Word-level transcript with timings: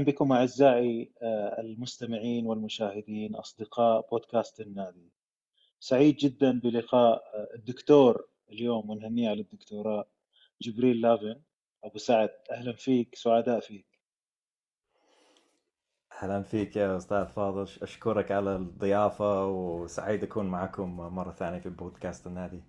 أهلا 0.00 0.12
بكم 0.12 0.32
أعزائي 0.32 1.12
آه، 1.22 1.60
المستمعين 1.60 2.46
والمشاهدين 2.46 3.34
أصدقاء 3.34 4.08
بودكاست 4.10 4.60
النادي. 4.60 5.12
سعيد 5.80 6.16
جدا 6.16 6.60
بلقاء 6.60 7.14
آه، 7.14 7.54
الدكتور 7.54 8.28
اليوم 8.52 8.90
ونهنيه 8.90 9.28
على 9.30 9.40
الدكتوراه 9.40 10.06
جبريل 10.62 11.00
لافن. 11.00 11.40
أبو 11.84 11.98
سعد 11.98 12.30
أهلا 12.50 12.72
فيك 12.72 13.14
سعداء 13.14 13.60
فيك. 13.60 13.86
أهلا 16.22 16.42
فيك 16.42 16.76
يا 16.76 16.96
أستاذ 16.96 17.26
فاضل 17.26 17.62
أشكرك 17.82 18.32
على 18.32 18.56
الضيافة 18.56 19.46
وسعيد 19.46 20.22
أكون 20.22 20.46
معكم 20.46 20.96
مرة 20.96 21.32
ثانية 21.32 21.58
في 21.58 21.70
بودكاست 21.70 22.26
النادي. 22.26 22.62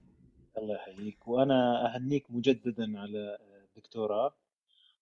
الله 0.58 0.76
يحييك. 0.76 1.28
وأنا 1.28 1.86
أهنيك 1.96 2.32
مجددا 2.32 3.00
على 3.00 3.38
الدكتوراه. 3.76 4.34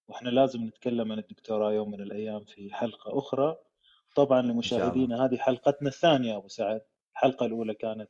وإحنا 0.09 0.29
لازم 0.29 0.63
نتكلم 0.65 1.11
عن 1.11 1.19
الدكتوراه 1.19 1.73
يوم 1.73 1.91
من 1.91 2.01
الأيام 2.01 2.43
في 2.43 2.73
حلقة 2.73 3.19
أخرى. 3.19 3.57
طبعا 4.15 4.41
لمشاهدينا 4.41 5.25
هذه 5.25 5.37
حلقتنا 5.37 5.89
الثانية 5.89 6.37
أبو 6.37 6.47
سعد. 6.47 6.81
الحلقة 7.13 7.45
الأولى 7.45 7.73
كانت 7.73 8.09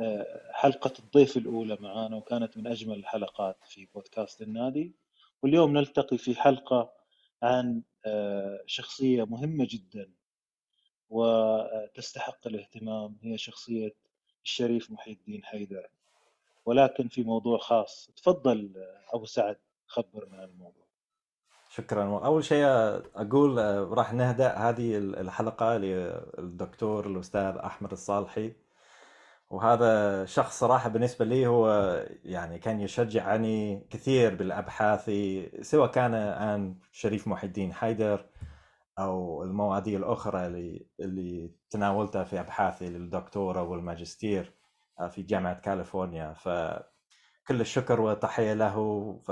آه، 0.00 0.50
حلقة 0.52 0.92
الضيف 0.98 1.36
الأولى 1.36 1.76
معانا 1.80 2.16
وكانت 2.16 2.56
من 2.58 2.66
أجمل 2.66 2.98
الحلقات 2.98 3.56
في 3.64 3.88
بودكاست 3.94 4.42
النادي. 4.42 4.92
واليوم 5.42 5.72
نلتقي 5.78 6.18
في 6.18 6.34
حلقة 6.34 6.92
عن 7.42 7.82
آه، 8.06 8.60
شخصية 8.66 9.24
مهمة 9.24 9.66
جدا 9.70 10.10
وتستحق 11.10 12.46
الاهتمام. 12.46 13.16
هي 13.22 13.38
شخصية 13.38 13.94
الشريف 14.44 14.90
محي 14.90 15.12
الدين 15.12 15.44
حيدر. 15.44 15.88
ولكن 16.66 17.08
في 17.08 17.22
موضوع 17.22 17.58
خاص. 17.58 18.10
تفضل 18.16 18.72
أبو 19.12 19.24
سعد 19.24 19.56
خبرنا 19.86 20.36
عن 20.36 20.48
الموضوع. 20.48 20.83
شكرا. 21.74 22.26
اول 22.26 22.44
شيء 22.44 22.64
أقول 23.16 23.58
آه، 23.58 23.80
راح 23.84 24.12
نهدأ 24.12 24.54
هذه 24.54 24.98
الحلقة 24.98 25.76
للدكتور 25.76 27.06
الأستاذ 27.06 27.56
أحمد 27.56 27.92
الصالحي. 27.92 28.52
وهذا 29.50 30.24
شخص 30.24 30.58
صراحة 30.60 30.88
بالنسبة 30.88 31.24
لي 31.24 31.46
هو 31.46 31.68
يعني 32.24 32.58
كان 32.58 32.80
يشجعني 32.80 33.86
كثير 33.90 34.34
بالأبحاث 34.34 35.10
سواء 35.60 35.90
كان 35.90 36.14
عن 36.14 36.78
شريف 36.92 37.28
محي 37.28 37.46
الدين 37.46 37.72
حيدر 37.72 38.26
أو 38.98 39.42
المواضيع 39.42 39.98
الأخرى 39.98 40.46
اللي 40.46 40.86
اللي 41.00 41.50
تناولتها 41.70 42.24
في 42.24 42.40
أبحاثي 42.40 42.86
للدكتوراه 42.88 43.62
والماجستير 43.62 44.54
آه، 45.00 45.08
في 45.08 45.22
جامعة 45.22 45.60
كاليفورنيا. 45.60 46.32
فكل 46.32 47.60
الشكر 47.60 48.00
والتحيه 48.00 48.54
له. 48.54 48.76
ف 49.24 49.30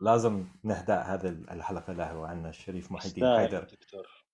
لازم 0.00 0.46
نهدأ 0.64 1.00
هذه 1.00 1.28
الحلقة 1.28 1.92
له 1.92 2.26
عن 2.26 2.46
الشريف 2.46 2.92
محي 2.92 3.08
الدين 3.08 3.36
حيدر. 3.36 3.66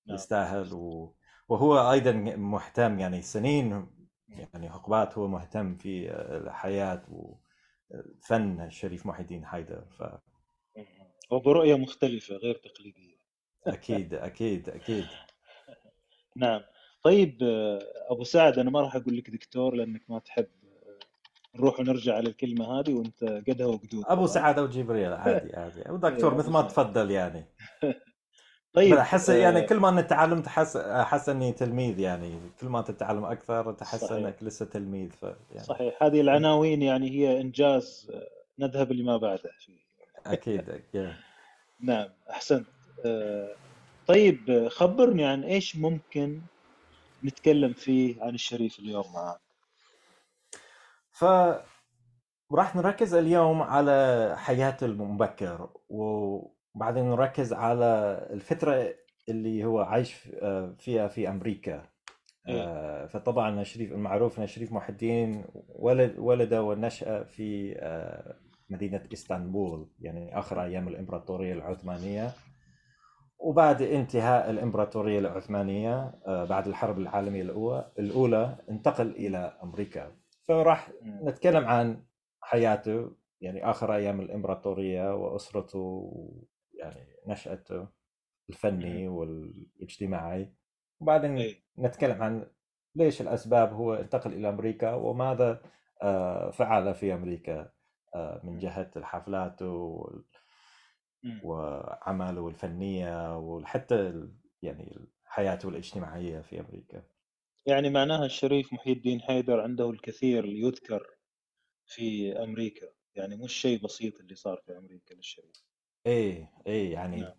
نعم. 0.07 0.15
يستاهل 0.15 0.73
و... 0.73 1.15
وهو 1.49 1.93
أيضا 1.93 2.13
مهتم 2.37 2.99
يعني 2.99 3.23
سنين 3.23 3.87
يعني 4.29 4.71
حقبات 4.71 5.19
هو 5.19 5.29
مهتم 5.29 5.77
في 5.77 6.11
الحياة 6.11 7.03
وفن 7.09 8.61
الشريف 8.61 9.07
محي 9.07 9.23
الدين 9.23 9.47
حيدر 9.47 9.85
ف 9.99 10.03
وبرؤيه 11.31 11.75
مختلفة 11.75 12.35
غير 12.35 12.55
تقليدية. 12.55 13.17
أكيد 13.67 14.15
أكيد 14.15 14.69
أكيد. 14.69 15.07
نعم. 16.37 16.61
طيب 17.03 17.39
أبو 18.11 18.25
سعد 18.25 18.59
أنا 18.59 18.71
ما 18.71 18.81
راح 18.81 18.97
أقول 18.97 19.17
لك 19.17 19.31
دكتور 19.31 19.75
لأنك 19.75 20.11
ما 20.11 20.19
تحب 20.19 20.49
نروح 21.57 21.81
ونرجع 21.81 22.15
على 22.15 22.29
الكلمة 22.29 22.81
هذه 22.81 22.95
وانت 22.95 23.25
قدها 23.25 23.67
وقدود. 23.67 24.05
أبو 24.07 24.27
سعادة 24.27 24.63
وجبريل 24.63 25.13
عادي 25.13 25.57
عادي. 25.57 25.89
أو 25.89 25.97
دكتور 25.97 26.33
إيه، 26.33 26.39
مثل 26.39 26.51
ما 26.51 26.63
تفضل 26.63 27.11
يعني. 27.11 27.45
طيب 28.75 28.95
أحس 28.95 29.29
يعني 29.29 29.59
آه، 29.59 29.67
كل 29.67 29.77
ما 29.77 29.89
أنت 29.89 30.11
تعلمت 30.11 30.47
أحس 30.47 30.77
أحس 30.77 31.29
إني 31.29 31.53
تلميذ 31.53 31.99
يعني. 31.99 32.41
كل 32.61 32.67
ما 32.67 32.83
تتعلم 32.83 33.25
أكثر 33.25 33.73
تحس. 33.73 34.13
إنك 34.13 34.43
لسه 34.43 34.67
تلميذ 34.67 35.11
ف 35.11 35.23
يعني. 35.23 35.65
صحيح. 35.65 36.03
هذه 36.03 36.21
العناوين 36.21 36.83
يعني 36.83 37.11
هي 37.11 37.41
إنجاز 37.41 38.11
آه، 38.15 38.29
نذهب 38.59 38.93
لما 38.93 39.17
بعده. 39.17 39.51
أكيد 40.27 40.71
أكيد. 40.71 41.13
نعم 41.81 42.09
أحسنت. 42.31 42.67
آه، 43.07 43.55
طيب 44.07 44.69
خبرني 44.69 45.25
عن 45.25 45.45
إيش 45.45 45.77
ممكن 45.77 46.41
نتكلم 47.25 47.73
فيه 47.73 48.23
عن 48.23 48.35
الشريف 48.35 48.79
اليوم 48.79 49.13
معك. 49.15 49.44
ف 51.15 51.25
راح 52.53 52.77
نركز 52.77 53.15
اليوم 53.15 53.63
على 53.63 54.35
حياته 54.39 54.85
المبكر 54.85 55.69
وبعدين 55.89 57.11
نركز 57.11 57.53
على 57.53 58.21
الفترة 58.31 58.95
اللي 59.29 59.65
هو 59.65 59.81
عايش 59.81 60.29
آه، 60.43 60.75
فيها 60.79 61.09
في 61.09 61.29
أمريكا. 61.29 61.83
إيه. 62.49 62.63
آه، 62.63 63.07
فطبعا 63.07 63.63
شريف 63.63 63.93
المعروف 63.93 64.41
شريف 64.41 64.73
محي 64.73 64.93
الدين 64.93 65.45
ولد 65.69 66.19
ولد 66.19 66.55
ونشأ 66.55 67.25
في 67.25 67.75
آه، 67.79 68.35
مدينة 68.71 69.03
إسطنبول 69.13 69.91
يعني 70.01 70.39
آخر 70.39 70.63
أيام 70.63 70.89
الإمبراطورية 70.89 71.53
العثمانية. 71.53 72.31
وبعد 73.39 73.83
انتهاء 73.83 74.51
الإمبراطورية 74.51 75.19
العثمانية 75.19 76.15
بعد 76.27 76.69
الحرب 76.69 76.99
العالمية 76.99 77.43
الأولى 77.99 78.57
انتقل 78.71 79.11
إلى 79.11 79.59
أمريكا. 79.63 80.24
فراح 80.49 80.93
نتكلم 81.03 81.65
عن 81.65 82.05
حياته 82.41 83.17
يعني 83.41 83.71
آخر 83.71 83.95
أيام 83.95 84.21
الإمبراطورية 84.21 85.15
وأسرته 85.15 86.13
يعني 86.75 87.07
نشأته 87.27 87.89
الفني 88.51 89.09
والاجتماعي. 89.09 90.55
وبعدين 91.01 91.37
إيه. 91.37 91.65
نتكلم 91.79 92.23
عن 92.23 92.47
ليش 92.95 93.21
الأسباب 93.21 93.73
هو 93.73 93.95
انتقل 93.95 94.33
إلى 94.33 94.49
أمريكا 94.49 94.95
وماذا 94.95 95.63
آه، 96.03 96.51
فعل 96.51 96.95
في 96.95 97.15
أمريكا 97.15 97.73
آه، 98.15 98.41
من 98.45 98.59
جهة 98.59 98.91
الحفلات 98.97 99.63
وعمله 101.45 102.49
الفنية 102.49 103.39
وحتى 103.39 104.29
يعني 104.63 104.99
حياته 105.25 105.69
الاجتماعية 105.69 106.41
في 106.41 106.61
أمريكا. 106.61 107.03
يعني 107.67 107.91
معناها 107.91 108.27
الشريف 108.27 108.73
محي 108.73 108.93
الدين 108.93 109.21
حيدر 109.21 109.61
عنده 109.61 109.91
الكثير 109.91 110.45
يذكر 110.47 111.07
في 111.87 112.33
أمريكا 112.43 112.87
يعني 113.15 113.37
مش 113.37 113.53
شيء 113.53 113.85
بسيط 113.85 114.21
اللي 114.21 114.35
صار 114.35 114.63
في 114.67 114.79
أمريكا 114.79 115.15
للشريف 115.15 115.65
إيه 116.07 116.53
إيه 116.67 116.93
يعني 116.93 117.21
نعم. 117.21 117.35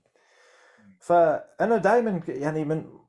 فأنا 0.99 1.77
دائما 1.77 2.21
يعني 2.27 2.65
من 2.65 2.99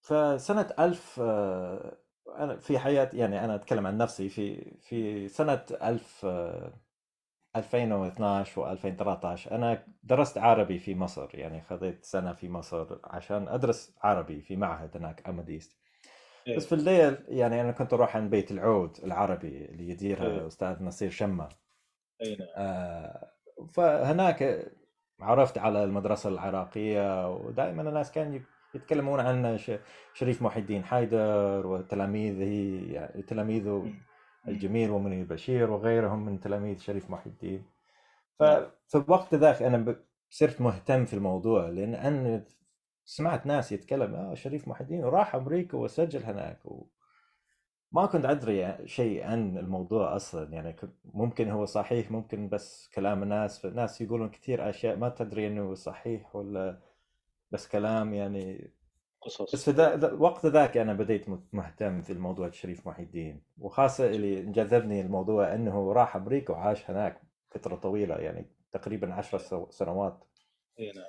فسنة 0.00 0.74
ألف 0.78 1.20
آه، 1.20 1.98
أنا 2.28 2.56
في 2.56 2.78
حياتي 2.78 3.18
يعني 3.18 3.44
أنا 3.44 3.54
أتكلم 3.54 3.86
عن 3.86 3.98
نفسي 3.98 4.28
في 4.28 4.74
في 4.80 5.28
سنة 5.28 5.64
ألف 5.70 6.26
2012 7.56 8.76
و2013 8.76 9.52
أنا 9.52 9.86
درست 10.02 10.38
عربي 10.38 10.78
في 10.78 10.94
مصر 10.94 11.28
يعني 11.34 11.62
خذيت 11.62 12.04
سنة 12.04 12.32
في 12.32 12.48
مصر 12.48 12.98
عشان 13.04 13.48
أدرس 13.48 13.94
عربي 14.02 14.40
في 14.40 14.56
معهد 14.56 14.96
هناك 14.96 15.28
أماديست 15.28 15.72
إيه. 15.72 15.83
بس 16.56 16.66
في 16.66 16.74
الليل 16.74 17.18
يعني 17.28 17.60
أنا 17.60 17.72
كنت 17.72 17.92
أروح 17.92 18.16
عند 18.16 18.30
بيت 18.30 18.50
العود 18.50 18.96
العربي 19.04 19.64
اللي 19.64 19.88
يديرها 19.88 20.26
إيه. 20.26 20.46
أستاذ 20.46 20.82
نصير 20.82 21.10
شمة. 21.10 21.48
أي 22.22 22.36
نعم. 22.36 22.48
آه 22.56 23.30
فهناك 23.72 24.70
عرفت 25.20 25.58
على 25.58 25.84
المدرسة 25.84 26.28
العراقية 26.30 27.34
ودائما 27.34 27.82
الناس 27.82 28.12
كانوا 28.12 28.40
يتكلمون 28.74 29.20
عن 29.20 29.58
شريف 30.14 30.42
محي 30.42 30.60
الدين 30.60 30.84
حيدر 30.84 31.66
وتلاميذه 31.66 32.92
يعني 32.92 33.22
تلاميذه 33.22 33.92
الجميل 34.48 34.90
ومنير 34.90 35.24
بشير 35.24 35.70
وغيرهم 35.70 36.26
من 36.26 36.40
تلاميذ 36.40 36.78
شريف 36.78 37.10
محي 37.10 37.30
الدين. 37.30 37.64
نعم. 38.40 38.66
ففي 38.88 39.04
الوقت 39.04 39.34
ذاك 39.34 39.62
أنا 39.62 39.96
صرت 40.30 40.60
مهتم 40.60 41.04
في 41.04 41.14
الموضوع 41.14 41.68
لأن 41.68 42.44
سمعت 43.04 43.46
ناس 43.46 43.72
يتكلم 43.72 44.14
آه 44.14 44.34
شريف 44.34 44.68
محي 44.68 44.84
الدين 44.84 45.04
وراح 45.04 45.34
أمريكا 45.34 45.78
وسجل 45.78 46.22
هناك. 46.22 46.66
و... 46.66 46.86
ما 47.92 48.06
كنت 48.06 48.24
أدري 48.24 48.88
شيء 48.88 49.24
عن 49.24 49.58
الموضوع 49.58 50.16
أصلا. 50.16 50.52
يعني 50.52 50.76
ممكن 51.04 51.50
هو 51.50 51.64
صحيح 51.64 52.10
ممكن 52.10 52.48
بس 52.48 52.88
كلام 52.94 53.22
الناس 53.22 53.64
الناس 53.64 54.00
يقولون 54.00 54.30
كثير 54.30 54.70
أشياء 54.70 54.96
ما 54.96 55.08
تدري 55.08 55.46
إنه 55.46 55.74
صحيح 55.74 56.36
ولا 56.36 56.80
بس 57.50 57.68
كلام 57.68 58.14
يعني. 58.14 58.70
قصص. 59.22 59.54
بس 59.54 59.64
في 59.64 59.70
ذا 59.70 60.08
الوقت 60.08 60.46
ذاك 60.46 60.76
أنا 60.76 60.92
بديت 60.92 61.26
مهتم 61.52 62.02
في 62.02 62.12
الموضوع 62.12 62.50
شريف 62.50 62.86
محي 62.86 63.02
الدين 63.02 63.42
وخاصة 63.58 64.06
اللي 64.06 64.42
جذبني 64.42 65.00
الموضوع 65.00 65.54
إنه 65.54 65.92
راح 65.92 66.16
أمريكا 66.16 66.52
وعاش 66.52 66.90
هناك 66.90 67.22
فترة 67.50 67.76
طويلة 67.76 68.14
يعني 68.14 68.46
تقريبا 68.72 69.14
عشر 69.14 69.68
سنوات. 69.70 70.24
إي 70.80 70.92
نعم. 70.92 71.04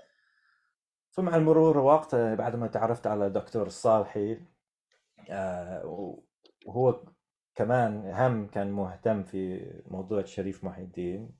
فمع 1.16 1.36
المرور 1.36 1.78
وقت 1.78 2.16
بعد 2.16 2.56
ما 2.56 2.68
تعرفت 2.68 3.08
على 3.08 3.30
دكتور 3.30 3.68
الصالحي 3.68 4.38
آه، 5.30 5.86
وهو 6.66 7.04
كمان 7.56 8.12
هم 8.14 8.48
كان 8.48 8.72
مهتم 8.72 9.24
في 9.24 9.66
موضوع 9.88 10.24
شريف 10.24 10.64
محي 10.64 10.82
الدين 10.82 11.36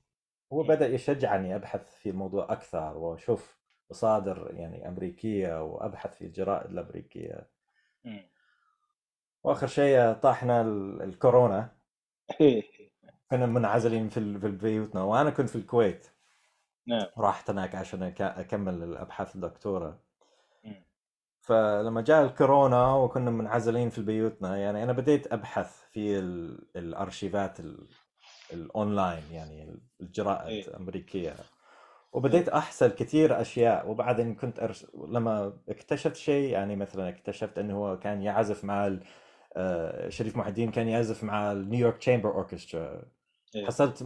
هو 0.54 0.64
بدأ 0.64 0.88
يشجعني 0.88 1.56
أبحث 1.56 1.96
في 1.96 2.10
الموضوع 2.10 2.52
أكثر 2.54 2.98
وأشوف 2.98 3.60
مصادر 3.92 4.52
يعني 4.54 4.88
أمريكية 4.88 5.64
وأبحث 5.64 6.16
في 6.16 6.26
الجرائد 6.26 6.72
الأمريكية 6.72 7.50
مم. 8.04 8.30
وآخر 9.44 9.68
شيء 9.68 10.14
طاحنا 10.14 10.62
ال- 10.62 11.02
الكورونا. 11.02 11.78
كنا 13.32 13.46
منعزلين 13.46 14.10
في 14.10 14.20
بيوتنا 14.48 15.04
وأنا 15.04 15.30
كنت 15.30 15.50
في 15.50 15.56
الكويت 15.56 16.08
نعم 16.88 17.06
رحت 17.18 17.50
هناك 17.50 17.76
عشان 17.76 18.04
أكمل 18.20 18.84
الأبحاث 18.84 19.36
الدكتورة. 19.36 20.00
فلما 21.42 22.02
جاء 22.02 22.26
الكورونا 22.26 22.94
وكنا 22.94 23.32
منعزلين 23.32 23.90
في 23.90 24.02
بيوتنا 24.02 24.58
يعني 24.58 24.84
أنا 24.84 24.94
بديت 24.94 25.34
أبحث 25.34 25.84
في 25.92 26.20
ال- 26.20 26.68
الأرشيفات 26.76 27.60
ال- 27.60 27.88
الأونلاين 28.54 29.24
يعني 29.32 29.80
الجرائد 30.02 30.48
إيه. 30.48 30.68
الامريكيه 30.68 31.36
وبديت 32.12 32.50
أحصل 32.50 32.88
كثير 32.92 33.42
أشياء 33.42 33.90
وبعدين 33.90 34.36
كنت 34.36 34.60
أرس... 34.60 34.88
لما 35.08 35.58
اكتشفت 35.70 36.16
شيء 36.16 36.52
يعني 36.52 36.76
مثلا 36.76 37.10
اكتشفت 37.10 37.60
إنه 37.60 37.78
هو 37.78 38.00
كان 38.00 38.22
يعزف 38.22 38.64
مع 38.64 38.88
ال... 38.88 39.04
آه، 39.58 40.10
شريف 40.10 40.38
محي 40.38 40.50
الدين 40.50 40.72
كان 40.72 40.88
يعزف 40.88 41.24
مع 41.24 41.52
ال 41.52 41.57
New 41.57 41.75
York 41.75 41.98
Chamber 41.98 42.30
Orchestra 42.34 43.04
إيه. 43.56 43.66
حصلت 43.66 44.04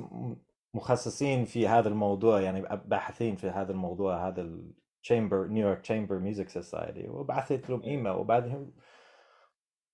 متخصصين 0.73 1.45
في 1.45 1.67
هذا 1.67 1.89
الموضوع 1.89 2.41
يعني 2.41 2.61
باحثين 2.85 3.35
في 3.35 3.49
هذا 3.49 3.71
الموضوع 3.71 4.27
هذا 4.27 4.41
ال 4.41 4.54
chamber 4.55 5.47
New 5.47 5.62
York 5.62 5.81
Chamber 5.81 6.19
Music 6.19 6.49
Society 6.49 7.09
وبعثت 7.09 7.69
لهم 7.69 7.83
إيه. 7.83 7.89
إيميل 7.89 8.11
وبعدين 8.11 8.73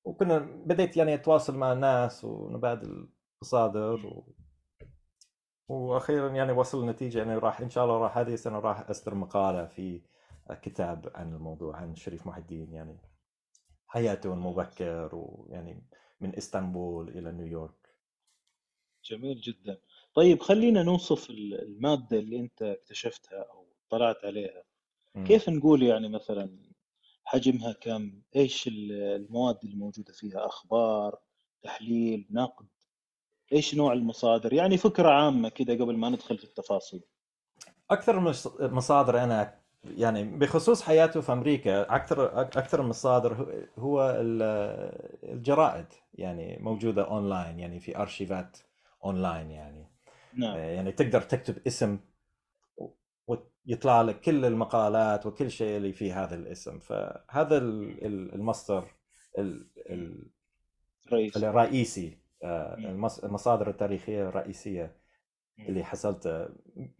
وكنا 0.04 0.40
بديت 0.40 0.98
يعني 0.98 1.14
أتواصل 1.14 1.58
مع 1.58 1.74
الناس 1.74 2.26
ونبادل 2.26 3.10
مصادر 3.42 4.06
و... 4.06 4.36
وأخيرا 5.68 6.30
يعني 6.30 6.52
وصل 6.52 6.90
نتيجه 6.90 7.18
يعني 7.18 7.36
راح 7.36 7.62
إن 7.62 7.70
شاء 7.70 7.86
الله 7.86 7.98
راح 7.98 8.18
هذه 8.18 8.34
السنة 8.34 8.60
راح 8.60 8.90
أصدر 8.90 9.16
مقالة 9.16 9.66
في 9.66 10.02
كتاب 10.62 11.12
عن 11.16 11.34
الموضوع 11.34 11.76
عن 11.76 11.96
شريف 11.96 12.28
محي 12.28 12.42
الدين 12.42 12.74
يعني 12.74 12.98
حياته 13.88 14.34
المبكر 14.34 15.10
ويعني 15.14 15.88
من 16.22 16.36
إسطنبول 16.36 17.10
إلى 17.10 17.32
نيويورك. 17.32 17.96
جميل 19.04 19.42
جدا. 19.42 19.78
طيب 20.16 20.42
خلينا 20.42 20.84
نوصف 20.84 21.30
ال- 21.30 21.62
المادة 21.62 22.20
اللي 22.20 22.40
أنت 22.40 22.62
اكتشفتها 22.62 23.40
أو 23.52 23.66
طلعت 23.90 24.26
عليها. 24.26 24.64
مم. 25.16 25.24
كيف 25.28 25.50
نقول 25.50 25.84
يعني 25.84 26.10
مثلا 26.10 26.58
حجمها 27.26 27.72
كم؟ 27.74 28.22
إيش 28.36 28.68
ال- 28.68 28.92
المواد 28.92 29.58
اللي 29.64 29.76
موجودة 29.76 30.14
فيها؟ 30.14 30.46
أخبار 30.46 31.20
تحليل 31.64 32.28
نقد؟ 32.32 32.66
إيش 33.54 33.76
نوع 33.76 33.94
المصادر؟ 33.94 34.54
يعني 34.54 34.78
فكرة 34.78 35.10
عامة 35.10 35.50
كده 35.50 35.74
قبل 35.74 35.98
ما 35.98 36.10
ندخل 36.10 36.38
في 36.38 36.44
التفاصيل. 36.44 37.02
أكثر 37.92 38.20
مص- 38.20 38.62
مصادر 38.62 39.24
أنا 39.24 39.60
يعني 39.84 40.24
بخصوص 40.24 40.82
حياته 40.82 41.22
في 41.22 41.32
أمريكا 41.32 41.96
أكثر 41.96 42.42
أكثر 42.42 42.82
المصادر 42.82 43.34
هو- 43.34 43.84
هو 43.84 44.10
ال- 44.10 44.42
الجرائد 45.34 45.86
يعني 46.14 46.58
موجودة 46.62 47.08
أونلاين 47.08 47.60
يعني 47.60 47.80
في 47.80 47.98
أرشيفات 47.98 48.58
أونلاين 49.06 49.52
يعني. 49.52 49.95
نعم 50.38 50.58
يعني 50.58 50.92
تقدر 50.92 51.22
تكتب 51.22 51.56
اسم 51.68 52.00
ويطلع 53.28 54.02
لك 54.02 54.22
كل 54.22 54.46
المقالات 54.46 55.26
وكل 55.26 55.52
شيء 55.52 55.78
اللي 55.78 55.94
في 55.94 56.12
هذا 56.14 56.36
الاسم 56.36 56.80
فهذا 56.80 57.58
ال- 57.58 58.06
ال- 58.06 58.34
المصدر 58.36 58.88
ال- 59.38 59.68
ال- 59.90 60.30
رئيس 61.14 61.38
الرئيسي 61.38 62.18
آه،. 62.44 62.76
المص- 62.76 63.24
المصادر 63.24 63.70
التاريخية 63.70 64.30
الرئيسية 64.30 64.96
مم. 65.58 65.66
اللي 65.66 65.84
حصلت 65.84 66.50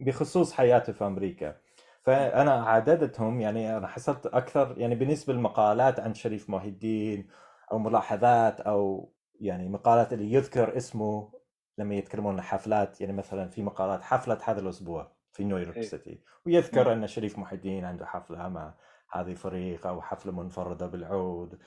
بخصوص 0.00 0.52
حياته 0.52 0.92
في 0.92 1.04
أمريكا 1.06 1.56
فأنا 2.02 2.52
عددتهم 2.52 3.40
يعني 3.40 3.76
أنا 3.76 3.86
حصلت 3.86 4.26
أكثر 4.26 4.74
يعني 4.78 4.94
بالنسبة 4.94 5.32
للمقالات 5.32 6.00
عن 6.00 6.14
شريف 6.14 6.50
محي 6.50 6.68
الدين 6.68 7.28
أو 7.72 7.78
ملاحظات 7.78 8.60
أو 8.60 9.12
يعني 9.40 9.68
مقالات 9.68 10.12
اللي 10.12 10.32
يذكر 10.32 10.76
اسمه 10.76 11.32
لما 11.78 11.94
يتكلمون 11.94 12.34
عن 12.34 12.40
حفلات 12.40 13.00
يعني 13.00 13.12
مثلا 13.12 13.48
في 13.48 13.62
مقالات 13.62 14.02
حفلة 14.02 14.38
هذا 14.44 14.60
الأسبوع 14.60 15.12
في 15.32 15.44
نيويورك 15.44 15.76
إيه. 15.76 15.82
سيتي 15.82 16.20
ويذكر 16.46 16.88
نعم. 16.88 17.02
أن 17.02 17.06
شريف 17.06 17.38
محي 17.38 17.56
الدين 17.56 17.84
عنده 17.84 18.06
حفلة 18.06 18.48
مع 18.48 18.74
هذه 19.12 19.34
فريق 19.34 19.86
أو 19.86 20.02
حفلة 20.02 20.32
منفردة 20.32 20.86
بالعود 20.86 21.58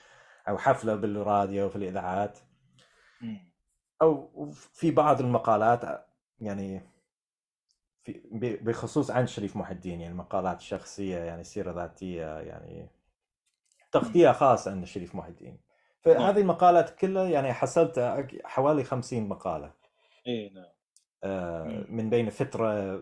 أو 0.47 0.57
حفلة 0.57 0.95
بالراديو 0.95 1.69
في 1.69 1.75
الإذاعات. 1.75 2.39
أو 4.01 4.49
في 4.51 4.91
بعض 4.91 5.19
المقالات 5.19 6.05
يعني 6.39 6.81
في 8.03 8.21
بخصوص 8.61 9.11
عن 9.11 9.27
شريف 9.27 9.55
محي 9.55 9.73
الدين 9.73 10.01
يعني 10.01 10.13
مقالات 10.13 10.61
شخصية 10.61 11.17
يعني 11.17 11.43
سيرة 11.43 11.71
ذاتية 11.71 12.39
يعني 12.39 12.89
تغطية 13.91 14.31
خاصة 14.31 14.71
عن 14.71 14.85
شريف 14.85 15.15
محي 15.15 15.29
الدين 15.29 15.59
فهذه 16.01 16.39
المقالات 16.39 16.89
كلها 16.89 17.29
يعني 17.29 17.53
حصلت 17.53 17.99
حوالي 18.45 18.83
50 18.83 19.29
مقالة 19.29 19.78
إيه 20.27 20.53
نعم. 20.53 20.65
آه، 21.23 21.63
مم. 21.63 21.85
من 21.89 22.09
بين 22.09 22.29
فترة 22.29 22.97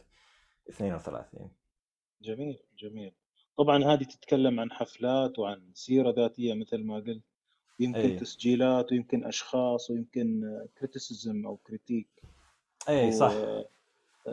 32 0.70 1.50
جميل 2.22 2.58
جميل. 2.78 3.12
طبعا 3.58 3.84
هذه 3.84 4.04
تتكلم 4.04 4.60
عن 4.60 4.72
حفلات 4.72 5.38
وعن 5.38 5.70
سيرة 5.74 6.10
ذاتية 6.10 6.54
مثل 6.54 6.84
ما 6.84 6.96
قلت. 6.96 7.22
يمكن 7.78 7.98
اي 8.00 8.16
تسجيلات 8.16 8.92
ويمكن 8.92 9.24
أشخاص 9.24 9.90
ويمكن 9.90 10.42
criticism 10.78 11.46
أو 11.46 11.56
critique 11.56 12.22
اي 12.88 13.12
صح. 13.12 13.32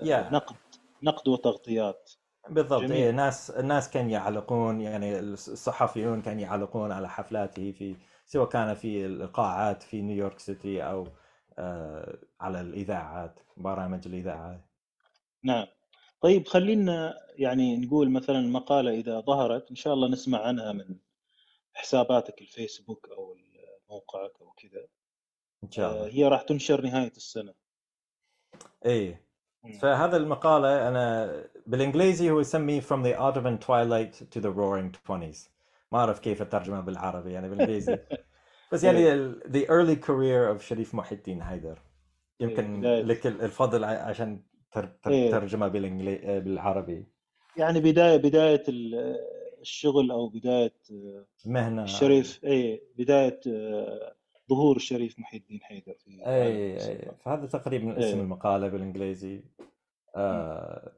يا 0.04 0.28
ونقد 0.30 0.56
نقد 1.04 1.28
وتغطيات. 1.28 2.12
بالضبط 2.50 2.82
جميل. 2.82 2.92
اي 2.92 3.10
الناس 3.10 3.50
الناس 3.52 3.90
كانوا 3.90 4.12
يعلقون 4.12 4.82
يعني 4.82 5.20
الصحفيون 5.20 6.22
كانوا 6.22 6.42
يعلقون 6.42 6.92
على 6.92 7.10
حفلاته 7.10 7.72
في 7.72 7.96
سواء 8.26 8.50
كان 8.50 8.74
في 8.74 9.06
القاعات 9.06 9.84
في 9.84 10.02
نيويورك 10.02 10.40
city 10.40 10.84
أو 10.84 11.08
آه، 11.60 12.18
على 12.40 12.62
الإذاعات 12.62 13.40
برامج 13.58 14.08
الإذاعة. 14.08 14.70
نعم. 15.44 15.68
طيب 16.22 16.48
خلينا 16.48 17.18
يعني 17.36 17.78
نقول 17.78 18.12
مثلا 18.12 18.40
المقالة 18.40 18.92
إذا 18.92 19.20
ظهرت 19.20 19.70
إن 19.70 19.76
شاء 19.76 19.94
الله 19.94 20.08
نسمع 20.08 20.42
عنها 20.42 20.72
من 20.72 20.96
حساباتك 21.74 22.42
الفيسبوك 22.42 23.10
أو 23.10 23.36
موقعك 23.90 24.42
أو 24.42 24.52
كذا. 24.52 24.88
إن 25.64 25.72
شاء 25.72 25.92
آه، 25.92 25.94
الله 25.94 26.14
هي 26.14 26.24
راح 26.24 26.42
تنشر 26.42 26.82
نهاية 26.82 27.14
السنة. 27.18 27.54
اي 28.86 29.10
مم. 29.10 29.27
فهذا 29.74 30.18
المقالة 30.18 30.88
أنا 30.88 31.34
بالإنجليزي 31.68 32.32
هو 32.32 32.40
يسميه 32.40 32.82
From 32.82 33.04
the 33.04 33.18
Ottoman 33.20 33.66
Twilight 33.66 34.24
to 34.36 34.42
the 34.42 34.50
Roaring 34.52 34.92
Twenties. 35.08 35.50
ما 35.92 36.00
أعرف 36.00 36.20
كيف 36.20 36.42
الترجمة 36.42 36.80
بالعربي 36.80 37.32
يعني 37.32 37.50
بالإنجليزي. 37.50 38.00
بس 38.74 38.84
يعني 38.84 39.14
ال- 39.14 39.42
The 39.44 39.68
Early 39.70 40.06
Career 40.06 40.58
of 40.58 40.62
شريف 40.68 40.96
محي 40.96 41.16
الدين 41.16 41.44
حيدر 41.44 41.80
يمكن 42.40 42.80
بداية. 42.80 43.02
لك 43.02 43.28
ال- 43.28 43.42
الفضل 43.42 43.84
عشان 43.84 44.42
إيه. 45.08 45.32
ترجمة 45.32 45.68
بالإنجلي... 45.68 46.40
بالعربي. 46.40 47.06
يعني 47.58 47.80
بداية 47.80 48.18
بداية 48.18 48.64
ال- 48.70 49.18
الشغل 49.62 50.12
أو 50.12 50.28
بداية 50.30 50.74
آه، 50.92 51.26
مهنة. 51.46 51.84
الشريف 51.84 52.40
اي 52.46 52.82
بداية 52.98 53.40
آه، 53.48 54.16
ظهور 54.50 54.76
الشريف 54.76 55.20
محي 55.20 55.38
الدين 55.38 55.60
حيدر 55.64 55.94
في 55.94 56.26
أي 56.28 56.90
أي. 56.90 57.12
فهذا 57.20 57.46
تقريبا 57.48 57.98
إيه. 57.98 58.10
اسم 58.10 58.20
المقالة 58.20 58.68
بالإنجليزي. 58.68 59.44
آه 60.16 60.92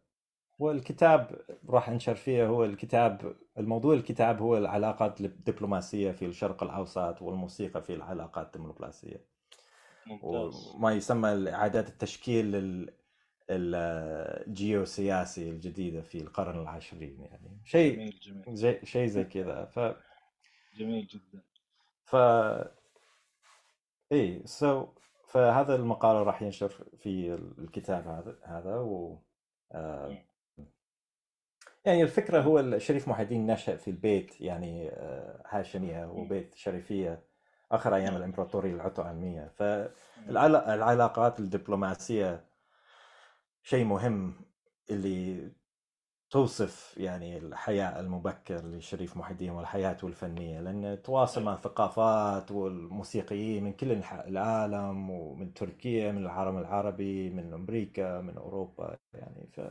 والكتاب 0.60 1.42
راح 1.70 1.90
أنشر 1.90 2.16
فيه 2.16 2.48
هو 2.48 2.66
الكتاب 2.66 3.36
الموضوع 3.58 3.94
الكتاب 3.94 4.42
هو 4.42 4.58
العلاقات 4.58 5.22
الدبلوماسية 5.22 6.12
في 6.12 6.26
الشرق 6.26 6.64
الأوسط 6.64 7.22
والموسيقى 7.22 7.82
في 7.82 7.94
العلاقات 7.94 8.56
الدبلوماسية. 8.56 9.26
ممتاز. 10.08 10.74
وما 10.76 10.94
يسمى 10.94 11.52
إعادة 11.52 11.80
التشكيل 11.80 12.52
لل- 12.52 12.94
الجيوسياسي 13.50 15.50
الجديدة 15.50 16.02
في 16.02 16.18
القرن 16.18 16.60
العشرين 16.62 17.22
يعني. 17.22 17.62
شيء 17.66 17.96
جميل 17.96 18.20
جميل. 18.22 18.56
زي 18.56 18.80
شيء 18.84 19.08
زي 19.08 19.24
كذا. 19.24 19.66
ف 19.66 19.80
جميل 20.78 21.08
جدا. 21.08 21.42
ف 22.04 22.16
إيه 24.12 24.46
سو 24.46 24.88
فهذا 25.28 25.76
المقال 25.76 26.28
راح 26.28 26.42
ينشر 26.42 26.70
في 26.98 27.34
الكتاب 27.34 28.08
هذا 28.08 28.36
هذا 28.44 28.76
و 28.76 29.20
آه، 29.72 30.18
يعني 31.86 32.04
الفكرة 32.04 32.42
هو 32.42 32.60
الشريف 32.60 33.08
محي 33.08 33.24
الدين 33.24 33.48
نشأ 33.48 33.76
في 33.76 33.92
البيت 33.92 34.42
يعني 34.42 34.90
آه، 34.90 35.44
هاشمية 35.48 36.06
وبيت 36.06 36.56
شريفية 36.56 37.24
آخر 37.72 37.96
أيام 37.96 38.16
الإمبراطورية 38.16 38.74
العثمانية 38.74 39.52
فالعلاقات 39.58 41.40
الدبلوماسية 41.40 42.46
شيء 43.64 43.86
مهم 43.86 44.34
اللي 44.90 45.52
توصف 46.30 46.98
يعني 46.98 47.38
الحياة 47.38 48.00
المبكر 48.00 48.66
لشريف 48.66 49.18
محي 49.18 49.32
الدين 49.32 49.52
وحياته 49.52 50.08
الفنية 50.08 50.60
لأن 50.60 51.02
تواصل 51.04 51.44
مع 51.44 51.54
الثقافات 51.54 52.52
والموسيقيين 52.52 53.64
من 53.64 53.74
كل 53.74 53.92
العالم 54.12 55.10
ومن 55.10 55.54
تركيا 55.54 56.12
من 56.12 56.18
العالم 56.22 56.58
العربي 56.58 57.30
من 57.30 57.54
أمريكا 57.54 58.22
من 58.22 58.38
أوروبا 58.38 58.98
يعني 59.14 59.48
ف 59.54 59.62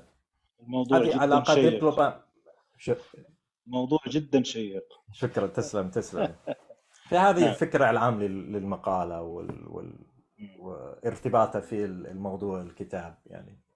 الموضوع 0.61 0.99
هذه 0.99 1.27
جدا 1.27 1.45
شيق. 1.45 1.73
يطلب 1.75 2.15
ش... 2.79 2.91
موضوع 3.67 3.99
جدا 4.09 4.43
شيق. 4.43 4.85
شكرا 5.13 5.47
تسلم 5.47 5.91
تسلم. 5.91 6.35
فهذه 7.11 7.41
نعم. 7.41 7.49
الفكرة 7.49 7.91
العام 7.91 8.23
لل- 8.23 8.53
للمقالة 8.53 9.23
وال... 9.23 9.69
وال... 9.69 9.95
وارتباطها 10.59 11.61
في 11.61 11.85
الموضوع 11.85 12.61
الكتاب 12.63 13.19
يعني. 13.27 13.68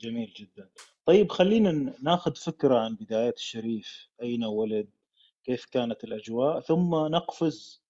جميل 0.00 0.32
جدا. 0.36 0.70
طيب 1.04 1.32
خلينا 1.32 1.94
ناخذ 2.02 2.34
فكرة 2.34 2.78
عن 2.78 2.94
بدايات 2.96 3.36
الشريف. 3.36 4.08
أين 4.22 4.44
ولد؟ 4.44 4.90
كيف 5.44 5.64
كانت 5.64 6.04
الأجواء؟ 6.04 6.60
ثم 6.60 6.94
نقفز 6.94 7.82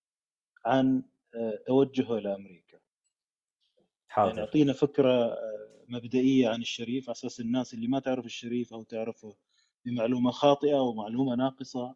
عن 0.64 1.02
آه، 1.35 1.62
توجهه 1.67 2.19
إلى 2.19 2.35
أمريكا. 2.35 2.73
يعني 2.76 3.88
حاضر. 4.09 4.40
أعطينا 4.40 4.73
فكرة 4.73 5.12
آه، 5.25 5.85
مبدئية 5.88 6.49
عن 6.49 6.61
الشريف 6.61 7.09
على 7.09 7.12
أساس 7.17 7.40
الناس 7.40 7.75
اللي 7.75 7.87
ما 7.88 8.00
تعرف 8.00 8.25
الشريف 8.26 8.73
أو 8.73 8.83
تعرفه 8.83 9.37
بمعلومة 9.85 10.31
خاطئة 10.31 10.79
أو 10.79 10.93
معلومة 10.95 11.35
ناقصة 11.35 11.95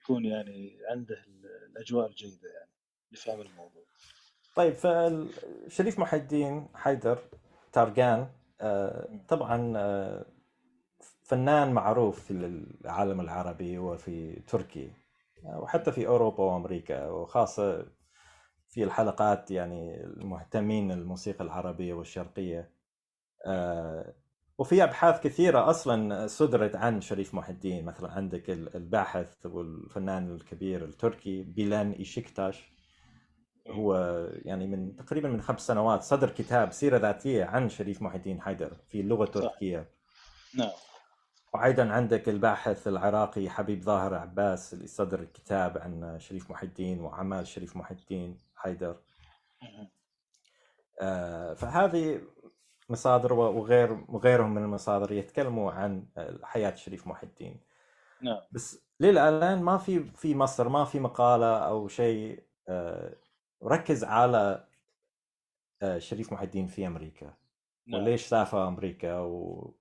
يكون 0.00 0.24
يعني 0.24 0.78
عنده 0.90 1.14
ال- 1.26 1.66
الأجواء 1.70 2.06
الجيدة 2.08 2.48
يعني 2.48 2.70
لفهم 3.12 3.40
الموضوع. 3.40 3.82
طيب 4.56 4.74
فالشريف 4.74 5.98
محي 5.98 6.16
الدين 6.16 6.68
حيدر 6.74 7.18
تارجان 7.72 8.30
طبعا 9.28 9.72
آه، 9.76 10.26
فنان 11.22 11.72
معروف 11.72 12.24
في 12.24 12.30
العالم 12.84 13.20
العربي 13.20 13.78
وفي 13.78 14.40
تركيا 14.46 14.92
آه، 15.46 15.60
وحتى 15.60 15.92
في 15.92 16.06
أوروبا 16.06 16.44
وأمريكا 16.44 17.06
وخاصة 17.08 17.86
في 18.68 18.84
الحلقات 18.84 19.50
يعني 19.50 20.04
المهتمين 20.04 20.90
الموسيقى 20.90 21.44
العربية 21.44 21.94
والشرقية 21.94 22.70
آه، 23.46 24.14
وفي 24.58 24.84
أبحاث 24.84 25.20
كثيرة 25.20 25.70
أصلا 25.70 26.26
صدرت 26.26 26.76
عن 26.76 27.00
شريف 27.00 27.34
محي 27.34 27.52
الدين. 27.52 27.84
مثلا 27.84 28.12
عندك 28.12 28.50
الباحث 28.50 29.46
والفنان 29.46 30.34
الكبير 30.34 30.84
التركي 30.84 31.42
بيلان 31.42 31.92
ايشيكتاش 31.92 32.72
هو 33.68 33.94
يعني 34.34 34.66
من 34.66 34.96
تقريبا 34.96 35.28
من 35.28 35.42
خمس 35.42 35.66
سنوات 35.66 36.02
صدر 36.02 36.30
كتاب 36.30 36.72
سيرة 36.72 36.98
ذاتية 36.98 37.44
عن 37.44 37.68
شريف 37.68 38.02
محي 38.02 38.16
الدين 38.16 38.40
حيدر 38.40 38.76
في 38.88 39.00
اللغة 39.00 39.24
التركية. 39.24 39.90
نعم. 40.58 40.70
وأيضا 41.54 41.88
عندك 41.88 42.28
الباحث 42.28 42.88
العراقي 42.88 43.50
حبيب 43.50 43.82
ظاهر 43.82 44.14
عباس 44.14 44.74
اللي 44.74 44.86
صدر 44.86 45.24
كتاب 45.24 45.78
عن 45.78 46.18
شريف 46.20 46.50
محي 46.50 46.66
الدين 46.66 47.00
واعمال 47.00 47.46
شريف 47.46 47.76
محي 47.76 47.94
الدين 47.94 48.38
حيدر. 48.54 48.96
آه، 51.00 51.54
فهذه 51.54 52.20
مصادر 52.88 53.32
وغير 53.32 54.04
وغيرهم 54.08 54.54
من 54.54 54.62
المصادر 54.62 55.12
يتكلموا 55.12 55.72
عن 55.72 56.06
حياة 56.42 56.74
شريف 56.74 57.06
محي 57.06 57.26
الدين. 57.26 57.60
نعم. 58.22 58.40
بس 58.52 58.84
للآن 59.00 59.62
ما 59.62 59.78
في 59.78 60.04
في 60.04 60.34
مصر 60.34 60.68
ما 60.68 60.84
في 60.84 61.00
مقالة 61.00 61.56
أو 61.58 61.88
شيء 61.88 62.42
آه، 62.68 63.16
ركز 63.64 64.04
على 64.04 64.64
آه، 65.82 65.98
شريف 65.98 66.32
محي 66.32 66.44
الدين 66.44 66.66
في 66.66 66.86
أمريكا 66.86 67.34
نعم. 67.86 68.02
وليش 68.02 68.26
سافر 68.26 68.68
أمريكا؟ 68.68 69.18
و 69.18 69.74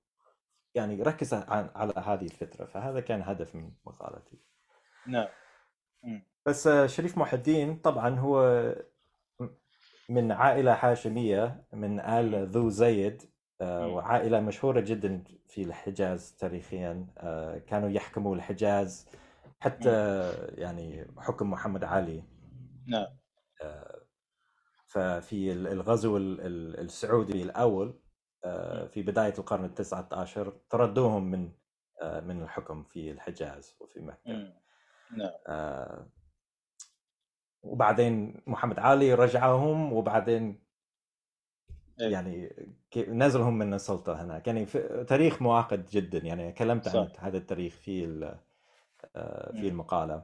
يعني 0.76 1.02
ركز 1.02 1.34
على 1.34 1.94
هذه 1.98 2.26
الفترة 2.26 2.66
فهذا 2.66 3.00
كان 3.00 3.22
هدف 3.22 3.56
من 3.56 3.72
مقالتي. 3.86 4.38
نعم. 5.08 5.28
بس 6.46 6.68
آه، 6.68 6.88
شريف 6.88 7.18
محي 7.18 7.38
الدين 7.38 7.76
طبعا 7.76 8.20
هو 8.20 8.76
من 10.10 10.32
عائلة 10.32 10.74
هاشميه 10.74 11.64
من 11.74 12.00
آل 12.00 12.48
ذو 12.48 12.70
زيد 12.70 13.22
آه،. 13.62 13.88
وعائلة 13.88 14.40
مشهورة 14.40 14.80
جدا 14.80 15.24
في 15.48 15.64
الحجاز 15.64 16.32
تاريخيا 16.32 17.08
كانوا 17.68 17.90
يحكموا 17.90 18.36
الحجاز 18.36 19.10
حتى 19.60 20.22
يعني 20.58 21.08
حكم 21.18 21.52
محمد 21.52 21.84
علي. 21.84 22.24
نعم. 22.88 23.21
ففي 24.86 25.52
الغزو 25.52 26.18
ال- 26.18 26.42
ال- 26.42 26.80
السعودي 26.80 27.42
الأول 27.44 28.00
آه، 28.46 28.88
في 28.88 29.02
بداية 29.02 29.34
القرن 29.40 29.66
التاسع 29.66 30.06
عشر 30.12 30.50
طردوهم 30.70 31.32
من 31.32 31.52
آه، 32.02 32.20
من 32.20 32.42
الحكم 32.44 32.84
في 32.84 33.12
الحجاز 33.12 33.76
وفي 33.80 34.00
مكة. 34.00 34.32
نعم 35.18 35.32
آه، 35.48 36.08
وبعدين 37.64 38.42
محمد 38.48 38.80
علي 38.80 39.14
رجعهم 39.14 39.94
وبعدين 39.94 40.64
إيه. 42.02 42.12
يعني 42.12 42.56
نزلهم 43.08 43.58
من 43.58 43.74
السلطة 43.74 44.22
هناك 44.24 44.48
يعني 44.48 44.66
تاريخ 45.06 45.42
معقد 45.42 45.86
جدا 45.86 46.18
يعني 46.18 46.52
كلمت 46.52 46.88
عن. 46.88 47.10
هذا 47.20 47.38
التاريخ 47.38 47.74
في 47.74 48.06
آه، 49.16 49.52
في. 49.52 49.68
المقالة. 49.68 50.24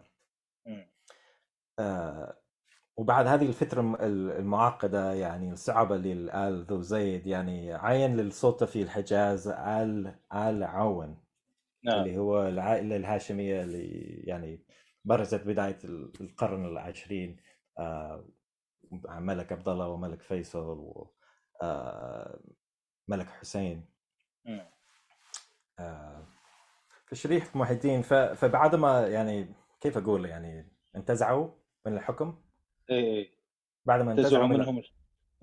آه، 1.80 2.38
وبعد 2.98 3.28
هذه 3.28 3.46
الفترة 3.48 3.82
الم- 3.82 3.96
المعقدة 4.32 5.14
يعني 5.14 5.52
الصعبة 5.52 5.98
للآل 5.98 6.64
ذو 6.64 6.82
زيد 6.82 7.28
يعني 7.28 7.74
عين 7.74 8.16
للسلطة 8.18 8.66
في 8.66 8.82
الحجاز 8.82 9.48
آل 9.48 10.16
آل 10.34 10.64
عون 10.64 11.24
نعم. 11.84 12.00
اللي 12.00 12.18
هو 12.18 12.48
العائلة 12.48 12.96
الهاشمية 12.96 13.62
اللي 13.64 13.88
يعني 14.24 14.66
برزت 15.06 15.48
بداية 15.48 15.78
ال- 15.84 16.12
القرن 16.22 16.66
العشرين 16.66 17.38
آه، 17.80 18.26
ملك 19.10 19.52
عبد 19.52 19.70
الله 19.70 19.88
وملك 19.88 20.22
فيصل 20.22 20.94
وملك 21.64 23.30
حسين. 23.30 23.86
مم. 24.46 24.62
آه، 25.80 26.26
فشريف 27.08 27.56
محي 27.56 27.74
الدين 27.74 28.02
فبعد 28.02 28.76
ما 28.76 29.08
يعني 29.08 29.54
كيف 29.82 29.98
أقول 29.98 30.26
يعني 30.26 30.72
انتزعوا 30.96 31.50
من 31.86 31.94
الحكم؟ 31.94 32.42
اي 32.92 33.18
اي 33.18 33.30
بعد 33.86 34.02
ما 34.02 34.12
انتزعوا 34.12 34.46
انتزعوا 34.46 34.48
من 34.48 34.60
منهم 34.60 34.84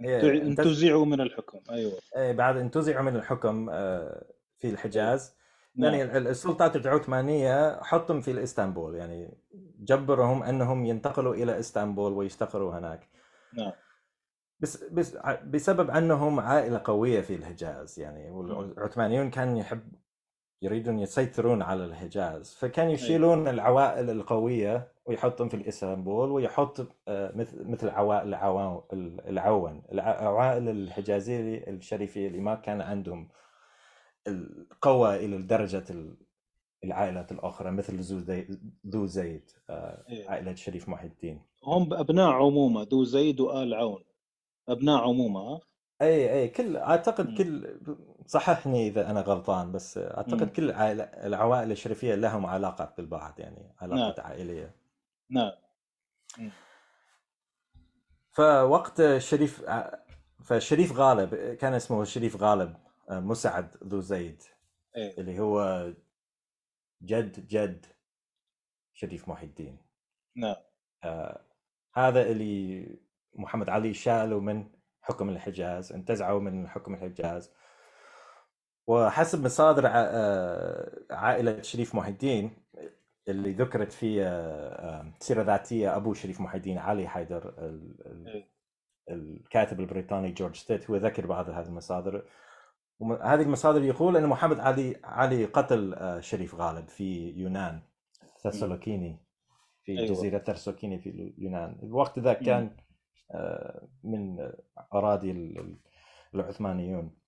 إيه، 0.00 0.42
انتزعوا 0.42 1.06
من 1.06 1.20
الحكم. 1.20 1.60
أيوه. 1.70 1.92
إيه، 2.16 2.32
بعد 2.32 2.56
انتزعوا 2.56 3.02
من 3.02 3.16
الحكم 3.16 3.70
آه، 3.70 4.24
في 4.58 4.70
الحجاز. 4.70 5.34
نعم. 5.76 5.94
يعني 5.94 6.16
ال- 6.18 6.26
السلطات 6.28 6.76
العثمانية 6.76 7.82
حطهم 7.82 8.20
في 8.20 8.30
الاسطنبول 8.30 8.94
يعني 8.94 9.34
جبرهم 9.78 10.42
أنهم 10.42 10.84
ينتقلوا 10.86 11.34
إلى 11.34 11.58
إسطنبول 11.58 12.12
ويستقروا 12.12 12.78
هناك. 12.78 13.08
نعم. 13.52 13.72
بس 14.60 14.84
بس 14.84 15.16
بسبب 15.44 15.90
أنهم 15.90 16.40
عائلة 16.40 16.80
قوية 16.84 17.20
في 17.20 17.34
الحجاز 17.34 18.00
يعني 18.00 18.30
والعثمانيون 18.30 19.30
كانوا 19.30 19.60
يحب 19.60 19.92
يريدون 20.64 20.98
يسيطرون 20.98 21.62
على 21.62 21.84
الحجاز. 21.84 22.54
فكانوا 22.54 22.92
يشيلون 22.92 23.48
العوائل 23.48 24.10
القوية 24.10 24.88
ويحطهم 25.06 25.48
في 25.48 25.56
الإسطنبول 25.56 26.30
ويحط 26.30 26.86
آه، 27.08 27.32
مثل 27.36 27.68
مثل 27.68 27.88
عوائل 27.88 28.34
العون 29.28 29.82
العوائل 29.92 30.68
الحجازية 30.68 31.64
الشريفية 31.68 32.26
اللي 32.28 32.40
ما 32.40 32.54
كان 32.54 32.80
عندهم 32.80 33.28
القوة 34.26 35.16
إلى 35.16 35.38
درجة 35.42 35.84
ال- 35.90 36.16
العائلات 36.84 37.32
الأخرى 37.32 37.70
مثل 37.70 38.00
ذو 38.00 38.18
زيد 38.18 38.72
ذو 38.86 39.06
زيد 39.06 39.50
آه،. 39.70 40.04
عائلة 40.28 40.54
شريف 40.54 40.88
محي 40.88 41.06
الدين. 41.06 41.40
هم 41.64 41.94
ابناء 41.94 42.30
عمومة 42.30 42.82
ذو 42.92 43.04
زيد 43.04 43.40
وآل 43.40 43.74
عون. 43.74 44.02
أبناء 44.68 45.00
عمومة 45.00 45.40
ها؟ 45.40 45.60
أي 46.02 46.32
أي 46.32 46.48
كل 46.48 46.76
أعتقد 46.76 47.28
مم. 47.30 47.36
كل 47.36 47.78
صححني 48.26 48.88
إذا 48.88 49.10
أنا 49.10 49.20
غلطان 49.20 49.72
بس 49.72 49.98
مم. 49.98 50.04
اعتقد 50.04 50.50
كل 50.50 50.70
عائلة 50.70 51.04
العوائل 51.04 51.72
الشريفية 51.72 52.14
لهم 52.14 52.46
علاقة 52.46 52.94
بالبعض 52.96 53.40
يعني 53.40 53.74
علاقات 53.80 54.20
عائلية. 54.20 54.74
نعم. 55.30 55.52
مم. 56.38 56.50
فوقت 58.30 59.16
شريف 59.18 59.64
فشريف 60.44 60.92
غالب 60.92 61.34
كان 61.54 61.74
اسمه 61.74 62.04
شريف 62.04 62.36
غالب 62.36 62.76
آه، 63.10 63.20
مسعد 63.20 63.76
ذو 63.84 64.00
زيد 64.00 64.42
إيه. 64.96 65.18
اللي 65.18 65.38
هو 65.38 65.86
جد 67.02 67.48
جد 67.48 67.86
شريف 68.92 69.28
محي 69.28 69.46
الدين. 69.46 69.78
نعم. 70.36 70.56
آه 71.04 71.40
هذا 71.94 72.22
اللي 72.22 72.86
محمد 73.34 73.68
علي 73.68 73.94
شاله 73.94 74.40
من 74.40 74.70
حكم 75.02 75.28
الحجاز 75.28 75.92
انتزعوا 75.92 76.40
من 76.40 76.68
حكم 76.68 76.94
الحجاز. 76.94 77.50
وحسب 78.86 79.44
مصادر 79.44 79.82
آه، 79.86 80.90
عائلة 81.10 81.62
شريف 81.62 81.94
محي 81.94 82.10
الدين 82.10 82.50
اللي 83.28 83.52
ذكرت 83.52 83.92
في 83.92 84.22
آه، 84.22 84.28
آه، 84.28 85.12
سيرة 85.20 85.42
ذاتية 85.42 85.96
أبو 85.96 86.14
شريف 86.14 86.40
محي 86.40 86.56
الدين 86.56 86.78
علي 86.78 87.08
حيدر 87.08 87.54
إيه. 87.58 88.54
الكاتب 89.10 89.80
البريطاني 89.80 90.32
جورج 90.32 90.56
ستيت 90.56 90.90
هو 90.90 90.96
ذكر 90.96 91.26
بعض 91.26 91.50
هذه 91.50 91.66
المصادر. 91.66 92.24
هذه 93.22 93.42
المصادر 93.42 93.82
يقول 93.82 94.16
إن 94.16 94.26
محمد 94.26 94.60
علي 94.60 94.96
علي 95.04 95.44
قتل 95.44 95.96
شريف 96.20 96.54
غالب 96.54 96.88
في 96.88 97.30
يونان 97.30 97.80
ثسلوكيني 98.42 99.24
في 99.84 99.98
أيوة. 99.98 100.06
جزيرة 100.06 100.38
ثسلوكيني 100.38 100.98
في 100.98 101.10
اليونان 101.10 101.78
الوقت 101.82 102.18
ذاك 102.18 102.38
كان 102.38 102.76
من 104.04 104.50
أراضي 104.94 105.56
العثمانيون. 106.34 107.23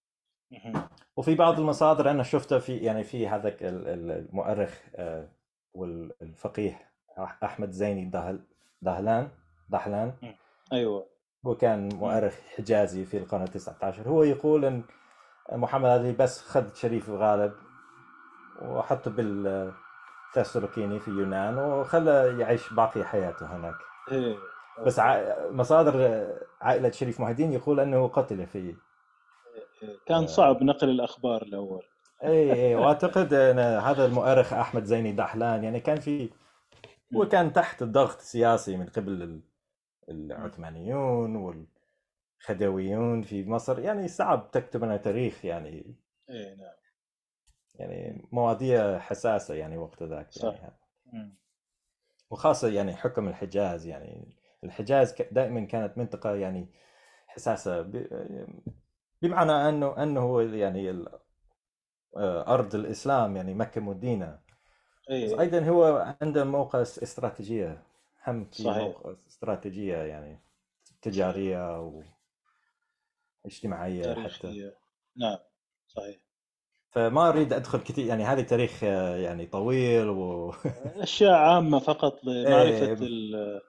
وفي 1.16 1.34
بعض 1.34 1.60
المصادر 1.60 2.10
أنا 2.10 2.22
شفتها 2.22 2.58
في 2.58 2.76
يعني 2.76 3.04
في 3.04 3.28
هذاك 3.28 3.56
المؤرخ 3.62 4.80
آه، 4.96 5.28
والفقيه 5.74 6.80
أحمد 7.44 7.70
زيني 7.70 8.04
دهلان 8.82 9.28
دهلان. 9.68 10.12
أيوه. 10.72 11.06
هو 11.46 11.54
كان 11.54 11.88
مؤرخ 11.94 12.34
حجازي 12.56 13.04
في 13.04 13.18
القرن 13.18 13.42
ال 13.42 13.48
19 13.48 14.08
هو 14.08 14.22
يقول 14.22 14.64
إن 14.64 14.82
محمد 15.52 15.90
علي 15.90 16.12
بس 16.12 16.40
خذ 16.40 16.74
شريف 16.74 17.10
غالب 17.10 17.52
وحطه 18.62 19.10
بالتسلوكيني 19.10 21.00
في 21.00 21.10
يونان 21.10 21.58
وخلى 21.58 22.36
يعيش 22.40 22.72
باقي 22.72 23.04
حياته 23.04 23.56
هناك. 23.56 23.74
إيه. 24.12 24.36
بس 24.86 25.00
مصادر 25.50 26.26
عائلة 26.60 26.90
شريف 26.90 27.20
محي 27.20 27.30
الدين 27.30 27.52
يقول 27.52 27.80
أنه 27.80 28.08
قتل 28.08 28.46
في 28.46 28.74
كان 30.06 30.22
آه. 30.22 30.26
صعب 30.26 30.62
نقل 30.62 30.88
الأخبار 30.88 31.42
الأول. 31.42 31.82
إي 32.24 32.52
إي 32.52 32.74
وأعتقد 32.74 33.34
أن 33.34 33.58
هذا 33.58 34.06
المؤرخ 34.06 34.52
أحمد 34.52 34.84
زيني 34.84 35.12
دحلان 35.12 35.64
يعني 35.64 35.80
كان 35.80 36.00
في 36.00 36.30
هو 37.14 37.28
كان 37.28 37.52
تحت 37.52 37.82
الضغط 37.82 38.16
السياسي 38.16 38.76
من 38.76 38.86
قبل 38.86 39.40
العثمانيون 40.08 41.36
والخديويون 41.36 43.22
في 43.22 43.44
مصر 43.44 43.78
يعني 43.78 44.08
صعب 44.08 44.50
تكتب 44.50 44.84
لنا 44.84 44.96
تاريخ 44.96 45.44
يعني 45.44 45.96
إي 46.30 46.54
نعم. 46.54 46.76
يعني 47.74 48.28
مواضيع 48.32 48.98
حساسة 48.98 49.54
يعني 49.54 49.78
وقت 49.78 50.02
ذاك 50.02 50.32
صح. 50.32 50.54
يعني 50.54 51.36
وخاصة 52.30 52.68
يعني 52.68 52.96
حكم 52.96 53.28
الحجاز 53.28 53.86
يعني 53.86 54.36
الحجاز 54.64 55.14
دائما 55.32 55.64
كانت 55.64 55.98
منطقة 55.98 56.34
يعني 56.34 56.68
حساسة 57.26 57.82
بمعنى 59.22 59.52
أنه 59.52 60.02
أنه 60.02 60.42
يعني 60.42 61.04
آه، 62.16 62.54
أرض 62.54 62.74
الإسلام 62.74 63.36
يعني 63.36 63.54
مكة 63.54 63.80
مدينة 63.80 64.38
أيه. 65.10 65.40
أيضا 65.40 65.60
هو 65.60 66.14
عنده 66.22 66.44
موقع 66.44 66.82
استراتيجية 66.82 67.82
هم 68.26 68.44
في 68.44 68.62
موقع 68.62 69.14
استراتيجية 69.28 69.96
يعني 69.96 70.40
تجارية 71.02 71.92
واجتماعيه 73.44 74.14
حتى 74.14 74.72
نعم 75.16 75.38
صحيح 75.88 76.16
فما 76.90 77.28
أريد 77.28 77.52
أدخل 77.52 77.78
كثير 77.78 78.06
يعني 78.06 78.24
هذا 78.24 78.42
تاريخ 78.42 78.84
آه، 78.84 79.16
يعني 79.16 79.46
طويل 79.46 80.08
و 80.08 80.54
أشياء 81.06 81.32
عامة 81.32 81.78
فقط 81.78 82.24
لمعرفة 82.24 83.06
إيه. 83.06 83.60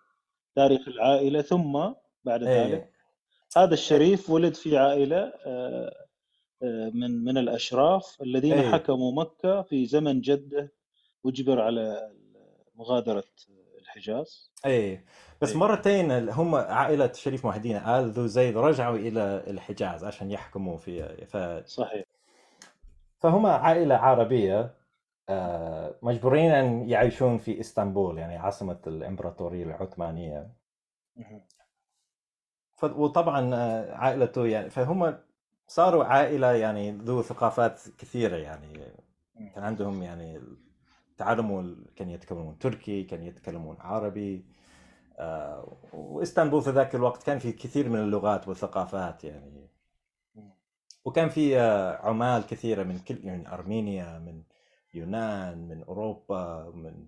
تاريخ 0.55 0.87
العائلة 0.87 1.41
ثم 1.41 1.93
بعد 2.23 2.43
إيه. 2.43 2.63
ذلك 2.63 2.96
هذا 3.55 3.73
الشريف 3.73 4.29
ولد 4.29 4.53
في 4.53 4.77
عائلة 4.77 5.33
آه، 5.45 6.07
آه، 6.63 6.91
من 6.93 7.23
من 7.23 7.37
الأشراف 7.37 8.17
الذين 8.21 8.53
أيه. 8.53 8.71
حكموا 8.71 9.11
مكة 9.11 9.61
في 9.61 9.85
زمن 9.85 10.21
جده 10.21 10.71
اجبر 11.25 11.61
على 11.61 12.11
مغادرة 12.75 13.23
الحجاز 13.81 14.51
اي 14.65 15.03
بس 15.41 15.51
أيه. 15.51 15.57
مرتين 15.57 16.29
هم 16.29 16.55
عائلة 16.55 17.11
شريف 17.11 17.45
محي 17.45 17.57
الدين 17.57 17.75
آل 17.75 18.09
ذو 18.09 18.27
زيد 18.27 18.57
رجعوا 18.57 18.97
إلى 18.97 19.43
الحجاز 19.47 20.03
عشان 20.03 20.31
يحكموا 20.31 20.77
في 20.77 21.25
ف... 21.25 21.37
صحيح 21.67 22.05
فهم 23.19 23.45
عائلة 23.45 23.95
عربية 23.95 24.73
آه، 25.29 25.95
مجبورين 26.01 26.51
أن 26.51 26.89
يعيشون 26.89 27.37
في 27.37 27.59
إسطنبول 27.59 28.17
يعني 28.17 28.35
عاصمة 28.35 28.79
الإمبراطورية 28.87 29.63
العثمانية. 29.63 30.49
وطبعا 32.83 33.55
عائلته 33.93 34.45
يعني 34.45 34.69
فهم 34.69 35.17
صاروا 35.67 36.03
عائلة 36.03 36.51
يعني 36.51 36.91
ذو 36.91 37.21
ثقافات 37.21 37.81
كثيرة 37.97 38.35
يعني. 38.35 38.93
كان 39.55 39.63
عندهم 39.63 40.03
يعني 40.03 40.41
تعلموا 41.17 41.75
كان 41.95 42.09
يتكلمون 42.09 42.59
تركي 42.59 43.03
كان 43.03 43.23
يتكلمون 43.23 43.77
عربي 43.79 44.45
آه 45.19 45.77
وإسطنبول 45.93 46.61
في 46.61 46.69
ذاك 46.69 46.95
الوقت 46.95 47.23
كان 47.23 47.39
في 47.39 47.51
كثير 47.51 47.89
من 47.89 47.99
اللغات 47.99 48.47
والثقافات 48.47 49.23
يعني. 49.23 49.69
وكان 51.05 51.29
في 51.29 51.59
آه 51.59 51.97
عمال 52.07 52.47
كثيرة 52.47 52.83
من 52.83 52.99
كل 52.99 53.25
يعني 53.25 53.53
أرمينيا 53.53 54.19
من 54.19 54.43
يونان 54.93 55.67
من 55.67 55.83
أوروبا 55.83 56.71
من 56.75 57.07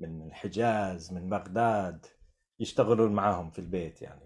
من 0.00 0.22
الحجاز 0.22 1.12
من 1.12 1.28
بغداد 1.28 2.06
يشتغلون 2.60 3.12
معاهم 3.12 3.50
في 3.50 3.58
البيت 3.58 4.02
يعني. 4.02 4.25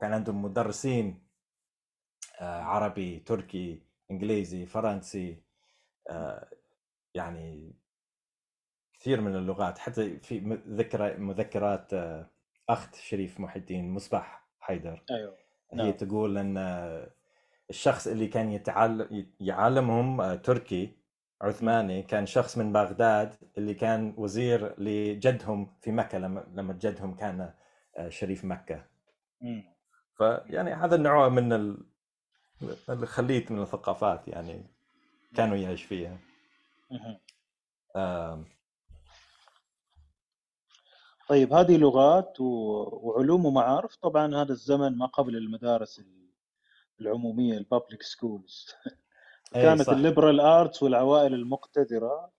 كان 0.00 0.12
عندهم 0.12 0.42
مدرسين 0.42 1.26
آه، 2.40 2.60
عربي 2.62 3.18
تركي 3.18 3.82
إنجليزي 4.10 4.66
فرنسي 4.66 5.42
آه، 6.10 6.48
يعني 7.14 7.74
كثير 9.00 9.20
من 9.20 9.36
اللغات 9.36 9.78
حتى 9.78 10.18
في 10.18 10.60
ذكرى 10.68 11.16
مذكرات 11.16 11.94
آه، 11.94 12.30
أخت 12.68 12.94
شريف 12.94 13.40
محي 13.40 13.58
الدين 13.58 13.90
مصباح 13.90 14.48
حيدر 14.60 15.04
أيوه 15.10 15.36
هي 15.72 15.76
نعم. 15.76 15.90
تقول 15.90 16.38
إن 16.38 16.56
الشخص 17.70 18.06
اللي 18.06 18.26
كان 18.26 18.52
يتعلم 18.52 19.26
يعلمهم 19.40 20.34
تركي 20.34 20.96
عثماني 21.42 22.02
كان 22.02 22.26
شخص 22.26 22.58
من 22.58 22.72
بغداد 22.72 23.34
اللي 23.58 23.74
كان 23.74 24.14
وزير 24.16 24.80
لجدهم 24.80 25.76
في 25.80 25.92
مكة 25.92 26.18
لما 26.18 26.46
لما 26.54 26.72
جدهم 26.72 27.14
كان 27.14 27.52
شريف 28.08 28.44
مكة. 28.44 28.84
فيعني 30.16 30.72
هذا 30.74 30.94
النوع 30.94 31.28
من 31.28 31.76
الخليط 32.88 33.50
من 33.50 33.62
الثقافات 33.62 34.28
يعني 34.28 34.66
كانوا 35.34 35.56
يعيش 35.56 35.82
فيها. 35.82 36.18
طيب 41.28 41.52
هذه 41.52 41.76
لغات 41.76 42.40
وعلوم 42.40 43.46
ومعارف. 43.46 43.96
طبعا 43.96 44.34
هذا 44.34 44.52
الزمن 44.52 44.98
ما 44.98 45.06
قبل 45.06 45.36
المدارس 45.36 46.02
العمومية 47.00 47.58
ال 47.58 47.64
public 47.64 48.02
schools 48.12 48.66
كانت 49.52 49.88
ال 49.88 49.95
liberal 49.95 50.40
arts 50.40 50.82
والعوائل 50.82 51.34
المقتدرة 51.34 52.32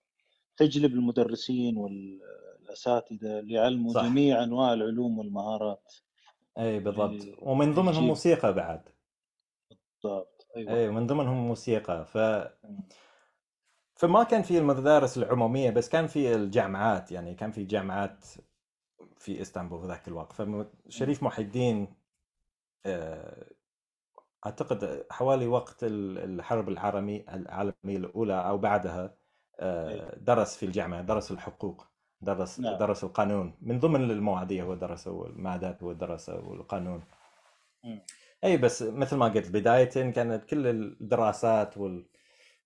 تجلب 0.56 0.92
المدرسين 0.94 1.76
والاساتذه 1.76 3.40
ليعلموا. 3.40 4.02
جميع 4.02 4.42
أنواع 4.42 4.72
العلوم 4.72 5.18
والمهارات. 5.18 5.94
إي 6.58 6.78
بالضبط. 6.78 7.26
ومن 7.42 7.74
ضمنهم 7.74 8.06
موسيقى 8.06 8.52
بعد. 8.52 8.88
بالضبط. 9.70 10.46
أيوه. 10.56 10.74
إي 10.74 10.90
من 10.90 11.06
ضمنهم 11.06 11.48
موسيقى. 11.48 12.04
ف 12.06 12.18
فما 13.96 14.22
كان 14.22 14.42
في 14.42 14.58
المدارس 14.58 15.18
العمومية 15.18 15.70
بس 15.70 15.88
كان 15.88 16.06
في 16.06 16.34
الجامعات 16.34 17.12
يعني 17.12 17.34
كان 17.34 17.50
في 17.50 17.64
جامعات 17.64 18.24
في 19.16 19.42
إسطنبول 19.42 19.80
في 19.80 19.86
ذاك 19.86 20.08
الوقت. 20.08 20.32
فشريف 20.32 21.22
محي 21.22 21.42
الدين 21.42 21.94
أعتقد 24.46 25.06
حوالي 25.10 25.46
وقت 25.46 25.76
الحرب 25.82 26.68
العالميه 26.68 27.24
العالمية 27.34 27.96
الأولى 27.96 28.48
أو 28.48 28.58
بعدها 28.58 29.14
درس 30.16 30.56
في 30.56 30.66
الجامعة 30.66 31.02
درس 31.02 31.30
الحقوق. 31.30 31.86
درس 32.20 32.60
نعم. 32.60 32.78
درس 32.78 33.04
القانون. 33.04 33.54
من 33.62 33.78
ضمن 33.80 34.10
المواضيع 34.10 34.64
هو 34.64 34.74
درسه 34.74 35.10
والمادات 35.10 35.82
هو 35.82 35.92
درسه 35.92 36.40
والقانون 36.48 37.02
أي 38.44 38.56
بس 38.56 38.82
مثل 38.82 39.16
ما 39.16 39.28
قلت 39.28 39.50
بداية 39.50 40.10
كانت 40.10 40.44
كل 40.44 40.66
الدراسات 40.66 41.74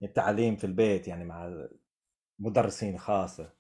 والتعليم 0.03 0.57
في 0.57 0.65
البيت 0.65 1.09
يعني 1.09 1.25
مع 1.25 1.67
مدرسين 2.39 2.99
خاصة. 2.99 3.53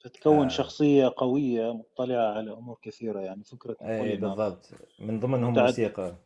تتكون 0.00 0.44
آه. 0.44 0.48
شخصية 0.48 1.14
قوية 1.16 1.72
مطلعة 1.72 2.34
على 2.34 2.52
أمور 2.52 2.78
كثيرة 2.82 3.20
يعني 3.20 3.44
فكرة 3.44 3.76
أي 3.82 4.16
بالضبط. 4.16 4.70
من 5.00 5.20
ضمنهم 5.20 5.54
موسيقى 5.54 6.16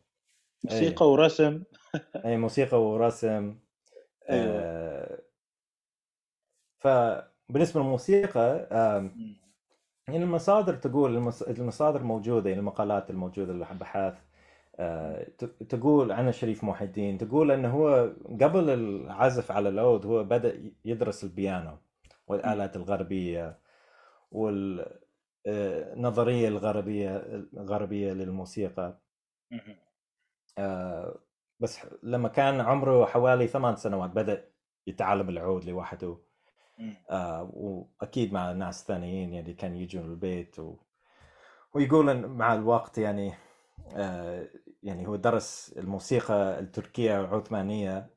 موسيقى. 0.63 1.05
أي. 1.05 1.11
ورسم. 1.11 1.63
أي 2.25 2.37
موسيقى 2.37 2.83
ورسم. 2.83 3.59
أيوة. 4.29 4.61
آه. 6.85 7.30
فبالنسبه 7.51 7.81
للموسيقى 7.81 8.67
آه 8.71 9.11
يعني 10.07 10.23
المصادر 10.23 10.75
تقول 10.75 11.31
المصادر 11.47 12.03
موجودة 12.03 12.49
يعني 12.49 12.59
المقالات 12.59 13.09
الموجودة 13.09 13.53
الابحاث 13.53 14.13
آه، 14.75 15.27
تقول 15.69 16.11
عن 16.11 16.27
الشريف 16.27 16.63
محي 16.63 16.85
الدين 16.85 17.17
تقول 17.17 17.51
إنه 17.51 17.69
هو 17.69 18.13
قبل 18.41 18.69
العزف 18.69 19.51
على 19.51 19.69
العود 19.69 20.05
هو 20.05 20.23
بدأ 20.23 20.71
يدرس 20.85 21.23
البيانو 21.23 21.77
والآلات 22.27 22.75
الغربية 22.75 23.59
والنظريه 24.31 24.87
الغربية 26.47 27.17
الغربية 27.53 28.13
للموسيقى. 28.13 28.99
آه، 30.57 31.19
بس 31.59 31.79
لما 32.03 32.27
كان 32.29 32.61
عمره 32.61 33.05
حوالي 33.05 33.47
ثمان 33.47 33.75
سنوات 33.75 34.09
بدأ 34.09 34.51
يتعلم 34.87 35.29
العود 35.29 35.65
لوحده. 35.65 36.17
آه 37.09 37.51
وأكيد 37.53 38.33
مع 38.33 38.51
ناس 38.51 38.83
ثانيين 38.85 39.33
يعني 39.33 39.53
كان 39.53 39.75
يجوا 39.75 40.03
البيت 40.03 40.59
و... 40.59 40.75
ويقول 41.73 42.09
إن 42.09 42.25
مع 42.25 42.53
الوقت 42.53 42.97
يعني 42.97 43.33
آه 43.95 44.47
يعني 44.83 45.07
هو 45.07 45.15
درس 45.15 45.73
الموسيقى 45.77 46.59
التركية 46.59 47.21
العثمانيه 47.21 48.09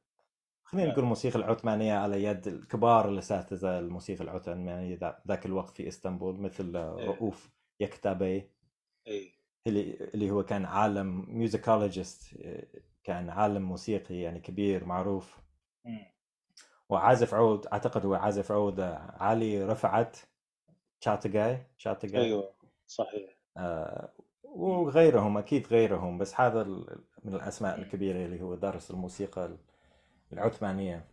خلينا 0.64 0.90
نقول 0.90 1.04
الموسيقى 1.04 1.38
العثمانية 1.38 1.94
على 1.94 2.24
يد 2.24 2.46
الكبار 2.46 3.08
الأساتذة 3.08 3.78
الموسيقى 3.78 4.24
العثمانية 4.24 4.98
ذاك 5.28 5.46
الوقت 5.46 5.76
في 5.76 5.88
إسطنبول 5.88 6.40
مثل 6.40 6.76
إيه. 6.76 7.06
رؤوف 7.06 7.50
يكتابي. 7.80 8.50
اي 9.06 9.32
اللي 9.66 10.10
اللي 10.14 10.30
هو 10.30 10.42
كان 10.42 10.64
عالم 10.64 11.24
ميوزيكولوجيست 11.28 12.36
كان 13.04 13.30
عالم 13.30 13.62
موسيقي 13.62 14.14
يعني 14.14 14.40
كبير 14.40 14.84
معروف. 14.84 15.40
وعازف 16.88 17.34
عود 17.34 17.66
أعتقد 17.66 18.06
هو 18.06 18.14
عازف 18.14 18.52
عود 18.52 18.80
علي 19.20 19.64
رفعت 19.64 20.16
شاتجاي 21.00 21.66
شاتجاي 21.78 22.22
أيوه 22.22 22.50
صحيح. 22.86 23.30
آه 23.56 24.12
وغيرهم 24.44 25.38
أكيد 25.38 25.66
غيرهم 25.66 26.18
بس 26.18 26.40
هذا 26.40 26.64
من 27.24 27.34
الأسماء 27.34 27.78
الكبيرة 27.78 28.24
اللي 28.24 28.42
هو 28.42 28.54
درس 28.54 28.90
الموسيقى 28.90 29.50
العثمانية. 30.32 31.04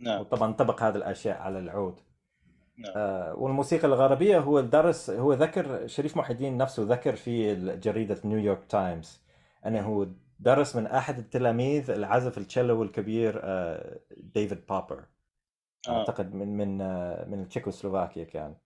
نعم. 0.00 0.20
وطبعا 0.20 0.52
طبق 0.52 0.82
هذه 0.82 0.96
الأشياء 0.96 1.38
على 1.38 1.58
العود. 1.58 2.00
نعم. 2.78 2.92
آه، 2.96 3.34
والموسيقى 3.34 3.86
الغربية 3.86 4.38
هو 4.38 4.60
درس 4.60 5.10
هو 5.10 5.32
ذكر 5.32 5.86
شريف 5.86 6.16
محي 6.16 6.32
الدين 6.32 6.56
نفسه 6.56 6.82
ذكر 6.82 7.16
في 7.16 7.54
جريدة 7.76 8.20
نيويورك 8.24 8.64
تايمز 8.68 9.20
أنه 9.66 9.80
هو 9.80 10.06
درس 10.40 10.76
من 10.76 10.86
أحد 10.86 11.18
التلاميذ 11.18 11.90
العازف 11.90 12.38
التشيلو 12.38 12.82
الكبير 12.82 13.40
آه، 13.44 14.00
ديفيد 14.16 14.66
بابر. 14.66 15.04
آه. 15.88 15.98
أعتقد 15.98 16.34
من 16.34 16.56
من 16.56 16.80
آه، 16.80 17.24
من 17.28 17.48
تشيكوسلوفاكيا 17.48 18.24
كان. 18.24 18.56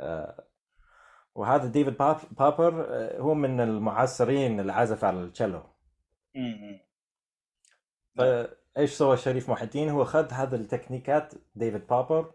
آه، 0.00 0.44
وهذا 1.34 1.66
ديفيد 1.66 1.96
بوب- 1.98 2.20
بوبر 2.38 2.86
آه، 2.88 3.18
هو 3.20 3.34
من 3.34 3.60
المعاصرين 3.60 4.60
العازف 4.60 5.04
على 5.04 5.20
التشيلو. 5.20 5.62
فايش 8.16 8.92
سوى 8.92 9.16
شريف 9.16 9.50
محي 9.50 9.64
الدين؟ 9.64 9.88
هو 9.88 10.04
خذ 10.04 10.32
هذه 10.32 10.54
ال 10.54 10.61
techniques 10.61 11.27
ات 11.27 11.34
ديفيد 11.54 11.86
بابر 11.86 12.34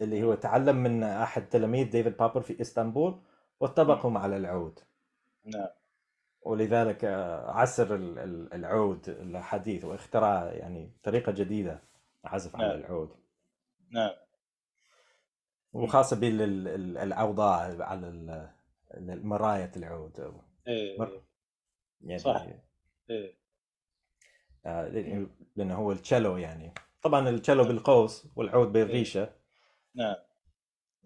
اللي 0.00 0.22
هو 0.22 0.34
تعلم 0.34 0.76
من 0.76 1.02
أحد 1.02 1.48
تلاميذ 1.48 1.90
ديفيد 1.90 2.16
بابر 2.16 2.40
في 2.40 2.60
إسطنبول 2.60 3.20
وطبقهم 3.60 4.18
على 4.18 4.36
العود. 4.36 4.80
نعم. 5.44 5.68
ولذلك 6.46 7.04
آه، 7.04 7.50
ال- 8.18 8.52
العود 8.54 9.08
الحديث 9.08 9.84
واخترع 9.84 10.44
يعني 10.52 10.92
طريقة 11.02 11.32
جديدة 11.32 11.82
عزف 12.24 12.56
على 12.56 12.68
نعم. 12.68 12.78
العود. 12.78 13.10
نعم. 13.90 14.10
وخاصة 15.72 16.20
بالاوضاع 16.20 17.56
على 17.84 18.50
مراية 19.00 19.70
العود. 19.76 20.34
إيه. 20.68 20.98
مر- 20.98 21.22
يعني 22.00 22.18
صح. 22.18 22.46
إيه. 23.10 23.34
آه، 24.66 24.88
لأن- 24.88 25.28
لأنه 25.56 25.74
هو 25.74 25.92
التشيلو 25.92 26.36
يعني. 26.36 26.72
طبعا 27.02 27.28
التشيلو 27.28 27.64
بالقوس 27.64 28.28
والعود 28.36 28.72
بالريشة. 28.72 29.32
نعم. 29.94 30.16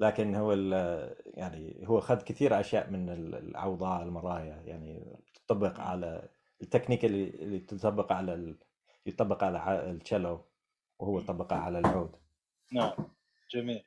لكن 0.01 0.35
هو 0.35 0.53
يعني 1.25 1.85
هو 1.89 1.99
أخذ 1.99 2.23
كثير 2.23 2.61
أشياء 2.61 2.91
من 2.91 3.11
ال- 3.11 3.35
الأوضاع 3.35 4.03
المرايا 4.03 4.63
يعني 4.67 5.17
تطبق 5.35 5.81
على 5.81 6.29
التكنيك 6.63 7.05
اللي 7.05 7.25
اللي 7.31 7.59
تطبق 7.59 8.13
على 8.13 8.35
ال... 8.35 8.57
يطبق 9.07 9.45
على 9.45 9.91
التشيلو 9.91 10.41
وهو 10.99 11.21
طبقها 11.21 11.59
على 11.59 11.79
العود. 11.79 12.11
نعم. 12.73 12.93
جميل. 13.51 13.85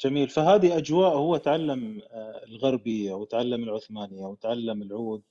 جميل. 0.00 0.28
فهذه 0.28 0.76
أجواء 0.76 1.16
هو 1.16 1.36
تعلم 1.36 2.02
آه، 2.10 2.44
الغربية 2.44 3.12
وتعلم 3.12 3.62
العثمانية 3.62 4.24
وتعلم 4.26 4.82
العود 4.82 5.22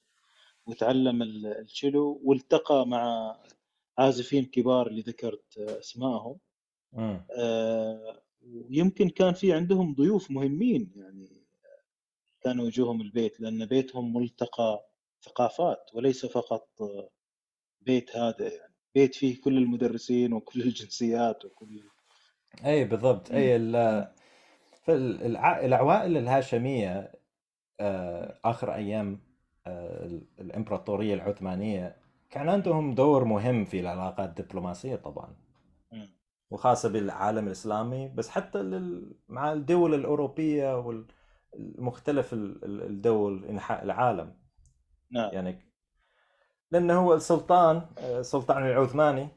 وتعلم 0.66 1.22
ال- 1.22 1.46
الشيلو 1.60 2.22
والتقى 2.24 2.88
مع 2.88 3.36
عازفين 3.98 4.46
كبار 4.46 4.88
اللي 4.88 5.02
ذكرت 5.02 5.58
آه، 5.58 5.80
أسمائهم. 5.80 6.38
آه، 7.38 8.22
ويمكن 8.44 9.10
كان 9.10 9.34
في 9.34 9.54
عندهم 9.54 9.96
ضيوف 9.96 10.32
مهمين 10.32 10.92
يعني 10.96 11.42
كانوا 12.44 12.68
يجوهم 12.68 13.02
البيت 13.02 13.40
لأن 13.40 13.66
بيتهم 13.66 14.14
ملتقى 14.14 14.86
ثقافات 15.26 15.90
وليس 15.94 16.26
فقط 16.26 16.68
بيت 17.82 18.16
هذا 18.18 18.54
يعني 18.54 18.74
بيت 18.96 19.16
فيه 19.16 19.42
كل 19.42 19.58
المدرسين 19.58 20.34
وكل 20.34 20.62
الجنسيات 20.68 21.46
وكل 21.46 21.82
أي 22.66 22.84
بالضبط 22.86 23.32
أي. 23.32 23.56
العوائل 25.66 26.18
الهاشمية 26.18 27.12
آه، 27.80 28.40
آخر 28.46 28.74
أيام 28.76 29.20
آه، 29.68 30.06
ال- 30.06 30.24
الإمبراطورية 30.40 31.14
العثمانية 31.14 31.96
كان 32.30 32.50
عندهم 32.50 32.96
دور 32.96 33.24
مهم 33.26 33.66
في 33.66 33.80
العلاقات 33.80 34.40
الدبلوماسية 34.40 34.96
طبعا. 34.96 35.36
وخاصة 36.52 36.90
بالعالم 36.90 37.48
الإسلامي 37.48 38.08
بس 38.08 38.30
حتى 38.30 38.64
لل... 38.64 39.16
مع 39.30 39.54
الدول 39.54 39.94
الأوروبية 39.94 40.78
والمختلف 41.54 42.34
ال- 42.34 42.66
ال- 42.66 42.84
الدول 42.84 43.46
انحاء 43.46 43.84
العالم. 43.84 44.34
نعم. 45.12 45.30
يعني 45.34 45.72
لأنه 46.72 47.00
هو 47.00 47.14
السلطان 47.14 47.82
آه، 47.98 48.20
السلطان 48.20 48.66
العثماني. 48.66 49.28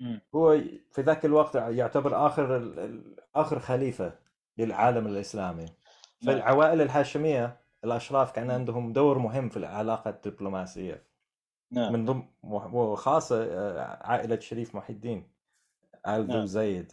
مم. 0.00 0.20
هو 0.34 0.60
في 0.92 1.02
ذاك 1.02 1.24
الوقت 1.24 1.54
يعتبر 1.54 2.26
آخر 2.26 2.74
آخر 3.34 3.58
خليفة 3.58 4.12
للعالم 4.58 5.06
الإسلامي. 5.06 5.64
نعم. 5.64 5.74
فالعوائل 6.26 6.82
الهاشمية 6.82 7.60
الأشراف 7.84 8.32
كان 8.32 8.50
عندهم 8.50 8.92
دور 8.92 9.18
مهم 9.18 9.48
في 9.48 9.56
العلاقة 9.56 10.10
الدبلوماسية. 10.10 11.02
نعم. 11.72 11.92
من 11.92 12.04
ضمن 12.04 12.22
وخاصة 12.42 13.44
آه، 13.44 14.06
عائلة 14.06 14.38
شريف 14.38 14.74
محي 14.74 14.92
الدين. 14.92 15.39
ذو 16.08 16.22
نعم. 16.22 16.46
زيد 16.46 16.92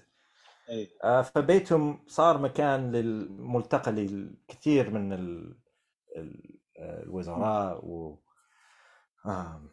أي. 0.70 0.90
آه، 1.04 1.22
فبيتهم 1.22 2.00
صار 2.08 2.38
مكان 2.38 2.92
للملتقى 2.92 3.92
للكثير 3.92 4.90
من 4.90 5.14
ال- 5.14 5.58
ال- 6.16 6.60
الوزراء 6.80 7.86
و 7.86 8.20
آم، 9.26 9.70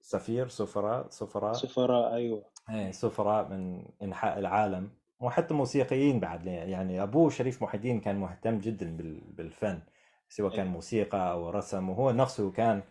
سفير 0.00 0.48
سفراء 0.48 1.08
سفراء. 1.10 1.52
سفراء 1.52 2.14
أيوه. 2.14 2.44
إيه 2.70 2.90
سفراء 2.90 3.48
من 3.48 3.86
إنحاء 4.02 4.38
العالم 4.38 4.90
وحتى 5.20 5.54
موسيقيين 5.54 6.20
بعد 6.20 6.46
يعني 6.46 7.02
ابوه 7.02 7.30
شريف 7.30 7.62
محي 7.62 7.76
الدين 7.76 8.00
كان 8.00 8.16
مهتم 8.16 8.58
جدا 8.58 8.96
بال- 8.96 9.20
بالفن 9.32 9.82
سواء 10.28 10.56
كان 10.56 10.66
أي. 10.66 10.72
موسيقى 10.72 11.32
أو 11.32 11.50
رسم 11.50 11.88
وهو 11.90 12.10
نفسه 12.10 12.50
كان 12.52 12.82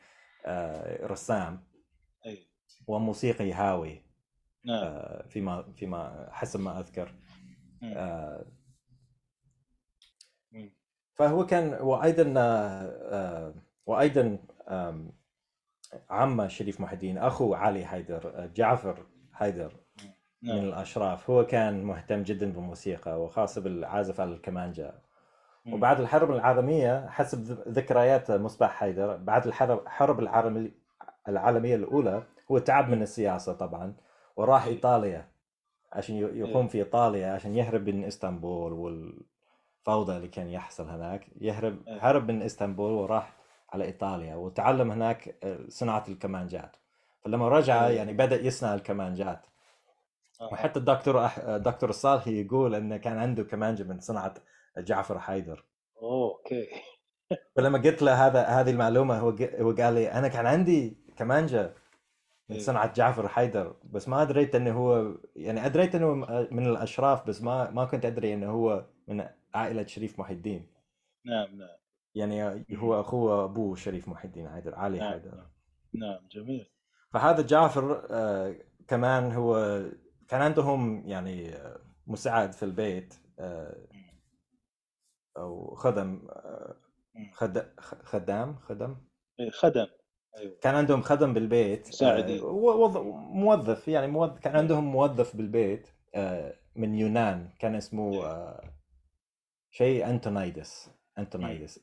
آه، 0.46 1.06
رسام. 1.08 1.64
أي. 2.26 2.48
وموسيقي 2.88 3.52
هاوي. 3.54 4.11
آه، 4.70 5.28
فيما 5.28 5.72
فيما 5.76 6.30
حسب 6.32 6.60
ما 6.60 6.80
أذكر. 6.80 7.14
آه،. 7.84 8.46
فهو 11.14 11.46
كان 11.46 11.74
وأيضا 11.82 12.34
آه، 12.38 13.54
وأيضا 13.86 14.38
عم 16.10 16.48
شريف 16.48 16.82
محي 16.82 16.94
الدين 16.94 17.18
أخو 17.18 17.54
علي 17.54 17.86
حيدر 17.86 18.32
آه، 18.36 18.46
جعفر 18.46 19.06
حيدر 19.34 19.74
من 20.42 20.56
نعم 20.56 20.58
الأشراف 20.58 21.30
هو 21.30 21.46
كان 21.46 21.84
مهتم 21.84 22.24
جدا 22.24 22.52
بالموسيقى 22.52 23.22
وخاصة 23.24 23.62
بالعازف 23.62 24.20
على 24.20 24.32
الكمانجا. 24.34 25.02
وبعد 25.66 26.00
الحرب 26.00 26.32
العالمية 26.32 27.08
حسب 27.10 27.44
ذكريات 27.68 28.32
مصباح 28.32 28.72
حيدر 28.72 29.18
بعد 29.18 29.48
الحرب 29.48 29.80
الحرب 29.80 30.20
العالميه 30.20 30.72
العالمية 31.28 31.76
الأولى 31.76 32.24
هو 32.52 32.58
تعب 32.58 32.90
من 32.90 33.02
السياسة 33.02 33.54
طبعا 33.54 33.94
وراح 34.36 34.66
إيطاليا 34.66 35.32
عشان 35.94 36.16
ي- 36.16 36.40
يقوم 36.40 36.68
في 36.68 36.78
إيطاليا 36.78 37.34
عشان 37.34 37.56
يهرب 37.56 37.90
من 37.90 38.04
إسطنبول 38.04 38.74
والفوضى 38.74 40.18
اللي 40.18 40.28
كان 40.28 40.48
يحصل 40.50 40.90
هناك 40.90 41.28
يهرب 41.42 41.88
إيه. 41.88 42.10
هرب 42.10 42.32
من 42.32 42.42
إسطنبول 42.42 42.92
وراح 42.92 43.34
على 43.74 43.86
إيطاليا 43.86 44.36
وتعلم 44.36 44.92
هناك 44.92 45.38
آه، 45.44 45.60
صناعة 45.68 46.04
الكمانجات 46.08 46.76
فلما 47.22 47.50
رجع 47.50 47.88
إيه. 47.88 47.98
يعني 47.98 48.14
بدأ 48.14 48.42
يصنع 48.42 48.74
الكمانجات 48.74 49.46
آه. 50.42 50.50
وحتى 50.54 50.80
الدكتور 50.80 51.26
أح... 51.26 51.40
دكتور 51.40 51.90
الصالحي 51.90 52.42
يقول 52.42 52.76
إنه 52.76 52.98
كان 52.98 53.18
عنده 53.18 53.44
كمانجة 53.44 53.84
من 53.84 54.00
صنعه 54.00 54.34
جعفر 54.78 55.20
حيدر 55.20 55.66
أوكي 56.02 56.68
فلما 57.56 57.80
قلت 57.82 58.02
له 58.02 58.28
هذا 58.28 58.44
هذه 58.44 58.70
المعلومة 58.72 59.20
هو 59.20 59.30
هو 59.60 59.72
قال 59.72 59.94
لي 59.94 60.12
أنا 60.12 60.28
كان 60.28 60.46
عندي 60.46 60.98
كمانجة 61.18 61.74
من 62.52 62.58
إيه. 62.58 62.64
صنعه 62.64 62.94
جعفر 62.94 63.28
حيدر 63.28 63.76
بس 63.84 64.10
ما 64.10 64.22
أدريت 64.22 64.56
إنه 64.56 64.72
هو 64.72 65.18
يعني 65.36 65.66
أدريت 65.66 65.96
إنه 65.96 66.14
من 66.52 66.68
الأشراف 66.68 67.28
بس 67.28 67.42
ما 67.42 67.70
ما 67.70 67.86
كنت 67.86 68.06
أدري 68.06 68.34
إنه 68.34 68.52
هو 68.52 68.86
من 69.08 69.28
عائلة 69.54 69.86
شريف 69.86 70.20
محي 70.20 70.34
الدين. 70.34 70.68
نعم 71.26 71.58
نعم. 71.58 71.78
يعني 72.16 72.66
هو 72.76 73.02
أخوه 73.02 73.44
أبوه 73.44 73.76
شريف 73.76 74.08
محي 74.08 74.28
الدين 74.28 74.50
حيدر 74.50 74.76
علي 74.76 75.00
نعم 75.00 75.12
حيدر. 75.12 75.36
نعم, 75.36 75.50
نعم 75.94 76.28
جميل. 76.32 76.70
فهذا 77.14 77.42
جعفر 77.42 78.08
آه، 78.12 78.56
كمان 78.88 79.32
هو 79.32 79.82
كان 80.28 80.42
عندهم 80.42 81.08
يعني 81.08 81.56
آه، 81.56 81.80
مساعد 82.08 82.52
في 82.54 82.64
البيت 82.64 83.14
آه، 83.40 83.88
أو 85.38 85.76
خدم 85.76 86.28
خد... 87.34 87.66
خدام 87.80 88.56
خدم؟ 88.56 88.96
إيه، 89.40 89.50
خدم. 89.50 89.88
أيوه. 90.38 90.58
كان 90.62 90.76
عندهم 90.76 91.02
خدم 91.02 91.34
بالبيت 91.34 91.88
مساعدين. 91.88 92.42
موظف 93.34 93.88
يعني 93.88 94.08
موظف 94.08 94.40
كان 94.40 94.56
عندهم 94.56 94.84
موظف 94.84 95.36
بالبيت 95.36 95.88
من 96.76 96.96
يونان 96.96 97.50
كان 97.60 97.76
اسمه 97.76 98.14
إيه. 98.14 98.62
شيء 99.72 100.10
أنتونايدس 100.10 100.92
أنتونايدس. 101.18 101.80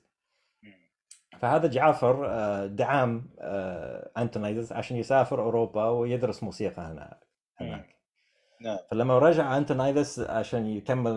فهذا 1.39 1.67
جعفر 1.67 2.27
آه، 2.27 2.67
دعم 2.67 3.31
آه، 3.41 4.11
أنتونايدس 4.19 4.73
عشان 4.73 4.97
يسافر 4.97 5.43
أوروبا 5.43 5.85
ويدرس 5.85 6.43
موسيقى 6.43 6.83
هنا 6.83 7.21
هناك. 7.61 7.99
نعم. 8.61 8.79
فلما 8.91 9.19
رجع 9.19 9.57
أنتونايدس 9.57 10.21
عشان 10.21 10.67
يكمل 10.67 11.13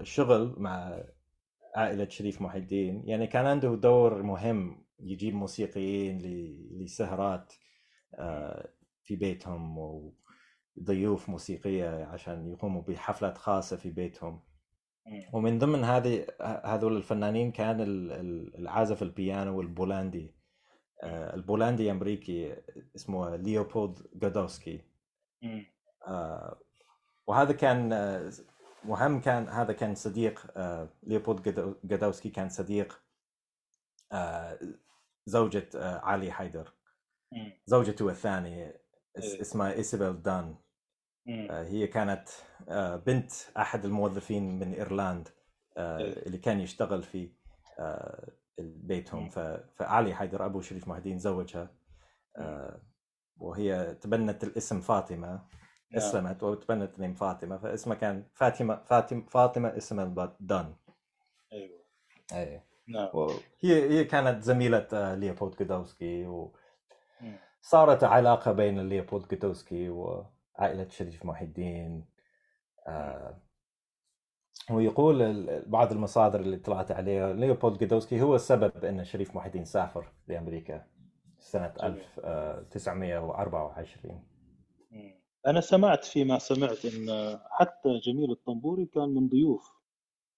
الشغل 0.00 0.54
مع 0.58 1.02
عائلة 1.76 2.08
شريف 2.08 2.42
محي 2.42 2.58
الدين 2.58 3.02
يعني 3.06 3.26
كان 3.26 3.46
عنده 3.46 3.74
دور 3.74 4.22
مهم 4.22 4.83
يجيب 5.00 5.34
موسيقيين 5.34 6.18
لسهرات 6.80 7.52
آه، 8.14 8.68
في 9.02 9.16
بيتهم 9.16 9.78
وضيوف 10.76 11.28
موسيقية 11.28 12.04
عشان 12.04 12.48
يقوموا 12.52 12.82
بحفلات 12.82 13.38
خاصة 13.38 13.76
في 13.76 13.90
بيتهم. 13.90 14.40
ومن 15.32 15.58
ضمن 15.58 15.84
هذه 15.84 16.26
هذول 16.64 16.96
الفنانين 16.96 17.52
كان 17.52 17.80
العازف 18.58 19.02
البيانو 19.02 19.60
البولندي 19.60 20.34
آه، 21.02 21.34
البولندي 21.34 21.90
أمريكي 21.90 22.56
اسمه 22.96 23.36
ليوبولد 23.36 23.98
جادوسكي 24.14 24.80
آه، 26.06 26.58
وهذا 27.26 27.52
كان 27.52 27.88
مهم 28.84 29.20
كان 29.20 29.48
هذا 29.48 29.72
كان 29.72 29.94
صديق 29.94 30.58
ليوبولد 31.02 31.76
جادوسكي 31.84 32.30
كان 32.30 32.48
صديق 32.48 33.00
زوجة 35.26 35.68
علي 35.98 36.32
حيدر. 36.32 36.72
زوجته 37.66 38.08
الثانية 38.08 38.66
إيه. 39.18 39.40
اسمها 39.40 39.72
إيسابيل 39.72 40.22
دان. 40.22 40.56
آه، 41.50 41.64
هي 41.64 41.86
كانت 41.86 42.28
آه، 42.68 42.96
بنت 42.96 43.32
أحد 43.56 43.84
الموظفين 43.84 44.58
من 44.58 44.74
ايرلند 44.74 45.28
آه، 45.76 45.98
إيه. 45.98 46.26
اللي 46.26 46.38
كان 46.38 46.60
يشتغل 46.60 47.02
في 47.02 47.30
بيتهم. 48.58 49.30
فعلي 49.76 50.14
حيدر 50.14 50.46
أبو 50.46 50.60
شريف 50.60 50.88
مهدين 50.88 51.18
زوجها 51.18 51.74
وهي 53.36 53.94
تبنت 53.94 54.44
الاسم 54.44 54.80
فاطمة 54.80 55.28
نعم. 55.28 55.46
اسلمت 55.92 56.42
وتبنت 56.42 56.98
الاسم 56.98 57.14
فاطمة 57.14 57.58
فاسمها 57.58 57.96
كان 57.96 58.26
فاطمه 58.34 58.84
فاطمه 58.84 59.26
فاطمة 59.26 59.76
اسمها 59.76 60.36
دان. 60.40 60.76
أيوه. 61.52 61.84
اي 62.32 62.62
نعم. 62.88 63.08
هي 63.60 63.90
هي 63.90 64.04
كانت 64.04 64.42
زميلة 64.42 65.14
ليوبولد 65.14 65.56
جودوسكي 65.56 66.26
وصارت 66.26 68.04
علاقة 68.04 68.52
بين 68.52 68.88
ليوبولد 68.88 69.28
جودوسكي 69.28 69.90
و 69.90 70.26
عائلة 70.56 70.88
شريف 70.88 71.24
محي 71.24 71.44
الدين 71.44 72.06
آه 72.86 73.40
ويقول 74.70 75.46
بعض 75.66 75.92
المصادر 75.92 76.40
اللي 76.40 76.56
طلعت 76.56 76.92
عليها 76.92 77.32
ليوبولد 77.32 77.78
جودوسكي 77.78 78.22
هو 78.22 78.34
السبب 78.34 78.84
إن 78.84 79.04
شريف 79.04 79.36
محي 79.36 79.46
الدين 79.46 79.64
سافر 79.64 80.12
لأمريكا 80.28 80.86
سنة 81.38 81.74
1924 81.82 84.24
آه، 84.92 85.14
أنا 85.46 85.60
سمعت 85.60 86.04
فيما 86.04 86.38
سمعت 86.38 86.84
إن 86.84 87.38
حتى 87.50 87.98
جميل 87.98 88.30
الطنبوري 88.30 88.86
كان 88.86 89.08
من 89.08 89.28
ضيوف 89.28 89.73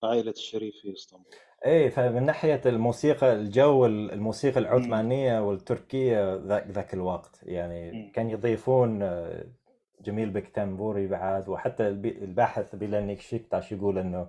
عائلة 0.04 0.30
الشريف 0.30 0.74
في 0.82 0.92
إسطنبول. 0.92 1.26
إيه 1.66 1.88
فمن 1.88 2.22
ناحية 2.22 2.60
الموسيقى 2.66 3.32
الجو 3.32 3.86
الموسيقى 3.86 4.60
العثمانية 4.60 5.40
والتركية 5.48 6.34
ذاك 6.34 6.66
ذاك 6.70 6.94
الوقت. 6.94 7.40
يعني 7.42 8.10
كان 8.10 8.30
يضيفون 8.30 9.02
آه، 9.02 9.46
جميل 10.00 10.30
بكتنبوري 10.30 11.06
بعد 11.06 11.48
وحتى 11.48 11.88
الباحث 11.88 12.74
بيلانيك 12.74 13.20
شيكتاش 13.20 13.72
يقول 13.72 13.98
إنه 13.98 14.28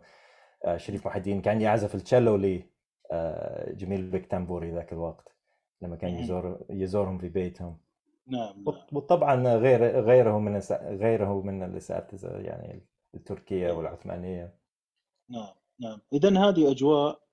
آه، 0.65 0.77
شريف 0.77 1.07
محي 1.07 1.17
الدين 1.17 1.41
كان 1.41 1.61
يعزف 1.61 1.95
التشيلو 1.95 2.35
لي 2.35 2.63
آه، 3.11 3.73
جميل 3.73 4.09
بكتنبوري 4.09 4.71
ذاك 4.71 4.93
الوقت 4.93 5.35
لما 5.81 5.95
كان 5.95 6.09
يزور 6.09 6.65
يزورهم 6.69 7.17
في 7.17 7.29
بيتهم. 7.29 7.77
نعم, 8.27 8.63
نعم. 8.65 8.85
وطبعا 8.91 9.55
غير 9.55 9.99
غيره 9.99 10.39
من 10.39 10.59
غيره 10.81 11.41
من 11.41 11.63
الأساتذة 11.63 12.39
يعني 12.39 12.85
التركية 13.15 13.67
نعم. 13.67 13.77
والعثمانية. 13.77 14.56
نعم 15.29 15.53
نعم 15.79 16.01
اذا 16.13 16.29
هذه 16.29 16.71
أجواء 16.71 17.27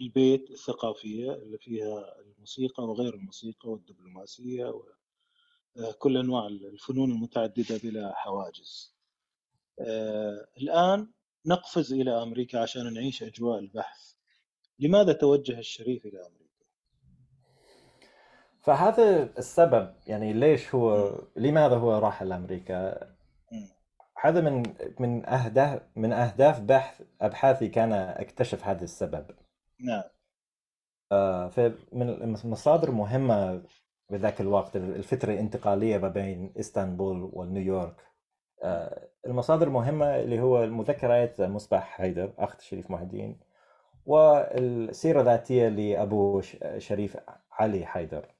البيت 0.00 0.50
الثقافية 0.50 1.32
اللي 1.32 1.58
فيها 1.58 2.20
الموسيقى 2.20 2.84
وغير 2.84 3.14
الموسيقى 3.14 3.70
والدبلوماسية 3.70 4.64
آه، 5.76 5.92
كل 5.98 6.16
أنواع 6.16 6.46
الفنون 6.46 7.10
المتعددة 7.10 7.80
بلا 7.82 8.12
حواجز. 8.14 8.96
آه، 9.80 10.48
الآن 10.58 11.10
نقفز 11.46 11.92
إلى 11.92 12.22
أمريكا 12.22 12.58
عشان 12.58 12.92
نعيش 12.92 13.22
أجواء 13.22 13.58
البحث. 13.58 14.14
لماذا 14.78 15.12
توجه 15.12 15.58
الشريف 15.58 16.06
إلى 16.06 16.18
أمريكا؟ 16.18 16.40
فهذا 18.62 19.38
السبب 19.38 19.94
يعني 20.06 20.32
ليش 20.32 20.74
هو 20.74 21.18
لماذا 21.36 21.76
هو 21.76 21.98
راح 21.98 22.22
لأمريكا؟ 22.22 23.10
هذا 24.20 24.40
من 24.40 24.62
من 24.98 25.26
أهداف 25.26 25.82
من 25.96 26.12
أهداف 26.12 26.60
بحث 26.60 27.02
أبحاثي 27.20 27.68
كان 27.68 27.92
أكتشف 27.92 28.66
هذا 28.66 28.84
السبب. 28.84 29.26
نعم. 29.80 30.02
آه 31.12 31.48
فمن 31.48 32.08
المصادر 32.10 32.88
المهمه 32.88 33.62
بذاك 34.10 34.40
الوقت 34.40 34.76
الفترة 34.76 35.32
الانتقالية 35.32 35.98
ما 35.98 36.08
بين 36.08 36.52
إسطنبول 36.56 37.30
ونيويورك 37.32 38.10
آه، 38.62 39.08
المصادر 39.26 39.66
المهمة 39.66 40.20
اللي 40.20 40.40
هو 40.40 40.64
المذكرات 40.64 41.40
مصباح 41.40 41.84
حيدر 41.84 42.32
أخت 42.38 42.60
شريف 42.60 42.90
محي 42.90 43.02
الدين 43.02 43.40
والسيرة 44.06 45.20
الذاتية 45.20 45.68
لأبو 45.68 46.40
شريف 46.78 47.16
علي 47.52 47.86
حيدر 47.86 48.34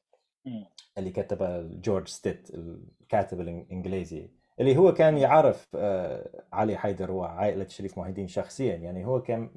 اللي 0.98 1.10
كتبها 1.10 1.62
جورج 1.62 2.08
ستيب 2.08 2.50
الكاتب 2.54 3.40
الإنجليزي 3.40 4.30
اللي 4.60 4.76
هو 4.76 4.94
كان 4.94 5.18
يعرف 5.18 5.68
آه، 5.74 6.44
علي 6.52 6.76
حيدر 6.76 7.10
وعائلة 7.10 7.68
شريف 7.68 7.98
محي 7.98 8.08
الدين 8.08 8.28
شخصيا. 8.28 8.76
يعني 8.76 9.06
هو 9.06 9.22
كان 9.22 9.50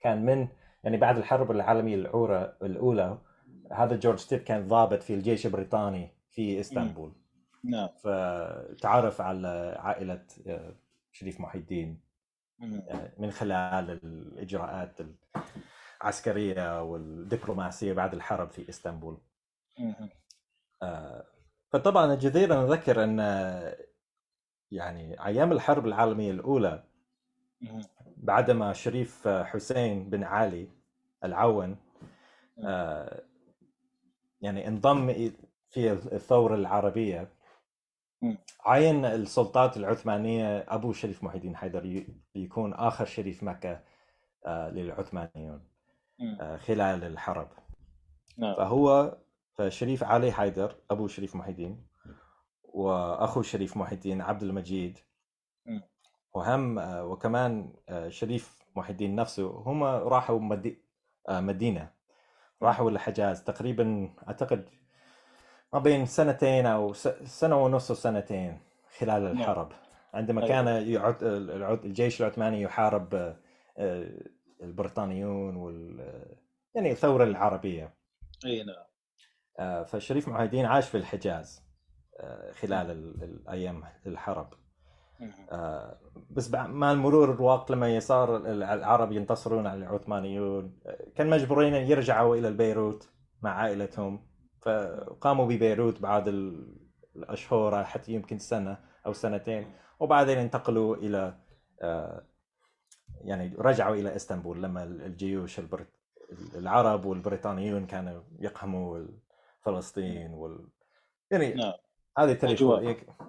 كان 0.00 0.24
من 0.24 0.48
يعني 0.84 0.96
بعد 0.96 1.16
الحرب 1.16 1.50
العالمية 1.50 1.94
الأولى 2.62 3.18
هذا 3.72 3.96
جورج 3.96 4.18
ستيب 4.18 4.40
كان 4.40 4.68
ضابط 4.68 5.02
في 5.02 5.14
الجيش 5.14 5.46
البريطاني 5.46 6.10
في 6.30 6.60
إسطنبول. 6.60 7.12
نعم. 7.64 7.88
فتعرف 7.88 9.20
على 9.20 9.76
عائلة 9.78 10.24
آه، 10.46 10.74
شريف 11.12 11.40
محي 11.40 11.58
الدين 11.58 12.00
آه، 12.62 13.12
من 13.18 13.30
خلال 13.30 13.90
الإجراءات 14.04 14.98
العسكرية 16.02 16.82
والدبلوماسية 16.82 17.92
بعد 17.92 18.14
الحرب 18.14 18.50
في 18.50 18.68
إسطنبول. 18.68 19.18
فطبعا 21.70 22.14
الجدير 22.14 22.54
ان 22.54 22.66
نذكر 22.66 23.04
أن 23.04 23.20
يعني 24.70 25.26
أيام 25.26 25.52
الحرب 25.52 25.86
العالمية 25.86 26.30
الأولى 26.30 26.84
بعدما 28.16 28.72
شريف 28.72 29.28
حسين 29.28 30.10
بن 30.10 30.24
علي 30.24 30.68
العون 31.24 31.76
يعني 34.40 34.68
انضم 34.68 35.30
في 35.70 35.92
الثورة 35.92 36.54
العربية 36.54 37.28
عين 38.64 39.04
السلطات 39.04 39.76
العثمانية 39.76 40.64
أبو 40.68 40.92
شريف 40.92 41.24
محي 41.24 41.36
الدين 41.36 41.56
حيدر 41.56 42.04
يكون 42.34 42.74
آخر 42.74 43.04
شريف 43.04 43.42
مكة 43.42 43.80
آه، 44.46 44.70
للعثمانيون 44.70 45.64
آه، 46.40 46.56
خلال 46.56 47.04
الحرب. 47.04 47.48
نعم. 48.38 48.56
فهو 48.56 49.16
فشريف 49.54 50.04
علي 50.04 50.32
حيدر 50.32 50.76
أبو 50.90 51.08
شريف 51.08 51.36
محي 51.36 51.50
الدين 51.50 51.86
وأخو 52.76 53.42
شريف 53.42 53.76
محي 53.76 53.94
الدين 53.94 54.20
عبد 54.20 54.42
المجيد. 54.42 54.98
وهم 56.34 56.78
آه، 56.78 57.04
وكمان 57.04 57.72
شريف 58.08 58.58
محي 58.76 58.92
الدين 58.92 59.14
نفسه 59.14 59.46
هم 59.46 59.84
راحوا 59.84 60.40
مدينة. 61.28 61.90
راحوا 62.62 62.90
الحجاز 62.90 63.44
تقريبا 63.44 64.10
أعتقد 64.28 64.68
ما 65.72 65.78
بين 65.78 66.06
سنتين 66.06 66.66
أو 66.66 66.92
سنة 67.24 67.64
ونص 67.64 67.90
وسنتين 67.90 68.60
خلال 68.98 69.22
نعم. 69.22 69.32
الحرب. 69.32 69.72
عندما 70.14 70.42
أيوة. 70.42 70.48
كان 70.48 70.88
يعد 70.88 71.22
الجيش 71.84 72.20
العثماني 72.20 72.62
يحارب 72.62 73.14
آه، 73.78 74.10
البريطانيون 74.62 75.56
وال 75.56 76.00
يعني 76.74 76.90
الثورة 76.90 77.24
العربية. 77.24 77.94
أي 78.44 78.64
نعم. 78.64 78.84
آه، 79.58 79.82
فالشريف 79.82 80.28
محي 80.28 80.44
الدين 80.44 80.66
عاش 80.66 80.88
في 80.88 80.96
الحجاز. 80.96 81.65
خلال 82.60 82.90
الأيام 83.22 83.82
الحرب. 84.06 84.54
بس 86.30 86.50
مع 86.50 86.94
مرور 86.94 87.32
الوقت 87.32 87.70
لما 87.70 88.00
صار 88.00 88.36
العرب 88.36 89.12
ينتصرون 89.12 89.66
على 89.66 89.78
العثمانيون 89.80 90.78
كان 91.14 91.30
مجبورين 91.30 91.74
يرجعوا 91.74 92.36
إلى 92.36 92.48
البيروت 92.48 93.08
مع 93.42 93.50
عائلتهم. 93.50 94.26
فقاموا 94.66 95.46
ببيروت 95.46 96.02
بعد 96.02 96.28
الأشهر 97.16 97.84
حتى 97.84 98.12
يمكن 98.12 98.38
سنة 98.38 98.78
أو 99.06 99.12
سنتين 99.12 99.72
وبعدين 100.00 100.38
انتقلوا 100.38 100.96
إلى 100.96 101.38
آه، 101.82 102.26
يعني 103.20 103.54
رجعوا 103.58 103.94
إلى 103.94 104.16
إسطنبول 104.16 104.62
لما 104.62 104.82
الجيوش 104.82 105.60
العرب 106.54 107.04
والبريطانيون 107.04 107.86
كانوا 107.86 108.22
يقهموا 108.38 109.06
فلسطين 109.60 110.32
وال 110.32 110.68
يعني 111.30 111.54
هذه 112.18 112.32
تاريخ 112.32 112.62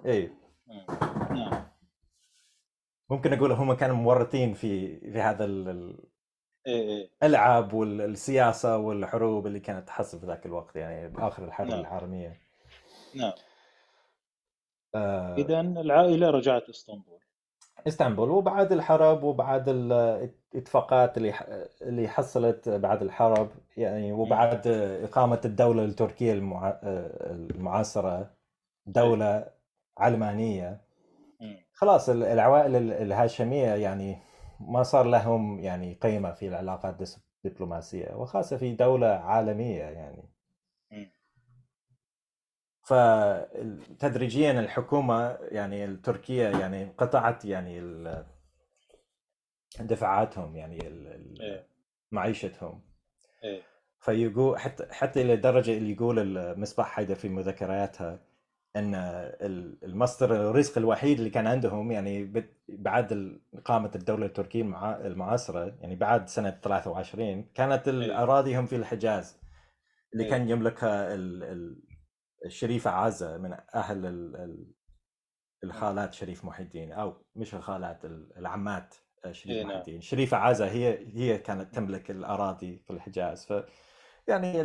اي 0.06 0.32
نعم. 1.30 1.68
ممكن 3.10 3.32
أقول 3.32 3.52
هم 3.52 3.72
كانوا 3.72 3.96
مورطين 3.96 4.54
في 4.54 5.00
في 5.12 5.20
هذا 5.20 5.44
ال... 5.44 5.98
إيه. 6.66 7.10
الألعاب 7.22 7.72
والسياسة 7.72 8.78
والحروب 8.78 9.46
اللي 9.46 9.60
كانت 9.60 9.88
تحصل 9.88 10.20
في 10.20 10.26
ذاك 10.26 10.46
الوقت 10.46 10.76
يعني 10.76 11.08
بآخر 11.08 11.44
الحرب 11.44 11.68
نعم. 11.68 11.80
العالمية. 11.80 12.40
نعم. 13.14 13.32
آه... 14.94 15.34
اذا 15.36 15.60
العائلة 15.60 16.30
رجعت 16.30 16.68
إسطنبول. 16.68 17.18
إسطنبول 17.86 18.30
وبعد 18.30 18.72
الحرب 18.72 19.22
وبعد 19.22 19.68
الاتفاقات 19.68 21.16
اللي 21.16 21.34
اللي 21.82 22.08
حصلت 22.08 22.68
بعد 22.68 23.02
الحرب 23.02 23.50
يعني 23.76 24.12
وبعد 24.12 24.66
إقامة 25.04 25.40
الدولة 25.44 25.84
التركية 25.84 26.32
المع... 26.32 26.80
المعاصرة. 26.82 28.37
دولة 28.88 29.50
علمانية. 29.98 30.80
خلاص 31.72 32.08
العوائل 32.08 32.76
الهاشمية 32.76 33.74
يعني 33.74 34.18
ما 34.60 34.82
صار 34.82 35.06
لهم 35.06 35.60
يعني 35.60 35.94
قيمة 35.94 36.32
في 36.32 36.48
العلاقات 36.48 36.96
الدبلوماسيه 37.44 38.14
وخاصة 38.14 38.56
في 38.56 38.72
دولة 38.72 39.06
عالمية 39.06 39.82
يعني. 39.82 40.28
فتدريجيا 42.82 44.60
الحكومة 44.60 45.38
يعني 45.40 45.84
التركية 45.84 46.48
يعني 46.48 46.84
قطعت 46.98 47.44
يعني 47.44 47.80
دفعاتهم 49.80 50.56
يعني 50.56 50.82
إيه. 51.40 51.66
معيشتهم. 52.12 52.82
إيه. 53.44 53.62
فيقول 54.00 54.58
حتى 54.58 54.86
حتى 54.90 55.22
إلى 55.22 55.36
درجة 55.36 55.78
اللي 55.78 55.92
يقول 55.92 56.38
المصباح 56.38 56.88
حيدر 56.88 57.14
في 57.14 57.28
مذكراته 57.28 58.18
إن 58.76 58.94
المصدر 59.82 60.50
الرزق 60.50 60.78
الوحيد 60.78 61.18
اللي 61.18 61.30
كان 61.30 61.46
عندهم 61.46 61.92
يعني 61.92 62.32
بعد 62.68 63.38
اقامه 63.54 63.90
الدولة 63.94 64.26
التركية 64.26 64.62
المعاصرة 65.06 65.76
يعني 65.80 65.96
بعد 65.96 66.28
سنة 66.28 66.50
23 66.50 67.42
كانت 67.54 67.88
إيه. 67.88 68.22
أراضيهم 68.22 68.66
في 68.66 68.76
الحجاز 68.76 69.38
اللي 70.12 70.24
كان 70.24 70.48
يملكها 70.48 71.14
الشريفة 72.44 72.90
عازه 72.90 73.38
من 73.38 73.56
أهل 73.74 74.06
الخالات 75.64 76.14
شريف 76.14 76.44
محي 76.44 76.62
الدين 76.62 76.92
أو 76.92 77.24
مش 77.36 77.54
الخالات 77.54 78.04
العمات 78.36 78.94
شريف 79.30 79.56
إيه، 79.56 79.64
محي 79.64 79.72
نعم. 79.72 79.80
الدين 79.80 80.00
شريفة 80.00 80.36
عازه 80.36 80.66
هي 80.70 81.06
هي 81.14 81.38
كانت 81.38 81.74
تملك 81.74 82.10
الأراضي 82.10 82.78
في 82.86 82.92
الحجاز 82.92 83.46
ف 83.46 83.64
يعني 84.28 84.62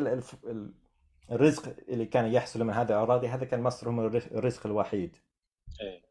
الرزق 1.31 1.75
اللي 1.89 2.05
كان 2.05 2.33
يحصل 2.33 2.63
من 2.63 2.73
هذه 2.73 2.89
الأراضي 2.89 3.27
هذا 3.27 3.45
كان 3.45 3.61
مصرهم 3.61 3.99
الرزق 4.15 4.65
الوحيد. 4.65 5.17
إيه. 5.81 6.03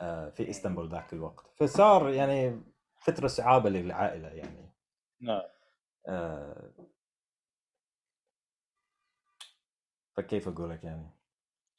آه، 0.00 0.30
في 0.30 0.50
إسطنبول 0.50 0.88
ذاك 0.88 1.12
الوقت. 1.12 1.46
فصار 1.56 2.10
يعني 2.10 2.62
فترة 2.96 3.26
صعابة 3.26 3.70
للعائلة 3.70 4.28
يعني. 4.28 4.72
نعم. 5.20 5.42
آه، 6.06 6.70
فكيف 10.16 10.48
أقول 10.48 10.70
لك 10.70 10.84
يعني؟ 10.84 11.10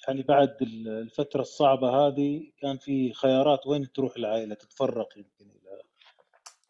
يعني 0.08 0.22
بعد 0.24 0.58
الفترة 0.62 1.42
الصعبة 1.42 1.90
هذه 1.90 2.52
كان 2.58 2.78
في 2.78 3.14
خيارات 3.14 3.68
وين 3.68 3.92
تروح 3.92 4.16
العائلة 4.16 4.56
تتفرق 4.56 5.18
يمكن 5.18 5.46
إلى 5.46 5.84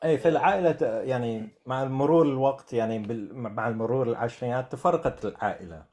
اي 0.03 0.17
في 0.17 0.29
العائلة 0.29 1.01
يعني 1.01 1.49
مع 1.65 1.85
مرور 1.85 2.25
الوقت 2.25 2.73
يعني 2.73 2.99
مع 3.33 3.67
المرور 3.67 4.09
العشرينات 4.09 4.71
تفرقت 4.71 5.25
العائلة. 5.25 5.92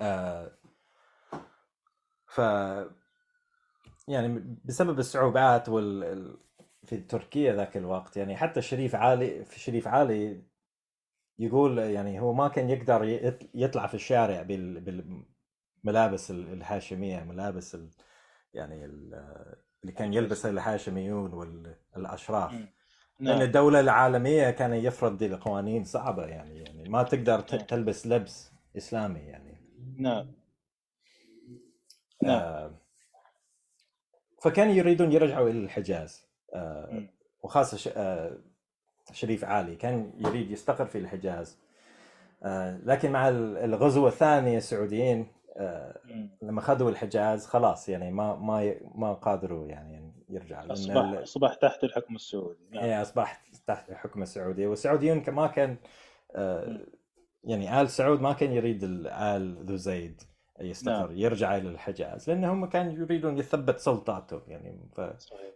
آه 0.00 0.50
ف 2.26 2.38
يعني 4.08 4.58
بسبب 4.64 4.98
الصعوبات 4.98 5.68
وال 5.68 6.36
في 6.84 6.96
تركيا 6.96 7.52
ذاك 7.52 7.76
الوقت 7.76 8.16
يعني 8.16 8.36
حتى 8.36 8.62
شريف 8.62 8.94
عالي 8.94 9.44
في 9.44 9.60
شريف 9.60 9.88
عالي 9.88 10.42
يقول 11.38 11.78
يعني 11.78 12.20
هو 12.20 12.32
ما 12.32 12.48
كان 12.48 12.70
يقدر 12.70 13.04
يطلع 13.54 13.86
في 13.86 13.94
الشارع 13.94 14.42
بالملابس 14.42 16.30
الهاشمية 16.30 17.24
ملابس 17.24 17.74
ال 17.74 17.90
يعني 18.54 18.84
اللي 18.84 19.92
كان 19.96 20.14
يلبسها 20.14 20.50
الهاشميون 20.50 21.34
والاشراف 21.96 22.52
نعم. 22.52 22.68
لأن 23.20 23.42
الدولة 23.42 23.80
العالمية 23.80 24.50
كان 24.50 24.74
يفرض 24.74 25.18
دي 25.18 25.26
القوانين 25.26 25.84
صعبة 25.84 26.26
يعني 26.26 26.58
يعني 26.58 26.88
ما 26.88 27.02
تقدر 27.02 27.36
نعم. 27.52 27.60
تلبس 27.60 28.06
لبس 28.06 28.52
إسلامي 28.76 29.20
يعني 29.20 29.49
نعم. 30.00 30.26
نعم. 32.22 32.40
آه 32.40 32.70
فكان 34.42 34.70
يريدون 34.70 35.12
يرجعوا 35.12 35.48
إلى 35.48 35.58
الحجاز 35.58 36.26
آه 36.54 37.02
وخاصة 37.42 37.92
آه 37.96 38.38
شريف 39.12 39.44
عالي 39.44 39.76
كان 39.76 40.12
يريد 40.18 40.50
يستقر 40.50 40.86
في 40.86 40.98
الحجاز 40.98 41.58
لكن 42.84 43.12
مع 43.12 43.28
الغزو 43.28 44.08
الثاني 44.08 44.56
السعوديين 44.56 45.26
لما 46.42 46.60
خذوا 46.60 46.90
الحجاز 46.90 47.46
خلاص 47.46 47.88
يعني 47.88 48.10
ما 48.10 48.36
ما 48.36 48.74
ما 48.94 49.12
قادروا 49.12 49.66
يعني 49.66 50.12
يرجع 50.28 50.64
اصبح 50.72 51.20
أصبح 51.22 51.54
تحت 51.54 51.84
الحكم 51.84 52.14
السعودي 52.14 52.68
نعم. 52.70 52.84
اي 52.84 53.02
اصبح 53.02 53.42
تحت 53.66 53.90
الحكم 53.90 54.22
السعودي 54.22 54.66
والسعوديون 54.66 55.24
ما 55.28 55.46
كان 55.46 55.76
يعني 57.44 57.80
آل 57.80 57.90
سعود 57.90 58.20
ما 58.20 58.32
كان 58.32 58.52
يريد 58.52 58.80
ال 58.84 59.66
ذو 59.66 59.76
زيد 59.76 60.22
يستقر 60.60 61.06
نعم. 61.08 61.18
يرجع 61.18 61.56
إلى 61.56 61.68
الحجاز 61.68 62.30
لأنهم 62.30 62.66
كانوا 62.66 62.92
يريدون 62.92 63.38
يثبت 63.38 63.78
سلطاته 63.78 64.42
يعني 64.46 64.90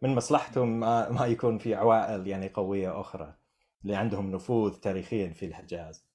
من 0.02 0.14
مصلحتهم 0.14 0.80
ما, 0.80 1.10
ما 1.10 1.26
يكون 1.26 1.58
في 1.58 1.74
عوائل 1.74 2.26
يعني 2.26 2.48
قوية 2.48 3.00
أخرى 3.00 3.34
اللي 3.82 3.96
عندهم 3.96 4.30
نفوذ 4.30 4.74
تاريخيا 4.74 5.28
في 5.28 5.46
الحجاز. 5.46 6.06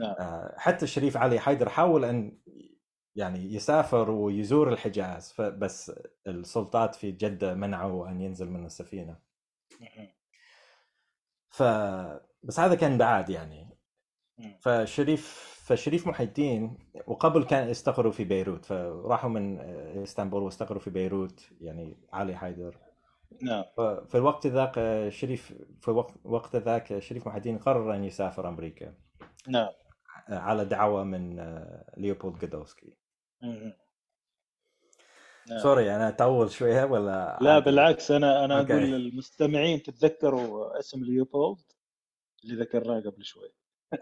نعم. 0.00 0.14
آه، 0.18 0.54
حتى 0.58 0.84
الشريف 0.84 1.16
علي 1.16 1.40
حيدر 1.40 1.68
حاول 1.68 2.04
أن 2.04 2.38
يعني 3.16 3.54
يسافر 3.54 4.10
ويزور 4.10 4.72
الحجاز 4.72 5.34
بس 5.40 5.92
السلطات 6.26 6.94
في 6.94 7.12
جدة 7.12 7.54
منعوا 7.54 8.08
أن 8.08 8.20
ينزل 8.20 8.50
من 8.50 8.64
السفينة. 8.64 9.16
ف 11.48 11.62
بس 12.42 12.60
هذا 12.60 12.74
كان 12.74 12.98
بعد 12.98 13.30
يعني. 13.30 13.67
فشريف 14.60 15.48
فشريف 15.64 16.06
محي 16.06 16.24
الدين 16.24 16.78
وقبل 17.06 17.44
كان 17.44 17.68
استقروا 17.68 18.12
في 18.12 18.24
بيروت 18.24 18.64
فراحوا 18.64 19.30
من 19.30 19.60
إسطنبول 20.02 20.42
واستقروا 20.42 20.80
في 20.80 20.90
بيروت 20.90 21.48
يعني 21.60 21.96
علي 22.12 22.36
حيدر. 22.36 22.78
نعم. 23.42 23.64
في 24.08 24.14
الوقت 24.14 24.46
ذاك 24.46 25.08
شريف 25.08 25.54
في 25.80 25.90
وقت 25.90 26.14
وقت 26.24 26.56
ذاك 26.56 26.98
شريف 26.98 27.26
محي 27.26 27.36
الدين 27.36 27.58
قرر 27.58 27.94
أن 27.94 28.04
يسافر 28.04 28.48
أمريكا. 28.48 28.94
نعم. 29.48 29.68
على 30.28 30.64
دعوة 30.64 31.04
من 31.04 31.36
ليوبولد 31.96 32.38
جودوسكي 32.38 32.96
نعم. 35.48 35.58
sorry 35.58 35.96
أنا 35.96 36.08
أطول 36.08 36.50
شوية 36.50 36.84
ولا 36.84 37.38
لا 37.40 37.52
عادي. 37.52 37.64
بالعكس 37.64 38.10
أنا 38.10 38.44
أنا 38.44 38.60
okay. 38.60 38.72
أقول 38.72 38.82
للمستمعين 38.82 39.82
تتذكروا 39.82 40.78
اسم 40.78 41.04
ليوبولد 41.04 41.62
اللي 42.44 42.54
ذكرناه 42.62 43.00
قبل 43.00 43.24
شوي. 43.24 43.52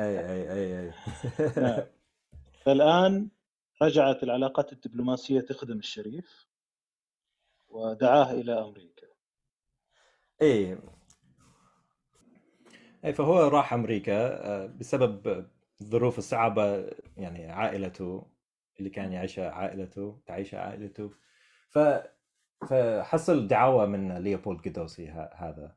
أي 0.00 0.20
أي 0.30 0.52
أي 0.52 0.80
أي. 0.80 0.92
نعم. 1.62 1.86
فالآن 2.64 3.28
رجعت 3.82 4.22
العلاقات 4.22 4.72
الدبلوماسية 4.72 5.40
تخدم 5.40 5.78
الشريف 5.78 6.46
ودعاه 7.68 8.32
إلى 8.32 8.60
أمريكا. 8.60 9.06
إيه 10.42 10.78
إيه 13.04 13.12
فهو 13.12 13.48
راح 13.48 13.72
أمريكا 13.72 14.46
آه، 14.46 14.66
بسبب 14.66 15.46
الظروف 15.80 16.18
الصعبه 16.18 16.90
يعني 17.16 17.46
عائلته 17.52 18.26
اللي 18.78 18.90
كان 18.90 19.12
يعيشها 19.12 19.50
عائلته 19.50 20.20
تعيشها 20.26 20.60
عائلته. 20.60 21.10
ف 21.68 21.78
فحصل 22.68 23.48
دعوة 23.48 23.86
من 23.86 24.12
ليوبولد 24.12 24.62
جدوسي 24.62 25.08
هذا. 25.34 25.76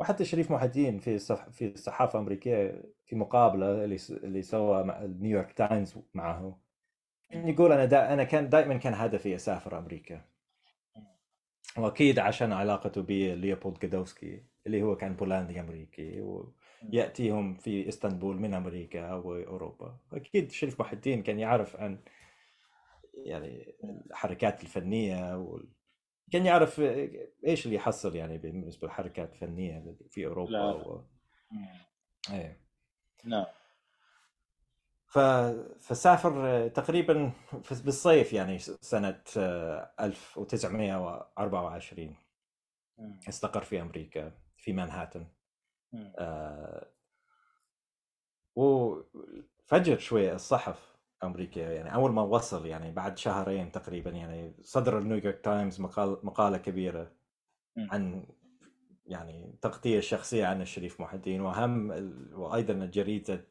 وحتى 0.00 0.24
شريف 0.24 0.50
محي 0.50 0.66
الدين 0.66 0.98
في 0.98 1.14
الصح... 1.14 1.48
في 1.48 1.66
الصحافة 1.66 2.18
الأمريكية 2.18 2.82
في 3.06 3.16
مقابلة 3.16 3.84
اللي 3.84 3.96
اللي 4.10 4.42
سوى 4.42 4.84
مع 4.84 5.00
نيويورك 5.04 5.52
تايمز 5.52 5.98
معه. 6.14 6.60
يقول 7.32 7.72
أنا 7.72 7.84
دا... 7.84 8.12
أنا 8.12 8.24
كان 8.24 8.48
دائما 8.48 8.76
كان 8.76 8.94
هدفي 8.94 9.34
أسافر 9.34 9.78
أمريكا. 9.78 10.24
وأكيد 11.78 12.18
عشان 12.18 12.52
علاقته 12.52 13.02
بليوبولد 13.02 13.78
جادوسكي 13.78 14.44
اللي 14.66 14.82
هو 14.82 14.96
كان 14.96 15.16
بولندي 15.16 15.60
أمريكي 15.60 16.20
وياتيهم 16.20 17.54
في 17.54 17.88
إسطنبول 17.88 18.40
من 18.40 18.54
أمريكا 18.54 19.14
وأوروبا. 19.14 19.96
أكيد 20.12 20.50
شريف 20.50 20.80
محي 20.80 20.96
الدين 20.96 21.22
كان 21.22 21.38
يعرف 21.38 21.76
عن 21.76 21.98
يعني 23.14 23.74
الحركات 24.10 24.62
الفنية 24.62 25.38
وال... 25.38 25.68
كان 26.32 26.46
يعرف 26.46 26.80
إيش 27.46 27.66
اللي 27.66 27.76
يحصل 27.76 28.16
يعني 28.16 28.38
بالنسبة 28.38 28.86
للحركات 28.86 29.32
الفنيه 29.32 29.96
في 30.10 30.26
أوروبا 30.26 30.50
لا. 30.50 30.62
و... 30.62 31.04
إيه. 32.30 32.60
نعم. 33.24 33.46
ف... 35.06 35.18
فسافر 35.80 36.68
تقريبا 36.68 37.32
بالصيف 37.84 38.32
يعني 38.32 38.58
سنة 38.58 39.22
1924 40.00 42.16
استقر 43.28 43.62
في 43.62 43.80
أمريكا 43.80 44.32
في 44.56 44.72
مانهاتن. 44.72 45.26
آه 45.94 46.86
وفجر 48.56 49.98
شوي 49.98 50.32
الصحف 50.32 50.89
أمريكا 51.24 51.60
يعني 51.60 51.94
أول 51.94 52.12
ما 52.12 52.22
وصل 52.22 52.66
يعني 52.66 52.92
بعد 52.92 53.18
شهرين 53.18 53.72
تقريبا 53.72 54.10
يعني 54.10 54.54
صدر 54.62 54.98
النيويورك 54.98 55.40
تايمز 55.44 55.80
مقال 55.80 56.18
مقالة 56.22 56.58
كبيرة 56.58 57.12
عن 57.78 58.26
يعني 59.06 59.54
تغطية 59.62 60.00
شخصية 60.00 60.46
عن 60.46 60.62
الشريف 60.62 61.00
محي 61.00 61.16
الدين 61.16 61.40
وأهم 61.40 61.90
وأيضا 62.32 62.86
جريدة 62.86 63.46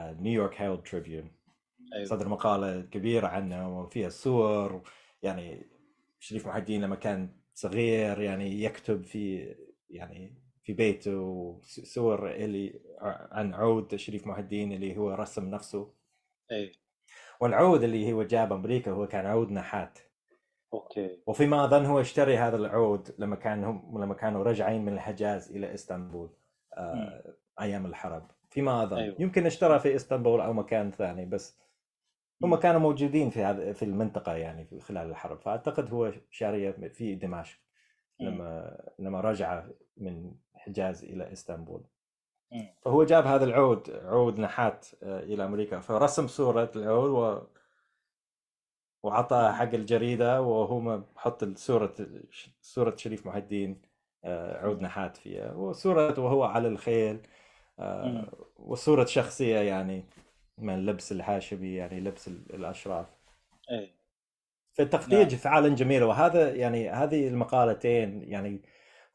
نيويورك 0.00 0.60
هيرالد 0.60 0.82
تريبيون 0.82 1.30
صدر 2.04 2.28
مقالة 2.28 2.80
كبيرة 2.80 3.26
عنه 3.26 3.80
وفيها 3.80 4.08
صور 4.08 4.82
يعني 5.22 5.66
شريف 6.20 6.46
محي 6.46 6.58
الدين 6.58 6.82
لما 6.82 6.96
كان 6.96 7.30
صغير 7.54 8.20
يعني 8.20 8.62
يكتب 8.62 9.04
في 9.04 9.54
يعني 9.90 10.41
في 10.62 10.72
بيته 10.72 11.20
وصور 11.20 12.30
اللي 12.30 12.80
عن 13.32 13.54
عود 13.54 13.96
شريف 13.96 14.26
محي 14.26 14.40
الدين 14.40 14.72
اللي 14.72 14.96
هو 14.96 15.10
رسم 15.10 15.50
نفسه. 15.50 15.92
اي 16.52 16.72
والعود 17.40 17.82
اللي 17.82 18.12
هو 18.12 18.22
جاب 18.22 18.52
أمريكا 18.52 18.90
هو 18.90 19.06
كان 19.06 19.26
عود 19.26 19.50
نحات. 19.52 19.98
أوكي. 20.74 21.22
وفيما 21.26 21.64
اظن 21.64 21.86
هو 21.86 22.00
اشتري 22.00 22.36
هذا 22.36 22.56
العود 22.56 23.14
لما 23.18 23.36
كان 23.36 23.64
هم 23.64 24.02
لما 24.02 24.14
كانوا 24.14 24.42
راجعين 24.42 24.84
من 24.84 24.92
الحجاز 24.92 25.50
إلى 25.50 25.74
إسطنبول 25.74 26.30
آه 26.76 27.34
أيام 27.60 27.86
الحرب. 27.86 28.30
فيما 28.50 28.82
اظن 28.82 28.96
أيوة. 28.96 29.16
يمكن 29.18 29.46
اشترى 29.46 29.78
في 29.78 29.94
إسطنبول 29.96 30.40
أو 30.40 30.52
مكان 30.52 30.90
ثاني 30.90 31.24
بس 31.24 31.58
هم 32.42 32.56
كانوا 32.56 32.80
موجودين 32.80 33.30
في 33.30 33.42
هذا 33.42 33.72
في 33.72 33.84
المنطقة 33.84 34.36
يعني 34.36 34.64
في 34.64 34.80
خلال 34.80 35.10
الحرب. 35.10 35.40
فأعتقد 35.40 35.90
هو 35.90 36.12
شارية 36.30 36.70
في 36.70 37.14
دمشق 37.14 37.58
لما 38.20 38.80
لما 38.98 39.20
رجع 39.20 39.64
من 39.96 40.34
حجاز 40.64 41.04
إلى 41.04 41.32
إسطنبول. 41.32 41.82
فهو 42.82 43.04
جاب 43.04 43.26
هذا 43.26 43.44
العود 43.44 43.90
عود 43.90 44.40
نحات 44.40 44.86
آه، 45.02 45.20
إلى 45.20 45.44
أمريكا 45.44 45.80
فرسم 45.80 46.26
صورة 46.26 46.70
العود 46.76 47.10
و 47.10 47.46
وعطى 49.02 49.52
حق 49.52 49.74
الجريدة 49.74 50.42
وهو 50.42 50.98
بحط 50.98 51.44
صورة 51.44 51.94
صورة 52.60 52.96
شريف 52.96 53.26
محي 53.26 53.38
الدين 53.38 53.82
آه، 54.24 54.66
عود 54.66 54.82
نحات 54.82 55.16
فيها 55.16 55.52
وصوره 55.52 56.20
وهو 56.20 56.44
على 56.44 56.68
الخيل 56.68 57.20
آه، 57.78 58.32
وصورة 58.56 59.04
شخصية 59.04 59.58
يعني 59.58 60.04
من 60.58 60.86
لبس 60.86 61.12
الحاشبي 61.12 61.76
يعني 61.76 62.00
لبس 62.00 62.28
الأشراف. 62.28 63.06
اي 63.70 63.94
فالتغطية 64.72 65.16
نعم. 65.16 65.28
فعلا 65.28 65.68
جميلة 65.74 66.06
وهذا 66.06 66.54
يعني 66.54 66.90
هذه 66.90 67.28
المقالتين 67.28 68.22
يعني 68.22 68.62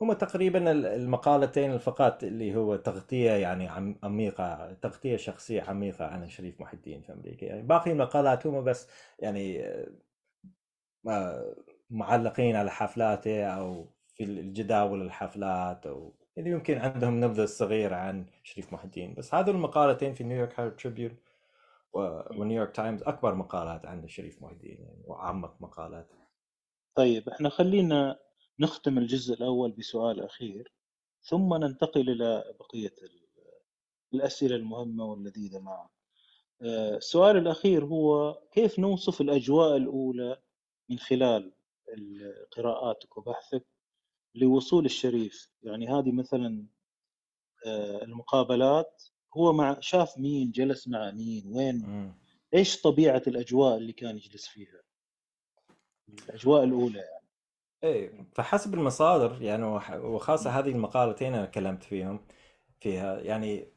هم 0.01 0.13
تقريبا 0.13 0.71
المقالتين 0.71 1.77
فقط 1.77 2.23
اللي 2.23 2.55
هو 2.55 2.75
تغطية 2.75 3.31
يعني 3.31 3.67
عميقة 4.03 4.73
تغطية 4.73 5.17
شخصية 5.17 5.61
عميقة 5.61 6.05
عن 6.05 6.29
شريف 6.29 6.61
محي 6.61 6.77
الدين 6.77 7.01
في 7.01 7.13
أمريكا. 7.13 7.45
يعني 7.45 7.61
باقي 7.61 7.91
المقالات 7.91 8.47
هم 8.47 8.63
بس 8.63 8.87
يعني 9.19 9.63
آه، 11.07 11.55
معلقين 11.89 12.55
على 12.55 12.71
حفلاته 12.71 13.45
أو 13.45 13.89
في 14.15 14.23
الجداول 14.23 15.01
الحفلات 15.01 15.85
أو 15.85 16.13
اللي 16.37 16.49
يمكن 16.49 16.77
عندهم 16.77 17.19
نبذة 17.23 17.45
صغيرة 17.45 17.95
عن 17.95 18.25
شريف 18.43 18.73
محي 18.73 18.85
الدين 18.85 19.13
بس 19.13 19.35
هذول 19.35 19.55
المقالتين 19.55 20.13
في 20.13 20.23
نيويورك 20.23 20.59
هيرالد 20.59 20.75
تريبيون 20.75 21.17
ونيويورك 21.93 22.75
تايمز 22.75 23.03
أكبر 23.03 23.35
مقالات 23.35 23.85
عن 23.85 24.07
شريف 24.07 24.41
محي 24.41 24.53
الدين 24.53 24.77
يعني 24.81 25.03
واعمق 25.05 25.55
مقالات. 25.61 26.07
طيب 26.95 27.29
إحنا 27.29 27.49
خلينا 27.49 28.19
نختم 28.59 28.97
الجزء 28.97 29.33
الأول 29.33 29.71
بسؤال 29.71 30.21
أخير 30.21 30.71
ثم 31.23 31.53
ننتقل 31.53 32.09
إلى 32.09 32.55
بقية 32.59 32.95
الأسئلة 34.13 34.55
المهمة 34.55 35.05
واللذيذة 35.05 35.59
معه 35.59 35.89
آه، 36.61 36.97
السؤال 36.97 37.37
الأخير 37.37 37.85
هو 37.85 38.33
كيف 38.51 38.79
نوصف 38.79 39.21
الأجواء 39.21 39.77
الأولى 39.77 40.37
من 40.89 40.99
خلال 40.99 41.53
قراءاتك 42.51 43.17
وبحثك 43.17 43.65
لوصول 44.35 44.85
الشريف؟ 44.85 45.49
يعني 45.63 45.87
هذه 45.87 46.11
مثلا 46.11 46.65
آه، 47.65 48.03
المقابلات 48.03 49.03
هو 49.37 49.53
مع 49.53 49.79
شاف 49.79 50.17
مين 50.17 50.51
جلس 50.51 50.87
مع 50.87 51.11
مين 51.11 51.43
وين؟ 51.47 51.75
م. 51.75 52.17
إيش 52.53 52.81
طبيعة 52.81 53.23
الأجواء 53.27 53.77
اللي 53.77 53.93
كان 53.93 54.15
يجلس 54.15 54.47
فيها؟ 54.47 54.81
الأجواء 56.09 56.63
الأولى 56.63 56.99
يعني. 56.99 57.16
إيه 57.83 58.27
فحسب 58.33 58.73
المصادر 58.73 59.41
يعني 59.41 59.63
وخاصة 59.93 60.49
هذه 60.49 60.69
المقالتين 60.69 61.33
أنا 61.33 61.45
تكلمت 61.45 61.83
فيهم 61.83 62.19
فيها 62.79 63.19
يعني 63.19 63.67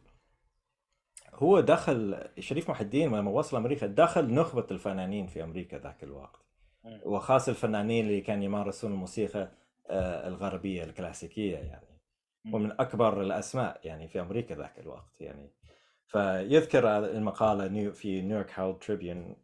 هو 1.34 1.60
دخل 1.60 2.28
شريف 2.38 2.70
محي 2.70 2.84
الدين 2.84 3.08
لما 3.16 3.30
وصل 3.30 3.56
أمريكا 3.56 3.86
دخل 3.86 4.34
نخبة 4.34 4.66
الفنانين 4.70 5.26
في 5.26 5.44
أمريكا 5.44 5.78
ذاك 5.78 6.04
الوقت. 6.04 6.40
وخاصة 7.04 7.50
الفنانين 7.50 8.06
اللي 8.06 8.20
كانوا 8.20 8.44
يمارسون 8.44 8.92
الموسيقى 8.92 9.52
آه، 9.90 10.28
الغربية 10.28 10.84
الكلاسيكية 10.84 11.56
يعني. 11.56 11.86
ومن 12.52 12.72
أكبر 12.72 13.22
الأسماء 13.22 13.80
يعني 13.84 14.08
في 14.08 14.20
أمريكا 14.20 14.54
ذاك 14.54 14.78
الوقت 14.78 15.20
يعني. 15.20 15.50
فيذكر 16.06 16.98
المقالة 16.98 17.90
في 17.90 18.22
نيويورك 18.22 18.58
هاول 18.58 18.78
تريبيون 18.78 19.36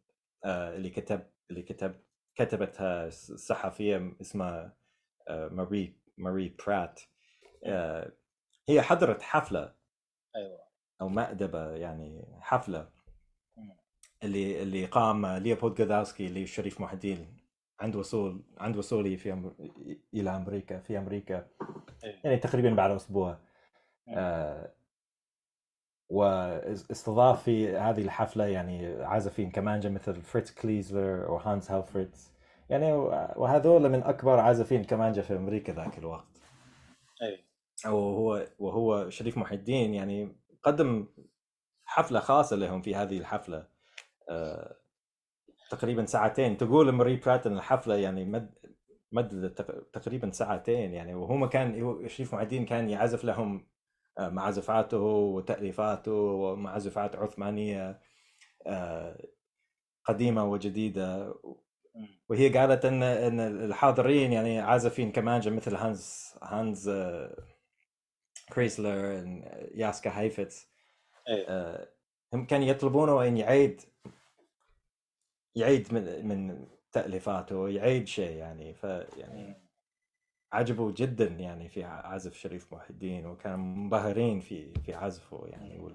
اللي 0.45 0.91
كتب 0.91 1.21
اللي 1.51 1.63
كتب 1.63 1.95
كتبتها 2.37 3.11
صحفية 3.11 4.13
اسمها 4.21 4.77
آه، 5.29 5.49
ماري 5.49 5.97
ماري 6.19 6.57
برات. 6.67 7.01
آه، 7.65 8.13
هي 8.69 8.83
حضرت 8.83 9.23
حفلة 9.23 9.75
أيوه. 10.37 10.59
أو 11.01 11.09
مأدبة 11.09 11.71
يعني 11.71 12.39
حفلة. 12.41 12.97
اللي 14.23 14.63
اللي 14.63 14.85
قام 14.87 15.27
ليوبولد 15.27 15.75
جودوسكي 15.75 16.27
اللي 16.27 16.47
شريف 16.47 16.81
محي 16.81 16.95
الدين 16.95 17.37
عند 17.81 17.97
وصول 17.97 18.45
عند 18.59 18.77
وصولي 18.77 19.17
في 19.17 19.33
أمر... 19.33 19.55
إلى 20.15 20.31
أمريكا 20.31 20.81
في 20.81 20.99
أمريكا. 20.99 21.49
إيه. 22.05 22.21
يعني 22.25 22.37
تقريبا 22.37 22.71
بعد 22.75 22.91
أسبوع. 22.91 23.39
آه 24.09 24.76
واستضاف 26.09 27.43
في 27.43 27.77
هذه 27.77 28.03
الحفلة 28.03 28.47
يعني 28.47 29.03
عازفين 29.03 29.51
كمانجا 29.51 29.89
مثل 29.91 30.23
فريتز 30.23 30.51
كريسلر 30.51 31.31
وهانس 31.31 31.71
هايفتس 31.71 32.33
يعني 32.71 32.93
وهذول 33.37 33.89
من 33.89 34.03
أكبر 34.03 34.41
عازفين 34.41 34.85
كمانجا 34.85 35.23
في 35.23 35.37
أمريكا 35.37 35.73
ذاك 35.73 35.99
الوقت. 35.99 36.27
اي 37.23 37.45
وهو 37.87 38.47
وهو 38.59 39.11
شريف 39.11 39.39
محي 39.39 39.55
الدين 39.55 39.95
يعني 39.95 40.37
قدم 40.63 41.07
حفلة 41.85 42.21
خاصة 42.21 42.57
لهم 42.57 42.83
في 42.83 42.95
هذه 42.95 43.19
الحفلة. 43.19 43.67
آه 44.31 44.77
تقريبا 45.71 46.05
ساعتين. 46.05 46.57
تقول 46.57 46.93
ماري 46.93 47.17
برات 47.17 47.47
ان 47.47 47.57
الحفلة 47.57 47.95
يعني 47.97 48.25
مد 48.25 48.55
مددت 49.13 49.63
تقريبا 49.93 50.31
ساعتين 50.31 50.93
يعني. 50.95 51.15
وهو 51.15 51.49
كان 51.49 52.09
شريف 52.09 52.35
معدين 52.35 52.65
كان 52.67 52.91
يعزف 52.91 53.25
لهم 53.25 53.67
آه، 54.19 54.29
معزفاته 54.29 54.99
وتأليفاته 54.99 56.13
ومعزفات 56.13 57.17
عثمانية 57.17 58.01
آه، 58.67 59.19
قديمة 60.05 60.45
وجديدة. 60.45 61.35
وهي 62.29 62.49
قالت 62.59 62.85
إن 62.85 63.03
إن 63.03 63.41
الحاضرين 63.41 64.33
يعني 64.33 64.61
عازفين 64.61 65.13
كمانجا 65.13 65.51
مثل 65.51 65.75
هانز 65.77 66.35
هانز 66.43 66.89
آه، 66.89 67.37
كريسلر 68.53 68.93
ياسكا 69.75 70.11
هايفتس 70.11 70.69
إيه. 71.29 71.97
هم 72.35 72.47
كانوا 72.47 72.67
يطلبونه 72.67 73.29
ان 73.29 73.37
يعيد 73.37 73.81
يعيد 75.55 75.95
من 75.95 76.29
من 76.29 76.67
تأليفاته 76.93 77.69
يعيد 77.69 78.07
شيء 78.07 78.37
يعني. 78.37 78.75
ف 78.75 78.85
يعني 79.17 79.66
عجبوا 80.57 80.93
جدا 80.93 81.27
يعني 81.27 81.69
في 81.69 81.85
عزف 81.85 82.35
شريف 82.35 82.73
محي 82.73 82.91
الدين 82.91 83.27
وكانوا 83.27 83.57
منبهرين 83.57 84.41
في 84.41 84.73
في 84.73 84.95
عزفه 84.95 85.47
يعني 85.47 85.79
وال... 85.79 85.95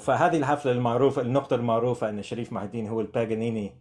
فهذه 0.00 0.36
الحفلة 0.36 0.72
المعروفة 0.72 1.22
النقطة 1.22 1.56
المعروفة 1.56 2.08
إن 2.08 2.22
شريف 2.22 2.52
محي 2.52 2.64
الدين 2.64 2.86
هو 2.86 3.00
الباغانيني 3.00 3.72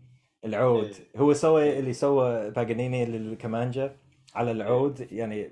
العود. 0.45 0.83
إيه. 0.83 1.21
هو 1.21 1.33
سوى 1.33 1.79
اللي 1.79 1.93
سوى 1.93 2.49
باغانيني 2.49 3.05
للكمانجا 3.05 3.95
على 4.35 4.51
العود. 4.51 5.11
يعني 5.11 5.51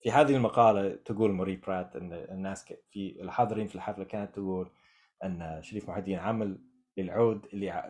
في 0.00 0.10
هذه 0.10 0.36
المقالة 0.36 0.94
تقول 0.94 1.32
موري 1.32 1.56
برات 1.56 1.96
إن 1.96 2.12
الناس 2.12 2.72
في 2.90 3.22
الحاضرين 3.22 3.66
في 3.66 3.74
الحفلة 3.74 4.04
كانت 4.04 4.34
تقول 4.34 4.70
إن 5.24 5.58
شريف 5.62 5.88
محي 5.88 6.00
الدين 6.00 6.18
عمل 6.18 6.58
للعود 6.96 7.46
اللي 7.52 7.84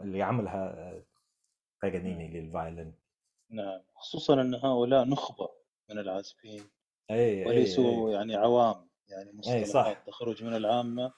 اللي 0.00 0.22
عملها 0.22 0.94
باغانيني 1.82 2.40
للفايلن 2.40 2.92
نعم 3.50 3.80
خصوصا 3.94 4.40
إن 4.40 4.54
هؤلاء 4.54 5.04
نخبة 5.04 5.48
من 5.90 5.98
العازفين 5.98 6.70
إي 7.10 7.44
وليسوا 7.46 8.08
أي. 8.08 8.14
يعني 8.14 8.36
عوام 8.36 8.88
يعني 9.08 9.32
مصطلحات 9.32 10.06
تخرج 10.06 10.44
من 10.44 10.56
العامة. 10.56 11.12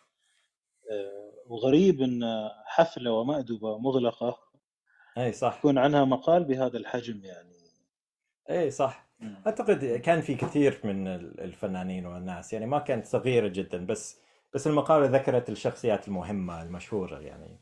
آه، 0.90 1.32
وغريب 1.46 2.02
إن 2.02 2.48
حفلة 2.64 3.12
ومأدبة 3.12 3.78
مغلقة 3.78 4.38
إي 5.18 5.32
صح. 5.32 5.58
يكون 5.58 5.78
عنها 5.78 6.04
مقال 6.04 6.44
بهذا 6.44 6.78
الحجم 6.78 7.24
يعني. 7.24 7.58
إي 8.50 8.70
صح. 8.70 9.08
مم. 9.20 9.42
أعتقد 9.46 9.84
كان 9.84 10.20
في 10.20 10.34
كثير 10.34 10.80
من 10.84 11.08
الفنانين 11.40 12.06
والناس 12.06 12.52
يعني 12.52 12.66
ما 12.66 12.78
كانت 12.78 13.06
صغيرة 13.06 13.48
جدا 13.48 13.86
بس 13.86 14.20
بس 14.54 14.66
المقالة 14.66 15.06
ذكرت 15.06 15.50
الشخصيات 15.50 16.08
المهمة 16.08 16.62
المشهورة 16.62 17.20
يعني. 17.20 17.60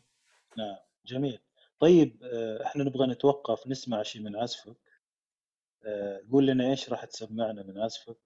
نعم 0.59 0.77
جميل. 1.07 1.41
طيب 1.81 2.23
آه، 2.23 2.67
إحنا 2.67 2.85
نبغى 2.85 3.07
نتوقف 3.07 3.67
نسمع 3.67 4.03
شيء 4.03 4.23
من 4.23 4.37
عزفك 4.37 4.77
آه، 5.87 6.21
قول 6.33 6.47
لنا 6.47 6.71
إيش 6.71 6.91
راح 6.91 7.05
تسمعنا 7.05 7.63
من 7.63 7.79
عزفك 7.79 8.17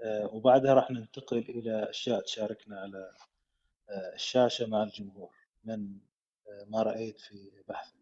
آه، 0.00 0.34
وبعدها 0.34 0.74
راح 0.74 0.90
ننتقل 0.90 1.38
إلى 1.38 1.90
أشياء 1.90 2.20
تشاركنا 2.20 2.80
على 2.80 3.10
الشاشة 4.14 4.66
مع 4.66 4.82
الجمهور. 4.82 5.30
من 5.64 5.98
ما 6.66 6.82
رأيت 6.82 7.20
في 7.20 7.50
بحثك. 7.68 7.96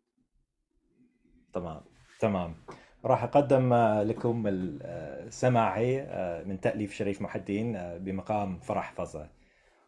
تمام 1.52 1.84
تمام. 2.20 2.56
راح 3.04 3.24
أقدم 3.24 3.74
لكم 4.02 4.44
السماعي 4.46 6.02
من 6.44 6.60
تأليف 6.60 6.94
شريف 6.94 7.22
محي 7.22 7.38
الدين 7.38 7.98
بمقام 7.98 8.60
فرح 8.60 8.92
فزة. 8.92 9.30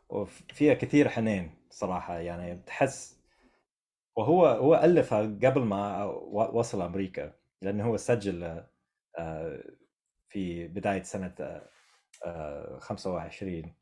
وفيها 0.09 0.75
كثير 0.75 1.09
حنين 1.09 1.55
صراحة. 1.71 2.19
يعني 2.19 2.63
تحس 2.67 3.16
وهو 4.17 4.47
هو 4.47 4.75
الفها 4.85 5.21
قبل 5.21 5.61
ما 5.61 6.05
وصل 6.31 6.83
أمريكا 6.83 7.33
لأنه 7.63 7.85
هو 7.85 7.97
سجل 7.97 8.65
آه، 9.19 9.63
في 10.29 10.69
بداية 10.69 11.03
سنة 11.03 11.63
25 12.79 13.75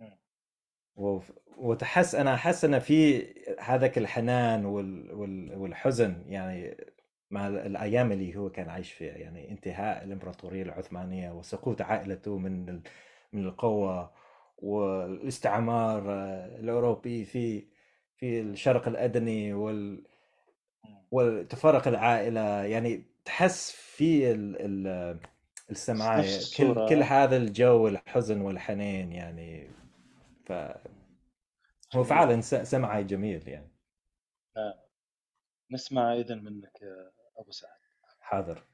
آه، 0.00 1.20
وتحس 1.58 2.14
أنا 2.14 2.34
أحس 2.34 2.64
إن 2.64 2.78
في 2.78 3.26
هذاك 3.60 3.98
الحنان 3.98 4.64
والحزن 5.56 6.24
يعني 6.28 6.76
مع 7.30 7.48
الأيام 7.48 8.12
اللي 8.12 8.36
هو 8.36 8.50
كان 8.50 8.68
عايش 8.68 8.92
فيها. 8.92 9.16
يعني 9.16 9.50
انتهاء 9.50 10.04
الإمبراطورية 10.04 10.62
العثمانية 10.62 11.30
وسقوط 11.30 11.82
عائلته 11.82 12.38
من 12.38 12.82
من 13.32 13.44
القوة 13.46 14.12
والاستعمار 14.58 16.12
آه، 16.12 16.56
الأوروبي 16.60 17.24
في 17.24 17.73
في 18.24 18.40
الشرق 18.40 18.88
الأدني 18.88 19.52
وال 19.54 20.04
إمم. 20.84 21.02
وتفرق 21.10 21.88
العائلة 21.88 22.62
يعني 22.64 23.04
تحس 23.24 23.70
في 23.70 24.32
ال... 24.32 24.56
ال... 24.60 25.18
السمعاء 25.70 26.24
كل 26.56 26.88
كل 26.88 27.02
آه. 27.02 27.04
هذا 27.04 27.36
الجو 27.36 27.88
الحزن 27.88 28.40
والحنين 28.40 29.12
يعني 29.12 29.70
ف 30.44 30.52
هو 31.94 32.04
فعلا 32.04 32.40
سمعي 32.40 33.04
جميل 33.04 33.48
يعني. 33.48 33.70
آه. 34.56 34.84
نسمع 35.70 36.14
اذا 36.14 36.34
منك 36.34 36.82
آه، 36.82 37.40
أبو 37.40 37.50
سعد. 37.50 37.70
حاضر. 38.20 38.64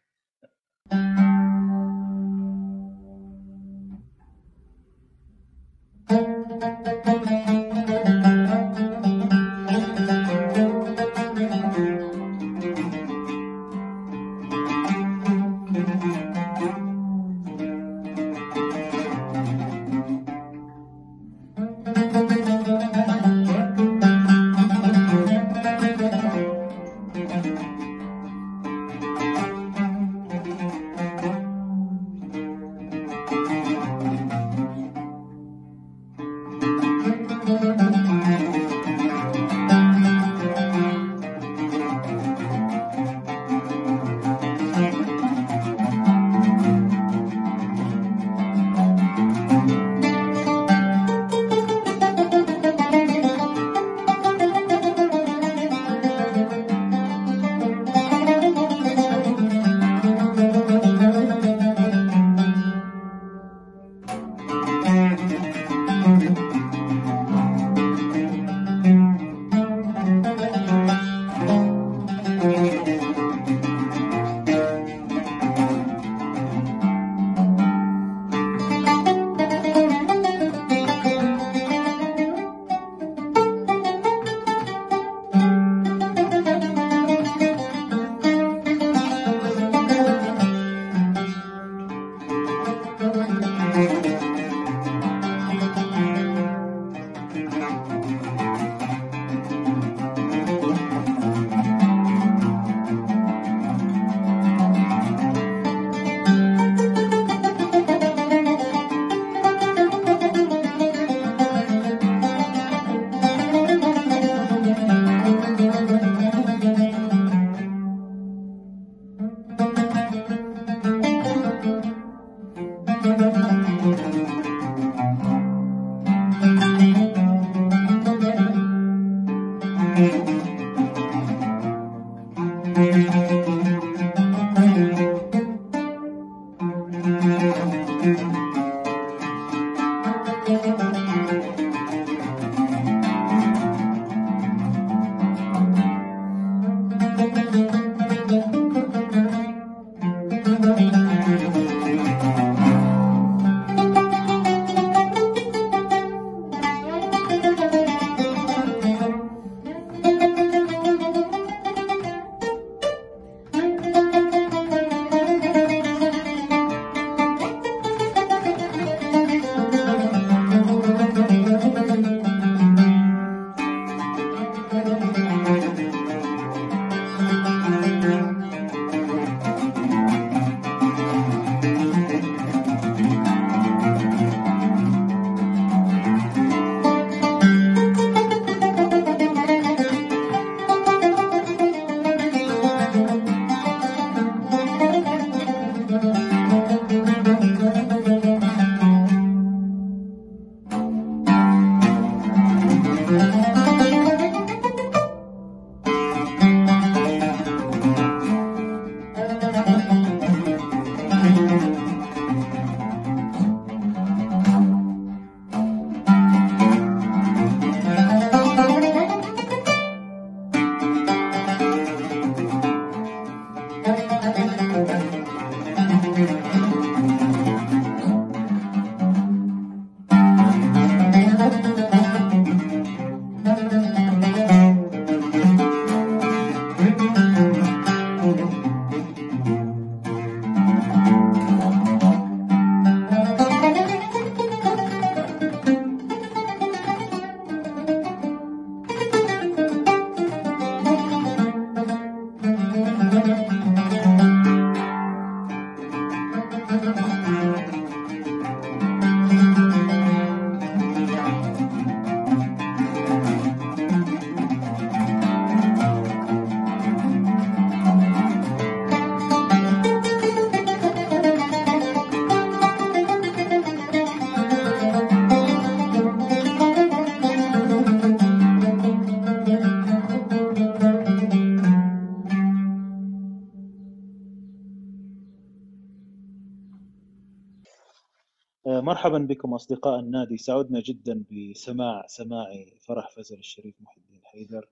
مرحبا 289.11 289.35
بكم 289.35 289.55
أصدقاء 289.55 290.01
النادي. 290.01 290.37
سعدنا 290.37 290.81
جدا 290.81 291.25
بسماع 291.31 292.07
سماعي 292.07 292.79
فرح 292.87 293.11
فزل 293.11 293.39
الشريف 293.39 293.75
محي 293.81 294.01
الدين 294.01 294.21
حيدر. 294.25 294.69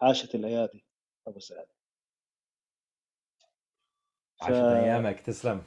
عاشت 0.00 0.34
الأيادي 0.34 0.84
أبو 1.26 1.38
سعد. 1.38 1.66
عاشت 4.42 4.54
أيامك 4.54 5.20
تسلم. 5.20 5.62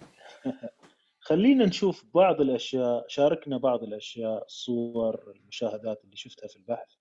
خلينا 1.20 1.66
نشوف 1.66 2.06
بعض 2.14 2.42
الأشياء 2.42 3.06
شاركنا 3.08 3.58
بعض 3.58 3.84
الأشياء 3.84 4.46
الصور 4.46 5.32
المشاهدات 5.36 6.04
اللي 6.04 6.16
شفتها 6.16 6.48
في 6.48 6.56
البحث 6.56 6.96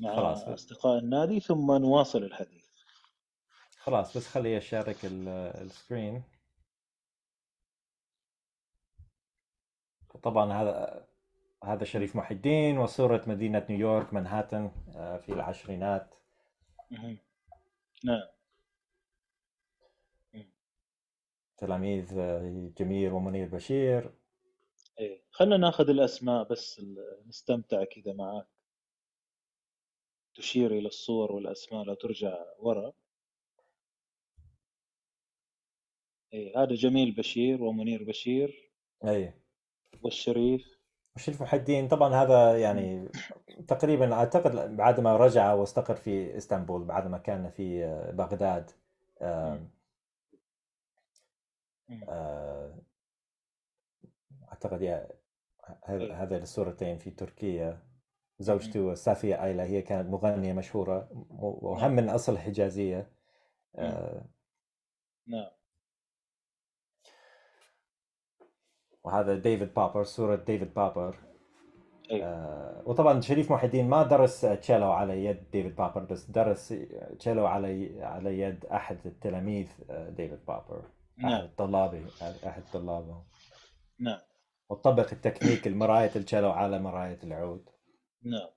مع 0.00 0.16
خلاص 0.16 0.44
أصدقاء 0.44 0.98
النادي 0.98 1.40
ثم 1.40 1.72
نواصل 1.72 2.22
الحديث. 2.22 2.66
خلاص 3.78 4.16
بس 4.16 4.26
خلي 4.26 4.58
أشارك 4.58 4.96
السكرين. 5.04 6.35
طبعا 10.22 10.52
هذا 10.52 11.06
هذا 11.64 11.84
شريف 11.84 12.16
محي 12.16 12.34
الدين 12.34 12.78
وصورة 12.78 13.24
مدينة 13.26 13.66
نيويورك 13.70 14.14
منهاتن 14.14 14.70
آه، 14.96 15.18
في 15.18 15.32
العشرينات. 15.32 16.14
نعم. 18.04 18.28
تلاميذ 21.58 22.18
آه، 22.18 22.72
جميل 22.78 23.12
ومنير 23.12 23.48
بشير. 23.48 24.14
إيه 25.00 25.22
خلينا 25.30 25.56
ناخذ 25.56 25.88
الأسماء 25.90 26.48
بس 26.48 26.82
نستمتع 27.26 27.84
كذا 27.84 28.12
معك 28.12 28.46
تشير 30.34 30.70
إلى 30.70 30.88
الصور 30.88 31.32
والأسماء 31.32 31.84
لا 31.84 31.94
ترجع 31.94 32.44
ورا. 32.58 32.92
إيه 36.32 36.62
هذا 36.62 36.74
جميل 36.74 37.12
بشير 37.12 37.62
ومنير 37.62 38.04
بشير. 38.04 38.72
إيه. 39.04 39.45
والشريف. 40.06 40.76
الشريف 41.16 41.42
محي 41.42 41.56
الدين 41.56 41.88
طبعا 41.88 42.14
هذا 42.14 42.58
يعني 42.58 43.08
تقريبا 43.68 44.14
أعتقد 44.14 44.76
بعد 44.76 45.00
ما 45.00 45.16
رجع 45.16 45.52
واستقر 45.52 45.96
في 45.96 46.36
اسطنبول 46.36 46.84
بعد 46.84 47.06
ما 47.06 47.18
كان 47.18 47.50
في 47.50 47.86
بغداد 48.14 48.70
أعتقد 54.52 54.82
يا 54.82 55.08
هذه 55.84 56.36
الصورتين 56.36 56.98
في 56.98 57.10
تركيا. 57.10 57.82
زوجته 58.38 58.94
سافية 58.94 59.44
آيلا 59.44 59.64
هي 59.64 59.82
كانت 59.82 60.10
مغنية 60.10 60.52
مشهورة 60.52 61.08
وهم 61.30 61.90
من 61.90 62.08
أصل 62.08 62.38
حجازية 62.38 63.10
نعم. 65.26 65.50
وهذا 69.06 69.34
ديفيد 69.34 69.74
بوبر 69.74 70.04
صورة 70.04 70.36
ديفيد 70.36 70.74
بوبر. 70.74 71.18
آه 72.12 72.82
وطبعا 72.86 73.20
شريف 73.20 73.52
محي 73.52 73.66
الدين 73.66 73.88
ما 73.88 74.02
درس 74.02 74.40
تشيلو 74.40 74.92
على 74.92 75.24
يد 75.24 75.50
ديفيد 75.50 75.76
بوبر 75.76 76.04
بس 76.04 76.30
درس 76.30 76.74
تشيلو 77.18 77.46
على 77.46 78.02
على 78.04 78.40
يد 78.40 78.64
أحد 78.64 79.06
التلاميذ 79.06 79.68
آه، 79.90 80.10
ديفيد 80.10 80.44
بوبر. 80.44 80.90
نعم. 81.16 81.32
احد 81.32 81.54
طلابه 81.56 82.06
أحد 82.46 82.62
طلابه. 82.72 83.24
نعم. 83.98 84.20
وطبق 84.68 85.12
التكنيك 85.12 85.66
المراية 85.66 86.10
التشيلو 86.16 86.50
على 86.50 86.78
مراية 86.78 87.18
العود. 87.24 87.68
نعم. 88.22 88.50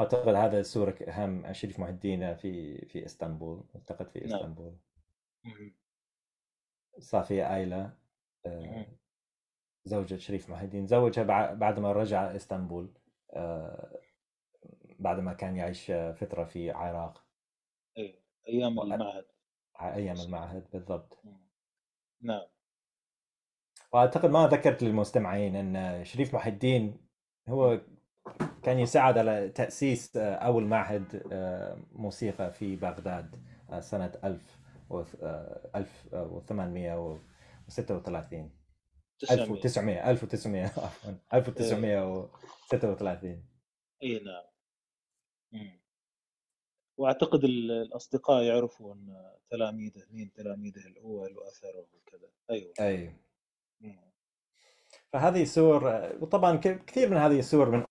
أعتقد 0.00 0.34
هذا 0.34 0.60
الصورة 0.60 0.96
هم 1.08 1.52
شريف 1.52 1.80
محي 1.80 1.90
الدين 1.90 2.34
في 2.34 2.78
في 2.86 3.04
إسطنبول 3.04 3.64
أعتقد 3.76 4.10
في 4.10 4.20
نعم. 4.20 4.38
إسطنبول. 4.38 4.76
نعم. 5.44 5.74
صافية 6.98 7.56
ايلا 7.56 7.80
آه، 7.84 8.01
زوجة 9.84 10.16
شريف 10.16 10.50
محي 10.50 10.64
الدين 10.64 10.86
زوجها 10.86 11.54
بعد 11.54 11.78
ما 11.78 11.92
رجع 11.92 12.36
إسطنبول 12.36 12.92
آه، 13.32 14.00
بعد 14.98 15.20
ما 15.20 15.32
كان 15.32 15.56
يعيش 15.56 15.92
فترة 15.92 16.44
في 16.44 16.70
العراق 16.70 17.24
اي 17.98 18.22
أيام 18.48 18.80
المعهد. 18.80 19.24
أيام 19.80 20.20
المعهد 20.20 20.70
بالضبط. 20.72 21.22
نعم. 22.22 22.46
وأعتقد 23.92 24.30
ما 24.30 24.46
ذكرت 24.46 24.82
للمستمعين 24.82 25.56
إن 25.56 26.04
شريف 26.04 26.34
محي 26.34 26.50
الدين 26.50 27.08
هو 27.48 27.80
كان 28.62 28.78
يساعد 28.78 29.18
على 29.18 29.48
تأسيس 29.48 30.16
آه، 30.16 30.34
أول 30.34 30.64
معهد 30.64 31.22
موسيقى 31.92 32.52
في 32.52 32.76
بغداد 32.76 33.42
سنة 33.80 34.12
1000 34.24 34.58
1800 35.76 37.31
36 37.68 38.50
1900 39.30 40.10
1900 40.10 40.64
عفوا. 40.64 41.14
1936 41.34 43.44
إي 44.02 44.18
نعم. 44.18 44.44
وأعتقد 46.96 47.44
الأصدقاء 47.44 48.42
يعرفوا 48.42 48.94
ان 48.94 49.32
تلاميذه 49.50 50.06
مين 50.10 50.32
تلاميذه 50.32 50.86
الأول 50.86 51.38
وأثره 51.38 51.86
وكذا. 51.92 52.28
أيوه. 52.50 52.74
أي. 52.80 53.16
فهذه 55.12 55.44
صور 55.44 55.84
وطبعا 56.20 56.56
كثير 56.56 57.10
من 57.10 57.16
هذه 57.16 57.38
الصور 57.38 57.70
من 57.70 57.84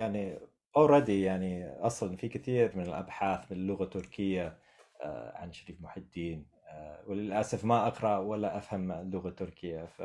يعني 0.00 0.38
اوريدي 0.76 1.22
يعني 1.22 1.70
أصلا 1.70 2.16
في 2.16 2.28
كثير 2.28 2.76
من 2.76 2.82
الأبحاث 2.82 3.48
باللغة 3.48 3.84
التركية 3.84 4.58
آه، 5.00 5.36
عن 5.36 5.52
شريف 5.52 5.80
محي 5.80 6.00
الدين. 6.00 6.46
وللأسف 7.06 7.64
ما 7.64 7.86
أقرأ 7.86 8.18
ولا 8.18 8.56
أفهم 8.56 8.92
اللغة 8.92 9.28
التركية 9.28 9.84
ف 9.84 10.02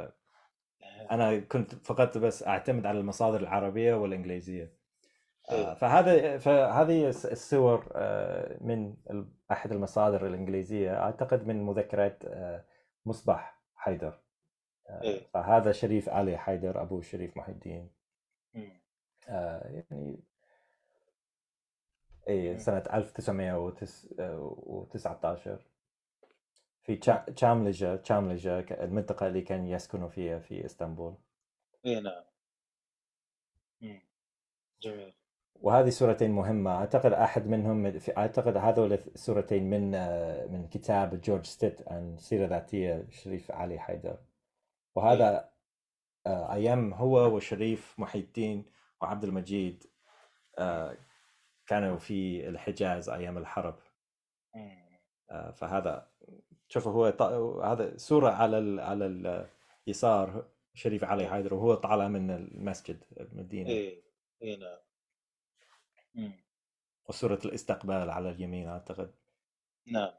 أنا 1.12 1.40
كنت 1.40 1.76
فقط 1.76 2.18
بس 2.18 2.48
أعتمد 2.48 2.86
على 2.86 3.00
المصادر 3.00 3.40
العربية 3.40 3.94
والإنجليزية. 3.94 4.74
آه، 5.50 5.54
إيه. 5.54 5.74
فهذا 5.74 6.38
فهذه 6.38 7.10
الصور 7.10 7.92
آه، 7.96 8.58
من 8.62 8.96
أحد 9.52 9.72
المصادر 9.72 10.28
الإنجليزية 10.28 11.04
أعتقد 11.04 11.48
من 11.48 11.66
مذكرات 11.66 12.24
مصباح 13.06 13.62
حيدر. 13.76 14.20
إيه. 14.90 15.28
فهذا 15.34 15.72
شريف 15.72 16.10
علي 16.10 16.38
حيدر 16.38 16.82
أبو 16.82 17.02
شريف 17.02 17.38
محي 17.38 17.52
الدين. 17.52 17.90
يعني 19.28 20.24
اي 22.30 22.60
سنة 22.60 22.84
1919 22.94 25.60
في 26.88 26.96
تشاملجة 27.36 27.96
تشاملجة 27.96 28.60
المنطقة 28.60 29.28
اللي 29.28 29.42
كان 29.42 29.68
يسكنوا 29.68 30.10
فيها 30.10 30.40
في 30.40 30.66
إسطنبول. 30.66 31.16
إي 31.86 32.00
نعم. 32.02 32.24
جميل. 34.82 35.14
وهذه 35.56 35.90
صورتين 35.90 36.32
مهمة. 36.32 36.72
أعتقد 36.72 37.14
أحد 37.14 37.48
منهم 37.48 38.00
في 38.00 38.18
أعتقد 38.18 38.58
هذول 38.58 38.94
الصورتين 38.94 39.70
من 39.70 39.92
من 40.52 40.68
كتاب 40.68 41.22
جورج 41.22 41.46
ستيت 41.46 41.88
عن 41.88 42.18
سيرة 42.18 42.48
ذاتية 42.48 43.08
شريف 43.10 43.52
علي 43.52 43.80
حيدر. 43.80 44.18
وهذا 44.96 45.50
آه، 46.26 46.54
أيام 46.54 46.94
هو 46.94 47.36
وشريف 47.36 48.00
محي 48.00 48.20
الدين 48.20 48.66
وعبد 49.02 49.24
المجيد 49.24 49.84
آه، 50.60 50.98
كانوا 51.68 51.98
في 51.98 52.48
الحجاز 52.50 53.10
أيام 53.10 53.38
الحرب. 53.38 53.80
آه، 55.32 55.52
فهذا 55.52 56.08
شوف 56.68 56.88
هو 56.88 57.10
ط... 57.10 57.22
هذا 57.64 57.98
صورة 57.98 58.30
على 58.30 58.58
ال... 58.58 58.80
على 58.80 59.06
اليسار 59.88 60.48
شريف 60.74 61.04
علي 61.04 61.24
إيه. 61.24 61.30
حيدر 61.30 61.54
وهو 61.54 61.76
طالع 61.76 62.08
من 62.08 62.32
المسجد 62.32 63.04
المدينة. 63.20 63.70
إيه 63.70 64.04
إيه 64.42 64.58
نعم. 64.58 64.78
مم. 66.16 66.32
وصورة 67.10 67.40
الاستقبال 67.46 68.10
على 68.10 68.30
اليمين 68.30 68.68
أعتقد. 68.68 69.16
نعم. 69.86 70.14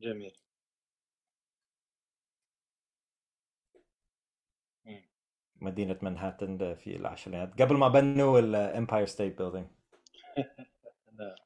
جميل. 0.00 0.36
مم. 4.84 5.02
مدينة 5.56 5.98
منهاتن 6.02 6.74
في 6.74 6.96
العشرينات 6.96 7.62
قبل 7.62 7.76
ما 7.76 7.88
بنوا 7.88 8.38
ال 8.38 8.48
Empire 8.48 9.06
State 9.06 9.42
Building 9.42 9.66
نعم 11.12 11.36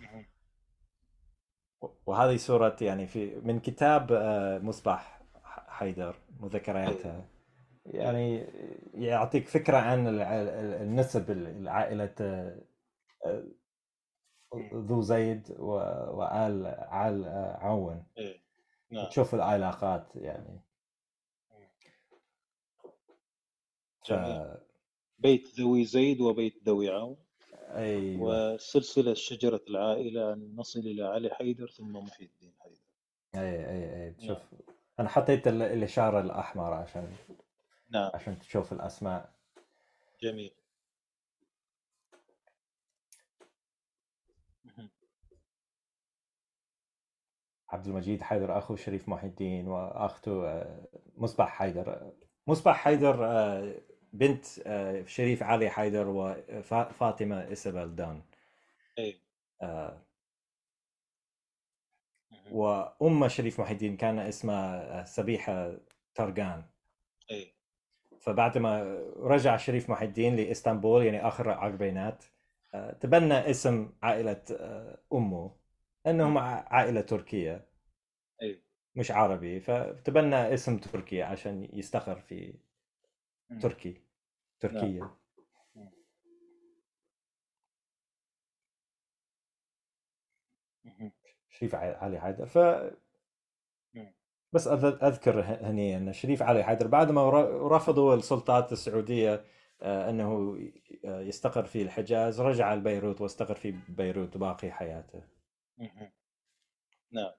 مم. 0.00 0.26
وهذه 2.10 2.36
صورة 2.36 2.76
يعني 2.80 3.06
في 3.06 3.40
من 3.40 3.60
كتاب 3.60 4.12
آه، 4.12 4.58
مصباح 4.58 5.20
حيدر 5.68 6.16
مذكرياتها 6.40 7.28
يعني 7.86 8.46
يعطيك 8.94 9.48
فكرة 9.48 9.76
عن 9.76 10.06
النسب 10.82 11.30
العائلة 11.30 12.14
آه، 12.20 12.62
آه، 13.26 13.44
ذو 14.74 15.00
زيد 15.00 15.56
وآل 15.58 16.66
عال 16.66 17.24
عون. 17.60 18.04
إيه 18.18 18.40
نعم. 18.90 19.06
تشوف 19.08 19.34
العلاقات 19.34 20.16
يعني. 20.16 20.60
ف... 24.08 24.12
بيت 25.18 25.48
ذوي 25.60 25.84
زيد 25.84 26.20
وبيت 26.20 26.62
ذوي 26.66 26.90
عون. 26.90 27.16
أيوه. 27.76 28.52
وسلسلة 28.54 29.14
شجرة 29.14 29.60
العائلة 29.68 30.32
أن 30.32 30.56
نصل 30.56 30.80
إلى 30.80 31.02
علي 31.04 31.30
حيدر 31.30 31.66
ثم 31.70 31.92
محي 31.96 32.24
الدين 32.24 32.52
حيدر. 32.60 32.80
أي 33.34 33.40
أي 33.70 34.06
أي. 34.06 34.12
تشوف 34.12 34.38
نعم 34.52 34.60
أنا 35.00 35.08
حطيت 35.08 35.48
ال- 35.48 35.62
الإشارة 35.62 36.20
الأحمر 36.20 36.72
عشان 36.72 37.12
نعم. 37.90 38.10
عشان 38.14 38.38
تشوف 38.38 38.72
الأسماء. 38.72 39.32
جميل. 40.22 40.52
عبد 47.68 47.86
المجيد 47.86 48.22
حيدر 48.22 48.58
أخو 48.58 48.76
شريف 48.76 49.08
محي 49.08 49.26
الدين 49.26 49.68
وأخته 49.68 50.48
آه، 50.48 50.88
مصباح 51.16 51.48
حيدر. 51.58 52.12
مصباح 52.46 52.76
حيدر 52.76 53.26
آه، 53.26 53.74
بنت 54.12 54.46
آه، 54.66 55.04
شريف 55.06 55.42
علي 55.42 55.70
حيدر 55.70 56.08
وفاطمه 56.08 57.48
إيسابيل 57.48 57.96
دان. 57.96 58.22
إيه 58.98 59.20
آه،. 59.62 60.02
وأم 62.52 63.28
شريف 63.28 63.60
محي 63.60 63.72
الدين 63.72 63.96
كان 63.96 64.18
اسمها 64.18 65.00
آه، 65.00 65.04
سبيحة 65.04 65.76
ترقان 66.14 66.64
إيه 67.30 67.54
فبعد 68.20 68.58
ما 68.58 68.98
رجع 69.16 69.56
شريف 69.56 69.90
محي 69.90 70.04
الدين 70.04 70.36
لإسطنبول 70.36 71.04
يعني 71.04 71.28
آخر 71.28 71.50
آه، 72.74 72.92
تبنى 72.92 73.50
اسم 73.50 73.92
عائلة 74.02 74.42
آه، 74.52 74.98
أمه 75.12 75.56
إنهم 76.06 76.38
عائلة 76.38 77.00
تركية. 77.00 77.66
إيه 78.42 78.62
مش 78.94 79.10
عربي 79.10 79.60
فتبنى 79.60 80.54
اسم 80.54 80.78
تركي 80.78 81.22
عشان 81.22 81.68
يستقر 81.72 82.20
في. 82.20 82.54
تركي 83.58 83.88
نعم 83.90 84.00
تركيا. 84.60 85.10
مهم. 90.84 91.12
شريف 91.50 91.74
علي 91.74 92.20
حيدر 92.20 92.46
ف. 92.46 92.58
بس 94.52 94.68
أذكر 94.68 95.40
هني 95.40 95.96
أن 95.96 96.12
شريف 96.12 96.42
علي 96.42 96.64
حيدر 96.64 96.86
بعد 96.86 97.10
ما 97.10 97.30
رفضوا 97.76 98.14
السلطات 98.14 98.72
السعودية 98.72 99.44
آه، 99.82 100.10
أنه 100.10 100.58
يستقر 101.04 101.64
في 101.64 101.82
الحجاز 101.82 102.40
رجع 102.40 102.74
لبيروت 102.74 103.20
واستقر 103.20 103.54
في 103.54 103.70
بيروت 103.88 104.36
باقي 104.36 104.70
حياته. 104.70 105.22
نعم 107.12 107.32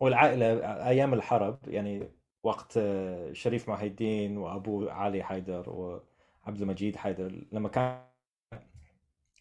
والعائلة 0.00 0.46
أيام 0.88 1.14
الحرب 1.14 1.68
يعني 1.68 2.08
وقت 2.48 2.76
آه، 2.76 3.32
شريف 3.32 3.70
محي 3.70 3.86
الدين 3.86 4.36
وابوه 4.38 4.92
علي 4.92 5.22
حيدر 5.22 5.70
وعبد 5.70 6.60
المجيد 6.62 6.96
حيدر 6.96 7.44
لما 7.52 7.68
كان. 7.68 8.08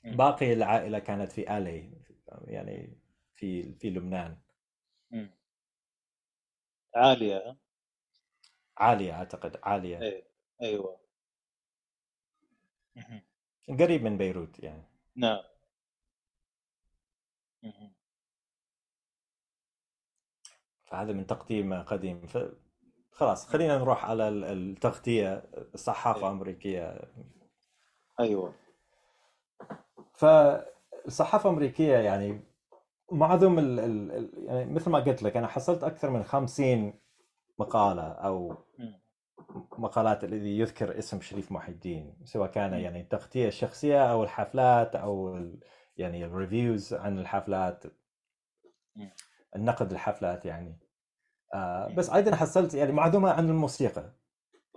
باقي 0.06 0.54
العائلة 0.54 1.00
كانت 1.00 1.32
في 1.32 1.58
الي 1.58 1.92
يعني 2.48 2.98
في 3.36 3.74
في 3.74 3.90
لبنان 3.90 4.38
ها؟ 6.96 7.58
عالية 8.78 9.14
أعتقد 9.14 9.58
عالية 9.64 10.02
إيه 10.02 10.28
أيوه. 10.62 11.00
قريب 13.80 14.04
من 14.04 14.18
بيروت 14.18 14.60
يعني 14.60 14.84
نعم. 15.16 15.44
فهذا 20.86 21.14
من 21.14 21.28
تقديم 21.28 21.74
قديم 21.74 22.28
ف 22.28 22.38
خلاص 23.18 23.48
خلينا 23.48 23.78
نروح 23.78 24.06
على 24.06 24.28
ال- 24.28 24.44
التغطية 24.44 25.44
الصحافة 25.74 26.20
إيه 26.20 26.28
الامريكيه 26.28 27.02
أيوه 28.20 28.54
فالصحافة 30.14 31.50
الامريكيه 31.50 31.98
يعني 31.98 32.40
معظم 33.12 33.60
ال 33.60 34.30
يعني 34.48 34.74
مثل 34.74 34.90
ما 34.90 35.00
قلت 35.00 35.24
لك 35.24 35.38
أنا 35.38 35.48
حصلت 35.48 35.84
أكثر 35.84 36.10
من 36.10 36.24
50 36.24 36.94
مقالة 37.60 38.08
أو. 38.12 38.56
مقالات 39.78 40.24
الذي 40.24 40.60
يذكر 40.60 40.98
اسم 41.00 41.22
شريف 41.22 41.52
محي 41.52 41.72
الدين 41.72 42.16
سواء 42.24 42.52
كان. 42.52 42.74
يعني 42.74 43.02
التغطية 43.02 43.48
الشخصية 43.48 44.12
أو 44.12 44.24
الحفلات 44.24 44.96
أو 44.96 45.38
ال 45.38 45.60
يعني 45.98 46.26
الريفيوز 46.26 46.94
عن 46.94 47.20
الحفلات. 47.20 47.84
النقد 49.56 49.92
الحفلات 49.92 50.46
يعني 50.46 50.78
آه. 51.54 51.94
بس 51.96 52.10
أيضا 52.10 52.36
حصلت 52.36 52.74
يعني 52.74 52.92
معظمها 52.92 53.34
عن 53.34 53.50
الموسيقى. 53.50 54.14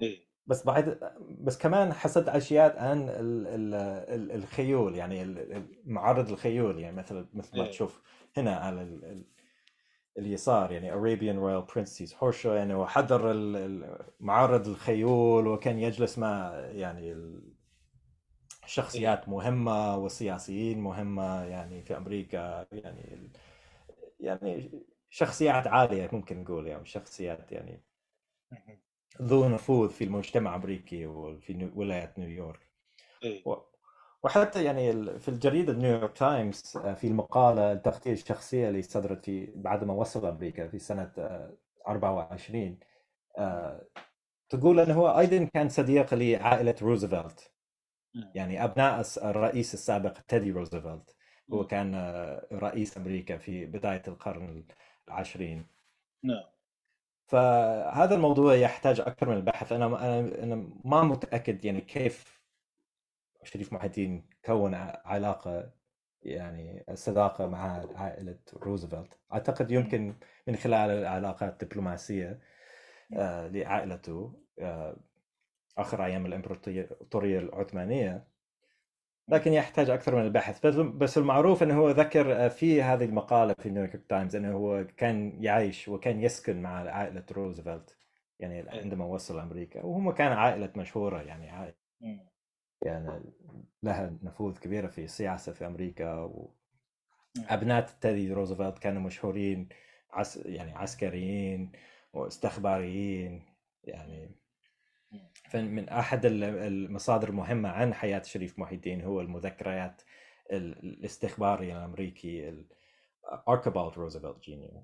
إيه. 0.02 0.30
بس 0.46 0.66
بعد 0.66 0.98
بس 1.40 1.58
كمان 1.58 1.92
حصلت 1.92 2.28
أشياء 2.28 2.78
عن 2.78 3.08
ال 3.08 3.46
ال 3.46 3.74
ال 4.14 4.32
الخيول 4.32 4.96
يعني 4.96 5.36
معرض 5.84 6.30
الخيول 6.30 6.78
يعني 6.78 6.96
مثل 6.96 7.26
مثل 7.34 7.58
ما 7.58 7.64
إيه. 7.64 7.70
تشوف 7.70 8.02
هنا 8.36 8.56
على 8.56 8.82
ال 8.82 9.04
ال 9.04 9.24
اليسار 10.18 10.72
يعني 10.72 10.92
Arabian 10.92 11.36
Royal 11.36 11.72
Horse 12.20 12.42
Show 12.42 12.46
يعني 12.46 12.74
وحضر 12.74 13.32
معرض 14.20 14.68
الخيول 14.68 15.46
وكان 15.46 15.78
يجلس 15.78 16.18
مع 16.18 16.54
يعني 16.72 17.00
إيه. 17.00 17.40
شخصيات 18.66 19.28
مهمة 19.28 19.96
وسياسيين 19.96 20.80
مهمة 20.80 21.44
يعني 21.44 21.82
في 21.82 21.96
أمريكا 21.96 22.66
يعني 22.72 23.30
يعني 24.20 24.70
شخصيات 25.10 25.66
عالية 25.66 26.08
ممكن 26.12 26.42
نقول 26.42 26.66
يعني 26.66 26.86
شخصيات 26.86 27.52
يعني. 27.52 27.80
ذو 29.22 29.48
نفوذ 29.48 29.88
في 29.90 30.04
المجتمع 30.04 30.50
الأمريكي 30.56 31.06
وفي 31.06 31.70
ولاية 31.74 32.14
نيويورك 32.18 32.60
و- 33.46 33.56
وحتى 34.22 34.64
يعني 34.64 34.92
في 35.18 35.28
الجريدة 35.28 35.72
نيويورك 35.72 36.18
تايمز 36.18 36.76
آه، 36.76 36.94
في 36.94 37.06
المقالة 37.06 37.72
التغطية 37.72 38.12
الشخصية 38.12 38.68
اللي 38.68 38.82
صدرت 38.82 39.24
في 39.24 39.52
بعد 39.54 39.84
ما 39.84 39.94
وصل 39.94 40.26
أمريكا 40.26 40.68
في 40.68 40.78
سنة 40.78 41.12
آه، 41.18 41.56
24 41.88 42.78
آه، 43.38 43.86
تقول 44.48 44.80
أنه 44.80 44.94
هو 44.94 45.18
أيضا 45.18 45.44
كان 45.44 45.68
صديق 45.68 46.14
لعائلة 46.14 46.74
روزفلت 46.82 47.50
مم. 48.14 48.32
يعني 48.34 48.64
أبناء 48.64 49.00
الس- 49.00 49.18
الرئيس 49.18 49.74
السابق 49.74 50.12
تيدي 50.28 50.50
روزفلت 50.50 51.16
هو. 51.52 51.66
كان 51.66 51.94
آه، 51.94 52.46
رئيس 52.52 52.96
أمريكا 52.96 53.36
في 53.38 53.66
بداية 53.66 54.02
القرن 54.08 54.64
العشرين 55.08 55.66
نعم 56.22 56.44
فهذا 57.26 58.14
الموضوع 58.14 58.54
يحتاج 58.54 59.00
أكثر 59.00 59.28
من 59.28 59.36
البحث 59.36 59.72
أنا 59.72 59.86
أنا 59.86 60.42
أنا 60.42 60.68
ما 60.84 61.02
متأكد 61.02 61.64
يعني 61.64 61.80
كيف 61.80 62.40
شريف 63.44 63.72
محي 63.72 63.86
الدين 63.86 64.26
كون 64.44 64.74
ع- 64.74 65.02
علاقة 65.04 65.70
يعني 66.22 66.84
صداقة 66.94 67.46
مع 67.46 67.84
عائلة 67.94 68.38
روزفلت 68.56 69.18
أعتقد 69.32 69.72
مم. 69.72 69.78
يمكن 69.78 70.14
من 70.48 70.56
خلال 70.56 70.90
العلاقات 70.90 71.62
الدبلوماسية 71.62 72.40
مم. 73.10 73.18
آه، 73.18 73.48
لعائلته 73.48 74.42
آه، 74.58 74.96
آخر 75.78 76.04
أيام 76.04 76.26
الإمبراطورية 76.26 77.38
العثمانية 77.38 78.12
مم. 78.12 78.29
لكن 79.30 79.52
يحتاج 79.52 79.90
أكثر 79.90 80.14
من 80.14 80.22
البحث. 80.22 80.66
بس 80.66 81.18
المعروف 81.18 81.62
أنه 81.62 81.78
هو 81.78 81.90
ذكر 81.90 82.44
آه، 82.44 82.48
في 82.48 82.82
هذه 82.82 83.04
المقالة 83.04 83.54
في 83.58 83.70
نيويورك 83.70 84.00
تايمز 84.08 84.36
أنه 84.36 84.52
هو 84.52 84.86
كان 84.96 85.44
يعيش 85.44 85.88
وكان 85.88 86.22
يسكن 86.22 86.62
مع 86.62 86.70
عائلة 86.70 87.24
روزفلت 87.32 87.96
يعني 88.38 88.70
عندما 88.70 89.04
وصل 89.04 89.38
أمريكا. 89.38 89.84
وهم 89.84 90.10
كان 90.10 90.32
عائلة 90.32 90.72
مشهورة 90.76 91.22
يعني 91.22 91.50
عائلة 91.50 91.74
مم. 92.00 92.26
يعني 92.82 93.22
لها 93.82 94.18
نفوذ 94.22 94.58
كبيرة 94.58 94.86
في 94.86 95.04
السياسة 95.04 95.52
في 95.52 95.66
أمريكا. 95.66 96.30
وأبناء 97.38 97.86
تيدي 98.00 98.32
روزفلت 98.32 98.78
كانوا 98.78 99.02
مشهورين 99.02 99.68
عس 100.12 100.36
يعني 100.36 100.72
عسكريين 100.72 101.72
واستخباريين 102.12 103.42
يعني 103.84 104.30
فمن 105.50 105.88
أحد 105.88 106.26
المصادر 106.26 107.28
المهمة 107.28 107.68
عن 107.68 107.94
حياة 107.94 108.22
شريف 108.22 108.58
محي 108.58 108.74
الدين 108.74 109.02
هو 109.02 109.20
المذكرات 109.20 110.02
الاستخباري 110.52 111.72
الأمريكي 111.76 112.64
أرتشيبالد 113.48 113.92
روزفلت 113.98 114.44
junior 114.44 114.82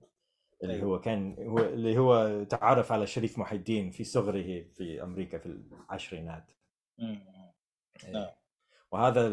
اللي 0.62 0.74
أيوه. 0.74 0.84
هو 0.86 1.00
كان 1.00 1.36
هو 1.38 1.58
اللي 1.58 1.98
هو 1.98 2.42
تعرف 2.44 2.92
على 2.92 3.06
شريف 3.06 3.38
محي 3.38 3.56
الدين 3.56 3.90
في 3.90 4.04
صغره 4.04 4.62
في 4.62 5.02
أمريكا 5.02 5.38
في 5.38 5.46
العشرينات. 5.46 6.52
نعم. 8.12 8.26
وهذا 8.92 9.26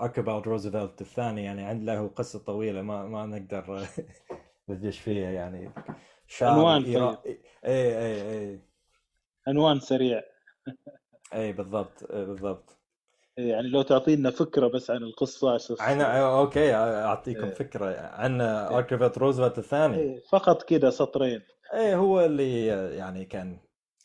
ارشيبالد 0.00 0.48
روزفلت 0.48 1.00
الثاني 1.00 1.44
يعني 1.44 1.64
عنده 1.64 1.94
له 1.94 2.08
قصة 2.08 2.38
طويلة 2.38 2.82
ما 2.82 3.06
ما 3.06 3.26
نقدر 3.26 3.86
ندش 4.68 5.00
فيها 5.00 5.30
يعني. 5.30 5.70
عنوان. 6.42 7.16
اي 7.64 7.98
اي 7.98 8.30
اي 8.30 8.60
عنوان 9.46 9.80
سريع. 9.80 10.22
اي 11.34 11.52
بالضبط 11.52 12.12
بالضبط. 12.12 12.78
يعني 13.36 13.68
لو 13.68 13.82
تعطينا 13.82 14.30
فكرة 14.30 14.66
بس 14.68 14.90
عن 14.90 15.02
القصة 15.02 15.54
عشان 15.54 15.76
عن 15.80 16.00
okay 16.00 16.74
أعطيكم 16.74 17.44
إيه. 17.44 17.54
فكرة 17.54 18.00
عن 18.00 18.40
ارشيبالد 18.40 19.18
روزفلت 19.18 19.58
الثاني. 19.58 19.96
إيه. 19.96 20.22
فقط 20.32 20.62
كده 20.62 20.90
سطرين. 20.90 21.42
إيه 21.74 21.96
هو 21.96 22.24
اللي 22.24 22.66
يعني 22.96 23.24
كان 23.24 23.60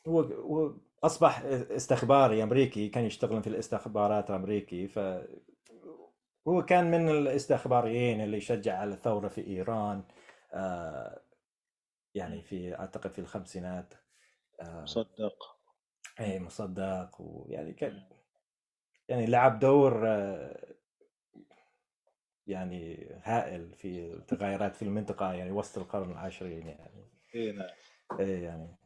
هو 0.07 0.21
هو 0.21 0.73
أصبح 1.03 1.41
استخباري 1.71 2.43
أمريكي 2.43 2.89
كان 2.89 3.05
يشتغل 3.05 3.41
في 3.41 3.47
الاستخبارات 3.47 4.29
الأمريكي 4.29 4.87
ف 4.87 4.99
هو 6.47 6.65
كان 6.65 6.91
من 6.91 7.09
الاستخباريين 7.09 8.21
اللي 8.21 8.41
شجع 8.41 8.77
على 8.77 8.93
الثورة 8.93 9.27
في 9.27 9.47
إيران 9.47 10.03
آه 10.53 11.21
يعني 12.15 12.41
في 12.41 12.79
أعتقد 12.79 13.13
في 13.13 13.19
الخمسينات 13.19 13.93
آه. 14.61 14.81
مصدق 14.81 15.52
اي 16.19 16.39
مصدق 16.39 17.21
ويعني 17.21 17.73
كان 17.73 18.03
يعني 19.09 19.25
لعب 19.25 19.59
دور 19.59 20.07
آه، 20.07 20.73
يعني 22.47 23.09
هائل 23.23 23.73
في 23.73 24.13
التغيرات 24.13 24.75
في 24.75 24.81
المنطقة 24.81 25.33
يعني 25.33 25.51
وسط 25.51 25.77
القرن 25.77 26.11
العشرين 26.11 26.67
يعني. 26.67 27.09
اي 27.35 27.51
نعم. 27.51 27.69
اي 28.19 28.41
يعني. 28.41 28.77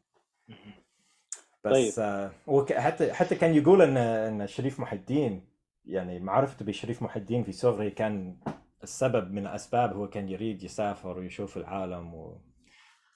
بس 1.63 1.99
طيب. 1.99 2.05
آه 2.05 2.31
حتى 2.71 3.13
حتى 3.13 3.35
كان 3.35 3.55
يقول 3.55 3.81
إن 3.81 3.97
إن 3.97 4.47
شريف 4.47 4.79
محي 4.79 4.95
الدين 4.95 5.49
يعني 5.85 6.19
معرفته 6.19 6.65
بشريف 6.65 7.01
محي 7.01 7.19
الدين 7.19 7.43
في 7.43 7.51
صغره 7.51 7.89
كان 7.89 8.39
السبب 8.83 9.31
من 9.31 9.47
الاسباب 9.47 9.95
هو 9.95 10.09
كان 10.09 10.29
يريد 10.29 10.63
يسافر 10.63 11.19
ويشوف 11.19 11.57
العالم 11.57 12.13
و... 12.13 12.41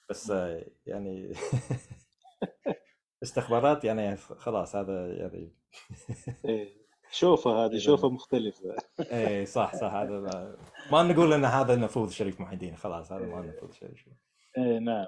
بس 0.09 0.31
آه 0.31 0.65
يعني 0.85 1.33
استخبارات 3.23 3.83
يعني 3.85 4.17
خلاص 4.17 4.75
هذا 4.75 5.07
يعني 5.07 5.51
إيه. 6.45 6.81
شوفه 7.11 7.65
هذه 7.65 7.77
شوفه 7.77 8.09
مختلفة. 8.09 8.75
إيه 9.11 9.45
صح 9.45 9.75
صح 9.75 9.93
هذا 9.93 10.19
ما, 10.19 10.57
ما 10.91 11.03
نقول 11.03 11.33
إن 11.33 11.45
هذا 11.45 11.75
نفوذ 11.75 12.09
شريف 12.09 12.41
محي 12.41 12.53
الدين 12.53 12.75
خلاص 12.75 13.11
هذا 13.11 13.25
ما 13.25 13.41
نفوذ 13.41 13.71
شريف 13.71 14.09
إيه 14.57 14.79
نعم. 14.79 15.07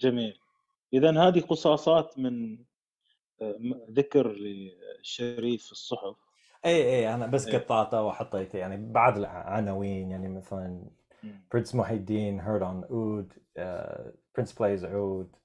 جميل. 0.00 0.38
اذا 0.92 1.28
هذه 1.28 1.40
قصاصات 1.40 2.18
من 2.18 2.58
آه، 3.42 3.58
ذكر 3.90 4.32
للشريف 4.32 5.64
في 5.64 5.72
الصحف. 5.72 6.16
اي 6.64 6.82
اي 6.82 7.14
أنا 7.14 7.26
بس 7.26 7.46
إيه. 7.46 7.58
قطعته 7.58 8.02
وحطيت 8.02 8.54
يعني 8.54 8.92
بعض 8.92 9.18
العناوين 9.18 10.10
يعني 10.10 10.28
مثلا 10.28 10.90
Prince 11.52 11.74
محي 11.74 11.94
الدين 11.94 12.40
heard 12.40 12.62
on 12.62 12.84
oud 12.84 13.32
Prince 14.36 14.52
plays 14.52 14.84
oud 14.84 15.36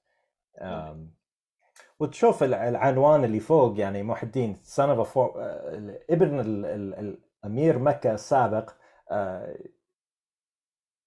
وتشوف 2.04 2.44
العنوان 2.44 3.24
اللي 3.24 3.40
فوق 3.40 3.80
يعني 3.80 4.04
محي 4.04 4.26
الدين 4.26 4.56
son 4.62 4.90
of 4.90 5.18
ابن 6.10 6.40
الأمير 7.00 7.80
مكة 7.80 8.14
السابق 8.14 8.72
آه، 9.12 9.58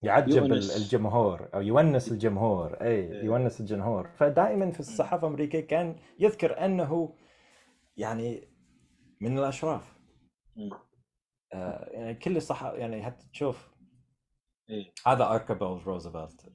يعجب 0.02 0.36
يونس. 0.36 0.76
الجمهور 0.76 1.48
أو 1.54 1.60
يونس 1.60 2.12
الجمهور 2.12 2.74
أي 2.74 2.88
إيه. 2.88 3.24
يونس 3.24 3.60
الجمهور. 3.60 4.08
فدائما 4.08 4.70
في 4.70 4.80
الصحافة 4.80 5.26
الأمريكية 5.26 5.60
كان 5.60 5.96
يذكر 6.18 6.64
أنه 6.64 7.14
يعني 7.96 8.48
من 9.20 9.38
الأشراف. 9.38 9.98
آه 11.52 11.88
يعني 11.92 12.14
كل 12.14 12.36
الصحافه 12.36 12.76
يعني 12.76 13.02
حتى 13.02 13.26
تشوف. 13.32 13.70
إيه؟ 14.70 14.92
هذا 15.06 15.24
اركبل 15.24 15.80
روزفلت 15.86 16.52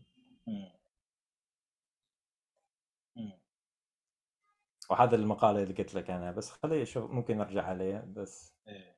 وهذا 4.91 5.15
المقالة 5.15 5.63
اللي 5.63 5.73
قلت 5.73 5.95
لك 5.95 6.09
أنا 6.09 6.31
بس 6.31 6.51
خليه 6.51 6.83
شوف 6.83 7.11
ممكن 7.11 7.37
نرجع 7.37 7.63
عليه 7.63 8.05
بس 8.15 8.53
إيه. 8.67 8.95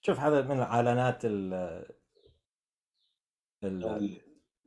شوف 0.00 0.20
هذا 0.20 0.42
من 0.42 0.56
الاعلانات 0.56 1.24
ال 1.24 1.54
ال 3.64 4.20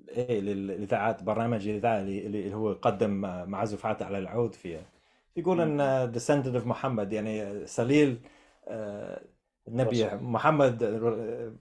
إيه 0.10 0.42
للاذاعات 0.42 1.24
برنامج 1.24 1.68
الاذاعه 1.68 2.00
اللي 2.00 2.54
هو 2.54 2.74
قدم 2.74 3.22
معزوفات 3.50 4.02
على 4.02 4.18
العود 4.18 4.54
فيها 4.56 4.86
يقول 5.36 5.62
إن 5.62 6.12
descendant 6.12 6.56
of 6.56 6.66
محمد 6.66 7.14
يعني 7.14 7.66
سليل 7.68 8.22
آه، 8.68 9.22
النبي 9.68 10.06
محمد 10.16 10.84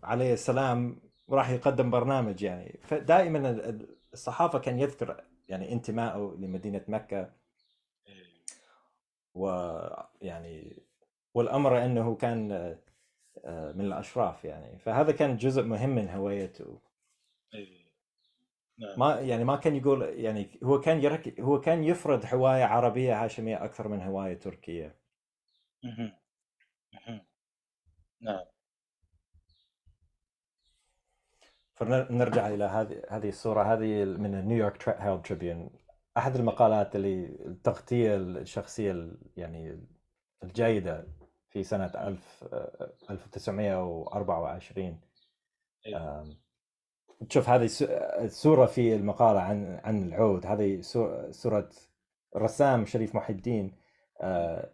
عليه 0.03 0.33
السلام 0.33 1.01
راح 1.31 1.51
يقدم 1.51 1.91
برنامج 1.91 2.43
يعني. 2.43 2.81
فدائما 2.83 3.79
الصحافة 4.13 4.59
كان 4.59 4.79
يذكر 4.81 5.30
يعني 5.51 5.73
انتمائه 5.73 6.37
لمدينة 6.39 6.85
مكة 6.89 7.33
إيه. 8.07 8.25
ويعني 9.35 10.83
والأمر 11.35 11.85
إنه 11.85 12.15
كان 12.17 12.53
آه، 13.45 13.73
من 13.73 13.85
الأشراف 13.85 14.45
يعني 14.45 14.79
فهذا 14.79 15.13
كان 15.13 15.37
جزء 15.37 15.63
مهم 15.63 15.91
من 15.91 16.09
هويته 16.09 16.81
إيه. 17.55 17.81
نعم. 18.79 18.99
ما 18.99 19.21
يعني 19.21 19.45
ما 19.45 19.57
كان 19.57 19.77
يقول 19.77 20.03
يعني 20.03 20.61
هو 20.63 20.81
كان 20.81 21.03
يرك 21.03 21.41
هو 21.41 21.61
كان 21.61 21.85
يفرض 21.85 22.25
هواية 22.35 22.65
عربية 22.65 23.25
هاشميه 23.25 23.65
أكثر 23.65 23.89
من 23.89 24.03
هواية 24.03 24.35
تركية. 24.35 24.97
نعم. 28.21 28.45
فنرجع 31.81 32.49
إلى 32.49 32.65
هذه 32.65 33.03
هذه 33.09 33.29
الصورة 33.29 33.63
هذه 33.63 34.05
من 34.05 34.49
نيويورك 34.49 34.89
هيرالد 34.89 35.23
تريبيون 35.23 35.71
أحد 36.17 36.37
المقالات 36.37 36.97
اللي 36.97 37.25
التغطية 37.25 38.17
الشخصية 38.17 39.11
يعني 39.37 39.81
الجيدة 40.43 41.07
في 41.51 41.63
سنة 41.63 41.87
1000 41.87 42.45
1924 43.11 45.01
أيوة. 45.87 46.37
تشوف 47.29 47.49
هذه 47.49 47.71
الصورة 48.25 48.67
في 48.67 48.95
المقالة 48.95 49.41
عن 49.41 49.81
عن 49.85 50.03
العود. 50.03 50.47
هذه 50.47 50.81
صورة 51.31 51.71
رسام 52.37 52.87
شريف 52.87 53.15
محي 53.15 53.33
الدين 53.33 53.73
آه، 54.21 54.71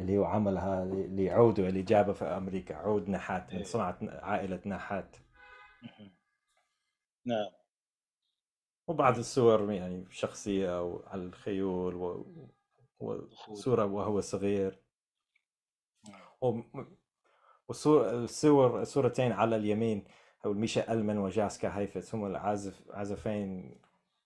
اللي 0.00 0.18
هو 0.18 0.24
عملها 0.24 0.84
لعوده 0.84 1.68
اللي 1.68 1.82
جابه 1.82 2.12
في 2.12 2.24
أمريكا. 2.24 2.76
عود 2.76 3.08
نحات 3.08 3.46
من 3.46 3.52
أيوة. 3.52 3.64
صنعت 3.64 4.02
عائلة 4.02 4.60
نحات. 4.66 5.16
نعم. 7.26 7.50
وبعض 8.88 9.18
الصور 9.18 9.72
يعني 9.72 10.06
شخصية 10.10 11.00
على 11.06 11.22
الخيول 11.22 12.24
وصورة 13.48 13.84
وهو 13.84 14.20
صغير. 14.20 14.82
نعم. 16.08 16.64
والصور 17.68 18.82
الصورتين 18.82 19.32
على 19.32 19.56
اليمين 19.56 20.04
هو 20.46 20.52
ميشا 20.52 20.92
ألمن 20.92 21.18
وجاسكا 21.18 21.68
هايفتس 21.68 22.14
هم 22.14 22.26
العازف 22.26 22.90
عازفين 22.90 23.80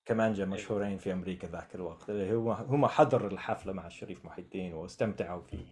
كمانجا 0.05 0.45
أيوة. 0.45 0.55
مشهورين 0.55 0.99
في 0.99 1.13
أمريكا 1.13 1.49
ذاك 1.49 1.75
الوقت. 1.75 2.11
اللي 2.11 2.35
هو 2.35 2.53
هم 2.53 2.87
حضر 2.87 3.27
الحفلة 3.27 3.73
مع 3.73 3.87
الشريف 3.87 4.25
محي 4.25 4.43
الدين 4.43 4.75
واستمتعوا 4.75 5.43
في 5.43 5.67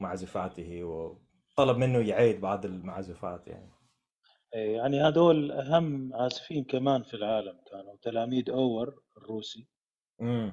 معزوفاته 0.00 0.84
وطلب 0.84 1.76
منه 1.76 1.98
يعيد 1.98 2.40
بعض 2.40 2.64
المعزوفات 2.64 3.46
يعني. 3.46 3.70
يعني 4.52 5.00
هذول 5.02 5.52
أهم 5.52 6.14
عازفين 6.14 6.64
كمان 6.64 7.02
في 7.02 7.14
العالم 7.14 7.58
كانوا 7.70 7.96
تلاميذ 8.02 8.50
أوير 8.50 9.02
الروسي. 9.16 9.66
امم 10.20 10.52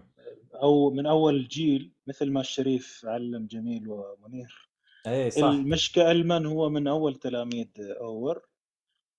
أو 0.53 0.89
من 0.89 1.05
أول 1.05 1.47
جيل 1.47 1.91
مثل 2.07 2.31
ما 2.31 2.41
الشريف 2.41 3.05
معلم 3.05 3.45
جميل 3.47 3.87
ومنير. 3.87 4.69
اي 5.07 5.31
صح. 5.31 5.43
الميشا 5.47 6.11
إلمان 6.11 6.45
هو 6.45 6.69
من 6.69 6.87
أول 6.87 7.15
تلاميذ 7.15 7.67
أوير 7.79 8.41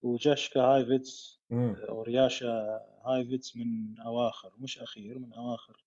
وجاشا 0.03 0.61
هايفيتس 0.61 1.41
أو 1.89 2.03
ياشا 2.03 2.81
هايفيتس 3.05 3.57
من 3.57 3.99
أواخر 4.01 4.53
مش 4.59 4.79
أخير 4.79 5.19
من 5.19 5.33
أواخر 5.33 5.85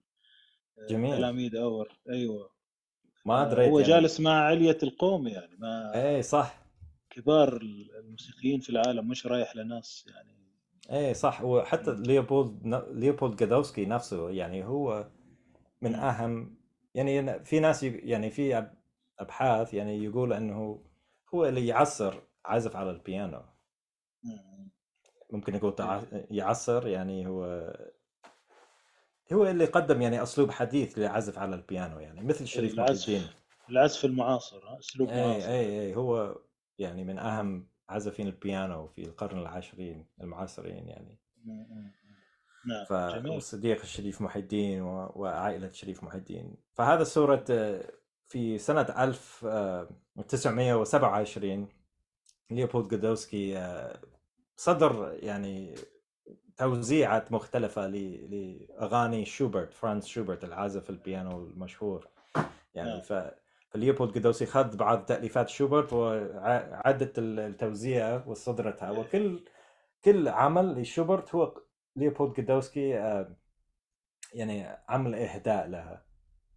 جميل. 0.90 1.18
تلاميذ 1.18 1.56
أوير. 1.56 2.00
أيوه. 2.10 2.50
ما 3.26 3.42
ادري 3.42 3.70
هو 3.70 3.80
يعني. 3.80 3.92
جالس 3.92 4.20
مع 4.20 4.32
علية 4.32 4.78
القوم 4.84 5.28
يعني 5.28 5.56
ما 5.58 5.92
إيه 5.96 6.22
صح. 6.22 6.63
كبار 7.14 7.60
الموسيقيين 8.00 8.60
في 8.60 8.70
العالم 8.70 9.08
مش 9.08 9.28
رايح 9.28 9.56
لناس 9.56 10.06
يعني. 10.16 10.44
إيه 10.90 11.14
صح. 11.14 11.44
وحتى 11.44 11.96
ليوبولد 11.96 12.86
ليوبولد 12.92 13.36
جودوسكي 13.36 13.86
نفسه 13.86 14.30
يعني 14.30 14.66
هو 14.66 15.10
من 15.82 15.96
أهم 15.96 16.58
يعني 16.96 17.44
في 17.44 17.60
ناس 17.60 17.84
يعني 17.84 18.30
في 18.30 18.68
أبحاث 19.20 19.74
يعني 19.74 20.04
يقول 20.04 20.34
إنه 20.34 20.86
هو 21.34 21.46
اللي 21.46 21.68
يعصر 21.68 22.16
عازف 22.46 22.76
على 22.76 22.92
البيانو. 22.92 23.42
ممكن 25.32 25.56
يقول 25.56 25.76
يعصر 26.32 26.88
يعني 26.88 27.28
هو 27.28 27.74
هو 29.34 29.48
اللي 29.48 29.66
قدم 29.66 30.02
يعني 30.02 30.24
أسلوب 30.24 30.52
حديث 30.52 30.98
للعزف 30.98 31.38
على 31.38 31.56
البيانو 31.56 32.00
يعني 32.00 32.24
مثل 32.24 32.48
شريف 32.48 32.80
محي 32.80 32.94
الدين 32.94 33.22
العزف 33.70 34.06
المعاصر 34.06 34.80
أسلوب 34.80 35.10
اي 35.10 35.28
معاصر. 35.28 35.50
اي 35.50 35.82
اي 35.82 35.96
هو 35.96 36.36
يعني 36.80 37.04
من 37.04 37.20
أهم 37.20 37.68
عازفين 37.90 38.28
البيانو 38.28 38.88
في 38.88 39.02
القرن 39.02 39.40
العشرين 39.40 40.06
المعاصرين 40.22 40.88
يعني. 40.88 41.20
نعم 42.66 42.86
فصديق 42.86 43.82
الشريف 43.82 44.22
محي 44.22 44.40
الدين 44.40 44.82
وعائلة 44.82 45.68
الشريف 45.68 46.04
محي 46.04 46.18
الدين 46.18 46.56
فهذا 46.74 47.04
صورة 47.04 47.46
آه، 47.50 47.92
في 48.28 48.58
سنة 48.58 48.82
1927 48.82 51.62
آه، 51.62 51.68
ليوبولد 52.52 52.88
جودوسكي 52.88 53.58
آه، 53.58 54.00
صدر 54.56 55.18
يعني 55.22 55.76
توزيعات 56.58 57.32
مختلفة 57.32 57.88
لأغاني 57.88 59.26
شوبرت 59.26 59.74
فرانز 59.74 60.06
شوبرت 60.06 60.44
العازف 60.44 60.90
البيانو 60.90 61.48
المشهور. 61.48 62.08
يعني 62.74 62.90
نعم. 62.90 63.02
ف 63.02 63.14
فليوبولد 63.74 64.14
جودوسكي 64.14 64.46
خذ 64.46 64.78
بعض 64.78 65.06
تأليفات 65.06 65.50
شوبرت 65.50 65.94
وعاد 65.94 67.20
التوزيع 67.20 68.26
وصدرتها. 68.26 68.92
وكل 68.92 69.46
كل 70.04 70.28
عمل 70.28 70.82
لشوبرت 70.82 71.36
هو 71.36 71.62
ليوبولد 71.96 72.34
جودوسكي 72.34 72.98
آه، 72.98 73.36
يعني 74.34 74.78
عمل 74.90 75.16
إهداء 75.16 75.68
لها 75.68 76.06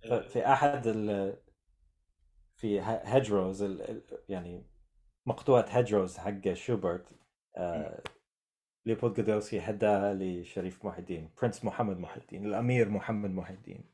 إيه. 0.04 0.20
في 0.20 0.46
أحد 0.46 0.86
ال 0.86 1.36
في 2.56 2.80
هيدروز 2.82 3.62
يعني 4.28 4.66
مقطوعة 5.26 5.66
هيدروز 5.68 6.18
حق 6.18 6.52
شوبرت 6.52 7.18
آه، 7.56 8.02
ليوبولد 8.86 9.14
جودوسكي 9.14 9.60
هداها 9.60 10.14
لشريف 10.14 10.84
محي 10.84 10.98
الدين 10.98 11.30
برنس 11.42 11.64
محمد 11.64 11.98
محي 11.98 12.20
الدين 12.20 12.46
الأمير 12.46 12.88
محمد 12.88 13.30
محي 13.30 13.54
الدين 13.54 13.84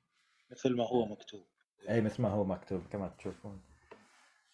مثل 0.51 0.77
ما 0.77 0.85
هو 0.85 1.07
مكتوب 1.07 1.52
أي 1.89 2.01
مثل 2.01 2.23
ما 2.23 2.29
هو 2.29 2.45
مكتوب 2.45 2.83
كما 2.93 3.09
تشوفون. 3.19 3.61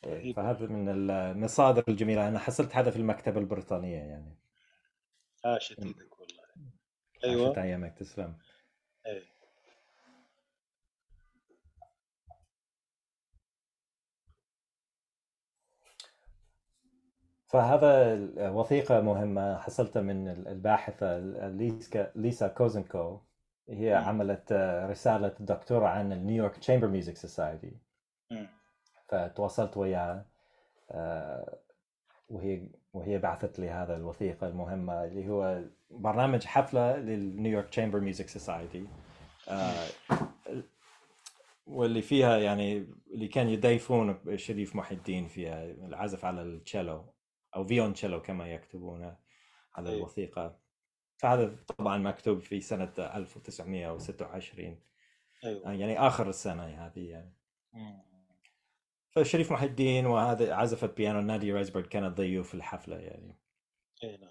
إيه 0.04 0.32
فهذا 0.32 0.66
من 0.66 1.10
المصادر 1.10 1.84
الجميله 1.88 2.28
أنا 2.28 2.38
حصلت 2.38 2.76
هذا 2.76 2.90
في 2.90 2.96
المكتبة 2.96 3.40
البريطانية 3.40 3.96
يعني. 3.98 4.36
عاشت 5.44 5.78
إيدك 5.78 6.20
والله. 6.20 6.42
أيوه. 7.24 7.46
عاشت 7.48 7.58
ايامك 7.58 7.94
تسلم. 7.98 8.34
اي 9.06 9.22
فهذا 17.46 18.50
وثيقة 18.50 19.00
مهمة 19.00 19.58
حصلتها 19.58 20.02
من 20.02 20.28
الباحثة 20.28 21.18
ليسا, 21.48 22.12
ليسا 22.16 22.48
كوزنكو. 22.48 23.20
هي 23.68 23.94
عملت 23.94 24.52
رسالة 24.90 25.34
دكتوراه 25.40 25.88
عن 25.88 26.12
ال 26.12 26.18
New 26.18 26.34
York 26.34 26.56
Chamber 26.56 26.88
Music 26.88 27.16
Society. 27.16 27.72
فتواصلت 29.08 29.76
وياها 29.76 30.26
آه، 30.90 31.58
وهي 32.28 32.68
وهي 32.92 33.18
بعثت 33.18 33.58
لي 33.58 33.70
هذا 33.70 33.96
الوثيقة 33.96 34.48
المهمة 34.48 35.04
اللي 35.04 35.28
هو 35.28 35.62
برنامج 35.90 36.44
حفلة 36.44 36.96
لل 36.96 37.12
New 37.12 37.36
York 37.36 37.68
Chamber 37.68 38.00
Music 38.00 38.28
Society. 38.28 38.86
واللي 41.66 42.02
فيها 42.02 42.36
يعني 42.38 42.86
اللي 43.10 43.28
كان 43.28 43.48
يضيفون 43.48 44.18
شريف 44.36 44.76
محي 44.76 44.94
الدين 44.94 45.28
فيها 45.28 45.64
العزف 45.64 46.24
على 46.24 46.42
التشيلو 46.42 47.04
أو 47.56 47.64
فيولن 47.64 47.92
تشيلو 47.92 48.22
كما 48.22 48.52
يكتبونه 48.52 49.16
على 49.74 49.90
إيه. 49.90 50.02
فهذا 51.18 51.56
طبعا 51.78 51.98
مكتوب 51.98 52.38
في 52.38 52.60
سنة 52.60 52.92
1926 52.98 54.80
أيوة. 55.44 55.72
يعني 55.72 55.98
آخر 55.98 56.28
السنة 56.28 56.86
هذه 56.86 57.08
يعني. 57.10 57.34
فشريف 59.10 59.52
محي 59.52 59.66
الدين 59.66 60.06
وهذا 60.06 60.54
عازفة 60.54 60.96
بيانو 60.96 61.20
نادي 61.20 61.52
رايزبرغ 61.52 61.86
كانت 61.86 62.16
ضيوف 62.16 62.48
في 62.48 62.54
الحفلة 62.54 62.96
يعني. 62.96 63.38
إي 64.04 64.16
نعم. 64.16 64.30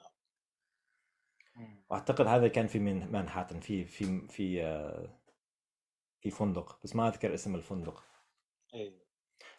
وأعتقد 1.90 2.28
هذا 2.28 2.48
كان 2.48 2.68
في 2.68 2.80
من 2.80 3.12
مانهاتن 3.12 3.60
في 3.60 3.86
في 3.86 4.28
في 4.28 4.64
آه، 4.64 5.20
في 6.22 6.30
فندق 6.30 6.80
بس 6.84 6.96
ما 6.96 7.08
أذكر 7.08 7.34
اسم 7.34 7.56
الفندق. 7.56 8.04
إي. 8.74 9.02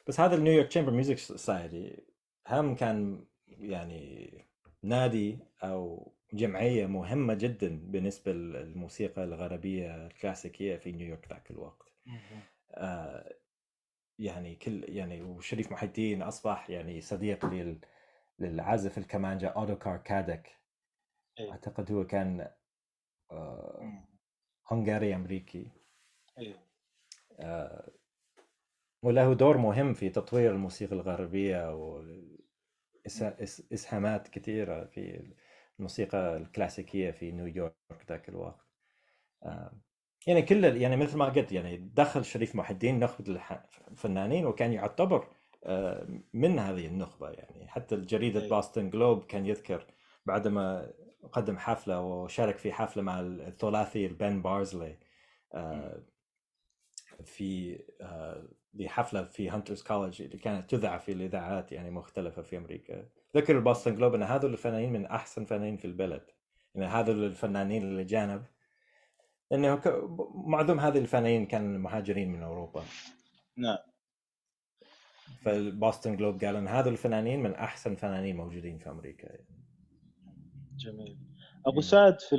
بس 0.06 0.20
هذا 0.20 0.34
ال 0.36 0.40
New 0.40 0.52
York 0.52 0.68
Chamber 0.68 0.92
Music 0.92 1.18
Society 1.18 2.06
هم 2.48 2.74
كان 2.74 3.26
يعني 3.48 4.44
نادي 4.82 5.38
أو 5.62 6.12
جمعية 6.32 6.86
مهمة 6.86 7.34
جدا 7.34 7.80
بالنسبة 7.82 8.32
للموسيقى 8.32 9.24
الغربية 9.24 10.06
الكلاسيكية 10.06 10.76
في 10.76 10.92
نيويورك 10.92 11.28
ذاك 11.28 11.50
الوقت. 11.50 11.92
آه 12.70 13.34
يعني 14.18 14.54
كل 14.56 14.84
يعني 14.88 15.22
وشريف 15.22 15.72
محي 15.72 15.86
الدين 15.86 16.22
أصبح 16.22 16.70
يعني 16.70 17.00
صديق 17.00 17.46
لل 17.46 17.80
للعازف 18.38 18.98
الكمانجا 18.98 19.48
اوتوكار 19.48 19.96
كادك 19.96 20.48
أيه. 21.38 21.50
أعتقد 21.50 21.92
هو 21.92 22.06
كان 22.06 22.50
آه 23.30 23.92
هنغاري 24.66 25.14
أمريكي. 25.14 25.70
أيه. 26.38 26.54
آه 27.40 27.90
وله 29.02 29.34
دور 29.34 29.56
مهم 29.56 29.94
في 29.94 30.08
تطوير 30.08 30.50
الموسيقى 30.52 30.92
الغربية 30.96 31.74
واسهامات 33.04 34.28
كثيرة 34.28 34.84
في 34.84 35.32
الموسيقى 35.78 36.36
الكلاسيكية 36.36 37.10
في 37.10 37.32
نيويورك 37.32 37.74
ذاك 38.08 38.28
الوقت. 38.28 38.66
آه، 39.42 39.72
يعني 40.26 40.42
كل 40.42 40.64
يعني 40.64 40.96
مثل 40.96 41.16
ما 41.18 41.24
قلت 41.24 41.52
يعني 41.52 41.76
دخل 41.76 42.24
شريف 42.24 42.54
محي 42.54 42.74
الدين 42.74 42.98
نخبه 42.98 43.40
الفنانين 43.90 44.46
وكان 44.46 44.72
يعتبر 44.72 45.28
آه، 45.64 46.06
من 46.32 46.58
هذه 46.58 46.86
النخبة 46.86 47.30
يعني. 47.30 47.68
حتى 47.68 47.96
جريده 47.96 48.48
بوستن 48.48 48.90
جلوب 48.90 49.24
كان 49.24 49.46
يذكر 49.46 49.86
بعدما 50.26 50.92
قدم 51.32 51.58
حفلة 51.58 52.00
وشارك 52.00 52.58
في 52.58 52.72
حفلة 52.72 53.02
مع 53.02 53.20
الثلاثي 53.20 54.06
البن 54.06 54.42
بارزلي. 54.42 54.98
آه، 55.54 56.02
في 57.24 57.78
لحفله 58.74 59.24
في 59.24 59.50
Hunter's 59.50 59.82
College 59.82 60.22
اللي 60.22 60.38
كانت 60.38 60.70
تذاع 60.70 60.98
في 60.98 61.12
الإذاعات 61.12 61.72
يعني 61.72 61.90
مختلفة 61.90 62.42
في 62.42 62.56
أمريكا. 62.56 63.08
ذكر 63.38 63.56
البوستن 63.56 63.94
جلوب 63.94 64.14
إن 64.14 64.22
هذول 64.22 64.52
الفنانين 64.52 64.92
من 64.92 65.06
أحسن 65.06 65.44
فنانين 65.44 65.76
في 65.76 65.84
البلد. 65.84 66.22
يعني 66.74 66.86
هذول 66.86 67.24
الفنانين 67.24 67.82
اللي 67.82 68.04
جانب. 68.04 68.44
لأنه 69.50 69.76
ك... 69.76 70.02
معظم 70.34 70.80
هذه 70.80 70.98
الفنانين 70.98 71.46
كانوا 71.46 71.78
مهاجرين 71.78 72.32
من 72.32 72.42
أوروبا. 72.42 72.84
نعم. 73.56 73.78
فالبوستن 75.42 76.16
جلوب 76.16 76.44
قال 76.44 76.56
إن 76.56 76.68
هذول 76.68 76.92
الفنانين 76.92 77.42
من 77.42 77.54
أحسن 77.54 77.94
فنانين 77.94 78.36
موجودين 78.36 78.78
في 78.78 78.90
أمريكا. 78.90 79.26
يعني. 79.26 79.46
جميل. 80.76 81.18
أبو 81.66 81.80
سعد 81.80 82.20
في 82.20 82.36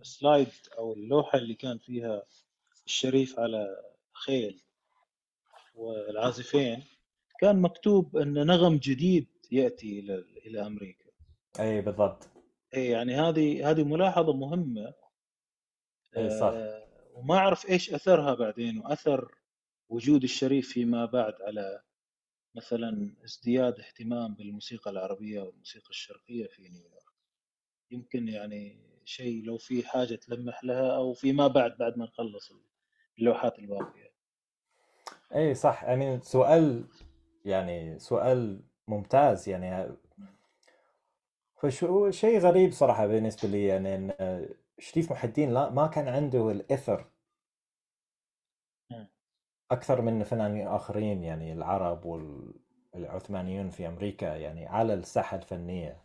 السلايد 0.00 0.48
أو 0.78 0.92
اللوحة 0.92 1.38
اللي 1.38 1.54
كان 1.54 1.78
فيها 1.78 2.22
الشريف 2.86 3.38
على 3.38 3.66
خيل 4.12 4.62
والعازفين 5.74 6.82
كان 7.40 7.60
مكتوب 7.62 8.16
إن 8.16 8.46
نغم 8.46 8.76
جديد 8.76 9.35
يأتي 9.52 9.98
إلى 9.98 10.24
إلى 10.46 10.66
أمريكا. 10.66 11.10
اي 11.60 11.80
بالضبط. 11.80 12.28
اي 12.74 12.86
يعني 12.86 13.14
هذه 13.14 13.70
هذه 13.70 13.84
ملاحظة 13.84 14.32
مهمة. 14.32 14.94
اي 16.16 16.30
صح 16.30 16.52
آه 16.54 16.86
وما 17.14 17.36
أعرف 17.36 17.68
إيش 17.70 17.94
أثرها 17.94 18.34
بعدين 18.34 18.78
وأثر 18.78 19.34
وجود 19.88 20.22
الشريف 20.22 20.72
فيما 20.72 21.04
بعد 21.04 21.34
على 21.42 21.82
مثلا 22.54 23.16
ازدياد 23.24 23.80
اهتمام 23.80 24.34
بالموسيقى 24.34 24.90
العربية 24.90 25.40
والموسيقى 25.40 25.90
الشرقية 25.90 26.46
في 26.46 26.68
نيويورك. 26.68 27.02
يمكن 27.90 28.28
يعني 28.28 28.86
شيء 29.04 29.44
لو 29.44 29.58
في 29.58 29.86
حاجة 29.86 30.14
تلمح 30.14 30.64
لها 30.64 30.96
أو 30.96 31.12
فيما 31.12 31.46
بعد 31.46 31.76
بعد 31.78 31.98
ما 31.98 32.04
نخلص 32.04 32.52
اللوحات 33.18 33.58
الباقية. 33.58 34.12
اي 35.34 35.54
صح. 35.54 35.84
يعني 35.84 36.20
سؤال 36.20 36.88
يعني 37.44 37.98
سؤال 37.98 38.62
ممتاز 38.88 39.48
يعني. 39.48 39.96
فشو 41.56 42.10
شيء 42.10 42.38
غريب 42.38 42.72
صراحة 42.72 43.06
بالنسبة 43.06 43.48
لي 43.48 43.66
يعني 43.66 43.94
إن 43.94 44.12
شريف 44.78 45.12
محي 45.12 45.28
الدين 45.28 45.54
لا 45.54 45.70
ما 45.70 45.86
كان 45.86 46.08
عنده 46.08 46.50
الإثر. 46.50 47.06
أكثر 49.70 50.02
من 50.02 50.24
فنانين 50.24 50.66
آخرين 50.66 51.24
يعني 51.24 51.52
العرب 51.52 52.04
والعثمانيون 52.94 53.70
في 53.70 53.88
أمريكا 53.88 54.36
يعني 54.36 54.66
على 54.66 54.94
الساحة 54.94 55.36
الفنية. 55.36 56.02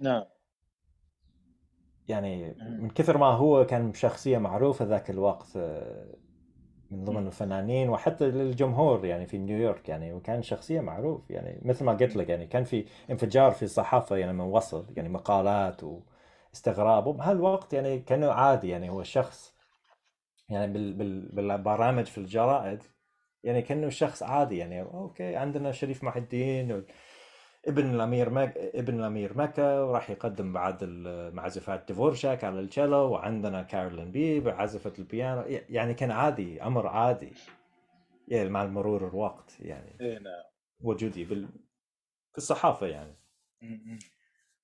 نعم. 0.00 0.24
يعني 2.08 2.54
من 2.58 2.90
كثر 2.90 3.18
ما 3.18 3.26
هو 3.26 3.66
كان 3.66 3.94
شخصيه 3.94 4.38
معروفة 4.38 4.84
ذاك 4.84 5.10
الوقت 5.10 5.58
من 6.92 7.04
ضمن 7.04 7.26
الفنانين 7.26 7.88
وحتى 7.88 8.30
للجمهور 8.30 9.06
يعني 9.06 9.26
في 9.26 9.38
نيويورك 9.38 9.88
يعني 9.88 10.12
وكان 10.12 10.42
شخصية 10.42 10.80
معروف 10.80 11.30
يعني 11.30 11.60
مثل 11.64 11.84
ما 11.84 11.92
قلت 11.92 12.16
لك 12.16 12.28
يعني 12.28 12.46
كان 12.46 12.64
في 12.64 12.84
انفجار 13.10 13.50
في 13.52 13.62
الصحافه 13.62 14.16
يعني 14.16 14.32
من 14.32 14.40
وصل 14.40 14.86
يعني 14.96 15.08
مقالات 15.08 15.80
واستغراب. 15.84 17.06
وبهالوقت 17.06 17.72
يعني 17.72 17.98
كانه 17.98 18.32
عادي 18.32 18.68
يعني 18.68 18.90
هو 18.90 19.02
شخص 19.02 19.54
يعني 20.48 20.72
بال 20.72 20.92
بال 20.92 21.28
بالبرامج 21.32 22.04
في 22.04 22.18
الجرائد 22.18 22.82
يعني 23.44 23.62
كأنه 23.62 23.88
شخص 23.88 24.22
عادي 24.22 24.58
يعني 24.58 24.82
أوكي 24.82 25.36
عندنا 25.36 25.72
شريف 25.72 26.04
محي 26.04 26.18
الدين 26.20 26.84
ابن 27.66 27.94
الامير 27.94 28.30
مك... 28.30 28.56
ابن 28.56 28.98
الامير 28.98 29.38
مكة 29.38 29.86
وراح 29.86 30.10
يقدم 30.10 30.52
بعد 30.52 30.84
معزوفات 31.34 31.84
ديفورشاك 31.88 32.44
على 32.44 32.60
الشيلو 32.60 33.10
وعندنا 33.10 33.62
كارولين 33.62 34.10
بي 34.10 34.40
عازفة 34.40 34.92
البيانو. 34.98 35.42
يعني 35.46 35.94
كان 35.94 36.10
عادي 36.10 36.62
أمر 36.62 36.86
عادي. 36.86 37.32
يعني 38.28 38.48
مع 38.48 38.66
مرور 38.66 39.08
الوقت 39.08 39.60
يعني. 39.60 39.96
إي 40.00 40.18
نعم. 40.18 40.42
وجودي 40.80 41.24
بال... 41.24 41.48
في 42.32 42.38
الصحافة 42.38 42.86
يعني. 42.86 43.16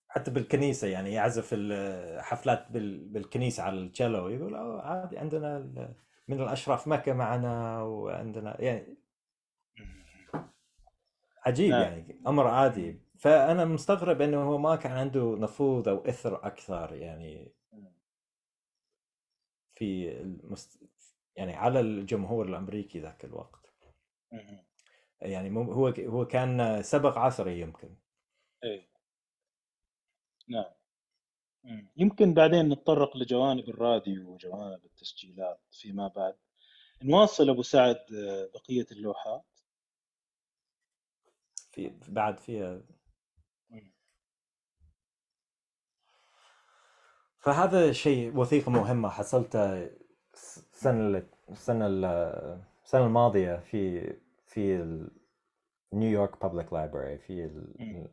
حتى 0.08 0.30
بالكنيسة 0.30 0.88
يعني 0.88 1.12
يعزف 1.12 1.50
الحفلات 1.52 2.66
بال... 2.70 3.08
بالكنيسة 3.08 3.62
على 3.62 3.80
الشيلو 3.80 4.28
يقول 4.28 4.54
عادي 4.80 5.18
عندنا 5.18 5.58
من 6.28 6.40
الأشراف 6.40 6.88
مكة 6.88 7.12
معنا 7.12 7.82
وعندنا 7.82 8.60
يعني 8.60 8.97
عجيب 11.46 11.70
نعم. 11.70 11.82
يعني 11.82 12.22
أمر 12.26 12.46
عادي. 12.46 13.00
فأنا 13.18 13.64
مستغرب 13.64 14.20
إنه 14.20 14.42
هو 14.42 14.58
ما 14.58 14.76
كان 14.76 14.92
عنده 14.92 15.36
نفوذ 15.38 15.88
أو 15.88 15.98
إثر 15.98 16.46
أكثر 16.46 16.94
يعني 16.94 17.52
في 19.74 20.20
المست... 20.20 20.82
يعني 21.36 21.54
على 21.54 21.80
الجمهور 21.80 22.48
الأمريكي 22.48 23.00
ذاك 23.00 23.24
الوقت. 23.24 23.74
يعني 25.20 25.56
هو 25.56 25.88
هو 25.88 26.26
كان 26.26 26.82
سبق 26.82 27.18
عصره 27.18 27.50
يمكن. 27.50 27.96
إيه. 28.64 28.88
نعم. 30.48 30.78
يمكن 31.96 32.34
بعدين 32.34 32.68
نتطرق 32.68 33.16
لجوانب 33.16 33.68
الراديو 33.68 34.30
وجوانب 34.30 34.84
التسجيلات 34.84 35.60
فيما 35.70 36.08
بعد. 36.08 36.36
نواصل 37.02 37.50
أبو 37.50 37.62
سعد 37.62 38.12
آه، 38.14 38.50
بقية 38.54 38.86
اللوحات. 38.92 39.57
في 41.78 42.12
بعد 42.12 42.40
فيها 42.40 42.80
فهذا 47.38 47.92
شيء 47.92 48.36
وثيقة 48.36 48.70
مهمة 48.70 49.08
حصلتها 49.08 49.90
السنة 50.34 51.22
السنة 51.48 51.86
السنة 52.84 53.06
الماضية 53.06 53.56
في 53.56 54.12
في 54.46 54.84
نيويورك 55.92 56.40
Public 56.42 56.72
Library 56.72 57.18
في 57.18 57.50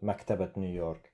مكتبة 0.02 0.52
نيويورك 0.58 1.12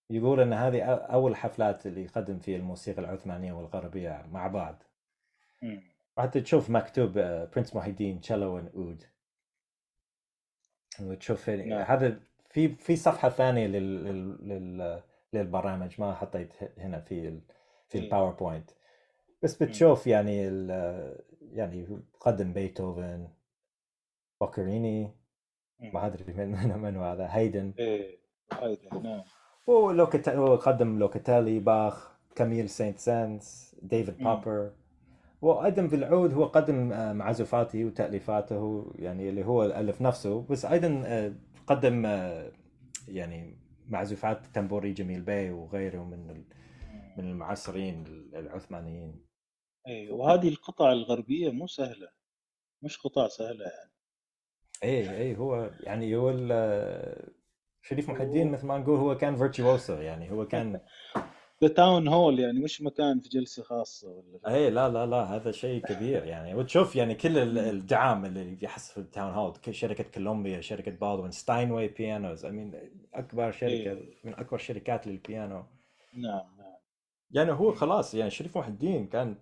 يقول 0.10 0.40
إن 0.40 0.54
هذه 0.54 0.84
أول 0.84 1.36
حفلات 1.36 1.86
اللي 1.86 2.04
يقدم 2.04 2.40
فيها 2.40 2.58
الموسيقى 2.58 3.02
العثمانية 3.02 3.54
والغربية 3.54 4.26
مع 4.32 4.48
بعض. 4.48 4.84
وحتى 6.18 6.42
تشوف 6.42 6.70
مكتوب 6.70 7.12
برنس 7.56 7.76
محي 7.76 7.90
الدين 7.90 8.22
تشيلو 8.22 8.58
اود 8.58 9.04
وتشوف 11.02 11.50
نعم. 11.50 11.82
هذا 11.82 12.20
في 12.50 12.68
في 12.70 12.96
صفحة 12.96 13.30
ثانية 13.30 13.68
لل, 13.68 14.04
لل, 14.48 15.02
للبرامج 15.34 16.02
ما 16.02 16.14
حطيت 16.14 16.54
هنا 16.78 17.00
في 17.00 17.42
في 17.88 17.98
ال 17.98 18.05
PowerPoint 18.05 18.72
بس 19.44 19.64
بتشوف 19.64 20.08
يعني 20.08 20.44
يعني 21.52 22.02
قدم 22.20 22.54
بيتهوفن 22.54 23.28
بوكيريني 24.42 25.12
ما 25.80 26.06
أدري 26.06 26.34
من 26.34 26.78
من 26.82 26.98
هذا 26.98 27.28
هيدن 27.32 27.74
إيه 27.80 28.20
هيدن 28.54 29.04
نعم. 29.04 29.24
ولوكت 29.68 30.30
هو 30.30 30.56
قدم 30.56 31.00
لوكاتيلي 31.00 31.60
باخ 31.60 32.12
كاميل 32.36 32.70
سينت 32.70 33.00
سانس 33.00 33.76
ديفيد 33.82 34.18
بوبر. 34.18 34.72
وقدم 35.42 35.88
في 35.88 35.96
العود 35.96 36.34
هو 36.34 36.46
قدم 36.46 36.92
آه، 36.92 37.14
معزوفاته 37.14 37.86
وتأليفاته 37.86 38.92
يعني 38.96 39.30
اللي 39.30 39.46
هو 39.46 39.64
ألف 39.64 40.02
نفسه. 40.02 40.46
بس 40.50 40.66
أيضا 40.66 41.04
آه، 41.06 41.34
قدم 41.68 42.06
آه، 42.06 42.52
يعني 43.08 43.58
معزوفات 43.90 44.46
تنبوري 44.54 44.94
جميل 44.94 45.22
باي 45.22 45.52
وغيره 45.52 46.04
من 46.04 46.44
من 47.18 47.30
المعاصرين 47.30 48.04
العثمانيين. 48.34 49.26
اي 49.88 50.10
وهذه 50.10 50.48
القطع 50.48 50.92
الغربية 50.92 51.50
مو 51.52 51.68
سهلة. 51.68 52.10
مش 52.82 52.98
قطع 52.98 53.28
سهلة 53.28 53.66
يعني. 53.66 53.92
اي 54.84 55.18
اي 55.18 55.38
هو 55.38 55.72
يعني 55.80 56.16
هو 56.16 56.30
شريف 57.84 58.10
محي 58.10 58.24
الدين 58.24 58.52
مثل 58.52 58.68
ما 58.68 58.78
نقول 58.78 59.00
هو 59.00 59.18
كان 59.18 59.36
virtuoso 59.36 59.94
يعني 59.94 60.32
هو 60.32 60.48
كان 60.48 60.80
the 61.64 61.68
Town 61.68 62.08
Hall 62.08 62.40
يعني 62.40 62.60
مش 62.60 62.82
مكان 62.82 63.20
في 63.20 63.30
جلسة 63.30 63.64
خاصة 63.64 64.10
ولا 64.10 64.56
اي 64.56 64.70
لا 64.70 64.90
لا 64.90 65.06
لا 65.06 65.24
هذا 65.36 65.52
شيء 65.52 65.82
كبير 65.82 66.24
يعني 66.26 66.56
وتشوف 66.56 66.96
يعني 66.96 67.16
كل 67.16 67.58
الدعم 67.58 68.26
اللي 68.26 68.58
يحصل 68.62 68.94
في 68.94 69.00
ال 69.00 69.06
Town 69.06 69.32
Hall 69.32 69.54
شركة 69.72 70.04
كولومبيا 70.04 70.62
شركة 70.62 70.92
بالدوين 70.92 71.32
Steinway 71.32 71.88
Pianos 71.88 72.46
اي 72.46 72.92
أكبر 73.14 73.52
شركة 73.52 73.74
إيه. 73.74 74.14
من 74.24 74.34
أكبر 74.34 74.58
شركات 74.58 75.08
للبيانو 75.08 75.66
نعم 76.14 76.58
نعم. 76.58 76.74
يعني 77.32 77.52
هو 77.52 77.72
خلاص 77.72 78.14
يعني 78.14 78.30
شريف 78.30 78.58
محي 78.58 78.70
الدين 78.70 79.08
كان 79.08 79.36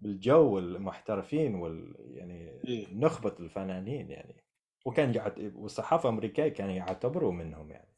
بالجو 0.00 0.58
المحترفين 0.58 1.54
وال 1.54 1.94
يعني 1.98 2.60
إيه. 2.68 2.94
نخبة 2.94 3.34
الفنانين 3.40 4.10
يعني. 4.10 4.44
وكان 4.84 5.14
يعت... 5.14 5.38
والصحافة 5.38 6.08
الأمريكية 6.08 6.48
كانوا 6.48 6.74
يعتبروا 6.74 7.32
منهم 7.32 7.70
يعني. 7.70 7.94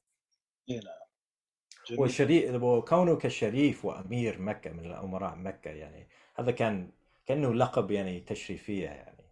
إي 0.71 0.81
نعم. 0.81 1.99
والشريف 1.99 2.63
وكونه 2.63 3.17
كشريف 3.17 3.85
وأمير 3.85 4.41
مكة 4.41 4.73
من 4.73 4.85
الأمراء 4.85 5.37
مكة 5.37 5.71
يعني 5.71 6.09
هذا 6.35 6.51
كان 6.51 6.91
كأنه 7.27 7.55
لقب 7.55 7.91
يعني 7.91 8.21
تشريفية 8.21 8.89
يعني. 8.89 9.25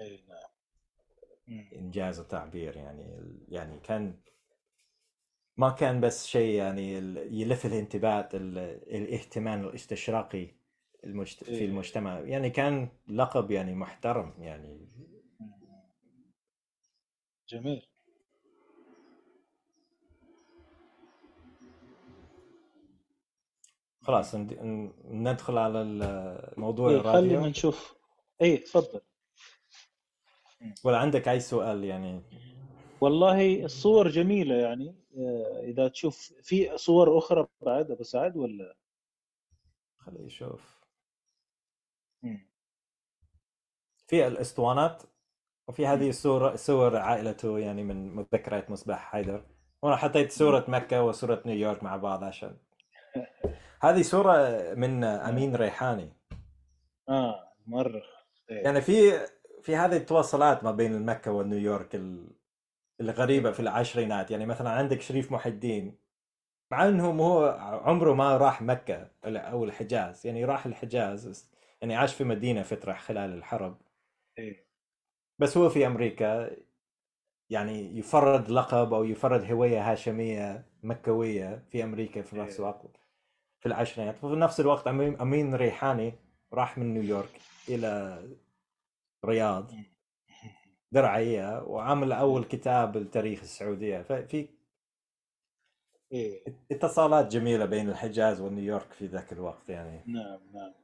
إي 0.00 0.24
نعم. 0.28 1.68
إنجاز 1.76 2.20
التعبير 2.20 2.76
يعني 2.76 3.36
يعني 3.48 3.80
كان 3.80 4.20
ما 5.56 5.70
كان 5.70 6.00
بس 6.00 6.26
شيء 6.26 6.54
يعني 6.54 6.92
يلف 7.40 7.66
الانتباه 7.66 8.28
الاهتمام 8.32 9.64
الاستشراقي 9.64 10.48
المجت... 11.04 11.44
في 11.44 11.64
المجتمع. 11.64 12.18
يعني 12.18 12.50
كان 12.50 12.88
لقب 13.08 13.50
يعني 13.50 13.74
محترم 13.74 14.34
يعني 14.38 14.88
جميل. 17.48 17.86
خلاص 24.02 24.34
ندخل 24.34 25.58
على 25.58 25.82
الموضوع 25.82 26.90
إيه 26.90 26.98
خلينا 27.02 27.48
نشوف. 27.48 27.94
اي 28.42 28.56
تفضل. 28.56 29.00
ولا 30.84 30.98
عندك 30.98 31.28
أي 31.28 31.40
سؤال 31.40 31.84
يعني؟ 31.84 32.22
والله 33.00 33.64
الصور 33.64 34.08
جميلة 34.08 34.54
يعني. 34.54 35.04
آه، 35.16 35.60
إذا 35.64 35.88
تشوف 35.88 36.32
في 36.42 36.78
صور 36.78 37.18
أخرى 37.18 37.46
بعد 37.60 37.90
أبو 37.90 38.02
سعد 38.02 38.36
ولا؟ 38.36 38.76
خليه 39.98 40.24
يشوف. 40.26 40.84
في 44.06 44.26
الأسطوانات؟ 44.26 45.02
وفي 45.68 45.86
هذه 45.86 46.08
الصور 46.08 46.56
صور 46.56 46.96
عائلته 46.96 47.58
يعني 47.58 47.82
من 47.82 48.14
مذكرات 48.14 48.70
مصباح 48.70 49.10
حيدر. 49.12 49.44
وأنا 49.82 49.96
حطيت 49.96 50.32
صورة 50.32 50.64
مكة 50.68 51.02
وصورة 51.02 51.42
نيويورك 51.46 51.82
مع 51.82 51.96
بعض 51.96 52.24
عشان. 52.24 52.56
هذه 53.80 54.02
صورة 54.02 54.34
من 54.74 55.04
أمين 55.04 55.56
ريحاني. 55.56 56.12
آه 57.08 57.52
مرة. 57.66 58.02
يعني 58.48 58.80
في 58.80 59.26
في 59.62 59.76
هذه 59.76 59.96
التواصلات 59.96 60.64
ما 60.64 60.70
بين 60.70 61.06
مكة 61.06 61.32
ونيويورك 61.32 62.00
الغريبة 63.00 63.52
في 63.52 63.60
العشرينات. 63.60 64.30
يعني 64.30 64.46
مثلا 64.46 64.70
عندك 64.70 65.00
شريف 65.00 65.32
محي 65.32 65.50
الدين 65.50 65.98
مع 66.70 66.88
إنه 66.88 67.10
هو 67.10 67.46
عمره 67.84 68.14
ما 68.14 68.36
راح 68.36 68.62
مكة 68.62 69.10
أو 69.24 69.64
الحجاز. 69.64 70.26
يعني 70.26 70.44
راح 70.44 70.66
الحجاز 70.66 71.50
يعني 71.80 71.96
عاش 71.96 72.14
في 72.14 72.24
مدينة 72.24 72.62
فترة 72.62 72.92
خلال 72.92 73.32
الحرب. 73.32 73.76
إيه. 74.38 74.63
بس 75.38 75.56
هو 75.56 75.68
في 75.68 75.86
أمريكا 75.86 76.56
يعني 77.50 77.98
يفرد 77.98 78.50
لقب 78.50 78.94
أو 78.94 79.04
يفرد 79.04 79.52
هوية 79.52 79.92
هاشمية 79.92 80.66
مكوية 80.82 81.64
في 81.70 81.84
أمريكا 81.84 82.22
في 82.22 82.36
نفس 82.36 82.52
إيه. 82.52 82.58
الوقت 82.58 82.96
في 83.60 83.66
العشرينات. 83.66 84.24
وفي 84.24 84.36
نفس 84.36 84.60
الوقت 84.60 84.86
أمين 84.86 85.54
ريحاني 85.54 86.14
راح 86.52 86.78
من 86.78 86.94
نيويورك 86.94 87.40
إلى 87.68 88.22
رياض 89.24 89.72
درعية 90.92 91.62
وعمل 91.62 92.12
أول 92.12 92.44
كتاب 92.44 92.96
لتاريخ 92.96 93.40
السعودية. 93.40 94.02
ففي 94.02 94.48
إيه. 96.12 96.44
اتصالات 96.70 97.26
جميلة 97.26 97.64
بين 97.64 97.88
الحجاز 97.88 98.40
ونيويورك 98.40 98.92
في 98.92 99.06
ذاك 99.06 99.32
الوقت 99.32 99.68
يعني. 99.68 100.04
نعم 100.06 100.40
نعم. 100.52 100.74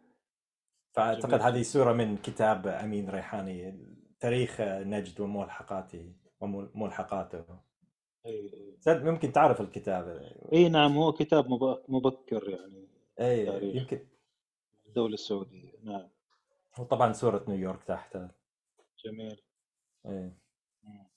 فأعتقد 0.93 1.41
هذه 1.41 1.63
صورة 1.63 1.93
من 1.93 2.17
كتاب 2.17 2.67
أمين 2.67 3.11
ريحاني 3.11 3.75
تاريخ 4.21 4.61
نجد 4.61 5.21
وملحقاته 5.21 6.13
وملحقاته. 6.41 7.45
إي 8.27 8.79
ممكن 8.87 9.33
تعرف 9.33 9.61
الكتاب؟ 9.61 10.33
إي 10.53 10.69
نعم 10.69 10.97
هو 10.97 11.13
كتاب 11.13 11.47
مبكر 11.89 12.49
يعني. 12.51 12.89
إي 13.21 13.77
يمكن. 13.77 14.07
الدولة 14.87 15.15
السعودية 15.15 15.73
نعم. 15.83 16.09
وطبعا 16.79 17.13
صورة 17.13 17.45
نيويورك 17.49 17.85
تحته. 17.85 18.29
جميل. 19.05 19.43
إي. 20.07 20.33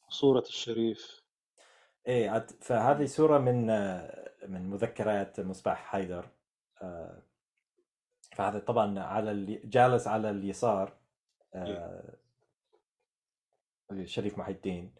صورة 0.09 0.43
الشريف. 0.47 1.23
إيه 2.07 2.39
فهذه 2.61 3.05
صورة 3.05 3.37
من 3.37 3.67
من 4.47 4.69
مذكرات 4.69 5.39
مصباح 5.39 5.85
حيدر. 5.85 6.29
آه، 6.81 7.21
فهذا 8.35 8.59
طبعا 8.59 8.99
على 8.99 9.45
جالس 9.63 10.07
على 10.07 10.29
اليسار. 10.29 10.97
إيه. 11.55 12.22
شريف 14.05 14.37
محي 14.37 14.51
الدين 14.51 14.95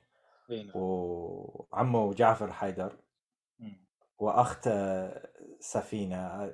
نعم. 0.50 0.72
وعمه 0.76 2.14
جعفر 2.14 2.52
حيدر 2.52 2.98
واخت 4.20 4.70
سفينه 5.60 6.54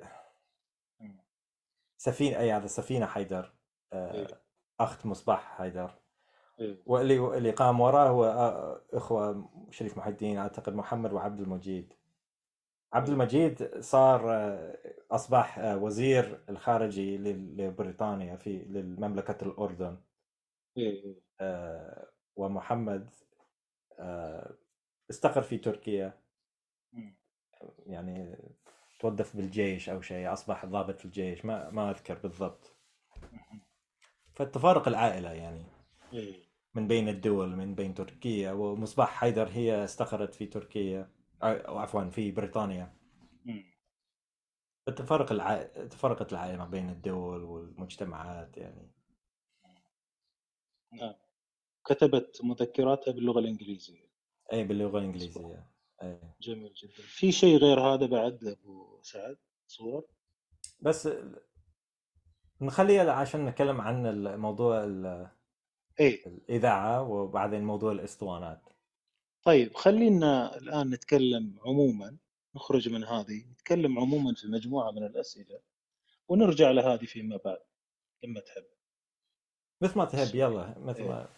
سفينة 2.00 2.38
إي 2.38 2.52
هذا 2.52 2.66
سفينة 2.66 3.06
حيدر 3.06 3.52
آه،. 3.92 4.26
أخت 4.80 5.06
مصباح 5.06 5.56
حيدر. 5.58 5.90
واللي 6.86 7.36
اللي 7.36 7.50
قام 7.50 7.80
وراه 7.80 8.08
هو 8.08 8.24
آه، 8.24 8.82
إخوة 8.92 9.50
شريف 9.70 9.98
محي 9.98 10.10
الدين 10.10 10.38
أعتقد 10.38 10.74
محمد 10.74 11.12
وعبد 11.12 11.40
المجيد 11.40 11.94
عبد. 12.92 13.08
المجيد 13.08 13.80
صار 13.80 14.32
آه، 14.32 14.76
أصبح 15.10 15.58
وزير 15.58 16.44
الخارجي 16.48 17.18
لبريطانيا 17.18 18.36
في 18.36 18.64
لمملكه 18.64 19.44
الأردن 19.44 19.96
ومحمد 22.40 23.10
استقر 25.10 25.42
في 25.42 25.58
تركيا. 25.58 26.20
يعني 27.86 28.36
توظف 29.00 29.36
بالجيش 29.36 29.88
أو 29.88 30.00
شيء 30.00 30.32
أصبح 30.32 30.66
ضابط 30.66 30.98
في 30.98 31.04
الجيش 31.04 31.44
ما 31.44 31.70
ما 31.70 31.90
أذكر 31.90 32.18
بالضبط. 32.18 32.76
فتفارق 34.34 34.88
العائلة 34.88 35.32
يعني. 35.32 35.64
من 36.74 36.88
بين 36.88 37.08
الدول 37.08 37.56
من 37.56 37.74
بين 37.74 37.94
تركيا 37.94 38.52
ومصباح 38.52 39.08
حيدر 39.08 39.48
هي 39.48 39.84
استقرت 39.84 40.34
في 40.34 40.46
تركيا 40.46 41.10
أو 41.42 41.78
عفوا 41.78 42.10
في 42.10 42.30
بريطانيا. 42.30 42.94
فتفرق 44.86 45.32
الع... 45.32 45.62
تفرقت 45.62 46.32
العائلة 46.32 46.58
ما 46.58 46.64
بين 46.64 46.90
الدول 46.90 47.44
والمجتمعات 47.44 48.56
يعني. 48.56 48.90
نعم. 50.92 51.14
كتبت 51.90 52.40
مذكراتها 52.44 53.12
باللغة 53.12 53.38
الإنجليزية. 53.38 54.10
أي 54.52 54.64
باللغة 54.64 54.98
الإنجليزية. 54.98 55.70
أي. 56.02 56.20
جميل 56.40 56.74
جدا. 56.74 57.02
في 57.02 57.32
شيء 57.32 57.56
غير 57.56 57.80
هذا 57.80 58.06
بعد 58.06 58.44
أبو 58.44 59.02
سعد؟ 59.02 59.36
صور؟ 59.66 60.06
بس 60.80 61.08
نخليها 62.60 63.12
عشان 63.12 63.44
نتكلم 63.46 63.80
عن 63.80 64.06
الموضوع 64.06 64.84
أي. 66.00 66.22
الإذاعة 66.26 67.02
وبعدين 67.02 67.64
موضوع 67.64 67.92
الإسطوانات. 67.92 68.60
طيب 69.42 69.74
خلينا 69.74 70.56
الآن 70.56 70.90
نتكلم 70.90 71.58
عموما 71.64 72.16
نخرج 72.54 72.88
من 72.88 73.04
هذه 73.04 73.44
نتكلم 73.52 73.98
عموما 73.98 74.34
في 74.34 74.46
مجموعة 74.48 74.90
من 74.90 75.04
الأسئلة 75.06 75.60
ونرجع 76.28 76.70
لهذه 76.70 77.04
فيما 77.04 77.36
بعد 77.44 77.58
لما 78.24 78.40
تحب. 78.40 78.64
مثل 79.80 79.98
ما 79.98 80.04
تحب 80.04 80.34
يلا 80.34 80.78
مثل 80.78 81.04
ما 81.04 81.28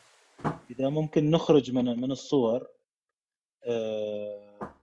إذا 0.70 0.88
ممكن 0.88 1.30
نخرج 1.30 1.70
من 1.70 2.00
من 2.00 2.10
الصور 2.10 2.68
آه، 3.64 4.74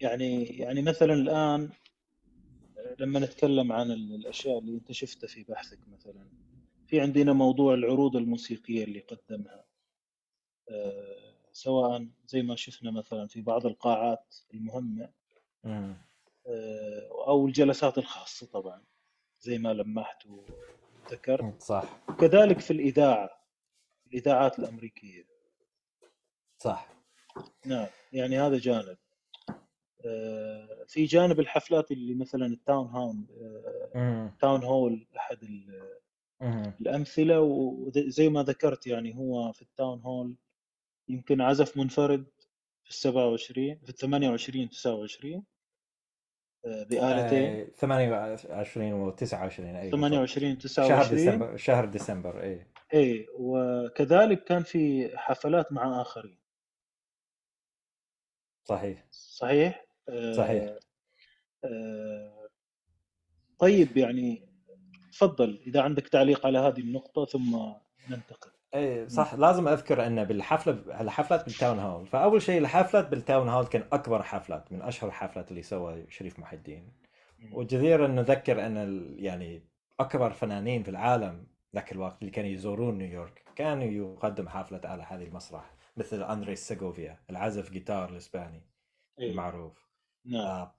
يعني 0.00 0.44
يعني 0.44 0.82
مثلا 0.82 1.14
الآن 1.14 1.70
لما 2.98 3.20
نتكلم 3.20 3.72
عن 3.72 3.90
الأشياء 3.90 4.58
اللي 4.58 4.72
أنت 4.72 4.92
شفتها 4.92 5.28
في 5.28 5.42
بحثك 5.42 5.78
مثلا 5.88 6.26
في 6.86 7.00
عندنا 7.00 7.32
موضوع 7.32 7.74
العروض 7.74 8.16
الموسيقية 8.16 8.84
اللي 8.84 9.00
قدمها 9.00 9.64
آه، 10.70 11.34
سواء 11.52 12.08
زي 12.26 12.42
ما 12.42 12.56
شفنا 12.56 12.90
مثلا 12.90 13.26
في 13.26 13.42
بعض 13.42 13.66
القاعات 13.66 14.34
المهمة 14.54 15.10
آه، 15.64 17.26
أو 17.28 17.46
الجلسات 17.46 17.98
الخاصة 17.98 18.46
طبعا 18.46 18.82
زي 19.40 19.58
ما 19.58 19.72
لمحت 19.72 20.26
وذكرت 21.06 21.62
صح. 21.62 22.00
وكذلك 22.08 22.60
في 22.60 22.70
الإذاعة 22.70 23.30
الإذاعات 24.06 24.58
الأمريكية. 24.58 25.26
صح. 26.58 26.88
نعم 27.66 27.86
يعني 28.12 28.38
هذا 28.38 28.58
جانب. 28.58 28.96
آه، 30.06 30.84
في 30.88 31.04
جانب 31.04 31.40
الحفلات 31.40 31.90
اللي 31.90 32.14
مثلا 32.14 32.46
ال 32.46 32.54
Town 32.54 32.86
هاون 32.86 33.26
Town 34.40 34.64
Hall 34.64 35.06
أحد 35.16 35.38
الأمثلة 36.80 37.40
وزي 37.40 38.28
ما 38.28 38.42
ذكرت 38.42 38.86
يعني 38.86 39.16
هو 39.16 39.52
في 39.52 39.62
التاون 39.62 40.00
هول 40.00 40.34
يمكن 41.08 41.40
عزف 41.40 41.76
منفرد 41.76 42.26
في 42.84 42.90
ال 42.90 42.94
27 42.94 43.78
في 43.78 43.88
ال 43.88 43.94
28 43.94 44.68
29 44.68 45.44
بآلتين. 46.64 47.66
28 47.76 48.92
و 48.92 49.10
29 49.10 49.76
أي 49.76 49.90
28 49.90 50.58
29 50.58 51.02
شهر 51.02 51.14
ديسمبر 51.14 51.56
شهر 51.56 51.84
ديسمبر 51.84 52.42
اي 52.42 52.66
اي 52.94 53.26
وكذلك 53.38 54.44
كان 54.44 54.62
في 54.62 55.10
حفلات 55.18 55.72
مع 55.72 56.00
آخرين. 56.00 56.38
صحيح. 58.64 59.06
صحيح؟ 59.10 59.86
صحيح. 60.36 60.78
آه 61.64 62.48
طيب 63.58 63.96
يعني 63.96 64.48
تفضل 65.12 65.62
إذا 65.66 65.82
عندك 65.82 66.08
تعليق 66.08 66.46
على 66.46 66.58
هذه 66.58 66.80
النقطة 66.80 67.24
ثم 67.24 67.56
ننتقل. 68.10 68.53
إيه 68.74 69.08
صح. 69.08 69.34
لازم 69.34 69.68
أذكر 69.68 70.06
ان 70.06 70.24
بالحفلة 70.24 71.00
الحفلات 71.00 71.44
بال 71.44 71.55
Town 71.55 71.78
Hall. 71.78 72.06
فأول 72.06 72.42
شيء 72.42 72.58
الحفلات 72.58 73.08
بال 73.08 73.21
Town 73.21 73.48
Hall 73.48 73.66
كان 73.66 73.84
أكبر 73.92 74.22
حفلات 74.22 74.72
من 74.72 74.82
أشهر 74.82 75.08
الحفلات 75.08 75.50
اللي 75.50 75.62
سوى 75.62 76.06
شريف 76.08 76.38
محي 76.38 76.56
الدين 76.56 76.92
وجدير 77.52 78.04
ان 78.04 78.14
نذكر 78.14 78.66
إن 78.66 79.06
يعني 79.18 79.62
أكبر 80.00 80.30
فنانين 80.30 80.82
في 80.82 80.88
العالم 80.88 81.46
ذاك 81.74 81.92
الوقت 81.92 82.20
اللي 82.20 82.30
كانوا 82.30 82.50
يزورون 82.50 82.98
نيويورك 82.98 83.44
كانوا 83.56 83.84
يقدم 83.84 84.48
حفلة 84.48 84.80
على 84.84 85.02
هذه 85.02 85.24
المسرح 85.24 85.74
مثل 85.96 86.22
اندريس 86.22 86.68
سيغوفيا 86.68 87.18
العازف 87.30 87.70
جيتار 87.70 88.08
الإسباني 88.08 88.62
إيه. 89.18 89.30
المعروف. 89.30 89.88
نعم. 90.24 90.40
آه 90.40 90.74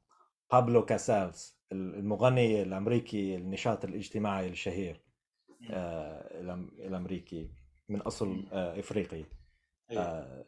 بابلو 0.52 0.86
كاسالز 0.86 1.58
المغني 1.72 2.62
الأمريكي 2.62 3.36
النشاط 3.36 3.86
الاجتماعي 3.86 4.48
الشهير 4.48 5.02
آه 5.72 6.42
الأمريكي. 6.80 7.52
من 7.90 8.02
أصل 8.02 8.46
آه 8.52 8.80
إفريقي. 8.80 9.24
إيه. 9.92 10.00
آه 10.00 10.46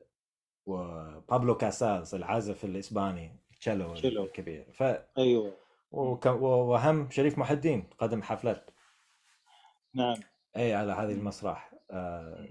وبابلو 0.65 1.57
كاسالز 1.57 2.15
العازف 2.15 2.65
الإسباني 2.65 3.31
تشيلو 3.59 3.93
الكبير. 4.23 4.71
ف 4.71 4.83
أيوه. 5.17 5.53
وهم 5.91 7.09
شريف 7.09 7.37
محي 7.37 7.53
الدين 7.53 7.83
قدم 7.97 8.21
حفلات. 8.21 8.71
نعم. 9.93 10.17
اي 10.57 10.73
على 10.73 10.91
هذه 10.91 11.11
المسرح. 11.11 11.73
آه 11.91 12.47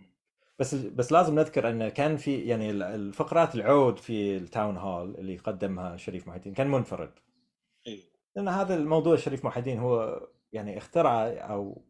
بس 0.59 0.75
بس 0.75 1.13
لازم 1.13 1.35
نذكر 1.35 1.71
إن 1.71 1.89
كان 1.89 2.17
في 2.17 2.41
يعني 2.41 2.71
الفقرات 2.71 3.55
العود 3.55 3.99
في 3.99 4.37
التاون 4.37 4.77
هول 4.77 5.15
اللي 5.15 5.37
قدمها 5.37 5.97
شريف 5.97 6.29
محي 6.29 6.37
الدين 6.37 6.55
كان 6.55 6.71
منفرد. 6.71 7.13
اي 7.87 8.03
لأن 8.37 8.49
هذا 8.49 8.75
الموضوع 8.75 9.17
شريف 9.17 9.45
محي 9.45 9.61
الدين 9.61 9.79
هو 9.79 10.21
يعني 10.53 10.79
اخترع 10.79 11.27
أو 11.27 11.85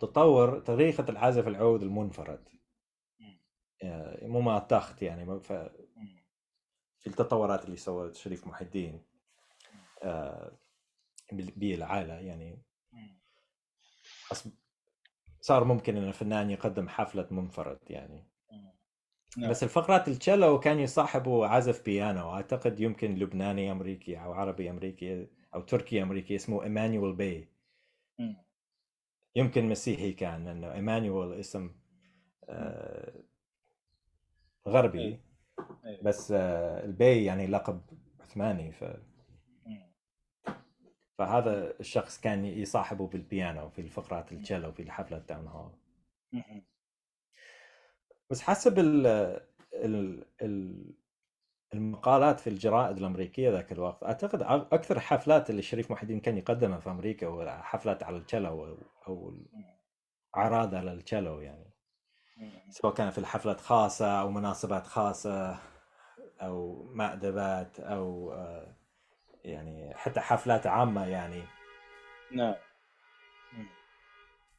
تطور 0.00 0.58
طريقه 0.58 1.04
العزف 1.08 1.48
العود 1.48 1.82
المنفرد. 1.82 2.48
آه، 3.82 4.26
مو 4.26 4.40
مع 4.40 4.58
الضغط 4.58 5.02
يعني 5.02 5.40
ف 5.40 5.52
في 6.98 7.06
التطورات 7.06 7.64
اللي 7.64 7.76
سوى 7.76 8.14
شريف 8.14 8.46
محي 8.46 8.64
الدين 8.64 9.02
آه، 10.02 10.58
بالعائله 11.32 12.14
يعني. 12.14 12.62
صار 15.40 15.64
ممكن 15.64 15.96
إن 15.96 16.08
الفنان 16.08 16.50
يقدم 16.50 16.88
حفلة 16.88 17.26
منفرد 17.30 17.78
يعني. 17.90 18.28
نعم. 19.36 19.50
بس 19.50 19.62
الفقرات 19.62 20.08
التشيلو 20.08 20.60
كان 20.60 20.78
يصاحبه 20.78 21.46
عزف 21.46 21.84
بيانو. 21.84 22.30
أعتقد 22.30 22.80
يمكن 22.80 23.14
لبناني 23.14 23.72
أمريكي 23.72 24.16
أو 24.18 24.32
عربي 24.32 24.70
أمريكي 24.70 25.28
أو 25.54 25.60
تركي 25.60 26.02
أمريكي 26.02 26.36
اسمه 26.36 26.62
ايمانويل 26.62 27.12
باي 27.12 27.48
يمكن 29.36 29.68
مسيحي 29.68 30.12
كان 30.12 30.44
لأنه 30.44 30.72
ايمانويل 30.72 31.32
اسم 31.32 31.70
آه 32.44 33.22
غربي. 34.68 35.00
أي. 35.00 35.20
أي. 35.86 36.00
بس 36.02 36.32
آه 36.32 36.84
البي 36.84 37.24
يعني 37.24 37.46
لقب 37.46 37.80
عثماني 38.20 38.72
ف 38.72 38.84
فهذا 41.18 41.80
الشخص 41.80 42.20
كان 42.20 42.44
يصاحبه 42.44 43.06
بالبيانو 43.06 43.68
في 43.70 43.80
الفقرات 43.80 44.32
التشيلو 44.32 44.72
في 44.72 44.82
الحفلة 44.82 45.18
تاون 45.18 45.46
هول. 45.46 45.72
بس 48.30 48.40
حسب 48.40 48.78
ال 48.78 49.06
ال 50.42 50.94
المقالات 51.74 52.40
في 52.40 52.46
الجرائد 52.46 52.98
الأمريكية 52.98 53.50
ذاك 53.50 53.72
الوقت. 53.72 54.04
أعتقد 54.04 54.42
أكثر 54.72 55.00
حفلات 55.00 55.50
اللي 55.50 55.58
الشريف 55.58 55.90
محي 55.90 56.02
الدين 56.02 56.20
كان 56.20 56.38
يقدمها 56.38 56.78
في 56.78 56.90
أمريكا 56.90 57.60
حفلات 57.62 58.02
على 58.02 58.16
التشيلو 58.16 58.78
أو 59.08 59.34
اعراض 60.36 60.74
على 60.74 60.92
التشيلو 60.92 61.40
يعني. 61.40 61.72
سواء 62.70 62.94
كان 62.94 63.10
في 63.10 63.26
حفلات 63.26 63.60
خاصة 63.60 64.20
أو 64.20 64.30
مناسبات 64.30 64.86
خاصة 64.86 65.58
أو 66.40 66.82
مأدبات 66.82 67.80
أو 67.80 68.32
آه، 68.32 68.76
يعني 69.44 69.94
حتى 69.94 70.20
حفلات 70.20 70.66
عامة 70.66 71.06
يعني. 71.06 71.42
نعم. 72.32 72.54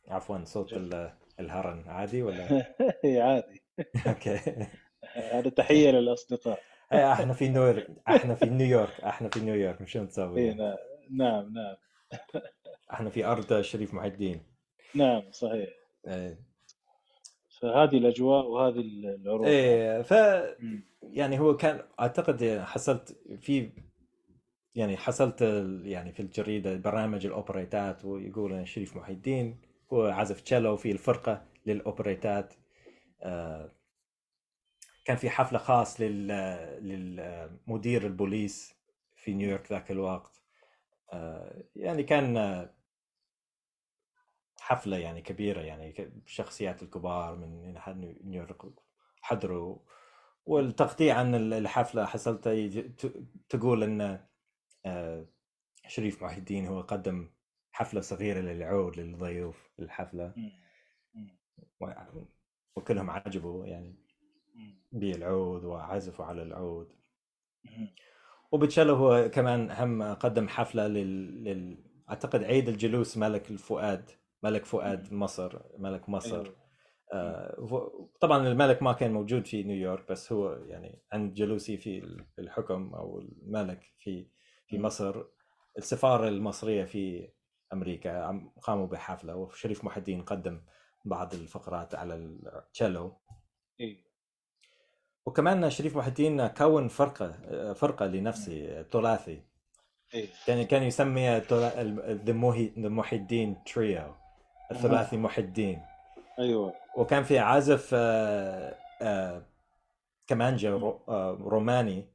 عفوا 0.07 0.45
صوت 0.45 0.73
الهرن 1.39 1.83
عادي 1.87 2.23
ولا؟ 2.23 2.73
عادي. 3.25 3.63
okay. 4.07 4.39
هذا 5.33 5.49
تحية 5.49 5.91
للأصدقاء. 5.91 6.59
إحنا 6.91 7.33
في 7.33 7.49
نيويورك 7.49 7.87
إحنا 8.07 8.35
في 8.35 8.45
نيويورك 8.45 9.01
إحنا 9.01 9.29
في 9.29 9.39
نيويورك 9.39 9.87
شو 9.87 10.03
نسوي؟ 10.03 10.49
اي 10.49 10.53
نعم 11.11 11.53
نعم. 11.53 11.75
إحنا 12.93 13.09
في 13.09 13.25
أرض 13.25 13.61
شريف 13.61 13.93
محي 13.93 14.07
الدين 14.07 14.43
نعم 14.95 15.31
صحيح. 15.31 15.69
إيه. 16.07 16.39
فهذه 17.61 17.97
الأجواء 17.97 18.45
وهذه 18.45 18.79
العروض. 18.79 19.47
إيه 19.47 20.01
ف 20.01 20.11
يعني 21.03 21.39
هو 21.39 21.57
كان 21.57 21.81
أعتقد 21.99 22.61
حصلت 22.65 23.17
في 23.41 23.69
يعني 24.75 24.97
حصلت 24.97 25.41
يعني 25.83 26.11
في 26.11 26.19
الجريدة 26.19 26.75
برامج 26.77 27.25
الأوبريتات 27.25 28.05
ويقول 28.05 28.53
إن 28.53 28.65
شريف 28.65 28.97
محي 28.97 29.13
الدين 29.13 29.57
هو 29.93 30.05
عزف 30.05 30.41
تشيلو 30.41 30.75
في 30.77 30.91
الفرقة 30.91 31.45
للأوبريتات. 31.65 32.53
آه، 33.21 33.71
كان 35.05 35.17
في 35.17 35.29
حفلة 35.29 35.59
خاص 35.59 36.01
لل 36.01 36.27
للمدير 36.81 38.05
البوليس 38.07 38.75
في 39.15 39.33
نيويورك 39.33 39.71
ذاك 39.71 39.91
الوقت. 39.91 40.41
آه، 41.13 41.63
يعني 41.75 42.03
كان 42.03 42.69
حفلة 44.59 44.97
يعني 44.97 45.21
كبيرة 45.21 45.61
يعني 45.61 46.11
الشخصيات 46.25 46.83
الكبار 46.83 47.35
من 47.35 47.73
نيويورك 48.23 48.61
حضروا. 49.21 49.77
والتغطية 50.45 51.13
عن 51.13 51.35
الحفلة 51.35 52.05
حصلت 52.05 52.47
تقول 53.49 53.83
إن 53.83 54.25
آه، 54.85 55.25
شريف 55.87 56.23
محي 56.23 56.37
الدين 56.37 56.67
هو 56.67 56.81
قدم 56.81 57.29
حفلة 57.71 58.01
صغيرة 58.01 58.39
للعود 58.39 58.99
للضيوف 58.99 59.69
للحفلة. 59.79 60.33
وكلهم 62.75 63.09
عجبوا 63.09 63.65
يعني. 63.65 64.02
بالعود 64.93 65.65
وعزفوا 65.65 66.25
على 66.25 66.43
العود. 66.43 66.93
وبتشلو 68.51 68.95
هو 68.95 69.29
كمان 69.29 69.71
هم 69.71 70.13
قدم 70.13 70.47
حفلة 70.47 70.87
لل... 70.87 71.43
لل... 71.43 71.83
أعتقد 72.09 72.43
عيد 72.43 72.69
الجلوس 72.69 73.17
ملك 73.17 73.51
الفؤاد 73.51 74.11
ملك 74.43 74.65
فؤاد 74.65 75.13
مصر 75.13 75.61
ملك 75.77 76.09
مصر. 76.09 76.41
أيوه. 76.41 76.55
آه 77.13 78.09
طبعا 78.19 78.47
الملك 78.47 78.83
ما 78.83 78.93
كان 78.93 79.13
موجود 79.13 79.47
في 79.47 79.63
نيويورك 79.63 80.11
بس 80.11 80.31
هو 80.33 80.53
يعني 80.53 81.01
عند 81.11 81.33
جلوسي 81.33 81.77
في 81.77 82.17
الحكم 82.39 82.93
أو 82.95 83.19
الملك 83.19 83.93
في 83.99 84.27
في 84.67 84.79
مصر. 84.79 85.23
السفارة 85.77 86.27
المصرية 86.27 86.85
في 86.85 87.29
أمريكا 87.73 88.41
قاموا 88.61 88.87
بحفلة 88.87 89.35
وشريف 89.35 89.83
محي 89.83 89.99
الدين 89.99 90.21
قدم 90.21 90.61
بعض 91.05 91.33
الفقرات 91.33 91.95
على 91.95 92.15
التشيلو 92.15 93.17
إيه. 93.79 94.12
وكمان 95.25 95.69
شريف 95.69 95.97
محي 95.97 96.07
الدين 96.07 96.47
كون 96.47 96.87
فرقة 96.87 97.31
فرقة 97.73 98.05
لنفسه 98.05 98.85
ثلاثي 98.91 99.41
إيه. 100.13 100.27
كان 100.47 100.63
كان 100.63 100.83
يسمي 100.83 101.39
the 101.39 102.33
محي 102.89 103.15
الدين 103.15 103.63
تريو 103.63 104.15
الثلاثي 104.71 105.17
محي 105.17 105.41
الدين. 105.41 105.81
أيوه. 106.39 106.73
وكان 106.97 107.23
في 107.23 107.39
عازف 107.39 107.89
آه، 107.93 108.75
آه، 109.01 109.45
كمانجا 110.27 110.69
آه، 110.69 111.37
روماني 111.41 112.05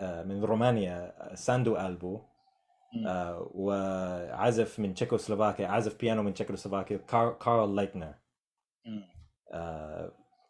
من 0.00 0.44
رومانيا 0.44 1.14
ساندو 1.34 1.76
ألبو. 1.76 2.20
وعزف 3.54 4.78
من 4.78 4.94
تشيكوسلوفاكيا 4.94 5.68
عزف 5.68 6.00
بيانو 6.00 6.22
من 6.22 6.34
تشيكوسلوفاكيا 6.34 6.96
كارل 7.40 7.76
لايتنر 7.76 8.14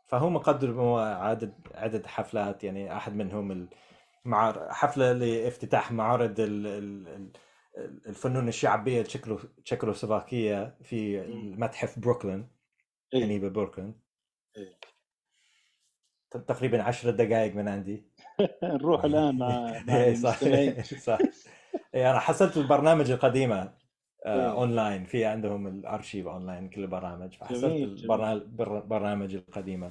فهم 0.07 0.39
قدموا 0.39 1.01
عدد 1.01 1.55
عدد 1.75 2.07
حفلات 2.07 2.65
يعني 2.65 2.97
أحد 2.97 3.15
منهم 3.15 3.69
مع 4.25 4.69
حفلة 4.73 5.13
لافتتاح 5.13 5.93
معرض 5.93 6.35
الفنون 8.07 8.49
الشعبية 8.49 9.03
تشيكوسلوفاكيه 9.65 10.77
في 10.83 11.21
متحف 11.59 11.99
بروكلين 11.99 12.49
يعني 13.13 13.39
ببروكلين 13.39 14.01
إيه. 14.57 14.79
تقريبا 16.31 16.83
عشر 16.83 17.11
دقائق 17.11 17.55
من 17.55 17.69
عندي. 17.69 18.05
نروح 18.63 19.05
الآن 19.05 19.39
مع, 19.39 19.83
مع 19.87 19.97
إيه، 19.97 20.15
صح 20.15 20.39
صح 20.99 21.19
إيه، 21.95 22.11
أنا 22.11 22.19
حصلت 22.19 22.57
البرنامج 22.57 23.11
القديمه 23.11 23.75
اونلاين 24.27 25.05
في 25.05 25.25
عندهم 25.25 25.67
الارشيف 25.67 26.27
اونلاين 26.27 26.69
كل 26.69 26.81
البرامج 26.81 27.35
فحصلت 27.35 28.05
البرامج 28.61 29.35
القديمة 29.35 29.91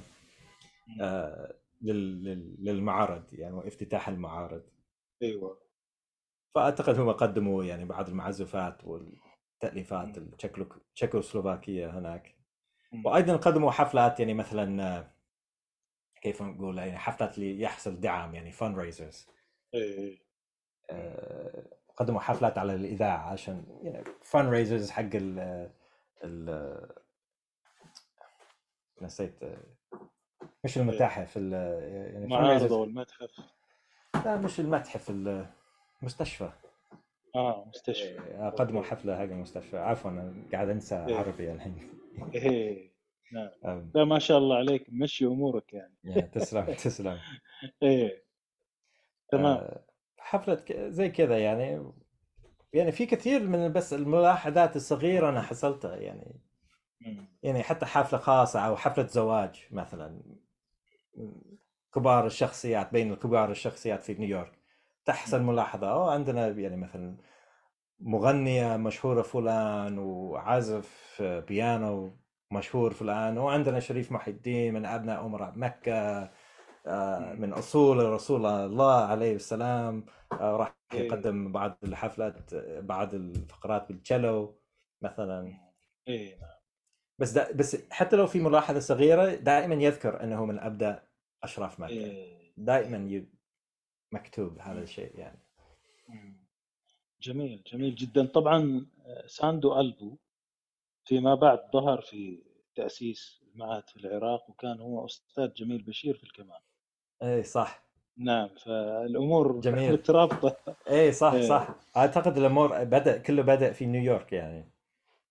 آه 1.00 1.54
للمعارض 1.82 3.24
يعني 3.32 3.54
وافتتاح 3.54 4.08
المعارض. 4.08 4.62
أيوه. 5.22 5.58
فأعتقد 6.54 6.98
هم 6.98 7.12
قدموا 7.12 7.64
يعني 7.64 7.84
بعض 7.84 8.08
المعزوفات 8.08 8.84
والتأليفات 8.84 10.18
التشيكوسلوفاكيه 10.18 11.98
هناك. 11.98 12.34
وأيضا 13.04 13.36
قدموا 13.36 13.70
حفلات 13.70 14.20
يعني 14.20 14.34
مثلا 14.34 15.14
كيف 16.22 16.42
نقول 16.42 16.78
يعني 16.78 16.98
حفلات 16.98 17.38
ليحصل 17.38 18.00
دعم 18.00 18.34
يعني 18.34 18.52
فان 18.52 18.76
ريزرز 18.76 19.26
إيه. 19.74 20.18
قدموا 21.96 22.20
حفلات 22.20 22.58
على 22.58 22.74
الإذاعة 22.74 23.32
عشان 23.32 23.64
فان 24.22 24.48
ريزرز 24.48 24.90
حق 24.90 25.10
ال 25.14 25.70
ال 26.24 26.88
نسيت 29.02 29.34
مش 30.64 30.78
المتاحف 30.78 31.36
يعني 31.36 32.24
المعارض 32.24 32.70
والمتحف. 32.70 33.40
لا 34.24 34.36
مش 34.36 34.60
المتحف 34.60 35.10
المستشفى. 36.02 36.52
آه 37.34 37.64
مستشفى. 37.68 38.26
إيه، 38.26 38.48
قدموا 38.48 38.82
حفلة 38.82 39.16
حق 39.16 39.22
المستشفى. 39.22 39.78
عفوا 39.78 40.10
أنا 40.10 40.34
قاعد 40.52 40.68
أنسى 40.68 41.06
إيه. 41.08 41.16
عربي 41.16 41.52
الحين. 41.52 41.90
إيه 42.34 42.94
نعم. 43.32 43.50
لا 43.94 44.04
ما 44.04 44.18
شاء 44.18 44.38
الله 44.38 44.56
عليك. 44.56 44.86
مشي 44.88 45.26
أمورك 45.26 45.72
يعني. 45.72 46.22
تسلم 46.22 46.74
تسلم. 46.74 47.18
إيه. 47.82 48.24
تمام. 49.28 49.56
آه، 49.56 49.83
حفلة 50.24 50.54
ك- 50.54 50.72
زي 50.72 51.08
كذا 51.08 51.38
يعني. 51.38 51.92
يعني 52.72 52.92
في 52.92 53.06
كثير 53.06 53.42
من 53.42 53.72
بس 53.72 53.92
الملاحظات 53.94 54.76
الصغيرة 54.76 55.28
أنا 55.28 55.42
حصلتها 55.42 55.96
يعني. 55.96 56.40
يعني 57.42 57.62
حتى 57.62 57.86
حفلة 57.86 58.18
خاصة 58.18 58.60
أو 58.60 58.76
حفلة 58.76 59.06
زواج 59.06 59.66
مثلا. 59.70 60.20
كبار 61.94 62.26
الشخصيات 62.26 62.92
بين 62.92 63.14
كبار 63.16 63.50
الشخصيات 63.50 64.02
في 64.02 64.14
نيويورك. 64.14 64.52
تحصل 65.04 65.42
ملاحظة 65.42 65.90
أو 65.92 66.08
عندنا 66.08 66.48
يعني 66.48 66.76
مثلا 66.76 67.16
مغنية 68.00 68.76
مشهورة 68.76 69.22
فلان 69.22 69.98
وعازف 69.98 71.22
بيانو 71.22 72.16
مشهور 72.50 72.94
فلان 72.94 73.38
وعندنا 73.38 73.80
شريف 73.80 74.12
محي 74.12 74.30
الدين 74.30 74.74
من 74.74 74.86
أبناء 74.86 75.26
أمراء 75.26 75.52
مكة. 75.58 76.30
من 77.38 77.52
أصول 77.52 78.12
رسول 78.12 78.46
الله 78.46 79.04
عليه 79.04 79.34
السلام 79.34 80.06
آه، 80.32 80.56
راح 80.56 80.76
إيه. 80.94 81.00
يقدم 81.00 81.52
بعض 81.52 81.78
الحفلات 81.84 82.52
آه، 82.52 82.80
بعض 82.80 83.14
الفقرات 83.14 83.88
بالتشيلو 83.88 84.60
مثلا. 85.02 85.54
إيه 86.08 86.40
نعم. 86.40 86.50
بس 87.18 87.30
دا 87.30 87.52
بس 87.52 87.90
حتى 87.90 88.16
لو 88.16 88.26
في 88.26 88.40
ملاحظة 88.40 88.80
صغيرة 88.80 89.34
دائما 89.34 89.74
يذكر 89.74 90.22
أنه 90.22 90.44
من 90.44 90.58
أبدأ 90.58 91.02
أشراف 91.42 91.80
مكة. 91.80 91.90
إيه. 91.90 92.52
دائما 92.56 93.10
ي... 93.10 93.26
مكتوب 94.12 94.58
هذا 94.58 94.82
الشيء 94.82 95.18
يعني. 95.18 95.38
جميل 97.20 97.62
جميل 97.72 97.94
جدا. 97.94 98.26
طبعا 98.26 98.86
آه، 99.06 99.26
ساندو 99.26 99.80
ألبو 99.80 100.16
فيما 101.04 101.34
بعد 101.34 101.70
ظهر 101.72 102.00
في 102.00 102.42
تأسيس 102.74 103.42
المعهد 103.54 103.88
في 103.88 103.96
العراق 103.96 104.50
وكان 104.50 104.80
هو 104.80 105.06
أستاذ 105.06 105.52
جميل 105.54 105.82
بشير 105.82 106.16
في 106.16 106.24
الكمان 106.24 106.60
اي 107.24 107.42
صح. 107.42 107.84
نعم 108.16 108.48
فالأمور 108.48 109.60
جميل. 109.60 109.92
مترابطة 109.94 110.56
اي 110.90 111.12
صح 111.12 111.32
إيه. 111.32 111.48
صح. 111.48 111.68
أعتقد 111.96 112.36
الأمور 112.38 112.84
بدأ 112.84 113.18
كله 113.18 113.42
بدأ 113.42 113.72
في 113.72 113.86
نيويورك 113.86 114.32
يعني. 114.32 114.70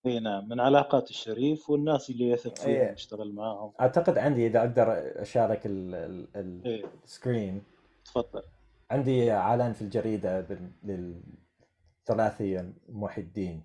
إي 0.06 0.20
نعم 0.20 0.48
من 0.48 0.60
علاقات 0.60 1.10
الشريف 1.10 1.70
والناس 1.70 2.10
اللي 2.10 2.28
يثق 2.30 2.58
فيهم 2.58 2.70
إيه. 2.70 2.92
يشتغل 2.92 3.34
معاهم. 3.34 3.72
أعتقد 3.80 4.18
عندي 4.18 4.46
إذا 4.46 4.58
أقدر 4.60 4.86
أشارك 5.22 5.66
ال- 5.66 5.94
ال- 5.94 6.28
ال- 6.36 6.64
إيه. 6.66 6.84
ال 7.04 7.12
screen 7.12 7.62
تفضل. 8.04 8.42
عندي 8.90 9.32
إعلان 9.32 9.72
في 9.72 9.82
الجريدة 9.82 10.46
للثلاثي 10.82 12.72
محي 12.88 13.20
الدين 13.20 13.64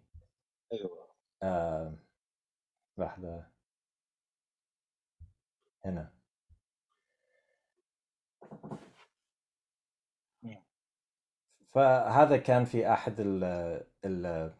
أيوه. 0.73 1.07
آه 1.43 1.93
لحظة. 2.97 3.43
هنا. 5.85 6.18
فهذا 11.73 12.37
كان 12.37 12.65
في 12.65 12.93
أحد 12.93 13.15
ال- 13.19 13.83
ال- 14.05 14.53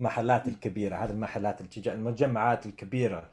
المحلات 0.00 0.48
الكبيرة 0.48 0.96
هذه 0.96 1.10
المحلات 1.10 1.60
المجمعات 1.86 2.66
الكبيرة. 2.66 3.30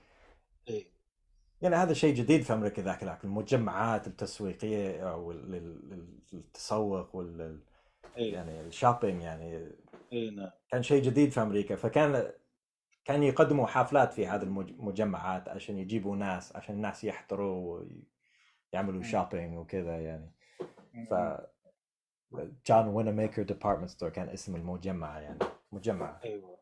يعني 1.62 1.76
هذا 1.76 1.94
شيء 1.94 2.16
جديد 2.16 2.42
في 2.42 2.54
أمريكا 2.54 2.82
ذاك 2.82 3.04
الوقت 3.04 3.24
المجمعات 3.26 4.08
التسويقية 4.08 5.12
أو 5.12 5.32
ال- 5.32 5.56
ال- 5.56 6.20
التسوق 6.34 7.16
وال 7.16 7.60
يعني 8.16 8.62
ال 8.62 8.68
shopping 8.68 9.22
يعني 9.22 9.72
نعم. 10.36 10.50
كان 10.70 10.84
شيء 10.84 11.04
جديد 11.04 11.32
في 11.32 11.42
أمريكا. 11.42 11.76
فكان 11.76 12.32
كان 13.06 13.24
يقدموا 13.24 13.68
حفلات 13.68 14.14
في 14.14 14.28
هذه 14.28 14.44
المج- 14.44 14.70
المجمعات 14.70 15.50
عشان 15.50 15.78
يجيبوا 15.78 16.16
ناس 16.16 16.56
عشان 16.56 16.76
الناس 16.76 17.04
يحضروا 17.04 17.84
ويعملوا. 18.74 19.04
shopping 19.04 19.58
وكذا 19.58 20.00
يعني. 20.00 20.32
ف. 21.10 21.14
John 22.68 22.88
Wanamaker 22.88 23.44
department 23.44 23.90
store 23.90 24.10
كان 24.10 24.30
اسم 24.30 24.56
المجمع 24.56 25.20
يعني 25.20 25.40
مجمع 25.72 26.20
أيوه 26.26 26.58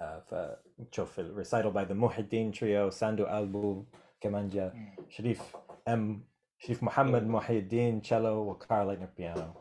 آه، 0.00 0.20
فتشوف 0.20 1.20
ال 1.20 1.26
recital 1.26 1.70
by 1.70 1.84
the 1.84 1.94
محي 1.94 2.22
الدين 2.22 2.52
تريو 2.52 2.90
ساندو 2.90 3.26
البو 3.26 3.84
كمانجا 4.20 4.72
مم. 4.74 4.96
شريف 5.08 5.56
ام 5.88 6.24
شريف 6.58 6.82
محمد 6.82 7.22
إيه. 7.22 7.28
محي 7.28 7.58
الدين 7.58 8.02
تشيلو 8.02 8.50
وكارل 8.50 8.86
لايتنر 8.86 9.08
بيانو 9.16 9.52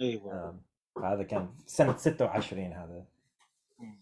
أيوه 0.00 0.60
فهذا 0.96 1.22
كان 1.22 1.48
سنة 1.66 1.96
26 1.96 2.72
هذا 2.72 3.04
مم. 3.78 3.98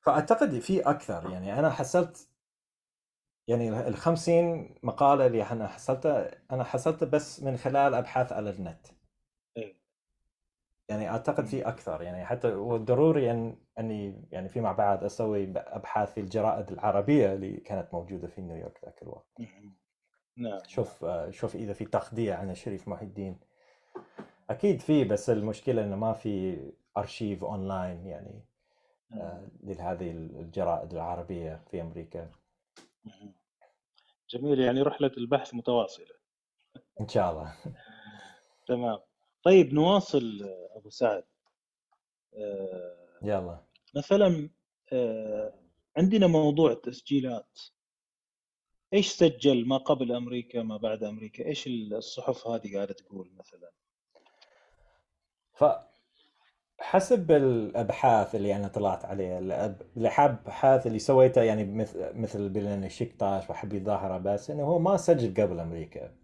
فأعتقد 0.00 0.58
في 0.58 0.80
أكثر 0.80 1.30
يعني 1.30 1.58
أنا 1.58 1.70
حصلت 1.70 2.28
يعني 3.48 3.88
ال 3.88 3.96
50 3.96 4.74
مقالة 4.82 5.26
اللي 5.26 5.42
أنا 5.42 5.68
حصلتها 5.68 6.30
أنا 6.50 6.64
حصلتها 6.64 7.06
بس 7.06 7.42
من 7.42 7.56
خلال 7.56 7.94
أبحاث 7.94 8.32
على 8.32 8.50
النت 8.50 8.86
يعني 10.88 11.08
أعتقد 11.08 11.46
في 11.46 11.68
أكثر 11.68 12.02
يعني 12.02 12.24
حتى 12.24 12.54
وضروري 12.54 13.30
أن 13.30 13.56
أني 13.78 14.28
يعني 14.32 14.48
فيما 14.48 14.72
بعد 14.72 15.04
أسوي 15.04 15.52
أبحاث 15.56 16.12
في 16.12 16.20
الجرائد 16.20 16.72
العربية 16.72 17.32
اللي 17.32 17.56
كانت 17.56 17.94
موجودة 17.94 18.28
في 18.28 18.40
نيويورك 18.40 18.80
ذاك 18.84 19.02
الوقت. 19.02 19.26
مم. 19.38 19.76
نعم 20.36 20.58
شوف 20.66 21.04
آه، 21.04 21.30
شوف 21.30 21.54
إذا 21.56 21.72
في 21.72 21.84
تغطيه 21.84 22.34
عن 22.34 22.50
الشريف 22.50 22.88
محي 22.88 23.04
الدين. 23.04 23.40
أكيد 24.50 24.80
في 24.80 25.04
بس 25.04 25.30
المشكلة 25.30 25.84
إنه 25.84 25.96
ما 25.96 26.12
في 26.12 26.56
ارشيف 26.96 27.44
اونلاين 27.44 28.06
يعني. 28.06 28.44
آه، 29.12 29.48
لهذه 29.62 30.10
الجرائد 30.10 30.92
العربية 30.92 31.62
في 31.70 31.80
أمريكا. 31.80 32.30
جميل 34.30 34.60
يعني 34.60 34.82
رحلة 34.82 35.10
البحث 35.16 35.54
متواصلة. 35.54 36.14
إن 37.00 37.08
شاء 37.08 37.32
الله. 37.32 37.54
تمام. 38.68 38.98
طيب 39.44 39.74
نواصل 39.74 40.50
أبو 40.76 40.90
سعد. 40.90 41.24
آه، 42.34 43.18
يلا. 43.22 43.60
مثلا 43.96 44.50
آه، 44.92 45.54
عندنا 45.96 46.26
موضوع 46.26 46.74
تسجيلات 46.74 47.58
إيش 48.94 49.08
سجل؟ 49.08 49.68
ما 49.68 49.76
قبل 49.76 50.12
أمريكا 50.12 50.62
ما 50.62 50.76
بعد 50.76 51.04
أمريكا. 51.04 51.46
إيش 51.46 51.66
الصحف 51.66 52.46
هذه 52.46 52.74
قاعدة 52.76 52.94
تقول 52.94 53.30
مثلا؟ 53.38 53.70
ف 55.52 55.64
حسب 56.80 57.30
الأبحاث 57.30 58.34
اللي 58.34 58.56
أنا 58.56 58.68
طلعت 58.68 59.04
عليها 59.04 59.38
الأبحاث 59.96 60.86
اللي 60.86 60.98
سويتها 60.98 61.42
يعني 61.42 61.64
مثل 61.64 62.12
مثل 62.14 62.48
بلين 62.48 62.88
شيكتاش 62.88 63.50
وحبي 63.50 63.80
ظاهرة 63.80 64.18
بس 64.18 64.50
إنه 64.50 64.62
هو 64.62 64.78
ما 64.78 64.96
سجل 64.96 65.42
قبل 65.42 65.60
أمريكا. 65.60 66.23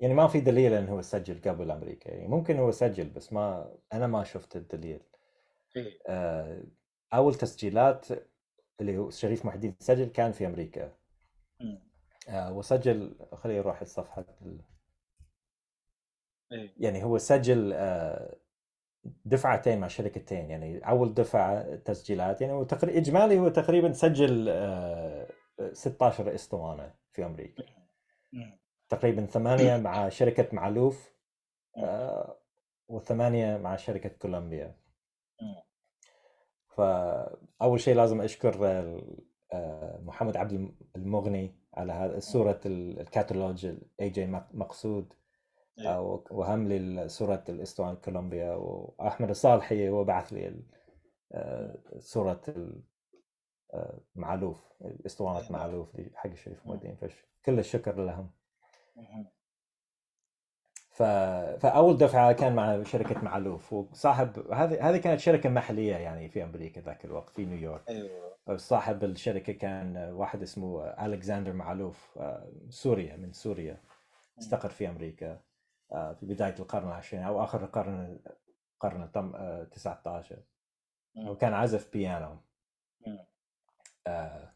يعني 0.00 0.14
ما 0.14 0.26
في 0.28 0.40
دليل 0.40 0.72
إنه 0.72 0.92
هو 0.92 1.02
سجل 1.02 1.40
قبل 1.50 1.70
أمريكا 1.70 2.10
يعني 2.10 2.28
ممكن 2.28 2.56
هو 2.58 2.70
سجل 2.70 3.08
بس 3.10 3.32
ما 3.32 3.74
أنا 3.92 4.06
ما 4.06 4.24
شفت 4.24 4.56
الدليل. 4.56 5.00
إيه. 5.76 5.98
آه، 6.08 6.62
أول 7.14 7.34
تسجيلات 7.34 8.06
اللي 8.80 8.98
هو 8.98 9.10
شريف 9.10 9.44
محي 9.46 9.54
الدين 9.56 9.76
سجل 9.80 10.04
كان 10.04 10.32
في 10.32 10.46
أمريكا. 10.46 10.92
مم. 11.60 11.82
آه، 12.28 12.52
وسجل 12.52 13.16
خليه 13.32 13.54
يروح 13.54 13.80
الصفحة 13.80 14.24
ال- 14.42 14.60
إيه. 16.52 16.74
يعني 16.76 17.04
هو 17.04 17.18
سجل 17.18 17.72
آه، 17.72 18.36
دفعتين 19.24 19.80
مع 19.80 19.88
شركتين 19.88 20.50
يعني 20.50 20.78
أول 20.88 21.14
دفعة 21.14 21.76
تسجيلات 21.76 22.40
يعني 22.40 22.52
هو 22.52 22.64
تقريبا 22.64 22.98
إجمالي 22.98 23.38
هو 23.38 23.48
تقريبا 23.48 23.92
سجل 23.92 24.46
آه، 24.48 25.28
16 25.72 26.34
إسطوانة 26.34 26.94
في 27.12 27.26
أمريكا. 27.26 27.64
مم. 28.32 28.58
تقريبا 28.88 29.26
ثمانية 29.26 29.76
مع 29.76 30.08
شركة 30.08 30.48
معلوف 30.52 31.14
آه، 31.76 32.38
وثمانية 32.88 33.56
مع 33.56 33.76
شركة 33.76 34.08
كولومبيا. 34.08 34.76
فأول 36.68 37.80
شيء 37.80 37.94
لازم 37.96 38.20
أشكر 38.20 38.66
آه، 39.52 40.00
محمد 40.02 40.36
عبد 40.36 40.74
المغني 40.96 41.54
على 41.74 41.92
هذا 41.92 42.18
صورة 42.18 42.60
الكاتالوج 42.66 43.66
A.J. 44.00 44.26
مقصود 44.52 45.12
إيه. 45.78 45.88
آه، 45.88 46.24
وهم 46.30 46.68
لي 46.68 47.08
صورة 47.08 47.44
الاسطوانه 47.48 47.94
كولومبيا 47.94 48.54
وأحمد 48.54 49.30
الصالحي 49.30 49.88
هو 49.88 50.04
بعث 50.04 50.32
لي 50.32 50.62
صورة 51.98 52.42
معلوف 54.14 54.72
الاسطوانه 54.84 55.40
نعم. 55.40 55.52
معلوف 55.52 55.96
حق 56.14 56.30
الشريف. 56.30 56.66
مودين 56.66 56.96
فكل 56.96 57.58
الشكر 57.58 58.04
لهم. 58.04 58.30
ف... 60.90 61.02
فأول 61.62 61.96
دفعة 61.96 62.32
كان 62.32 62.54
مع 62.54 62.82
شركة 62.82 63.20
معلوف 63.22 63.72
وصاحب 63.72 64.52
هذه 64.52 64.90
هذه 64.90 64.96
كانت 64.96 65.20
شركة 65.20 65.48
محلية 65.48 65.96
يعني 65.96 66.28
في 66.28 66.44
أمريكا 66.44 66.80
ذاك 66.80 67.04
الوقت 67.04 67.30
في 67.30 67.44
نيويورك. 67.44 67.88
أيوه. 67.88 68.56
صاحب 68.56 69.04
الشركة 69.04 69.52
كان 69.52 69.96
واحد 69.96 70.42
اسمه 70.42 70.84
الكسندر 70.84 71.52
معلوف 71.52 72.18
آه، 72.18 72.52
سوريا 72.70 73.16
من 73.16 73.32
سوريا 73.32 73.80
استقر 74.38 74.68
في 74.68 74.88
أمريكا 74.88 75.40
آه، 75.92 76.12
في 76.12 76.26
بداية 76.26 76.54
القرن 76.58 76.88
العشرين 76.88 77.22
أو 77.22 77.44
آخر 77.44 77.64
القرن 77.64 78.18
القرن 78.74 79.02
ال 79.02 79.70
19 79.70 80.42
وكان 81.16 81.54
عزف 81.54 81.92
بيانو. 81.92 82.36
آه، 84.06 84.53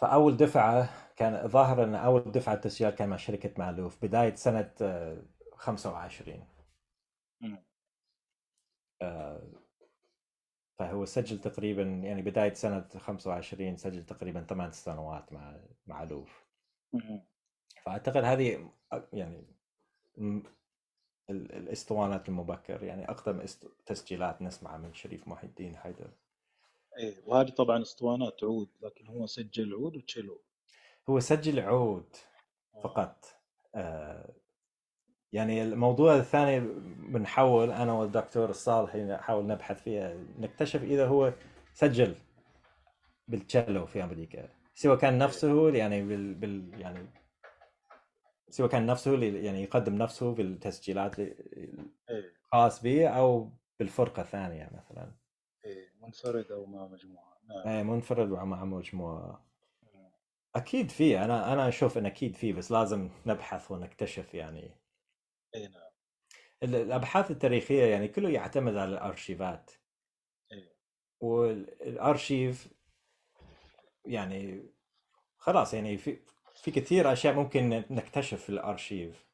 فأول 0.00 0.36
دفعة 0.36 0.88
كان 1.16 1.48
ظاهر 1.48 1.84
إن 1.84 1.94
أول 1.94 2.32
دفعة 2.32 2.54
تسجيلات 2.54 2.94
كان 2.94 3.08
مع 3.08 3.16
شركة 3.16 3.50
مألوف 3.58 4.04
بداية 4.04 4.34
سنة 4.34 4.70
25 5.54 6.46
فهو 10.78 11.04
سجل 11.04 11.38
تقريبا 11.40 11.82
يعني 11.82 12.22
بداية 12.22 12.54
سنة 12.54 12.88
25 12.98 13.76
سجل 13.76 14.06
تقريبا 14.06 14.40
ثمان 14.44 14.72
سنوات 14.72 15.32
مع 15.32 15.56
مع 15.86 16.02
لوف 16.04 16.44
فأعتقد 17.84 18.24
هذه 18.24 18.70
يعني 19.12 19.44
الأسطوانات 21.30 22.28
المبكر 22.28 22.82
يعني 22.84 23.10
أقدم 23.10 23.44
تسجيلات 23.86 24.42
نسمعها 24.42 24.78
من 24.78 24.94
شريف 24.94 25.28
محي 25.28 25.46
الدين 25.46 25.76
حيدر. 25.76 26.10
إيه 26.98 27.14
وهذه 27.26 27.48
طبعا 27.48 27.82
اسطوانات 27.82 28.44
عود 28.44 28.68
لكن 28.82 29.06
هو 29.06 29.26
سجل 29.26 29.72
عود 29.74 29.96
وتشيلو 29.96 30.42
هو 31.10 31.20
سجل 31.20 31.60
عود 31.60 32.16
آه. 32.74 32.80
فقط. 32.80 33.24
آه 33.74 34.34
يعني 35.32 35.62
الموضوع 35.62 36.16
الثاني 36.16 36.60
بنحاول 37.12 37.70
أنا 37.70 37.92
والدكتور 37.92 38.50
الصالحي 38.50 39.04
نحاول 39.04 39.46
نبحث 39.46 39.82
فيها 39.82 40.16
نكتشف 40.38 40.82
إذا 40.82 41.06
هو 41.06 41.32
سجل 41.74 42.14
بالتشيلو 43.28 43.86
في 43.86 44.04
أمريكا. 44.04 44.48
سواء 44.74 44.98
كان 44.98 45.18
نفسه 45.18 45.70
يعني 45.70 46.02
بال, 46.02 46.34
بال 46.34 46.80
يعني 46.80 47.06
سواء 48.50 48.68
كان 48.68 48.86
نفسه 48.86 49.24
يعني 49.24 49.62
يقدم 49.62 49.94
نفسه 49.94 50.34
في 50.34 50.42
التسجيلات 50.42 51.16
الخاص 52.10 52.82
به 52.82 53.08
أو 53.08 53.50
بالفرقة 53.78 54.22
الثانية 54.22 54.70
مثلا. 54.72 55.19
منفرد 56.00 56.52
أو 56.52 56.66
مع 56.66 56.86
مجموعة. 56.86 57.38
نعم. 57.48 57.68
إيه 57.68 57.82
منفرد 57.82 58.30
ومع 58.30 58.64
مجموعة. 58.64 59.46
أكيد 60.56 60.90
في 60.90 61.18
أنا 61.18 61.52
أنا 61.52 61.68
أشوف 61.68 61.98
إن 61.98 62.06
أكيد 62.06 62.36
في 62.36 62.52
بس 62.52 62.72
لازم 62.72 63.10
نبحث 63.26 63.70
ونكتشف 63.70 64.34
يعني. 64.34 64.76
إي 65.54 65.68
نعم. 65.68 65.90
الأبحاث 66.62 67.30
التاريخية 67.30 67.84
يعني 67.84 68.08
كله 68.08 68.30
يعتمد 68.30 68.76
على 68.76 68.90
الأرشيفات. 68.90 69.70
إيه 70.52 70.74
والأرشيف 71.20 72.68
يعني 74.04 74.70
خلاص 75.38 75.74
يعني 75.74 75.98
في 75.98 76.18
في 76.54 76.70
كثير 76.70 77.12
أشياء 77.12 77.34
ممكن 77.34 77.84
نكتشف 77.90 78.42
في 78.42 78.48
الأرشيف. 78.50 79.26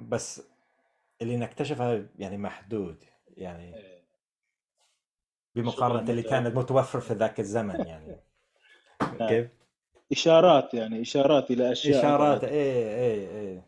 بس 0.00 0.42
اللي 1.22 1.36
نكتشفها 1.36 2.08
يعني 2.18 2.36
محدود 2.38 3.04
يعني. 3.28 3.76
إيه. 3.76 3.95
بمقارنة 5.56 6.10
اللي 6.10 6.22
كانت 6.22 6.56
متوفر 6.56 7.00
في 7.00 7.14
ذاك 7.14 7.40
الزمن 7.40 7.86
يعني 7.86 8.20
نعم. 9.20 9.28
كيف؟ 9.28 9.48
إشارات 10.12 10.74
يعني 10.74 11.02
إشارات 11.02 11.50
إلى 11.50 11.72
أشياء 11.72 11.98
إشارات 11.98 12.44
اي 12.44 13.00
اي 13.00 13.40
اي 13.40 13.62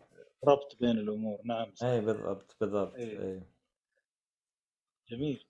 ربط 0.44 0.76
بين 0.80 0.98
الأمور 0.98 1.38
نعم. 1.44 1.72
اي 1.82 2.00
بالضبط 2.00 2.56
بالضبط 2.60 2.94
اي, 2.94 3.22
أي. 3.22 3.42
جميل 5.10 5.46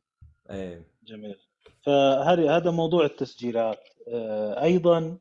اي 0.51 0.82
جميل 1.02 1.39
فهذه 1.82 2.56
هذا 2.56 2.70
موضوع 2.70 3.05
التسجيلات 3.05 3.89
آه، 4.09 4.62
أيضا 4.62 5.19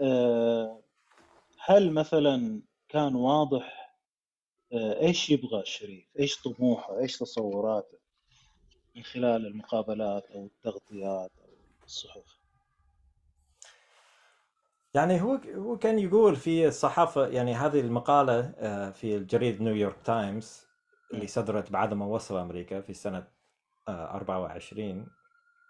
آه، 0.00 0.82
هل 1.64 1.92
مثلا 1.92 2.62
كان 2.88 3.14
واضح 3.14 3.96
آه، 4.72 5.00
إيش 5.00 5.30
يبغى 5.30 5.60
الشريف؟ 5.60 6.04
إيش 6.18 6.42
طموحه؟ 6.42 6.98
إيش 6.98 7.18
تصوراته 7.18 8.01
من 8.96 9.02
خلال 9.02 9.46
المقابلات 9.46 10.30
أو 10.30 10.46
التغطيات 10.46 11.30
أو 11.38 11.48
الصحف؟ 11.84 12.42
يعني 14.94 15.22
هو 15.22 15.40
هو 15.54 15.78
كان 15.78 15.98
يقول 15.98 16.36
في 16.36 16.68
الصحافة 16.68 17.26
يعني 17.26 17.54
هذه 17.54 17.80
المقالة 17.80 18.54
آه، 18.56 18.90
في 18.90 19.16
الجريد 19.16 19.62
New 19.62 19.79
York 19.79 20.02
Times 20.04 20.66
اللي 21.14 21.26
صدرت 21.26 21.72
بعد 21.72 21.94
ما 21.94 22.06
وصل 22.06 22.36
أمريكا 22.36 22.80
في 22.80 22.94
سنة 22.94 23.28
24 23.88 25.06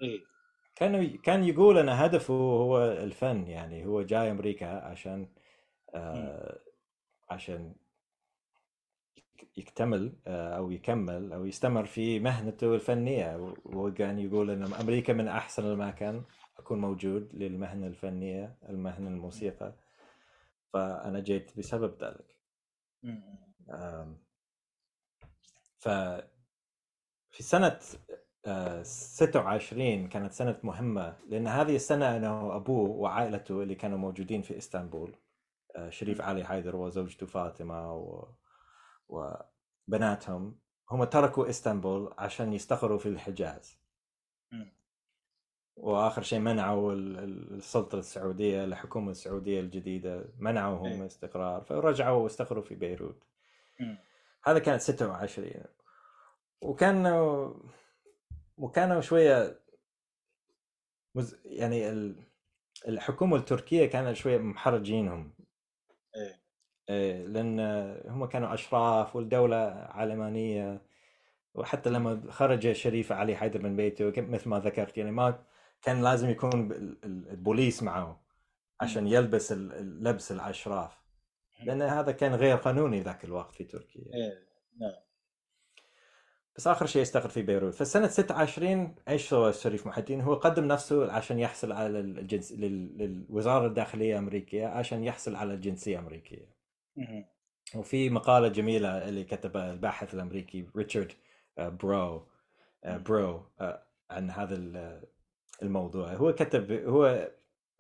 إيه؟ 0.02 0.20
كان 0.74 1.16
كان 1.16 1.44
يقول 1.44 1.78
أن 1.78 1.88
هدفه 1.88 2.34
هو 2.34 2.84
الفن 2.84 3.46
يعني 3.46 3.86
هو 3.86 4.02
جاي 4.02 4.30
أمريكا 4.30 4.66
عشان 4.66 5.28
آه 5.94 6.58
عشان 7.30 7.74
يكتمل 9.56 10.12
آه 10.26 10.56
أو 10.56 10.70
يكمل 10.70 11.32
أو 11.32 11.44
يستمر 11.46 11.84
في 11.84 12.20
مهنته 12.20 12.74
الفنية. 12.74 13.54
وكان 13.64 14.18
يقول 14.18 14.50
إن 14.50 14.62
أمريكا 14.74 15.12
من 15.12 15.28
أحسن 15.28 15.64
الأماكن 15.66 16.22
أكون 16.58 16.80
موجود 16.80 17.34
للمهنة 17.34 17.86
الفنية 17.86 18.56
المهنة 18.68 19.08
الموسيقى. 19.08 19.72
فأنا 20.72 21.20
جيت 21.20 21.58
بسبب 21.58 22.04
ذلك. 22.04 22.38
ف 25.78 25.88
في 27.30 27.42
سنة 27.42 27.78
26 28.82 30.08
كانت 30.08 30.32
سنة 30.32 30.58
مهمة 30.62 31.16
لأن 31.28 31.46
هذه 31.46 31.76
السنة 31.76 32.16
أنه 32.16 32.56
أبوه 32.56 32.90
وعائلته 32.90 33.62
اللي 33.62 33.74
كانوا 33.74 33.98
موجودين 33.98 34.42
في 34.42 34.58
إسطنبول 34.58 35.16
آه، 35.76 35.90
شريف 35.90 36.20
علي 36.20 36.44
حيدر 36.44 36.76
وزوجته 36.76 37.26
فاطمة 37.26 37.94
و... 37.94 38.28
وبناتهم 39.12 40.58
هم 40.90 41.04
تركوا 41.04 41.48
إسطنبول 41.48 42.14
عشان 42.18 42.52
يستقروا 42.52 42.98
في 42.98 43.06
الحجاز. 43.06 43.78
وآخر 45.76 46.22
شيء 46.22 46.38
منعوا 46.38 46.92
السلطة 46.92 47.98
السعودية 47.98 48.64
الحكومة 48.64 49.10
السعودية 49.10 49.60
الجديدة 49.60 50.24
منعوهم 50.38 50.86
إيه. 50.86 51.06
استقرار 51.06 51.62
فرجعوا 51.64 52.22
واستقروا 52.22 52.62
في 52.62 52.74
بيروت. 52.74 53.24
هذا 54.44 54.58
كانت 54.58 54.80
26 54.82 55.52
وكانوا 56.60 57.54
وكانوا 58.56 59.00
شوية 59.00 59.60
مز... 61.14 61.36
يعني 61.44 61.88
الحكومة 62.88 63.36
التركية 63.36 63.86
كانت 63.86 64.16
شوية 64.16 64.38
محرجينهم. 64.38 65.34
إيه 66.88 67.26
لأن 67.26 67.60
هم 68.06 68.24
كانوا 68.24 68.54
أشراف 68.54 69.16
والدولة 69.16 69.56
علمانيه 69.90 70.82
وحتى 71.54 71.90
لما 71.90 72.22
خرج 72.30 72.72
شريف 72.72 73.12
علي 73.12 73.36
حيدر 73.36 73.62
من 73.62 73.76
بيته 73.76 74.12
مثل 74.16 74.48
ما 74.48 74.58
ذكرت 74.58 74.98
يعني 74.98 75.10
ما 75.10 75.44
كان 75.82 76.02
لازم 76.02 76.30
يكون 76.30 76.70
البوليس 77.04 77.82
معه 77.82 78.22
عشان 78.80 79.06
يلبس 79.06 79.52
لبس 79.52 80.32
الأشراف. 80.32 81.02
لأن 81.64 81.82
هذا 81.82 82.12
كان 82.12 82.34
غير 82.34 82.56
قانوني 82.56 83.00
ذاك 83.00 83.24
الوقت 83.24 83.54
في 83.54 83.64
تركيا. 83.64 84.02
إيه 84.02 84.46
نعم. 84.80 84.92
بس 86.56 86.66
آخر 86.66 86.86
شيء 86.86 87.02
استقر 87.02 87.28
في 87.28 87.42
بيروت. 87.42 87.74
فسنه 87.74 88.08
26 88.08 88.94
إيش 89.08 89.28
سوى 89.28 89.52
شريف 89.52 89.86
محي 89.86 90.00
الدين؟ 90.00 90.20
هو 90.20 90.34
قدم 90.34 90.64
نفسه 90.64 91.12
عشان 91.12 91.38
يحصل 91.38 91.72
على 91.72 92.00
الجنس 92.00 92.52
للوزارة 92.52 93.66
الداخلية 93.66 94.12
الأمريكية 94.12 94.66
عشان 94.66 95.04
يحصل 95.04 95.36
على 95.36 95.54
الجنسية 95.54 95.98
الأمريكية. 95.98 96.61
وفي 97.74 98.10
مقالة 98.10 98.48
جميلة 98.48 99.08
اللي 99.08 99.24
كتبها 99.24 99.72
الباحث 99.72 100.14
الأمريكي 100.14 100.66
ريتشارد 100.76 101.12
آه، 101.58 101.68
برو 101.68 102.28
آه، 102.84 102.96
برو 102.96 103.46
آه، 103.60 103.82
عن 104.10 104.30
هذا 104.30 104.54
الموضوع. 105.62 106.12
هو 106.12 106.32
كتب 106.32 106.72
هو 106.72 107.30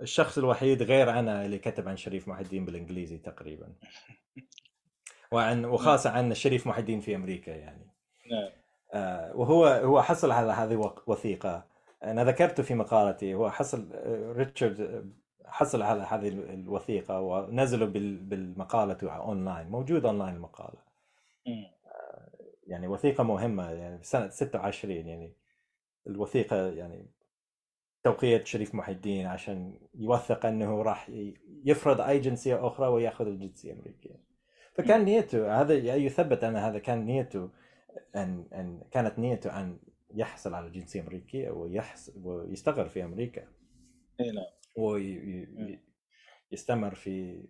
الشخص 0.02 0.38
الوحيد 0.38 0.82
غير 0.82 1.10
أنا 1.10 1.44
اللي 1.44 1.58
كتب 1.58 1.88
عن 1.88 1.96
شريف 1.96 2.28
محي 2.28 2.42
الدين 2.42 2.64
بالإنجليزي 2.64 3.18
تقريبا. 3.18 3.72
وعن 5.32 5.64
وخاصة 5.74 6.10
عن 6.10 6.34
شريف 6.34 6.66
محي 6.66 6.80
الدين 6.80 7.00
في 7.00 7.16
أمريكا 7.16 7.50
يعني. 7.50 7.86
نعم. 8.30 8.50
وهو 9.34 9.66
هو 9.66 10.02
حصل 10.02 10.30
على 10.30 10.52
هذه 10.52 10.94
وثيقة. 11.06 11.66
أنا 12.04 12.24
ذكرته 12.24 12.62
في 12.62 12.74
مقالتي. 12.74 13.34
هو 13.34 13.50
حصل 13.50 13.88
ريتشارد 14.36 15.12
حصل 15.52 15.82
على 15.82 16.02
هذه 16.02 16.28
الوثيقة 16.28 17.20
ونزلوا 17.20 17.88
بالمقالة 17.88 18.98
أونلاين 19.02 19.68
موجود 19.68 20.04
أونلاين 20.06 20.34
المقالة 20.34 20.78
آه 21.46 21.72
يعني 22.66 22.88
وثيقة 22.88 23.24
مهمة 23.24 23.70
يعني 23.70 23.98
في 23.98 24.06
سنة 24.06 24.28
26 24.28 24.92
يعني 25.06 25.36
الوثيقة 26.06 26.56
يعني 26.56 27.10
توقية 28.04 28.44
شريف 28.44 28.74
محي 28.74 28.92
الدين 28.92 29.26
عشان 29.26 29.78
يوثق 29.94 30.46
إنه 30.46 30.82
راح 30.82 31.10
يفرض 31.64 32.00
أي 32.00 32.18
جنسية 32.18 32.66
أخرى 32.66 32.88
ويأخذ 32.88 33.26
الجنسية 33.26 33.72
الأمريكية. 33.72 34.20
فكان 34.74 35.04
نيته 35.04 35.60
هذا 35.60 35.74
يثبت 35.74 36.44
أن 36.44 36.56
هذا 36.56 36.78
كان 36.78 37.04
نيته 37.04 37.50
ان 38.16 38.46
أن 38.52 38.82
كانت 38.90 39.18
نيته 39.18 39.60
أن 39.60 39.78
يحصل 40.14 40.54
على 40.54 40.66
الجنسيه 40.66 41.00
الامريكيه 41.00 41.50
ويحصل 41.50 42.12
ويستقر 42.16 42.88
في 42.88 43.04
أمريكا. 43.04 43.48
إي 44.20 44.30
نعم. 44.30 44.44
ويستمر 44.76 45.74
في 46.94 47.44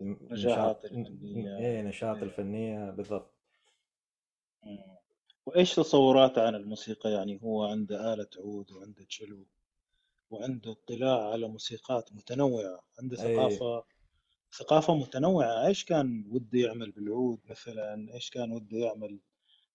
النشاط 0.00 0.84
الفنية 0.84 1.58
إيه 1.58 1.82
نشاط 1.82 2.16
إيه. 2.16 2.22
الفنية 2.22 2.90
بالضبط. 2.90 3.34
مم. 4.62 4.96
وإيش 5.46 5.74
تصوراته 5.74 6.46
عن 6.46 6.54
الموسيقى؟ 6.54 7.10
يعني 7.10 7.40
هو 7.42 7.64
عنده 7.64 8.14
آلة 8.14 8.28
عود 8.38 8.72
وعنده 8.72 9.04
تشيلو 9.04 9.46
وعنده 10.30 10.72
اطلاع 10.72 11.30
على 11.30 11.48
موسيقات 11.48 12.12
متنوعة 12.12 12.82
عنده 12.98 13.22
إيه. 13.22 13.36
ثقافة 13.36 13.84
ثقافة 14.58 14.94
متنوعة. 14.94 15.66
إيش 15.66 15.84
كان 15.84 16.24
وده 16.28 16.58
يعمل 16.58 16.90
بالعود 16.90 17.40
مثلا؟ 17.50 18.14
إيش 18.14 18.30
كان 18.30 18.52
وده 18.52 18.78
يعمل 18.78 19.20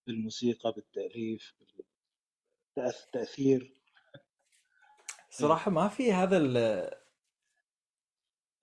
بالموسيقى 0.07 0.72
بالتأليف 0.72 1.55
بالتأثير 2.77 3.81
إيه. 5.32 5.38
صراحة 5.48 5.72
ما 5.72 5.88
في 5.88 6.14
هذا 6.14 6.38
ال 6.38 6.58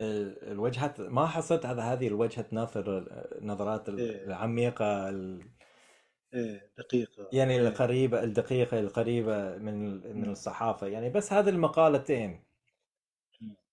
ال- 0.01 0.49
الوجهات 0.53 1.01
ما 1.01 1.27
حصلت 1.27 1.67
على 1.67 1.83
هذه 1.83 2.09
الوجهة 2.09 2.47
نظر 2.53 3.05
نظرات 3.43 3.89
إيه. 3.89 4.25
العميقة 4.25 5.09
ال- 5.09 5.51
إيه 6.35 6.73
دقيقة 6.79 7.29
يعني 7.33 7.55
إيه. 7.55 7.69
القريبة 7.69 8.25
الدقيقة 8.25 8.81
القريبة 8.81 9.57
من 9.57 9.93
من. 10.21 10.31
الصحافة. 10.31 10.87
يعني 10.87 11.11
بس 11.11 11.33
هذه 11.33 11.49
المقالتين. 11.49 12.45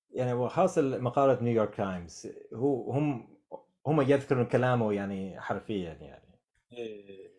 يعني 0.09 0.33
وخاصة 0.33 0.81
مقالة 0.81 1.43
نيويورك 1.43 1.75
تايمز 1.75 2.27
هو 2.53 2.91
هم 2.91 3.37
هم 3.87 4.01
يذكرون 4.01 4.45
كلامه 4.45 4.93
يعني 4.93 5.41
حرفيا 5.41 5.93
يعني. 5.93 6.39
إيه. 6.73 7.31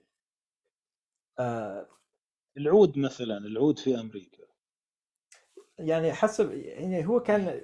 آه. 1.39 1.89
العود 2.57 2.99
مثلا 2.99 3.39
العود 3.39 3.79
في 3.79 4.01
أمريكا. 4.01 4.46
يعني 5.79 6.13
حسب 6.13 6.53
يعني 6.53 7.07
هو 7.07 7.21
كان 7.21 7.61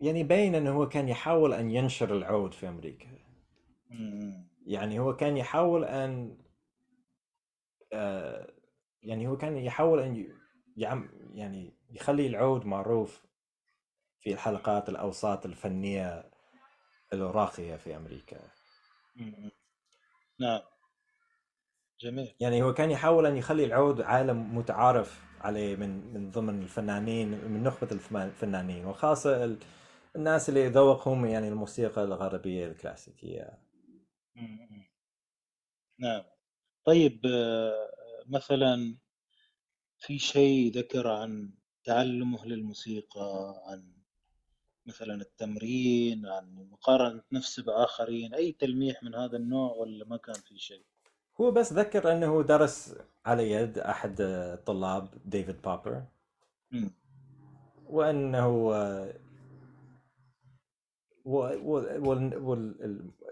يعني 0.00 0.24
باين 0.24 0.54
إنه 0.54 0.70
هو 0.70 0.88
كان 0.88 1.08
يحاول 1.08 1.52
أن 1.52 1.70
ينشر 1.70 2.16
العود 2.16 2.54
في 2.54 2.68
أمريكا. 2.68 3.08
مم. 3.90 4.48
يعني 4.66 4.98
هو 4.98 5.16
كان 5.16 5.36
يحاول 5.36 5.84
أن 5.84 6.38
آه 7.92 8.52
يعني 9.02 9.28
هو 9.28 9.36
كان 9.36 9.56
يحاول 9.56 10.00
أن 10.00 10.28
يعني 11.34 11.72
يخلي 11.90 12.26
العود 12.26 12.66
معروف 12.66 13.26
في 14.20 14.32
الحلقات 14.32 14.88
الأوساط 14.88 15.46
الفنية 15.46 16.30
الراقيه 17.12 17.76
في 17.76 17.96
أمريكا. 17.96 18.40
مم. 19.16 19.50
نعم. 20.40 20.60
جميل. 22.00 22.34
يعني 22.40 22.62
هو 22.62 22.74
كان 22.74 22.90
يحاول 22.90 23.26
أن 23.26 23.36
يخلي 23.36 23.64
العود 23.64 24.00
عالم 24.00 24.58
متعارف 24.58 25.29
عليه 25.40 25.76
من 25.76 26.14
من 26.14 26.30
ضمن 26.30 26.62
الفنانين 26.62 27.28
من 27.28 27.62
نخبة 27.62 27.88
الفنانين 27.92 28.84
وخاصة 28.86 29.44
ال- 29.44 29.58
الناس 30.16 30.48
اللي 30.48 30.68
ذوقهم 30.68 31.26
يعني 31.26 31.48
الموسيقى 31.48 32.04
الغربية 32.04 32.66
الكلاسيكية. 32.66 33.58
نعم. 35.98 36.22
طيب 36.84 37.26
آه، 37.26 37.90
مثلا 38.26 38.98
في 39.98 40.18
شيء 40.18 40.72
ذكر 40.72 41.08
عن 41.08 41.52
تعلمه 41.84 42.46
للموسيقى 42.46 43.54
عن 43.66 43.92
مثلا 44.86 45.14
التمرين 45.14 46.26
عن 46.26 46.54
مقارنة 46.54 47.22
نفسه 47.32 47.62
بآخرين 47.62 48.34
أي 48.34 48.52
تلميح 48.52 49.02
من 49.02 49.14
هذا 49.14 49.36
النوع 49.36 49.72
ولا 49.72 50.04
ما 50.04 50.16
كان 50.16 50.34
في 50.34 50.58
شيء؟ 50.58 50.84
هو 51.40 51.50
بس 51.50 51.72
ذكر 51.72 52.12
أنه 52.12 52.42
درس 52.42 52.98
على 53.26 53.50
يد 53.50 53.78
أحد 53.78 54.20
الطلاب 54.20 55.08
ديفيد 55.24 55.62
بابر. 55.62 56.04
وأنه 57.86 58.46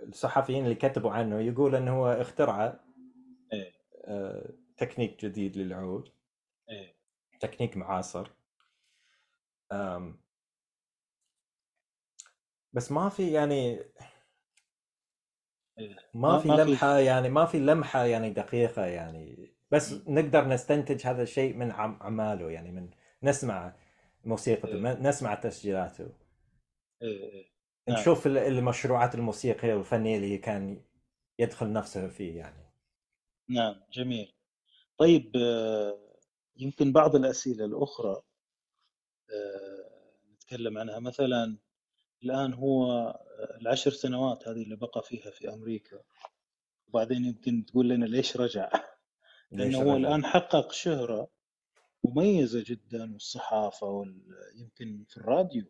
والصحفيين 0.02 0.64
اللي 0.64 0.74
كتبوا 0.74 1.10
عنه 1.10 1.40
يقول 1.40 1.74
أنه 1.74 1.96
هو 1.96 2.06
اخترع 2.06 2.80
إيه. 3.52 3.72
آه، 4.04 4.50
تكنيك 4.76 5.24
جديد 5.24 5.56
للعود. 5.56 6.08
إيه. 6.70 6.94
تكنيك 7.40 7.76
معاصر. 7.76 8.30
بس 12.72 12.92
ما 12.92 13.08
في 13.08 13.32
يعني 13.32 13.84
ما 16.14 16.38
في 16.38 16.48
لمحة 16.48 16.98
يعني 16.98 17.28
ما 17.28 17.44
في 17.46 17.58
لمحة 17.58 18.04
يعني 18.04 18.30
دقيقة 18.30 18.84
يعني. 18.86 19.52
بس. 19.70 19.92
نقدر 20.08 20.48
نستنتج 20.48 21.06
هذا 21.06 21.22
الشيء 21.22 21.54
من 21.56 21.70
عم- 21.70 21.98
أعماله 22.02 22.50
يعني 22.50 22.72
من 22.72 22.90
نسمع 23.22 23.76
موسيقته 24.24 24.68
إيه. 24.68 24.98
نسمع 25.00 25.34
تسجيلاته. 25.34 26.08
إيه 27.02 27.22
إيه. 27.32 27.48
نعم. 27.88 27.98
نشوف 28.00 28.26
ال- 28.26 28.38
المشروعات 28.38 29.14
الموسيقية 29.14 29.74
والفنية 29.74 30.16
اللي 30.16 30.38
كان 30.38 30.82
يدخل 31.38 31.72
نفسه 31.72 32.08
فيه 32.08 32.36
يعني. 32.38 32.72
نعم 33.48 33.80
جميل. 33.92 34.34
طيب 34.98 35.36
آه، 35.36 35.98
يمكن 36.56 36.92
بعض 36.92 37.16
الأسئلة 37.16 37.64
الأخرى 37.64 38.22
آه، 39.30 39.90
نتكلم 40.34 40.78
عنها. 40.78 40.98
مثلا 40.98 41.58
الآن 42.22 42.54
هو 42.54 42.92
آه، 42.92 43.58
العشر 43.60 43.90
سنوات 43.90 44.48
هذه 44.48 44.62
اللي 44.62 44.76
بقى 44.76 45.02
فيها 45.02 45.30
في 45.30 45.54
أمريكا. 45.54 45.98
وبعدين 46.88 47.24
يمكن 47.24 47.64
تقول 47.66 47.88
لنا 47.88 48.04
ليش 48.04 48.36
رجع؟ 48.36 48.70
لأنه 49.52 49.78
هو 49.78 49.96
الآن 49.96 50.24
حقق 50.24 50.72
شهرة 50.72 51.28
مميزة 52.04 52.64
جدا 52.66 53.12
والصحافة 53.12 53.86
وال... 53.86 54.22
يمكن 54.56 55.04
في 55.08 55.16
الراديو 55.16 55.64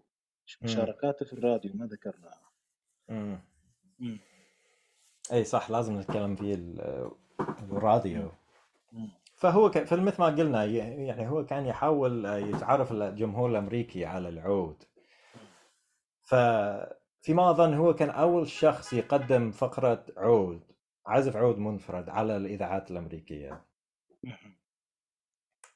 مشاركاته 0.62 1.27
في 1.27 1.33
الراديو 1.33 1.73
ما 1.75 1.87
ذكرناها. 1.87 2.51
مم. 3.99 4.19
أي 5.33 5.45
صح 5.45 5.70
لازم 5.70 6.01
نتكلم 6.01 6.37
في 6.37 6.55
ال- 6.55 7.11
الراديو. 7.41 8.31
مم. 8.93 9.09
فهو 9.37 9.70
ك- 9.70 9.85
فمثل 9.85 10.20
ما 10.23 10.27
قلنا 10.27 10.65
يعني 10.65 11.29
هو 11.29 11.45
كان 11.47 11.66
يحاول 11.66 12.25
يتعرف 12.25 12.93
الجمهور 12.93 13.51
الأمريكي 13.51 14.05
على 14.05 14.29
العود. 14.29 14.83
ففيما 16.28 17.50
أظن 17.50 17.74
هو 17.74 17.94
كان 17.94 18.10
أول 18.10 18.48
شخص 18.48 18.92
يقدم 18.92 19.50
فقرة 19.50 20.06
عود 20.16 20.62
عزف 21.06 21.36
عود 21.36 21.59
منفرد 21.59 22.09
على 22.09 22.36
الإذاعات 22.36 22.90
الأمريكية. 22.90 23.64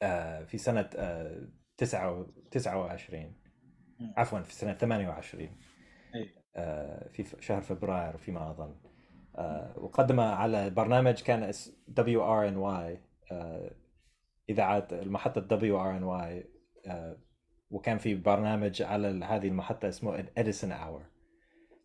آه، 0.03 0.45
في 0.45 0.59
سنة 0.59 0.91
آه، 0.97 1.49
تسعة 1.77 2.27
29 2.51 3.37
مم. 4.01 4.15
عفوا 4.17 4.41
في 4.41 4.55
سنة 4.55 4.73
28 4.73 5.59
إيه. 6.15 6.35
آه، 6.57 7.09
في 7.09 7.25
شهر 7.41 7.63
فبراير 7.63 8.17
فيما 8.17 8.51
أظن 8.51 8.77
آه، 9.37 9.79
وقدمها 9.79 10.35
على 10.35 10.71
برنامج 10.71 11.23
كان 11.23 11.43
اس 11.43 11.77
WRNY 11.89 13.01
اذاعه 14.51 14.89
المحطة 14.93 15.41
WRNY 15.41 16.45
وكان 17.73 17.99
في 17.99 18.15
برنامج 18.15 18.83
على 18.83 19.25
هذه 19.25 19.49
المحطة 19.49 19.89
اسمه 19.89 20.25
Edison 20.39 20.73
Hour 20.73 21.03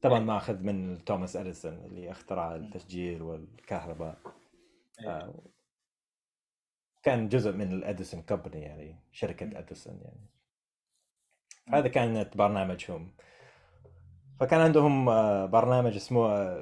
طبعا 0.02 0.20
إيه. 0.20 0.26
ماخذ 0.26 0.60
من 0.64 1.06
توماس 1.06 1.36
اديسون 1.36 1.74
اللي 1.74 2.12
اخترع. 2.12 2.56
التسجيل 2.56 3.22
والكهرباء 3.22 4.18
إيه. 5.02 5.10
آه، 5.10 5.34
كان 7.04 7.30
جزء 7.30 7.52
من 7.52 7.72
ال 7.72 7.79
Edison 7.79 8.22
Company 8.22 8.62
يعني. 8.62 8.96
شركة 9.12 9.60
اديسون 9.60 10.00
يعني 10.02 10.30
مم. 11.68 11.76
هذا 11.76 11.88
كانت 11.88 12.38
برنامجهم 12.38 13.12
فكان 14.40 14.60
عندهم 14.60 15.10
آه، 15.10 15.46
برنامج 15.46 15.96
اسمه 15.96 16.58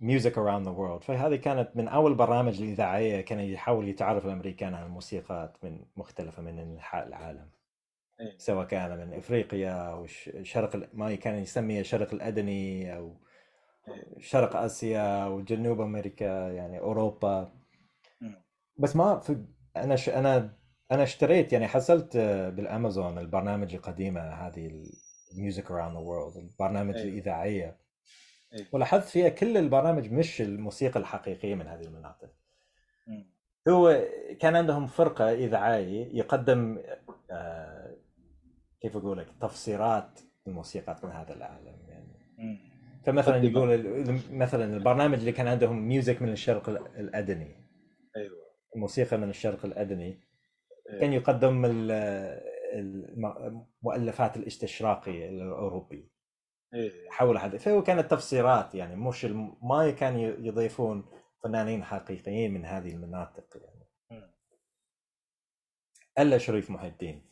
Music 0.00 0.38
Around 0.38 0.64
the 0.64 0.70
World 0.70 1.04
فهذه 1.04 1.36
كانت 1.36 1.76
من 1.76 1.88
أول 1.88 2.14
برامج 2.14 2.62
الاذاعيه 2.62 3.20
كان 3.20 3.40
يحاول 3.40 3.88
يتعرف 3.88 4.26
الأمريكان 4.26 4.74
على 4.74 4.86
الموسيقات 4.86 5.64
من 5.64 5.84
مختلفة 5.96 6.42
من 6.42 6.58
انحاء 6.58 7.06
العالم 7.06 7.38
إيه. 7.40 7.63
سواء 8.36 8.66
كان 8.66 8.98
من 8.98 9.14
إفريقيا 9.14 9.72
أو 9.72 10.06
شرق 10.42 10.88
ما 10.92 11.14
كان 11.14 11.38
يسميه 11.38 11.82
شرق 11.82 12.14
الأدني 12.14 12.96
أو 12.96 13.16
إيه. 13.88 14.20
شرق 14.20 14.56
آسيا 14.56 15.26
وجنوب 15.26 15.80
أمريكا 15.80 16.50
يعني 16.50 16.78
أوروبا. 16.78 17.52
بس 18.76 18.96
ما 18.96 19.18
في 19.18 19.44
أنا 19.76 19.96
ش... 19.96 20.08
أنا 20.08 20.56
أنا 20.92 21.02
اشتريت 21.02 21.52
يعني 21.52 21.68
حصلت 21.68 22.16
بالأمازون 22.56 23.18
البرنامج 23.18 23.74
القديمة 23.74 24.20
هذه 24.20 24.86
ال 25.32 25.38
Music 25.38 25.70
Around 25.70 25.96
the 25.96 26.00
World 26.00 26.36
البرنامج 26.36 26.96
أيوه. 26.96 27.08
الإذاعية 27.08 27.76
إيه. 28.52 28.66
ولاحظت 28.72 29.08
فيها 29.08 29.28
كل 29.28 29.56
البرامج 29.56 30.12
مش 30.12 30.40
الموسيقى 30.42 31.00
الحقيقية 31.00 31.54
من 31.54 31.66
هذه 31.66 31.82
المناطق. 31.82 32.30
هو 33.68 34.04
كان 34.40 34.56
عندهم 34.56 34.86
فرقة 34.86 35.32
إذاعية 35.32 36.18
يقدم 36.18 36.78
آه، 37.30 37.83
كيف 38.84 38.96
أقول 38.96 39.18
لك 39.18 39.26
تفسيرات 39.40 40.20
الموسيقات 40.46 41.04
من 41.04 41.10
هذا 41.10 41.34
العالم 41.34 41.76
يعني. 41.88 42.14
فمثلا. 43.06 43.36
يقول 43.36 43.68
مثلا 44.30 44.76
البرنامج 44.76 45.18
اللي 45.18 45.32
كان 45.32 45.48
عندهم 45.48 45.88
ميوزك 45.88 46.22
من 46.22 46.28
الشرق 46.32 46.68
ال- 46.68 46.86
الأدني 46.96 47.56
أيوه 48.16 48.44
الموسيقى 48.76 49.16
من 49.16 49.28
الشرق 49.30 49.64
الأدني 49.64 50.20
إيه. 50.90 51.00
كان 51.00 51.12
يقدم 51.12 51.64
ال- 51.64 51.90
الم- 52.74 53.62
المؤلفات 53.82 54.36
الاستشراقي 54.36 55.28
الاوروبي 55.28 56.10
إيه. 56.74 56.90
حول 57.10 57.38
هذا 57.38 57.58
فهو 57.58 57.82
كانت 57.82 58.10
تفسيرات 58.10 58.74
يعني 58.74 58.96
مش 58.96 59.24
ما 59.62 59.90
كان 59.90 60.18
يضيفون 60.18 61.04
فنانين 61.44 61.84
حقيقيين 61.84 62.54
من 62.54 62.64
هذه 62.64 62.90
المناطق 62.92 63.56
يعني. 63.56 63.84
إلا 66.18 66.38
شريف 66.38 66.70
محي 66.70 66.88
الدين. 66.88 67.30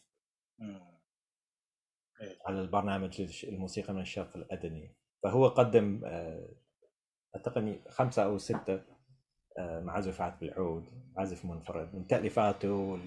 على 2.47 2.61
البرنامج 2.61 3.45
الموسيقى 3.45 3.95
من 3.95 4.01
الشرق 4.01 4.37
الأدني. 4.37 4.95
فهو 5.23 5.49
قدم 5.49 6.01
آه، 6.05 6.49
أعتقد 7.37 7.83
خمسة 7.89 8.25
أو 8.25 8.39
ستة 8.39 8.81
آه، 9.59 9.81
معزوفات 9.81 10.41
بالعود 10.41 10.85
عزف 11.17 11.45
منفرد 11.45 11.95
من 11.95 12.07
تأليفاته 12.07 12.99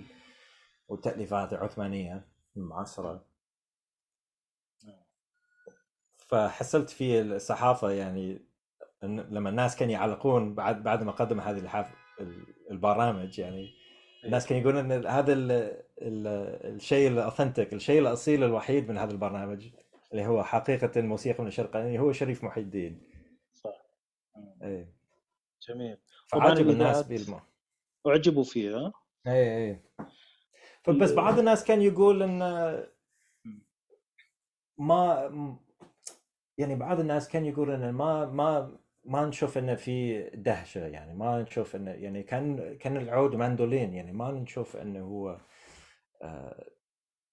وتأليفات 0.88 1.54
عثمانية 1.54 2.28
معاصرة. 2.56 3.26
فحصلت 6.18 6.90
في 6.90 7.22
الصحافة 7.22 7.92
يعني 7.92 8.46
لما 9.04 9.50
الناس 9.50 9.76
كانوا 9.76 9.94
يعلقون 9.94 10.56
بعد 10.56 10.84
بعد 10.84 11.04
ما 11.04 11.12
قدم 11.12 11.40
هذه 11.40 11.86
البرامج 12.72 13.40
يعني 13.40 13.74
الناس 14.26 14.48
كانوا 14.48 14.62
يقولون 14.62 14.92
إن 14.92 15.06
هذا. 15.08 15.85
الشيء 16.02 17.08
الأوثنتيك 17.08 17.74
الشيء 17.74 18.00
الأصيل 18.02 18.44
الوحيد 18.44 18.90
من 18.90 18.98
هذا 18.98 19.12
البرنامج 19.12 19.68
اللي 20.12 20.26
هو 20.28 20.44
حقيقة 20.44 21.00
الموسيقى 21.00 21.42
من 21.44 21.48
الشرق 21.48 21.76
الأدني 21.76 22.00
هو 22.00 22.12
شريف 22.12 22.44
محي 22.44 22.62
الدين. 22.62 23.02
صح. 23.54 23.86
إيه. 24.62 24.94
جميل. 25.70 25.98
فعجب 26.28 26.70
الناس 26.70 27.04
الإذاعات- 27.04 27.08
بالم 27.08 27.40
أعجبوا 28.08 28.44
فيها 28.44 28.94
إيه 29.28 29.58
إيه. 29.58 29.84
فبس 30.84 31.12
بعض 31.12 31.40
الناس 31.40 31.64
كان 31.64 31.82
يقول 31.82 32.24
إن 32.24 32.40
ما 34.78 35.30
يعني 36.58 36.76
بعض 36.76 37.00
الناس 37.00 37.30
كان 37.30 37.46
يقول 37.46 37.72
إن 37.72 37.90
ما 37.94 38.26
ما 38.26 38.78
ما 39.06 39.26
نشوف 39.26 39.58
انه 39.58 39.76
في 39.76 40.24
دهشة 40.30 40.88
يعني 40.88 41.14
ما 41.14 41.42
نشوف 41.42 41.76
انه 41.76 41.92
يعني 41.92 42.24
كان 42.24 42.78
كان 42.78 42.98
العود 42.98 43.36
ماندولين 43.36 43.94
يعني 43.94 44.12
ما 44.12 44.32
نشوف 44.32 44.76
انه 44.78 45.00
هو 45.06 45.38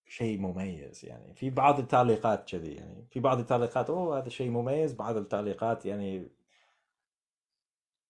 شيء 0.07 0.39
مميز 0.39 1.05
يعني 1.05 1.35
في 1.35 1.51
بعض 1.51 1.79
التعليقات 1.79 2.51
كذي 2.51 2.75
يعني 2.75 3.07
في 3.11 3.21
بعض 3.21 3.39
التعليقات 3.39 3.91
أوه 3.91 4.19
هذا 4.19 4.29
شيء 4.29 4.51
مميز 4.51 4.93
بعض 4.93 5.17
التعليقات 5.17 5.87
يعني 5.87 6.29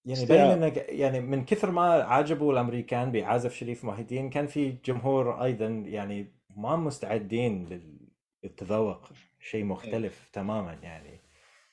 يعني. 0.05 0.27
بين 0.27 0.41
انه 0.41 0.73
يعني 0.77 1.21
من 1.21 1.45
كثر 1.45 1.71
ما 1.71 1.83
عجبوا 1.93 2.53
الأمريكان 2.53 3.13
بعازف 3.13 3.55
شريف 3.55 3.85
محي 3.85 4.03
الدين 4.03 4.31
كان 4.31 4.47
في 4.47 4.71
جمهور 4.73 5.43
أيضا 5.45 5.67
يعني 5.67 6.33
ما 6.57 6.77
مستعدين 6.77 7.65
لل- 7.69 8.09
للتذوق 8.45 9.09
شيء 9.41 9.65
مختلف 9.65 10.31
تماما 10.33 10.73
يعني 10.83 11.21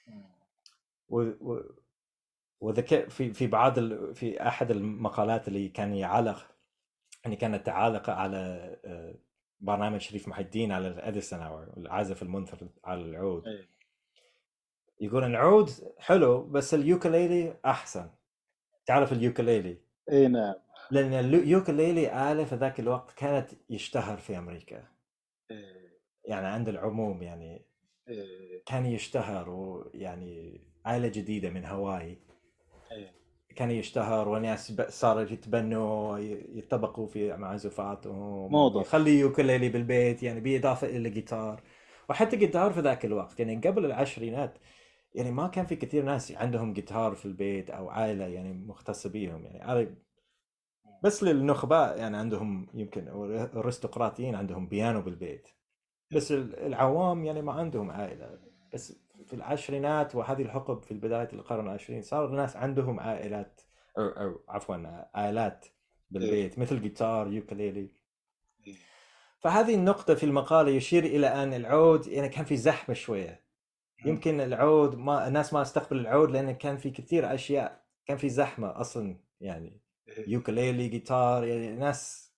مم. 0.08 0.24
و 1.10 1.22
و 1.22 1.62
وذكر 2.62 3.10
في 3.10 3.34
في 3.34 3.48
بعض 3.48 3.78
ال... 3.78 4.16
في 4.16 4.48
أحد 4.48 4.72
المقالات 4.72 5.48
اللي 5.48 5.70
كان 5.70 5.94
يعلق 5.94 6.48
يعني 7.24 7.36
كانت 7.36 7.66
تعالق 7.66 8.10
على 8.10 8.38
آه، 8.86 9.16
برنامج 9.60 10.02
شريف 10.02 10.28
محي 10.28 10.42
الدين 10.42 10.72
على 10.72 10.88
ال 10.88 10.95
Edison 10.95 11.40
Hour 11.40 11.74
العازف 11.78 12.24
المنفرد 12.24 12.70
على 12.84 13.02
العود 13.02 13.48
إيه. 13.48 13.68
يقول 15.02 15.24
العود 15.24 15.70
حلو 16.00 16.44
بس 16.44 16.74
ال 16.74 16.84
ukulele 16.84 17.56
أحسن 17.66 18.10
تعرف 18.86 19.14
ال 19.14 19.22
ukulele 19.22 19.78
إي 20.12 20.28
نعم 20.28 20.56
لأن 20.92 21.14
ال 21.14 21.28
ukulele 21.29 22.32
آلة 22.32 22.46
في 22.46 22.56
ذاك 22.56 22.80
الوقت 22.80 23.12
كانت 23.12 23.50
يشتهر 23.70 24.18
في 24.18 24.38
أمريكا 24.38 24.88
إيه. 25.52 26.00
يعني 26.26 26.48
عند 26.48 26.70
العموم 26.70 27.24
يعني 27.24 27.66
إيه. 28.08 28.64
كان 28.66 28.86
يشتهر 28.86 29.50
ويعني 29.50 30.62
آلة 30.88 31.08
جديدة 31.08 31.50
من 31.50 31.66
هاواي 31.66 32.18
إيه. 32.92 33.19
كان 33.56 33.72
يشتهر 33.72 34.28
والناس 34.30 34.72
ب- 34.72 34.90
صاروا 34.90 35.22
يتبنوا 35.22 36.18
يتطبقوا 36.56 37.08
في 37.08 37.38
معزوفاتهم 37.38 38.52
موضة. 38.52 38.82
يخلي 38.82 39.20
ukulele 39.20 39.70
بالبيت 39.70 40.24
يعني 40.24 40.40
بالاضافه 40.40 40.88
إلى 40.88 41.08
الجيتار 41.08 41.62
وحتى 42.10 42.38
جيتار 42.38 42.74
في 42.74 42.80
ذاك 42.80 43.06
الوقت 43.06 43.40
يعني 43.40 43.56
قبل 43.56 43.86
العشرينات 43.86 44.58
يعني 45.16 45.32
ما 45.32 45.48
كان 45.48 45.66
في 45.66 45.76
كثير 45.76 46.04
ناس 46.06 46.32
عندهم 46.32 46.74
جيتار 46.74 47.16
في 47.16 47.26
البيت 47.26 47.70
أو 47.70 47.90
عائلة 47.90 48.26
يعني 48.28 48.54
مختصة 48.54 49.10
بيهم. 49.10 49.46
يعني 49.46 49.96
بس 51.04 51.24
للنخباء 51.24 51.98
يعني 51.98 52.18
عندهم 52.18 52.68
يمكن 52.74 53.08
الارستقراطيين 53.08 54.36
عندهم 54.36 54.68
بيانو 54.68 55.02
بالبيت. 55.02 55.48
بس 56.12 56.32
ال- 56.32 56.60
العوام 56.60 57.26
يعني 57.26 57.42
ما 57.42 57.54
عندهم 57.54 57.92
عائلة. 57.92 58.40
بس 58.74 59.00
في 59.30 59.36
العشرينات 59.36 60.16
وهذه 60.16 60.42
الحقب 60.42 60.84
في 60.84 60.94
بداية 60.94 61.30
القرن 61.34 61.66
العشرين 61.66 62.02
صار 62.02 62.26
الناس 62.26 62.56
عندهم 62.56 63.00
عائلات 63.00 63.62
أو, 63.98 64.04
أو 64.04 64.44
عفوا 64.48 64.76
آلات 65.30 65.66
بالبيت 66.10 66.60
مثل 66.60 66.82
جيتار 66.82 67.28
يوكليلي 67.28 67.92
إيه. 68.68 68.76
فهذه 69.40 69.76
النقطة 69.76 70.16
في 70.16 70.24
المقالة 70.26 70.70
يشير 70.70 71.04
إلى 71.04 71.28
أن 71.28 71.54
العود 71.54 72.08
يعني 72.08 72.30
كان 72.30 72.46
في 72.46 72.58
زحمة 72.58 72.96
شوية. 72.96 73.50
يمكن 74.06 74.42
العود 74.42 74.96
ما 74.96 75.28
الناس 75.28 75.54
ما 75.54 75.62
استقبل 75.62 76.00
العود 76.00 76.32
لأن 76.32 76.52
كان 76.52 76.78
في 76.78 76.90
كثير 76.90 77.34
أشياء 77.34 77.86
كان 78.06 78.18
في 78.18 78.30
زحمة 78.30 78.82
أصلا 78.82 79.18
يعني 79.42 79.82
إيه. 80.08 80.30
يوكليلي 80.30 80.88
جيتار 80.88 81.44
يعني 81.44 81.76
ناس 81.76 82.34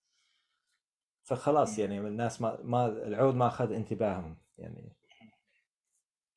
فخلاص 1.22 1.78
يعني 1.78 1.98
الناس 1.98 2.40
ما 2.40 2.58
ما 2.62 2.86
العود 2.86 3.34
ما 3.34 3.46
أخذ 3.46 3.72
انتباههم 3.72 4.36
يعني. 4.58 4.96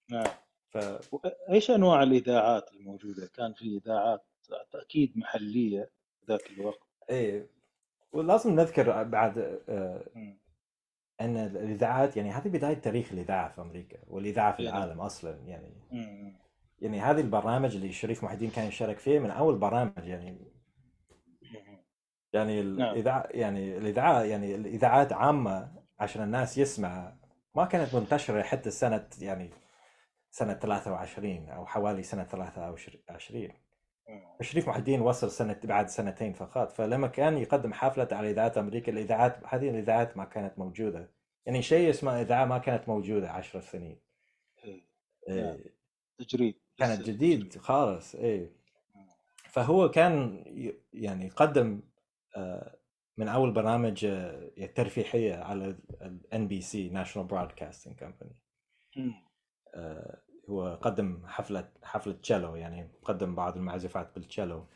نعم. 0.09 0.44
ف 0.75 1.15
إيش 1.49 1.71
أنواع 1.71 2.03
الإذاعات 2.03 2.73
الموجودة؟ 2.73 3.29
كان 3.33 3.53
في 3.53 3.77
إذاعات 3.77 4.25
أكيد 4.75 5.17
محلية 5.17 5.89
ذاك 6.27 6.51
الوقت 6.51 6.87
إيه 7.09 7.49
ولازم 8.11 8.55
نذكر 8.55 9.03
بعد 9.03 9.61
آه،. 9.69 10.03
أن 11.21 11.37
الإذاعات 11.37 12.17
يعني 12.17 12.31
هذه 12.31 12.47
بداية 12.47 12.73
تاريخ 12.73 13.11
الإذاعة 13.11 13.49
في 13.49 13.61
أمريكا 13.61 13.97
والإذاعة 14.07 14.55
في 14.55 14.63
إيه. 14.63 14.69
العالم 14.69 15.01
أصلا 15.01 15.37
يعني 15.45 15.73
مم. 15.91 16.37
يعني 16.79 17.01
هذه 17.01 17.21
البرنامج 17.21 17.75
اللي 17.75 17.91
شريف 17.91 18.23
محي 18.23 18.33
الدين 18.33 18.49
كان 18.49 18.67
يشارك 18.67 18.97
فيه 18.97 19.19
من 19.19 19.31
أول 19.31 19.57
برامج 19.57 19.91
يعني. 19.97 20.37
يعني 22.33 22.61
نعم. 22.61 22.93
الاذاعه 22.93 23.27
يعني 23.31 23.77
الإذاعة 23.77 24.23
يعني 24.23 24.55
الإذاعات 24.55 25.13
عامة 25.13 25.71
عشان 25.99 26.23
الناس 26.23 26.57
يسمع 26.57 27.15
ما 27.55 27.65
كانت 27.65 27.95
منتشرة 27.95 28.41
حتى 28.41 28.71
سنه 28.71 29.07
يعني 29.21 29.49
سنة 30.35 30.53
23 30.53 31.49
أو 31.49 31.65
حوالي 31.65 32.03
سنة 32.03 32.23
23 32.23 33.49
مم. 34.09 34.21
شريف 34.41 34.67
محي 34.67 34.79
الدين 34.79 35.01
وصل 35.01 35.31
سنة 35.31 35.59
بعد 35.63 35.89
سنتين 35.89 36.33
فقط 36.33 36.71
فلما 36.71 37.07
كان 37.07 37.37
يقدم 37.37 37.73
حفلة 37.73 38.07
على 38.11 38.31
إذاعات 38.31 38.57
أمريكا 38.57 38.91
الإذاعات 38.91 39.39
هذه 39.45 39.69
الإذاعات 39.69 40.17
ما 40.17 40.25
كانت 40.25 40.59
موجودة 40.59 41.11
يعني 41.45 41.61
شيء 41.61 41.89
اسمه 41.89 42.21
إذاعة 42.21 42.45
ما 42.45 42.57
كانت 42.57 42.89
موجودة 42.89 43.31
عشر 43.31 43.61
سنين 43.61 43.99
إيه. 44.63 44.81
إيه. 45.29 45.43
نعم. 45.43 45.57
تجريد 46.17 46.55
كانت 46.77 47.01
جديد. 47.01 47.57
خالص 47.57 48.15
إيه. 48.15 48.51
فهو 49.49 49.91
كان 49.91 50.43
يعني 50.93 51.29
قدم 51.29 51.81
آه، 52.37 52.79
من 53.17 53.27
أول 53.27 53.51
برامج 53.51 54.05
آه، 54.05 54.65
ترفيهية 54.75 55.35
على 55.35 55.77
ال 56.01 56.19
NBC 56.33 56.93
National 56.93 57.27
Broadcasting 57.31 58.03
Company 58.03 58.33
مم. 58.97 59.25
آه، 60.61 60.69
هو 60.69 60.75
قدم 60.75 61.27
حفلة 61.27 61.69
حفلة 61.83 62.13
تشيلو 62.13 62.55
يعني 62.55 62.91
قدم 63.03 63.35
بعض 63.35 63.57
المعزوفات 63.57 64.15
بالتشيلو 64.15 64.67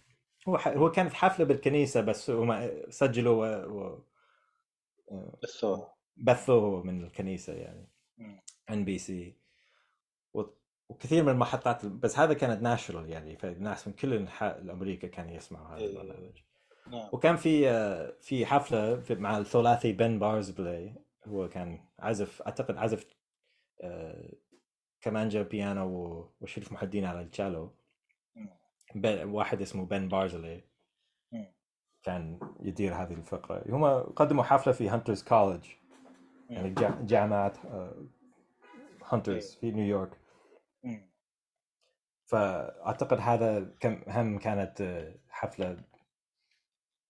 هو 0.47 0.57
ح... 0.57 0.67
هو 0.67 0.91
كانت 0.91 1.13
حفلة 1.13 1.45
بالكنيسة 1.45 2.01
بس 2.01 2.29
هم 2.29 2.69
سجلوا 2.89 3.55
و... 3.65 4.03
و... 5.07 5.39
بثوها 5.43 5.95
بثوه 6.17 6.83
من 6.83 7.03
الكنيسة 7.03 7.53
يعني. 7.53 7.89
NBC 8.69 9.39
وكثير 10.89 11.23
من 11.23 11.29
المحطات 11.29 11.85
بس 11.85 12.19
هذا 12.19 12.33
كانت 12.33 12.61
national 12.61 13.09
يعني 13.09 13.35
فالناس 13.35 13.87
من 13.87 13.93
كل 13.93 14.13
انحاء 14.13 14.61
أمريكا 14.61 15.07
كانوا 15.07 15.31
يسمعوا 15.31 15.67
هذا 15.67 15.77
إيه. 15.77 15.89
البرنامج. 15.89 16.37
نعم. 16.87 17.09
وكان 17.13 17.35
في 17.35 17.63
في 18.21 18.45
حفلة 18.45 19.03
مع 19.09 19.37
الثلاثي 19.37 19.93
بن 19.93 20.19
بارزبلاي 20.19 20.95
هو 21.27 21.49
كان 21.49 21.79
عزف 21.99 22.41
أعتقد 22.41 22.77
عزف 22.77 23.05
آه، 23.81 24.33
كمانجا 25.01 25.41
بيانو 25.41 26.25
وشريف 26.41 26.71
محي 26.71 26.85
الدين 26.85 27.05
على 27.05 27.21
التشالو 27.21 27.71
واحد 29.05 29.61
اسمه 29.61 29.85
بن 29.85 30.07
بارزلي. 30.07 30.63
كان 32.03 32.39
يدير 32.59 32.93
هذه 32.93 33.13
الفقرة. 33.13 33.63
هم 33.69 33.85
قدموا 34.01 34.43
حفلة 34.43 34.73
في 34.73 34.89
Hunter's 34.89 35.23
College 35.23 35.65
يعني 36.49 36.69
جا- 36.69 37.01
جامعة 37.01 37.53
هانترز 39.05 39.55
في 39.55 39.71
نيويورك. 39.71 40.17
فأعتقد 42.25 43.17
هذا 43.19 43.75
كم 43.79 44.01
هم 44.07 44.37
كانت 44.39 44.81
آه، 44.81 45.15
حفلة 45.29 45.77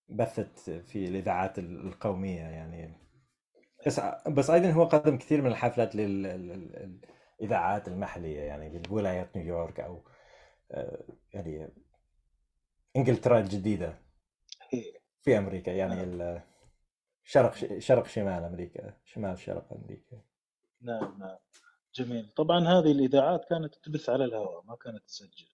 بثت 0.10 0.70
في 0.70 1.06
الإذاعات 1.08 1.60
القومية 1.60 2.42
يعني. 2.42 2.94
بس 3.88 4.00
بس 4.28 4.50
أيضا 4.50 4.72
هو 4.72 4.84
قدم 4.86 5.18
كثير 5.18 5.42
من 5.42 5.48
الحفلات 5.48 5.96
لل 5.96 7.00
الاذاعات 7.40 7.88
المحلية 7.88 8.40
يعني 8.40 8.70
بالولايات 8.70 9.38
نيويورك 9.38 9.80
أو 9.80 10.04
آه، 10.72 11.04
يعني 11.34 11.70
إنجلترا 12.96 13.40
الجديدة 13.40 14.00
في 15.22 15.38
أمريكا 15.38 15.72
يعني 15.72 16.06
نعم. 16.06 16.42
شرق 17.24 17.80
شرق 17.80 18.08
شمال 18.08 18.44
أمريكا 18.44 18.94
شمال 19.06 19.40
شرق 19.40 19.74
أمريكا. 19.74 20.22
نعم 20.82 21.20
نعم. 21.20 21.38
جميل. 21.96 22.34
طبعا 22.36 22.60
هذه 22.60 22.92
الإذاعات 22.92 23.46
كانت 23.46 23.76
تبث 23.76 24.10
على 24.10 24.26
الهواء 24.26 24.64
ما 24.64 24.76
كانت 24.76 25.04
تسجل 25.08 25.48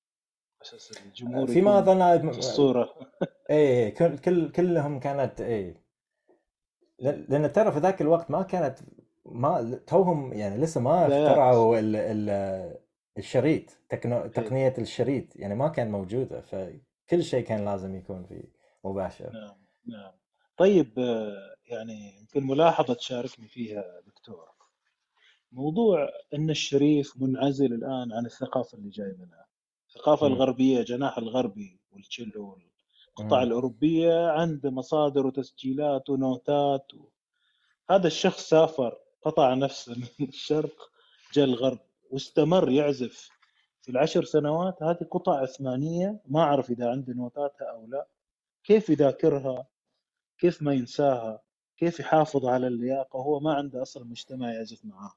أساس 0.61 1.01
الجمهور 1.05 1.47
فيما 1.47 1.79
اظن 1.79 2.29
الصورة. 2.29 2.89
اي 3.51 3.91
كل 3.91 4.51
كلهم 4.51 4.99
كانت 4.99 5.41
اي 5.41 5.85
لأن 6.99 7.51
ترى 7.51 7.71
في 7.71 7.79
ذاك 7.79 8.01
الوقت 8.01 8.31
ما 8.31 8.43
كانت 8.43 8.79
ما 9.25 9.79
توهم 9.87 10.33
يعني 10.33 10.61
لسه 10.61 10.81
ما 10.81 11.05
اخترعوا 11.05 11.79
ال 11.79 11.95
ال 11.95 12.29
الشريط 13.17 13.69
تكنو... 13.89 14.21
إيه. 14.21 14.27
تقنية 14.27 14.73
الشريط 14.77 15.35
يعني 15.35 15.55
ما 15.55 15.67
كان 15.67 15.91
موجودة 15.91 16.41
فكل 16.41 17.23
شيء 17.23 17.45
كان 17.45 17.65
لازم 17.65 17.95
يكون 17.95 18.23
في 18.23 18.43
مباشر. 18.83 19.31
نعم 19.33 19.55
نعم. 19.85 20.11
طيب 20.57 20.97
يعني 21.65 22.17
يمكن 22.19 22.47
ملاحظة 22.47 22.93
تشاركني 22.93 23.47
فيها 23.47 24.01
دكتور. 24.07 24.55
موضوع 25.51 26.09
إن 26.33 26.49
الشريف 26.49 27.13
منعزل 27.17 27.73
الآن 27.73 28.13
عن 28.13 28.25
الثقافة 28.25 28.77
اللي 28.77 28.89
جاي 28.89 29.15
منها. 29.19 29.45
الثقافة 29.89 30.27
م. 30.27 30.33
الغربية 30.33 30.81
جناح 30.81 31.17
الغربي 31.17 31.79
والتشيلو 31.91 32.57
القطع 33.09 33.43
الأوروبية 33.43 34.27
عنده 34.27 34.71
مصادر 34.71 35.27
وتسجيلات 35.27 36.09
ونوتات 36.09 36.93
و... 36.93 37.09
هذا 37.89 38.07
الشخص 38.07 38.49
سافر 38.49 38.97
قطع 39.25 39.53
نفسه 39.53 39.95
من 40.19 40.27
الشرق 40.27 40.91
جاء 41.33 41.45
الغرب 41.45 41.79
واستمر 42.11 42.71
يعزف. 42.71 43.29
في 43.81 43.91
العشر 43.91 44.23
سنوات 44.23 44.83
هذه 44.83 45.07
قطع 45.11 45.41
عثمانية 45.41 46.21
ما 46.25 46.41
أعرف 46.41 46.69
إذا 46.69 46.89
عنده 46.89 47.13
نوتاتها 47.13 47.65
أو 47.65 47.87
لا. 47.87 48.07
كيف 48.63 48.89
يذاكرها؟ 48.89 49.67
كيف 50.37 50.61
ما 50.61 50.73
ينساها؟ 50.73 51.41
كيف 51.77 51.99
يحافظ 51.99 52.45
على 52.45 52.67
اللياقة؟ 52.67 53.17
وهو 53.17 53.39
ما 53.39 53.53
عنده 53.53 53.81
أصلا 53.81 54.05
مجتمع 54.05 54.53
يعزف 54.53 54.85
معاه. 54.85 55.13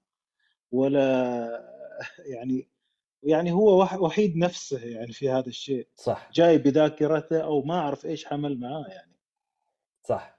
ولا 0.72 1.68
يعني 2.34 2.68
يعني 3.22 3.52
هو 3.52 3.82
وحيد 3.82 4.36
نفسه 4.36 4.84
يعني 4.84 5.12
في 5.12 5.30
هذا 5.30 5.48
الشيء. 5.48 5.88
صح. 5.96 6.30
جاي 6.32 6.58
بذاكرته 6.58 7.40
أو 7.40 7.62
ما 7.62 7.74
أعرف 7.74 8.06
إيش 8.06 8.24
حمل 8.24 8.60
معاه 8.60 8.86
يعني. 8.88 9.16
صح. 10.04 10.37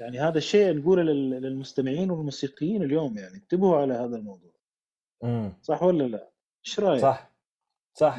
يعني 0.00 0.20
هذا 0.20 0.38
الشيء 0.38 0.76
نقوله 0.76 1.02
للمستمعين 1.02 2.10
والموسيقيين 2.10 2.82
اليوم 2.82 3.18
يعني. 3.18 3.34
انتبهوا 3.34 3.76
على 3.76 3.94
هذا 3.94 4.16
الموضوع. 4.16 4.52
امم 5.24 5.52
صح 5.62 5.82
ولا 5.82 6.04
لا؟ 6.04 6.30
إيش 6.66 6.80
رأيك؟ 6.80 7.02
صح. 7.02 7.30
صح. 7.94 8.18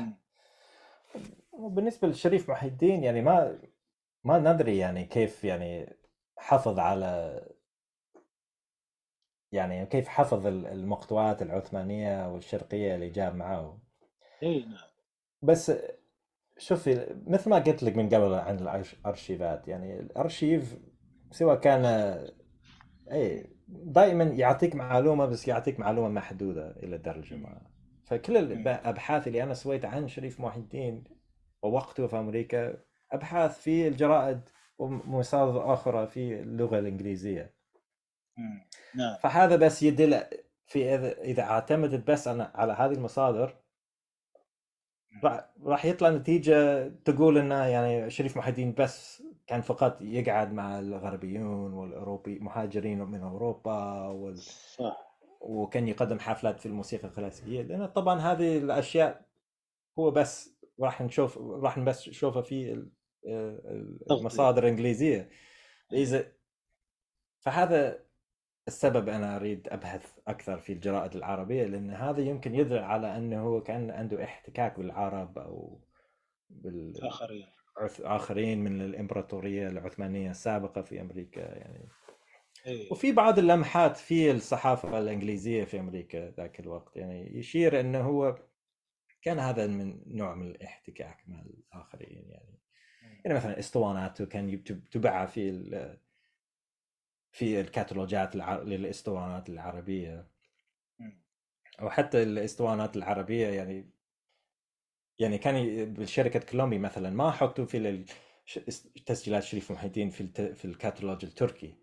وبالنسبه 1.52 2.07
للشريف 2.07 2.49
محي 2.49 2.68
الدين 2.68 3.03
يعني 3.03 3.22
ما 3.22 3.60
ما 4.23 4.39
ندري 4.39 4.77
يعني 4.77 5.06
كيف 5.06 5.43
يعني 5.43 5.95
حافظ 6.38 6.80
على 6.80 7.41
يعني 9.52 9.85
كيف 9.85 10.07
حفظ 10.07 10.47
المقطوعات 10.47 11.41
العثمانية 11.41 12.34
والشرقية 12.34 12.95
اللي 12.95 13.10
جاب 13.10 13.35
معه 13.35 13.80
إي 14.43 14.60
نعم. 14.65 14.88
بس 15.41 15.72
شوفي 16.57 17.15
مثل 17.27 17.49
ما 17.49 17.60
قلت 17.60 17.84
لك 17.84 17.95
من 17.95 18.10
قبل 18.10 18.34
عن 18.34 18.60
الأرشيفات 18.60 19.68
يعني 19.68 19.99
الأرشيف 19.99 20.77
سواء 21.35 21.55
كان 21.55 21.85
اي 23.11 23.49
دائما 23.67 24.23
يعطيك 24.23 24.75
معلومة 24.75 25.25
بس 25.25 25.47
يعطيك 25.47 25.79
معلومة 25.79 26.09
محدودة 26.09 26.71
إلى 26.71 26.97
درجه 26.97 27.35
ما. 27.35 27.61
فكل 28.05 28.37
الابحاث 28.37 29.27
اللي 29.27 29.43
أنا 29.43 29.53
سويتها 29.53 29.89
عن 29.89 30.07
شريف 30.07 30.39
محي 30.39 30.59
الدين 30.59 31.03
ووقته 31.61 32.07
في 32.07 32.19
أمريكا 32.19 32.77
أبحاث 33.11 33.59
في 33.59 33.87
الجرائد 33.87 34.41
ومصادر 34.77 35.73
أخرى 35.73 36.07
في 36.07 36.39
اللغة 36.39 36.79
الإنجليزية. 36.79 37.53
نعم. 38.95 39.17
فهذا 39.23 39.55
بس 39.55 39.83
يدل 39.83 40.23
في 40.67 40.95
إذا 41.05 41.43
اعتمدت 41.43 42.07
بس 42.11 42.27
أنا 42.27 42.51
على 42.55 42.73
هذه 42.73 42.91
المصادر 42.91 43.55
راح 45.23 45.49
راح 45.63 45.85
يطلع 45.85 46.09
نتيجة 46.09 46.87
تقول 46.87 47.37
إنه 47.37 47.65
يعني 47.65 48.09
شريف 48.09 48.37
محي 48.37 48.49
الدين 48.49 48.73
بس 48.73 49.23
كان 49.47 49.61
فقط 49.61 50.01
يقعد 50.01 50.53
مع 50.53 50.80
الغربيون 50.80 51.73
والأوروبي 51.73 52.39
مهاجرين 52.39 52.99
من 53.01 53.22
أوروبا 53.22 54.07
وال... 54.07 54.38
صح. 54.38 55.05
وكان 55.41 55.88
يقدم 55.88 56.19
حفلات 56.19 56.59
في 56.59 56.65
الموسيقى 56.65 57.07
الكلاسيكية. 57.07 57.61
لأن 57.61 57.85
طبعا 57.85 58.19
هذه 58.19 58.57
الأشياء 58.57 59.26
هو 59.99 60.11
بس 60.11 60.55
راح 60.80 61.01
نشوف 61.01 61.38
راح 61.38 61.80
بس 61.80 62.09
نشوفها 62.09 62.41
في 62.41 62.85
المصادر 64.11 64.63
الإنجليزية. 64.63 65.30
إذا 65.93 66.31
فهذا 67.39 68.05
السبب 68.67 69.09
أنا 69.09 69.35
أريد 69.35 69.67
أبحث 69.69 70.19
أكثر 70.27 70.59
في 70.59 70.73
الجرائد 70.73 71.15
العربية 71.15 71.65
لأن 71.65 71.89
هذا 71.89 72.22
يمكن 72.22 72.55
يدل 72.55 72.77
على 72.77 73.17
أنه 73.17 73.41
هو 73.41 73.63
كان 73.63 73.91
عنده 73.91 74.23
احتكاك 74.23 74.80
بالعرب 74.80 75.38
أو 75.38 75.80
بالاخرين 76.49 77.55
آخرين 78.02 78.64
من 78.64 78.81
الإمبراطورية 78.81 79.68
العثمانية 79.68 80.31
السابقة 80.31 80.81
في 80.81 81.02
أمريكا 81.02 81.39
يعني. 81.39 81.89
إيه. 82.65 82.91
وفي 82.91 83.11
بعض 83.11 83.39
اللمحات 83.39 83.97
في 83.97 84.31
الصحافة 84.31 84.99
الإنجليزية 84.99 85.64
في 85.64 85.80
أمريكا 85.80 86.30
ذاك 86.30 86.60
الوقت 86.60 86.97
يعني 86.97 87.38
يشير 87.38 87.80
إنه 87.80 88.02
هو 88.02 88.39
كان 89.22 89.39
هذا 89.39 89.68
من 89.68 90.02
نوع 90.07 90.35
من 90.35 90.47
الاحتكاك 90.47 91.23
مع 91.27 91.41
الآخرين 91.41 92.30
يعني. 92.30 92.60
يعني 93.26 93.38
مثلا 93.38 93.60
اسطواناته 93.60 94.26
كان 94.26 94.64
تباع 94.91 95.26
في 95.26 95.52
في 97.31 97.61
الكاتالوجات 97.61 98.35
للإسطوانات 98.35 99.49
العربية. 99.49 100.27
وحتى 101.81 102.23
الإسطوانات 102.23 102.97
العربية 102.97 103.47
يعني 103.47 103.94
يعني 105.19 105.37
كان 105.37 105.85
بشركه 105.93 106.39
كولومبي 106.39 106.77
مثلا 106.77 107.09
ما 107.09 107.31
حطوا 107.31 107.65
في 107.65 108.05
تسجيلات 109.05 109.43
شريف 109.43 109.71
محي 109.71 109.87
الدين 109.87 110.09
في 110.09 110.53
في 110.55 110.65
الكاتالوج 110.65 111.25
التركي. 111.25 111.73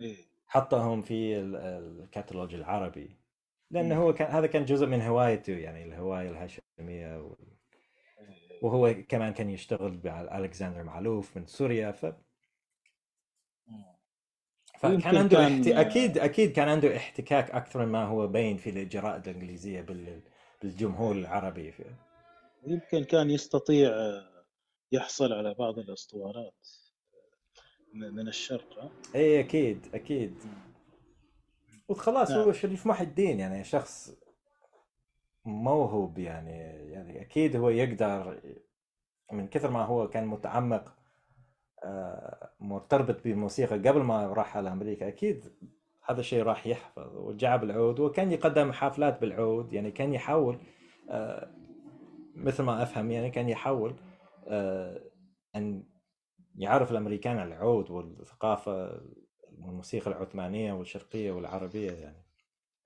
إيه. 0.00 0.16
حطهم 0.46 1.02
في 1.02 1.36
الكاتالوج 1.38 2.54
العربي. 2.54 3.16
لأنه 3.70 3.96
هو 3.96 4.14
كان 4.14 4.30
هذا 4.30 4.46
كان 4.46 4.64
جزء 4.64 4.86
من 4.86 5.02
هوايته 5.02 5.52
يعني 5.52 5.84
الهواية 5.84 6.30
الهاشمية 6.30 7.20
و... 7.20 7.36
إيه. 8.20 8.58
وهو 8.62 8.94
كمان 9.08 9.32
كان 9.32 9.50
يشتغل 9.50 10.00
مع 10.04 10.38
ألكسندر 10.38 10.82
معلوف 10.82 11.36
من 11.36 11.46
سوريا 11.46 11.92
ف 11.92 12.06
فكان 14.78 15.16
عنده 15.16 15.36
كان... 15.36 15.60
احت... 15.60 15.66
أكيد 15.68 16.18
أكيد 16.18 16.52
كان 16.52 16.68
عنده 16.68 16.96
احتكاك 16.96 17.50
أكثر 17.50 17.86
ما 17.86 18.04
هو 18.04 18.26
باين 18.26 18.56
في 18.56 18.70
الجرائد 18.70 19.28
الإنجليزية 19.28 19.80
بال... 19.80 20.20
بالجمهور 20.62 21.16
العربي. 21.16 21.72
في... 21.72 21.84
يمكن 22.66 23.04
كان 23.04 23.30
يستطيع 23.30 23.92
يحصل 24.92 25.32
على 25.32 25.54
بعض 25.54 25.78
الاسطوانات 25.78 26.68
من 27.94 28.28
الشرق 28.28 28.92
إي 29.14 29.40
أكيد 29.40 29.86
أكيد. 29.94 30.34
وخلاص 31.88 32.30
نعم. 32.30 32.40
هو 32.40 32.52
شريف 32.52 32.86
محي 32.86 33.04
الدين 33.04 33.40
يعني 33.40 33.64
شخص 33.64 34.12
موهوب 35.44 36.18
يعني 36.18 36.58
يعني 36.92 37.20
أكيد 37.20 37.56
هو 37.56 37.68
يقدر 37.68 38.40
من 39.32 39.48
كثر 39.48 39.70
ما 39.70 39.84
هو 39.84 40.08
كان 40.08 40.26
متعمق 40.26 40.94
آه، 41.84 42.50
مرتبط 42.60 43.24
بالموسيقى 43.24 43.78
قبل 43.78 44.00
ما 44.00 44.26
راح 44.26 44.56
على 44.56 44.72
أمريكا 44.72 45.08
أكيد 45.08 45.52
هذا 46.08 46.20
الشيء 46.20 46.42
راح 46.42 46.66
يحفظ 46.66 47.16
وجاب 47.16 47.60
بالعود 47.60 48.00
وكان 48.00 48.32
يقدم 48.32 48.72
حفلات 48.72 49.20
بالعود 49.20 49.72
يعني 49.72 49.90
كان 49.90 50.14
يحاول 50.14 50.58
آه، 51.10 51.50
مثل 52.38 52.62
ما 52.62 52.82
أفهم 52.82 53.10
يعني 53.10 53.30
كان 53.30 53.48
يحاول 53.48 53.96
آه، 54.48 55.00
أن 55.56 55.84
يعرف 56.54 56.90
الأمريكان 56.90 57.38
على 57.38 57.48
العود 57.48 57.90
والثقافة 57.90 59.00
والموسيقى 59.58 60.10
العثمانية 60.10 60.72
والشرقية 60.72 61.32
والعربية 61.32 61.92
يعني. 61.92 62.26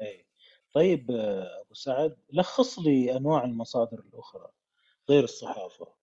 اي 0.01 0.27
طيب 0.73 1.11
أبو 1.11 1.75
سعد 1.75 2.17
لخص 2.33 2.79
لي 2.79 3.17
أنواع 3.17 3.45
المصادر 3.45 3.99
الأخرى 3.99 4.49
غير 5.09 5.25
الصحافة 5.25 5.95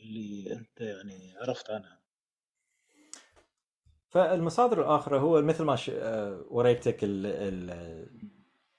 اللي 0.00 0.52
أنت 0.52 0.80
يعني 0.80 1.36
عرفت 1.36 1.70
عنها 1.70 2.02
فالمصادر 4.08 4.80
الاخرى 4.80 5.18
هو 5.18 5.42
مثل 5.42 5.64
ما 5.64 5.76
ش... 5.76 5.90
آه، 5.90 6.44
وريتك 6.48 7.04
ال... 7.04 7.26
ال... 7.26 7.70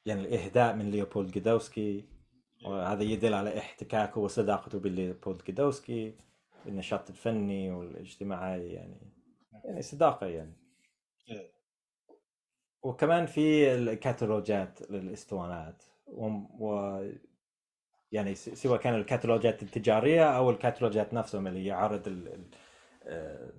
يعني 0.06 0.22
الإهداء 0.22 0.76
من 0.76 0.92
ليوبولد 0.92 1.32
جدوسكي 1.32 2.17
وهذا 2.66 3.04
يدل 3.04 3.34
على 3.34 3.58
احتكاكه 3.58 4.22
وصداقته 4.22 4.80
بليوبولد 4.80 5.42
جدوسكي 5.48 6.14
النشاط 6.66 7.10
الفني 7.10 7.72
والاجتماعي 7.72 8.74
يعني 8.74 9.18
يعني 9.66 9.82
صداقة 9.82 10.28
يعني 10.28 10.54
إيه. 11.30 11.52
وكمان 12.84 13.26
في 13.26 13.76
الكاتالوجات 13.76 14.92
للإسطوانات 14.92 15.84
و... 16.08 16.26
و... 16.60 17.02
يعني 18.12 18.36
سواء 18.36 18.80
كان 18.80 18.96
الكتالوجات 18.96 19.64
التجارية 19.64 20.38
أو 20.38 20.50
الكتالوجات 20.50 21.14
نفسهم 21.14 21.48
اللي 21.48 21.66
يعرض 21.66 22.08
ال... 22.08 22.48
ال... 23.08 23.52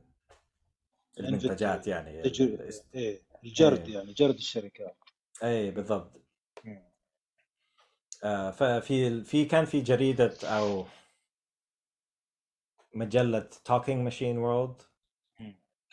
المنتجات 1.20 1.87
يعني. 1.87 2.11
إيه 2.95 3.23
الجرد 3.45 3.89
إيه. 3.89 3.95
يعني 3.95 4.12
جرد 4.12 4.35
الشركات 4.35 4.97
اي 5.45 5.70
بالضبط 5.70 6.12
ففي 8.53 9.24
في 9.24 9.45
كان 9.45 9.65
في 9.65 9.81
جريدة 9.81 10.35
أو 10.45 10.85
مجلة 12.95 13.49
Talking 13.65 14.05
Machine 14.05 14.39
World 14.39 14.82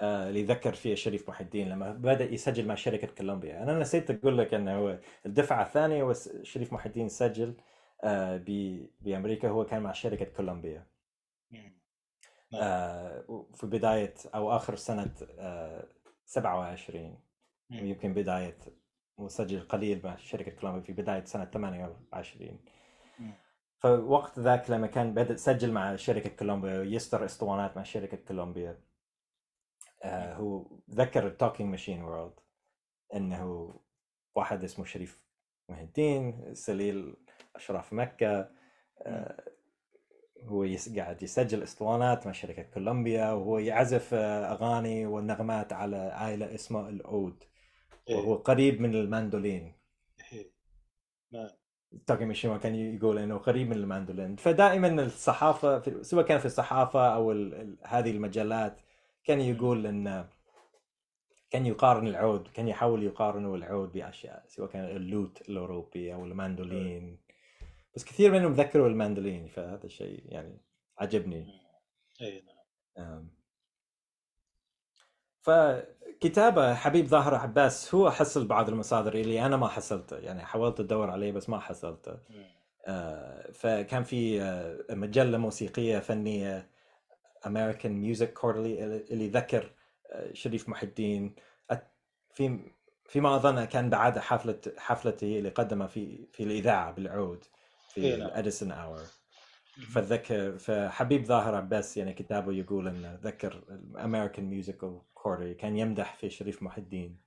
اللي 0.02 0.44
ذكر 0.44 0.74
فيه 0.74 0.96
شريف 0.96 1.30
محي 1.30 1.44
الدين 1.44 1.70
لما 1.70 1.92
بدأ 1.92 2.26
يسجل 2.26 2.68
مع 2.68 2.76
شركة 2.76 3.08
كولومبيا. 3.08 3.64
أنا 3.64 3.80
نسيت 3.80 4.12
أقول 4.12 4.38
لك 4.38 4.54
إنه 4.54 4.76
هو 4.78 5.00
الدفعة 5.26 5.64
الثانية 5.64 6.14
شريف 6.44 6.74
محي 6.74 6.90
الدين 6.90 7.10
سجل 7.10 7.56
آه 8.04 8.38
بأمريكا 9.02 9.50
هو 9.50 9.66
كان 9.66 9.82
مع 9.82 9.92
شركة 9.92 10.26
كولومبيا. 10.26 10.88
آه 12.54 13.46
في 13.54 13.68
بداية 13.68 14.14
أو 14.36 14.56
آخر 14.56 14.76
سنة 14.76 15.12
آه 15.40 15.88
27 16.26 17.20
ويمكن 17.72 18.14
بداية 18.14 18.58
مسجل 19.18 19.60
قليل 19.60 20.02
مع 20.04 20.16
شركة 20.18 20.52
كولومبيا 20.52 20.82
في 20.82 20.94
بداية 20.94 21.26
سنة 21.26 21.46
28 21.46 22.60
فوقت 23.78 24.40
ذاك 24.40 24.70
لما 24.70 24.88
كان 24.88 25.14
بدأ 25.14 25.36
سجل 25.36 25.72
مع 25.72 25.96
شركة 25.96 26.30
كولومبيا 26.30 26.80
ويستر 26.80 27.26
اسطوانات 27.26 27.78
مع 27.78 27.84
شركة 27.84 28.18
كولومبيا 28.18 28.80
آه 30.04 30.34
هو 30.34 30.66
ذكر 30.92 31.28
ال 31.28 31.33
Talking 31.33 31.70
Machine 31.70 32.04
World 32.04 32.40
إنه 33.16 33.74
واحد 34.36 34.64
اسمه 34.64 34.86
شريف 34.86 35.22
محي 35.70 35.84
الدين 35.84 36.54
سليل 36.56 37.16
أشراف 37.56 37.94
مكة 37.94 38.50
آه 39.02 39.44
هو 40.44 40.66
قاعد 40.98 41.24
يسجل 41.24 41.64
اسطوانات 41.64 42.26
مع 42.26 42.32
شركة 42.32 42.64
كولومبيا 42.64 43.32
وهو 43.32 43.58
يعزف 43.60 44.14
آه، 44.14 44.52
أغاني 44.52 45.06
والنغمات 45.06 45.74
على 45.74 46.34
آلة 46.34 46.56
اسمها 46.56 46.90
العود 46.90 47.44
إيه. 48.10 48.16
وهو 48.16 48.36
قريب 48.36 48.82
من 48.82 48.96
الماندولين. 48.96 49.74
إيه. 50.34 50.52
نعم. 51.32 51.50
تاكي 52.08 52.26
ميشيما 52.26 52.58
كان 52.58 52.76
يقول 52.76 53.18
إنه 53.18 53.38
قريب 53.38 53.68
من 53.70 53.76
الماندولين. 53.78 54.36
فدائما 54.36 55.04
الصحافة 55.04 55.80
في 55.80 56.04
سواء 56.04 56.26
كان 56.26 56.40
في 56.40 56.46
الصحافة 56.46 57.16
أو 57.16 57.32
هذه 57.84 58.12
المجلات 58.12 58.82
كان 59.24 59.42
يقول 59.42 59.86
إن 59.88 60.28
كان 61.50 61.66
يقارن 61.66 62.08
العود 62.08 62.48
كان 62.48 62.68
يحاول 62.68 63.04
يقارنه 63.04 63.56
العود 63.56 63.92
بأشياء 63.92 64.46
سواء 64.48 64.70
كان 64.70 64.86
اللوت 64.86 65.50
الأوروبي 65.50 66.14
أو 66.14 66.26
الماندولين. 66.26 67.20
بس 67.96 68.06
كثير 68.06 68.32
منهم 68.32 68.54
ذكروا 68.54 68.88
الماندولين 68.88 69.48
فهذا 69.48 69.86
الشيء 69.86 70.24
يعني 70.26 70.62
عجبني. 70.98 71.48
اي 72.22 72.44
نعم. 72.98 73.30
فكتابة 75.46 76.74
حبيب 76.74 77.06
ظاهر 77.08 77.36
عباس 77.36 77.96
هو 77.96 78.12
حصل 78.12 78.48
بعض 78.48 78.70
المصادر 78.70 79.14
اللي 79.14 79.46
أنا 79.46 79.58
ما 79.58 79.68
حصلته 79.68 80.18
يعني 80.18 80.46
حاولت 80.46 80.80
أدور 80.80 81.10
عليه 81.10 81.32
بس 81.32 81.50
ما 81.50 81.60
حصلته. 81.60 82.18
آه 82.88 83.52
فكان 83.52 84.04
في 84.04 84.42
آه 84.42 84.86
مجلة 84.90 85.38
موسيقية 85.38 86.00
فنية 86.00 86.70
American 87.46 88.04
Music 88.06 88.42
Quarterly 88.42 88.80
اللي 89.12 89.28
ذكر 89.28 89.72
آه، 90.12 90.34
شريف 90.34 90.70
محي 90.70 90.86
الدين 90.86 91.36
في 92.34 92.60
فيما 93.06 93.36
أظن 93.36 93.66
كان 93.66 93.90
بعد 93.90 94.20
حفلة 94.20 94.60
حفلته 94.78 95.38
اللي 95.38 95.50
قدمها 95.50 95.88
في 95.88 96.28
في 96.32 96.44
الإذاعة 96.44 96.92
بالعود 96.92 97.44
في 97.90 98.02
إيه، 98.02 98.16
نعم. 98.16 98.28
ال 98.28 98.34
Edison 98.34 98.72
Hour 98.72 99.02
فذكر 99.76 100.58
فحبيب 100.58 101.26
ظاهر 101.26 101.56
عباس 101.56 101.98
يعني 101.98 102.14
كتابه 102.14 102.54
يقول 102.54 102.88
إنه 102.88 103.20
ذكر 103.22 103.64
ال 103.70 103.78
American 103.78 104.46
Musical 104.46 105.02
Quarter 105.14 105.54
كان 105.54 105.78
يمدح 105.78 106.16
في 106.16 106.30
شريف 106.30 106.64
محي 106.64 106.82
الدين. 106.82 107.18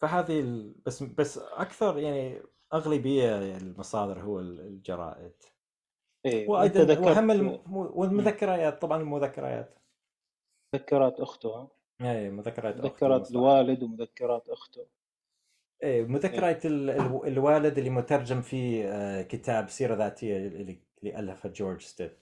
فهذه 0.00 0.40
ال... 0.40 0.74
بس 0.86 1.02
بس 1.02 1.38
أكثر 1.38 1.98
يعني 1.98 2.42
أغلبية 2.72 3.56
المصادر 3.56 4.20
هو 4.20 4.40
الجرائد. 4.40 5.32
إيه 6.26 6.48
وأيضا 6.48 6.98
واهم 6.98 7.30
الم... 7.30 7.62
والمذكرات 7.76 8.82
طبعا 8.82 9.02
المذكرات 9.02 9.78
مذكرات 10.74 11.20
أخته 11.20 11.68
اي 12.00 12.30
مذكرات 12.30 12.76
مذكرات 12.76 13.30
الوالد 13.30 13.82
ومذكرات 13.82 14.48
أخته. 14.48 14.86
إيه 15.82 16.02
مذكرات 16.04 16.66
إيه. 16.66 17.26
الوالد 17.26 17.78
اللي 17.78 17.90
مترجم 17.90 18.40
في 18.40 18.84
آه، 18.84 19.22
كتاب 19.22 19.68
سيرة 19.68 19.94
ذاتية 19.94 20.36
اللي 20.36 20.78
الفه 21.04 21.48
جورج 21.48 21.80
ستيف 21.80 22.12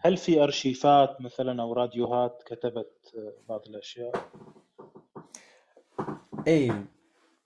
هل 0.00 0.16
في 0.16 0.42
أرشيفات 0.42 1.20
مثلا 1.20 1.62
أو 1.62 1.72
راديوهات 1.72 2.42
كتبت 2.46 3.12
آه، 3.18 3.34
بعض 3.48 3.60
الأشياء؟ 3.66 4.30
اي 6.48 6.72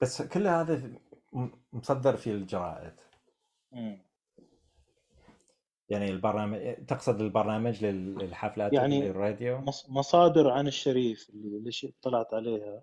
بس 0.01 0.23
كل 0.23 0.47
هذا 0.47 0.93
مصدر 1.73 2.17
في 2.17 2.31
الجرائد 2.31 3.01
مم. 3.73 4.09
يعني 5.89 6.11
البرنامج 6.11 6.75
تقصد 6.87 7.21
البرنامج 7.21 7.85
للحفلات 7.85 8.73
يعني 8.73 9.11
الراديو 9.11 9.65
مصادر 9.89 10.51
عن 10.51 10.67
الشريف 10.67 11.31
اللي 11.31 11.73
طلعت 12.03 12.35
عليها 12.35 12.83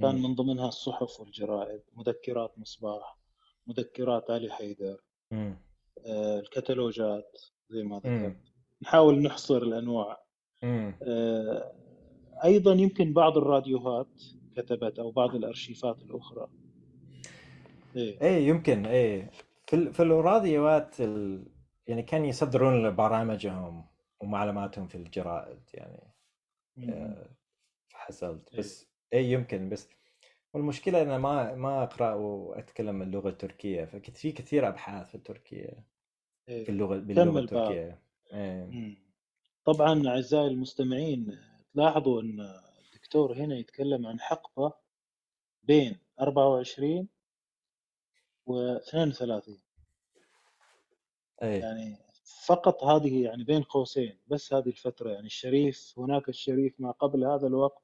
كان 0.00 0.22
من 0.22 0.34
ضمنها 0.34 0.68
الصحف 0.68 1.20
والجرائد 1.20 1.80
مذكرات 1.96 2.58
مصباح 2.58 3.18
مذكرات 3.66 4.30
علي 4.30 4.52
حيدر 4.52 5.00
آه 6.06 6.40
الكتالوجات 6.40 7.42
زي 7.68 7.82
ما 7.82 7.98
ذكرت. 7.98 8.36
نحاول 8.82 9.22
نحصر 9.22 9.56
الأنواع. 9.62 10.24
آه 11.02 11.72
أيضا 12.44 12.72
يمكن 12.72 13.12
بعض 13.12 13.38
الراديوهات 13.38 14.22
كتبت 14.56 14.98
أو 14.98 15.10
بعض 15.10 15.34
الأرشيفات 15.34 16.02
الأخرى. 16.02 16.48
إيه, 17.96 18.20
إيه 18.20 18.48
يمكن 18.48 18.86
إيه. 18.86 19.30
في 19.66 19.92
في 19.92 20.02
الراديوات 20.02 21.00
ال... 21.00 21.46
يعني 21.86 22.02
كان 22.02 22.24
يصدرون 22.24 22.96
برامجهم 22.96 23.84
ومعلوماتهم 24.20 24.86
في 24.86 24.94
الجرائد 24.94 25.62
يعني. 25.74 26.14
آه 26.78 27.28
حصلت. 27.92 28.48
إيه. 28.52 28.58
بس 28.58 28.93
اي 29.14 29.30
يمكن 29.30 29.68
بس 29.68 29.88
والمشكلة 30.54 31.02
أنا 31.02 31.18
ما 31.18 31.54
ما 31.54 31.82
اقرا 31.82 32.14
وأتكلم 32.14 33.02
اللغة 33.02 33.28
التركيه 33.28 33.84
ففي 33.84 34.32
كثير 34.32 34.68
أبحاث 34.68 35.08
في 35.08 35.14
التركية 35.14 35.84
إيه. 36.48 36.64
في 36.64 36.70
اللغة 36.70 36.96
باللغة 36.96 37.38
التركية 37.38 38.02
إيه. 38.32 38.96
طبعا 39.64 40.08
أعزائي 40.08 40.46
المستمعين 40.46 41.38
تلاحظوا 41.74 42.22
إن 42.22 42.40
الدكتور 42.86 43.32
هنا 43.32 43.56
يتكلم 43.56 44.06
عن 44.06 44.20
حقبة 44.20 44.72
بين 45.62 45.98
24 46.20 47.08
و 48.46 48.76
32 48.76 49.58
أي. 51.42 51.58
يعني 51.58 51.96
فقط 52.46 52.84
هذه 52.84 53.24
يعني 53.24 53.44
بين 53.44 53.62
قوسين 53.62 54.18
بس 54.26 54.52
هذه 54.52 54.68
الفترة 54.68 55.10
يعني 55.10 55.26
الشريف 55.26 55.94
هناك 55.98 56.28
الشريف 56.28 56.80
ما 56.80 56.90
قبل 56.90 57.24
هذا 57.24 57.46
الوقت 57.46 57.83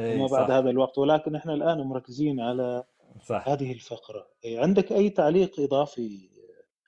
وما 0.00 0.26
بعد 0.26 0.48
صح. 0.48 0.54
هذا 0.54 0.70
الوقت 0.70 0.98
ولكن 0.98 1.34
إحنا 1.34 1.54
الآن 1.54 1.78
مركزين 1.80 2.40
على 2.40 2.84
صح. 3.26 3.48
هذه 3.48 3.72
الفقرة 3.72 4.28
إيه، 4.44 4.60
عندك 4.60 4.92
أي 4.92 5.10
تعليق 5.10 5.60
إضافي 5.60 6.28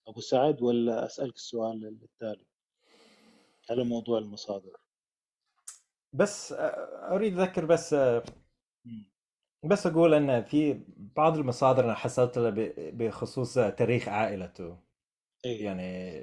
أبو 0.08 0.20
سعد 0.20 0.62
ولا 0.62 1.06
أسألك 1.06 1.34
السؤال 1.34 1.98
التالي 2.02 2.44
على 3.70 3.84
موضوع 3.84 4.18
المصادر 4.18 4.76
بس 6.12 6.54
أريد 7.10 7.38
أذكر 7.38 7.64
بس 7.64 7.96
بس 9.64 9.86
أقول 9.86 10.14
إن 10.14 10.42
في 10.44 10.80
بعض 10.96 11.38
المصادر 11.38 11.84
أنا 11.84 11.94
حصلت 11.94 12.38
بخصوص 12.78 13.54
تاريخ 13.54 14.08
عائلته 14.08 14.78
إيه؟ 15.44 15.64
يعني 15.64 16.20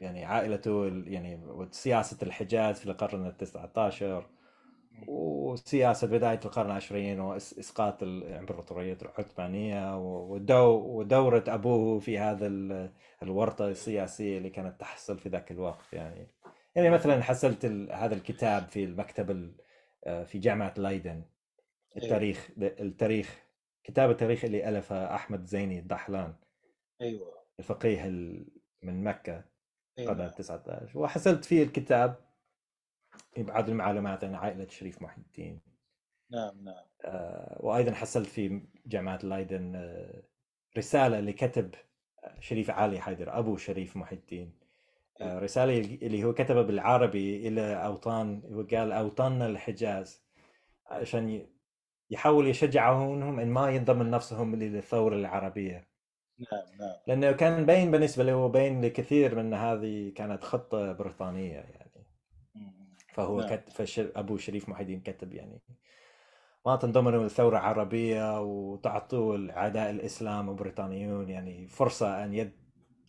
يعني 0.00 0.24
عائلته 0.24 0.86
يعني 0.86 1.66
سياسة 1.70 2.16
الحجاز 2.22 2.78
في 2.80 2.90
القرن 2.90 3.26
ال 3.26 3.36
19 3.36 4.30
وسياسة 5.06 6.06
بداية 6.06 6.40
القرن 6.44 6.66
العشرين 6.66 7.20
وإسقاط 7.20 8.02
الامبراطوريه 8.02 8.98
العثمانية 9.02 9.98
ودورة 10.68 11.44
أبوه 11.48 11.98
في 11.98 12.18
هذا 12.18 12.46
الورطة 13.22 13.68
السياسية 13.68 14.38
اللي 14.38 14.50
كانت 14.50 14.80
تحصل 14.80 15.18
في 15.18 15.28
ذاك 15.28 15.50
الوقت 15.50 15.92
يعني. 15.92 16.26
يعني 16.74 16.90
مثلا 16.90 17.22
حصلت 17.22 17.64
هذا 17.92 18.14
الكتاب 18.14 18.68
في 18.68 18.84
المكتب 18.84 19.54
آه، 20.04 20.24
في 20.24 20.38
جامعة 20.38 20.74
لايدن 20.76 21.22
إيه. 21.96 22.02
التاريخ 22.02 22.50
التاريخ 22.58 23.44
كتاب 23.84 24.10
التاريخ 24.10 24.44
اللي 24.44 24.68
الفه 24.68 25.14
أحمد 25.14 25.44
زيني 25.44 25.78
الدحلان. 25.78 26.34
أيوه. 27.00 27.34
الفقيه 27.58 28.04
من 28.82 29.04
مكة. 29.04 29.44
القرن 29.98 30.20
أيوة. 30.20 30.32
19 30.32 30.98
وحصلت 30.98 31.44
فيه 31.44 31.62
الكتاب 31.62 32.23
بعض 33.42 33.68
المعلومات 33.68 34.24
عن 34.24 34.34
عائلة 34.34 34.66
شريف 34.68 35.02
محي 35.02 35.20
الدين. 35.20 35.60
نعم 36.30 36.64
نعم. 36.64 36.84
آه، 37.04 37.58
وأيضا 37.60 37.92
حصلت 37.92 38.26
في 38.26 38.62
جامعة 38.86 39.18
لايدن 39.22 39.72
آه، 39.76 40.22
رسالة 40.78 41.18
اللي 41.18 41.32
كتب 41.32 41.74
شريف 42.40 42.70
علي 42.70 43.00
حيدر 43.00 43.38
أبو 43.38 43.56
شريف 43.56 43.96
محي 43.96 44.16
الدين. 44.16 44.52
آه، 45.20 45.38
رسالة 45.38 45.78
اللي 45.78 46.24
هو 46.24 46.34
كتبها 46.34 46.62
بالعربي 46.62 47.48
إلى 47.48 47.84
أوطان 47.86 48.42
هو 48.52 48.62
قال 48.62 48.92
أوطاننا 48.92 49.46
الحجاز 49.46 50.24
عشان 50.86 51.46
يحاول 52.10 52.48
يشجعهم 52.48 53.40
إن 53.40 53.48
ما 53.50 53.70
ينضم 53.70 54.02
نفسهم 54.02 54.56
للثورة 54.56 55.16
العربية. 55.16 55.88
نعم 56.38 56.78
نعم. 56.80 56.96
لأنه 57.06 57.32
كان 57.32 57.66
باين 57.66 57.90
بالنسبة 57.90 58.24
له 58.24 58.48
باين 58.48 58.84
لكثير 58.84 59.34
من 59.34 59.54
هذه 59.54 60.12
كانت 60.16 60.44
خطة 60.44 60.92
بريطانية 60.92 61.54
يعني. 61.54 61.83
فهو 63.14 63.40
نعم. 63.40 63.48
كتب 63.48 63.72
فشر 63.72 64.12
أبو 64.16 64.36
شريف 64.36 64.68
محي 64.68 64.82
الدين 64.82 65.00
كتب 65.00 65.34
يعني 65.34 65.62
ما 66.66 66.76
تنضمنوا 66.76 67.22
للثوره 67.22 67.58
العربيه 67.58 68.40
وتعطوا 68.42 69.50
اعداء 69.50 69.90
الإسلام 69.90 70.48
وبريطانيون 70.48 71.28
يعني 71.28 71.68
فرصة 71.68 72.24
أن 72.24 72.34
يد 72.34 72.52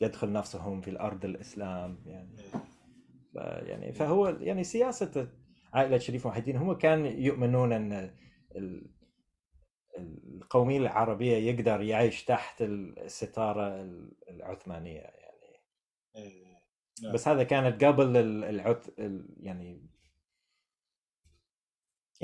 يدخل 0.01 0.31
نفسهم 0.31 0.81
في 0.81 0.89
الأرض 0.89 1.25
الإسلام 1.25 2.03
يعني 2.05 2.35
يعني 3.35 3.91
فهو 3.91 4.27
يعني 4.27 4.63
سياسة 4.63 5.27
عائلة 5.73 5.97
شريف 5.97 6.27
محي 6.27 6.39
الدين 6.39 6.55
هم 6.55 6.73
كان 6.73 7.05
يؤمنون 7.05 7.73
أن 7.73 8.11
القومية 9.97 10.77
العربية 10.77 11.37
يقدر 11.37 11.81
يعيش 11.81 12.23
تحت 12.23 12.61
الستارة 12.61 13.89
العثمانية 14.29 14.99
يعني 14.99 15.61
إيه، 16.15 16.45
نعم. 17.03 17.13
بس 17.13 17.27
هذا 17.27 17.43
كانت 17.43 17.83
قبل 17.83 18.17
العث 18.43 18.89
يعني 19.39 19.94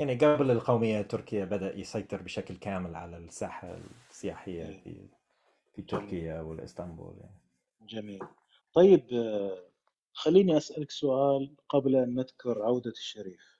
يعني 0.02 0.14
قبل 0.14 0.50
القومية 0.50 1.00
التركيه 1.00 1.44
بدأ 1.44 1.78
يسيطر 1.78 2.22
بشكل 2.22 2.56
كامل 2.56 2.94
على 2.96 3.16
الساحة 3.16 3.78
السياحية 4.10 4.68
إيه. 4.68 4.82
في 4.82 5.06
في 5.74 5.82
تركيا 5.82 6.40
والإسطنبول 6.40 7.16
يعني. 7.20 7.40
جميل. 7.80 8.20
طيب 8.72 9.06
خليني 10.12 10.56
أسألك 10.56 10.90
سؤال 10.90 11.56
قبل 11.68 11.96
أن 11.96 12.14
نذكر 12.14 12.62
عودة 12.62 12.90
الشريف. 12.90 13.58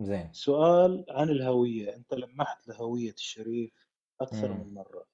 زين. 0.00 0.32
سؤال 0.32 1.04
عن 1.08 1.30
الهوية. 1.30 1.96
أنت 1.96 2.14
لمحت 2.14 2.68
لهوية 2.68 3.12
الشريف 3.12 3.72
أكثر 4.20 4.52
مم. 4.52 4.60
من 4.60 4.74
مرة. 4.74 5.06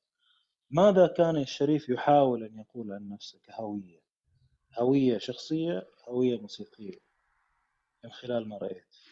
ماذا 0.71 1.07
كان 1.07 1.37
الشريف 1.37 1.89
يحاول 1.89 2.45
أن 2.45 2.59
يقول 2.59 2.93
عن 2.93 3.09
نفسه 3.09 3.39
كهويه 3.45 4.01
هوية 4.79 5.19
شخصية 5.19 5.89
هوية 6.09 6.41
موسيقية. 6.41 6.99
من 8.05 8.11
خلال 8.11 8.49
ما 8.49 8.59
رأيت. 8.59 8.97
يعني 9.07 9.10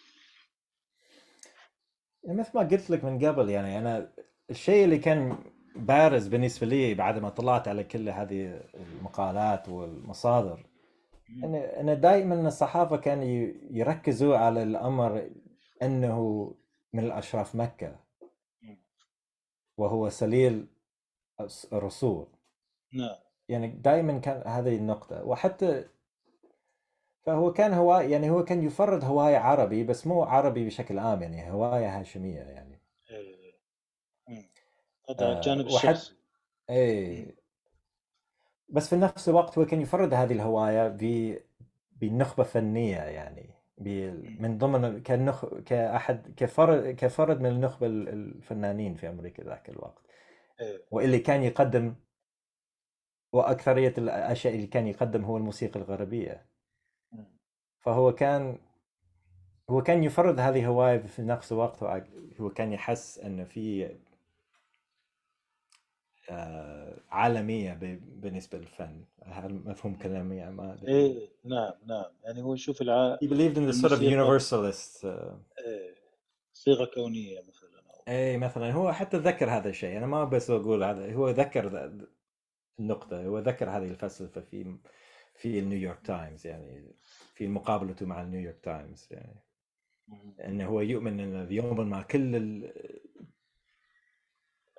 مثل 2.24 2.50
ما 2.54 2.60
قلت 2.60 2.90
لك 2.90 3.04
من 3.04 3.26
قبل 3.26 3.50
يعني 3.50 3.78
أنا 3.78 4.12
الشيء 4.50 4.84
اللي 4.84 4.98
كان 4.98 5.38
بارز 5.76 6.28
بالنسبة 6.28 6.66
لي 6.66 6.94
بعد 6.94 7.18
ما 7.18 7.28
طلعت 7.28 7.68
على 7.68 7.84
كل 7.84 8.08
هذه 8.08 8.60
المقالات 8.74 9.68
والمصادر 9.68 10.66
ان 11.44 11.54
ان 11.54 12.00
دائما 12.00 12.48
الصحافة 12.48 12.96
كانوا 12.96 13.52
يركزوا 13.70 14.36
على 14.36 14.62
الأمر 14.62 15.30
إنه 15.82 16.54
من 16.92 17.04
الأشراف 17.04 17.54
مكة. 17.54 17.96
وهو 19.76 20.08
سليل 20.08 20.66
الرسول. 21.72 22.26
نعم. 22.92 23.16
يعني 23.48 23.68
دائما 23.68 24.18
كان 24.18 24.42
هذه 24.46 24.76
النقطة. 24.76 25.24
وحتى 25.24 25.84
فهو 27.28 27.52
كان 27.52 27.72
هو 27.72 28.00
يعني 28.00 28.30
هو 28.30 28.44
كان 28.44 28.62
يفرض 28.62 29.04
هواية 29.04 29.36
عربي 29.36 29.84
بس 29.84 30.06
مو 30.06 30.22
عربي 30.22 30.66
بشكل 30.66 30.98
عام 30.98 31.22
يعني 31.22 31.50
هواية 31.50 32.00
هاشمية 32.00 32.40
يعني. 32.40 32.80
إيه 33.10 34.50
هذا 35.10 35.32
الجانب 35.32 35.66
آه 35.66 35.76
الشخصي. 35.76 36.16
إيه. 36.70 37.36
بس 38.68 38.88
في 38.88 38.96
نفس 38.96 39.28
الوقت 39.28 39.58
هو 39.58 39.66
كان 39.66 39.80
يفرض 39.80 40.14
هذه 40.14 40.32
الهواية 40.32 40.88
ب 40.88 41.34
بنخبة 41.92 42.44
فنية 42.44 42.96
يعني 42.96 43.50
من 44.40 44.58
ضمن 44.58 45.02
كنخ 45.02 45.44
كأحد 45.54 46.34
كفرد 46.36 46.94
كفرد 46.94 47.40
من 47.40 47.50
النخبة 47.50 47.86
الفنانين 47.86 48.94
في 48.94 49.08
أمريكا 49.08 49.42
ذاك 49.42 49.68
الوقت. 49.68 50.06
إيه. 50.60 50.82
واللي 50.90 51.18
كان 51.18 51.42
يقدم 51.42 51.94
وأكثرية 53.32 53.94
الأشياء 53.98 54.54
اللي 54.54 54.66
كان 54.66 54.86
يقدم 54.86 55.24
هو 55.24 55.36
الموسيقى 55.36 55.80
الغربية. 55.80 56.57
فهو 57.80 58.12
كان 58.12 58.58
هو 59.70 59.82
كان 59.82 60.04
يفرض 60.04 60.38
هذه 60.40 60.58
الهواية 60.60 60.98
في 60.98 61.22
نفس 61.22 61.52
الوقت 61.52 61.82
هو 62.40 62.50
كان 62.50 62.72
يحس 62.72 63.18
أنه 63.18 63.44
في 63.44 63.96
آه، 66.30 66.94
عالمية 67.10 67.78
بالنسبة 68.02 68.58
للفن. 68.58 69.04
هل 69.22 69.62
مفهوم 69.64 69.94
كلامي 69.94 70.36
يعني 70.36 70.54
ما 70.54 70.78
إيه 70.88 71.28
نعم 71.44 71.72
نعم. 71.86 72.04
يعني 72.24 72.42
هو 72.42 72.54
يشوف 72.54 72.82
الع... 72.82 73.16
he 73.16 73.26
believed 73.26 73.56
in 73.56 73.72
the 73.72 73.82
sort 73.82 73.92
of 73.92 74.00
universalist 74.00 75.04
آه. 75.04 75.40
إيه 75.58 75.94
صيغة 76.52 76.84
كونية 76.84 77.40
مثلا 77.48 77.68
اي 78.08 78.38
مثلا. 78.38 78.72
هو 78.72 78.92
حتى 78.92 79.16
ذكر 79.16 79.50
هذا 79.50 79.68
الشيء. 79.68 79.96
أنا 79.96 80.06
ما 80.06 80.24
بس 80.24 80.50
أقول 80.50 80.84
هذا 80.84 81.14
هو 81.14 81.30
ذكر 81.30 81.92
النقطة 82.80 83.26
هو 83.26 83.38
ذكر 83.38 83.70
هذه 83.70 83.88
الفلسفة 83.88 84.40
في 84.40 84.76
في 85.38 85.58
النيويورك 85.58 86.00
تايمز 86.06 86.46
يعني 86.46 86.94
في 87.34 87.48
مقابلته 87.48 88.06
مع 88.06 88.22
النيويورك 88.22 88.60
تايمز 88.62 89.08
يعني. 89.10 89.44
إنه 90.44 90.66
هو 90.66 90.80
يؤمن 90.80 91.20
إن 91.20 91.52
يوما 91.52 91.84
ما 91.84 92.02
كل 92.02 92.64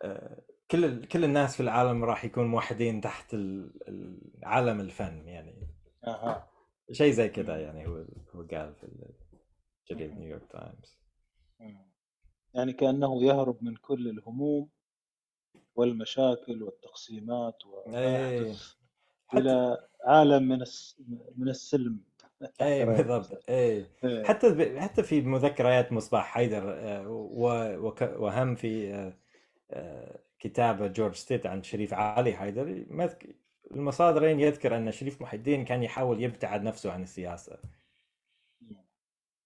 آه، 0.02 0.42
كل 0.72 1.06
كل 1.06 1.24
الناس 1.24 1.56
في 1.56 1.64
العالم 1.64 2.04
راح 2.04 2.26
يكون 2.26 2.46
موحدين 2.46 3.02
تحت 3.02 3.36
عالم 4.44 4.80
الفن 4.80 5.28
يعني. 5.28 5.68
أها. 6.08 6.50
شيء 6.92 7.12
زي 7.12 7.30
كذا 7.30 7.62
يعني 7.62 7.88
هو 7.88 8.06
هو 8.36 8.42
قال 8.42 8.76
في 8.76 8.88
جريدة 9.92 10.14
نيويورك 10.14 10.52
تايمز. 10.52 11.00
يعني 12.54 12.74
كأنه 12.74 13.24
يهرب 13.24 13.64
من 13.64 13.76
كل 13.76 14.10
الهموم 14.10 14.70
والمشاكل 15.76 16.64
والتقسيمات 16.64 17.58
إيه. 17.88 18.56
إلى 19.34 19.89
عالم 20.06 20.48
من 20.48 20.60
من 21.38 21.50
السلم 21.50 22.00
اي 22.62 22.86
بالضبط. 22.86 23.44
اي 23.50 23.86
إيه. 24.04 24.24
حتى 24.24 24.80
حتى 24.80 25.04
في 25.04 25.22
مذكرات 25.22 25.92
مصباح 25.92 26.26
حيدر 26.26 26.64
آه، 26.74 27.08
وهم 28.18 28.56
في 28.56 28.94
آه، 28.94 29.14
آه، 29.72 30.20
كتاب 30.40 30.94
جورج 30.94 31.16
ستيت 31.16 31.46
عن 31.46 31.64
شريف 31.64 31.94
علي 31.94 32.34
حيدر 32.34 32.86
المصادرين 33.72 34.40
يذكر 34.40 34.78
أن 34.78 34.92
شريف 34.92 35.22
محي 35.22 35.38
الدين 35.38 35.66
كان 35.66 35.84
يحاول 35.84 36.24
يبتعد 36.24 36.64
نفسه 36.64 36.92
عن 36.92 37.04
السياسة. 37.04 37.58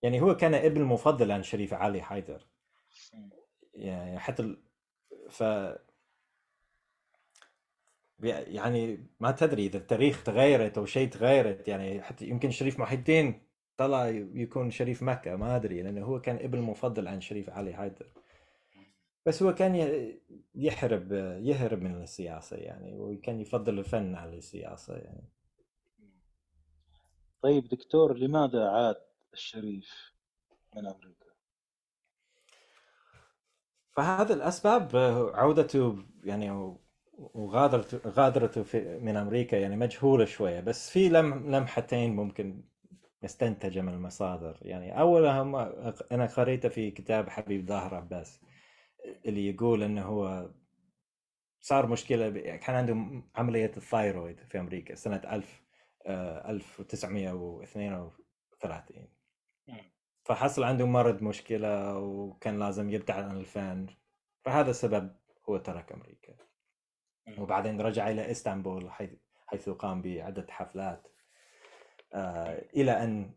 يعني 0.02 0.22
هو 0.22 0.36
كان 0.36 0.54
ابن 0.54 0.84
مفضل 0.84 1.32
عن 1.32 1.44
شريف 1.44 1.74
علي 1.74 2.02
حيدر. 2.02 2.48
يعني 3.74 4.20
حتى 4.20 4.56
ف 5.30 5.44
يعني 8.24 9.08
ما 9.20 9.32
تدري 9.32 9.66
إذا 9.66 9.78
التاريخ 9.78 10.24
تغيرت 10.24 10.78
أو 10.78 10.86
شيء 10.86 11.10
تغيرت 11.10 11.68
يعني 11.68 12.02
حتى 12.02 12.26
يمكن 12.26 12.52
شريف 12.52 12.80
محي 12.80 12.96
الدين 12.96 13.42
طلع 13.78 14.08
يكون 14.34 14.72
شريف 14.72 15.04
مكة 15.04 15.36
ما 15.36 15.56
أدري 15.56 15.82
لأنه 15.82 16.06
هو 16.06 16.22
كان 16.22 16.36
ابن 16.36 16.62
مفضل 16.62 17.08
عن 17.08 17.22
شريف 17.22 17.50
علي 17.50 17.74
حيدر 17.74 18.08
بس 19.26 19.44
هو 19.44 19.56
كان 19.56 19.76
يحرب 20.56 21.12
يهرب 21.42 21.82
من 21.82 22.04
السياسة 22.04 22.58
يعني 22.58 22.96
وكان 22.96 23.40
يفضل 23.40 23.80
الفن 23.80 24.16
على 24.16 24.38
السياسة 24.38 24.96
يعني 24.96 25.30
طيب 27.42 27.68
دكتور 27.68 28.18
لماذا 28.18 28.70
عاد 28.70 28.96
الشريف 29.34 30.14
من 30.76 30.88
أمريكا؟ 30.88 31.26
فهذا 33.92 34.34
الأسباب 34.34 34.96
عودته 35.36 36.04
يعني 36.24 36.76
وغادرت 37.18 38.08
غادرته 38.08 38.64
في 38.64 39.00
من 39.00 39.18
أمريكا 39.18 39.56
يعني 39.56 39.76
مجهولة 39.76 40.26
شوية 40.26 40.60
بس 40.60 40.90
في 40.90 41.10
لم 41.10 41.56
لمحتين 41.56 42.16
ممكن 42.16 42.64
نستنتج 43.24 43.80
من 43.80 43.94
المصادر. 43.94 44.58
يعني 44.62 45.00
اولهم 45.00 45.56
أنا 46.12 46.26
قريته 46.26 46.70
في 46.70 46.92
كتاب 46.92 47.30
حبيب 47.30 47.68
ظاهر 47.68 47.96
عباس 47.96 48.40
اللي 49.26 49.50
يقول 49.50 49.84
إنه 49.84 50.02
هو 50.02 50.50
صار 51.62 51.88
مشكلة 51.88 52.30
كان 52.58 52.76
عنده 52.76 53.24
عملية 53.36 53.72
الثايرويد 53.78 54.40
في 54.40 54.60
أمريكا 54.60 54.96
سنة 54.96 55.22
1000 55.32 55.64
1932 56.08 59.08
فحصل 60.24 60.64
عنده 60.64 60.86
مرض 60.86 61.24
مشكلة 61.24 61.98
وكان 61.98 62.60
لازم 62.60 62.90
يبتعد 62.90 63.24
عن 63.24 63.38
الفن 63.38 63.86
فهذا 64.46 64.70
السبب 64.70 65.16
هو 65.50 65.58
ترك 65.58 65.92
أمريكا. 65.92 66.34
وبعدين 67.38 67.82
رجع 67.82 68.10
إلى 68.10 68.32
إسطنبول 68.32 68.92
حيث 68.92 69.10
حيث 69.48 69.70
قام 69.70 70.02
بعدة 70.02 70.46
حفلات. 70.50 71.08
آه 72.14 72.66
إلى 72.76 72.92
أن 73.04 73.32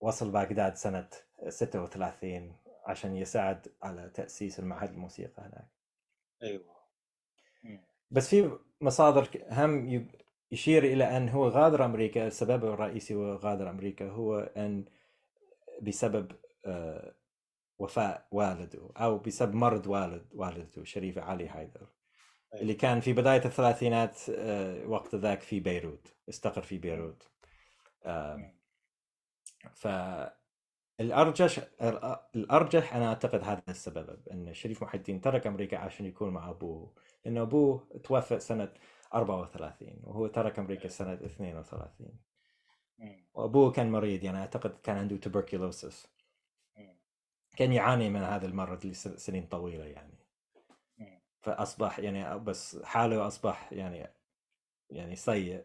وصل 0.00 0.30
بغداد 0.30 0.74
سنة 0.76 1.08
36 1.48 2.56
عشان 2.86 3.16
يساعد 3.16 3.68
على 3.82 4.10
تأسيس 4.14 4.58
المعهد 4.58 4.90
الموسيقى 4.90 5.42
هناك. 5.42 5.68
أيوه. 6.42 6.72
بس 8.10 8.28
في 8.28 8.58
مصادر 8.80 9.28
هم 9.50 10.06
يشير 10.52 10.84
إلى 10.84 11.16
أن 11.16 11.28
هو 11.28 11.48
غادر 11.48 11.84
أمريكا 11.84 12.26
السبب 12.26 12.64
الرئيسي 12.64 13.14
هو 13.14 13.34
غادر 13.34 13.70
أمريكا 13.70 14.08
هو 14.08 14.38
أن 14.38 14.84
بسبب 15.82 16.32
آه، 16.66 17.14
وفاة 17.78 18.24
والده 18.30 18.90
أو 18.96 19.18
بسبب 19.18 19.54
مرض 19.54 19.86
والد 19.86 20.26
والدته 20.34 20.84
شريفه 20.84 21.22
علي 21.22 21.48
حيدر 21.48 21.86
اللي 22.54 22.74
كان 22.74 23.00
في 23.00 23.12
بداية 23.12 23.44
الثلاثينات 23.44 24.18
آه، 24.30 24.86
وقت 24.86 25.14
ذاك 25.14 25.40
في 25.40 25.60
بيروت 25.60 26.14
استقر 26.28 26.62
في 26.62 26.78
بيروت. 26.78 27.28
ف 29.74 29.88
الارجح 31.00 31.58
الأرجح 32.36 32.94
أنا 32.96 33.08
أعتقد 33.08 33.42
هذا 33.44 33.62
السبب 33.68 34.28
أن 34.32 34.54
شريف 34.54 34.82
محي 34.82 34.98
الدين 34.98 35.20
ترك 35.20 35.46
أمريكا 35.46 35.78
عشان 35.78 36.06
يكون 36.06 36.30
مع 36.30 36.50
أبوه 36.50 36.94
لأن 37.24 37.38
أبوه 37.38 37.88
توفى 38.04 38.40
سنة 38.40 38.72
34 39.14 40.00
وهو 40.02 40.26
ترك 40.26 40.58
أمريكا 40.58 40.88
سنة 40.88 41.12
32 41.12 42.18
وأبوه 43.34 43.72
كان 43.72 43.90
مريض 43.92 44.24
يعني 44.24 44.38
أعتقد 44.38 44.70
كان 44.82 44.96
عنده 44.96 45.16
تبركلوسس 45.16 46.08
كان 47.56 47.72
يعاني 47.72 48.10
من 48.10 48.20
هذا 48.20 48.46
المرض 48.46 48.86
لسنين 48.86 49.46
طويلة 49.46 49.84
يعني. 49.84 50.21
فأصبح 51.42 51.98
يعني 51.98 52.38
بس 52.38 52.82
حالة 52.82 53.26
أصبح 53.26 53.72
يعني 53.72 54.10
يعني 54.90 55.16
سيء 55.16 55.64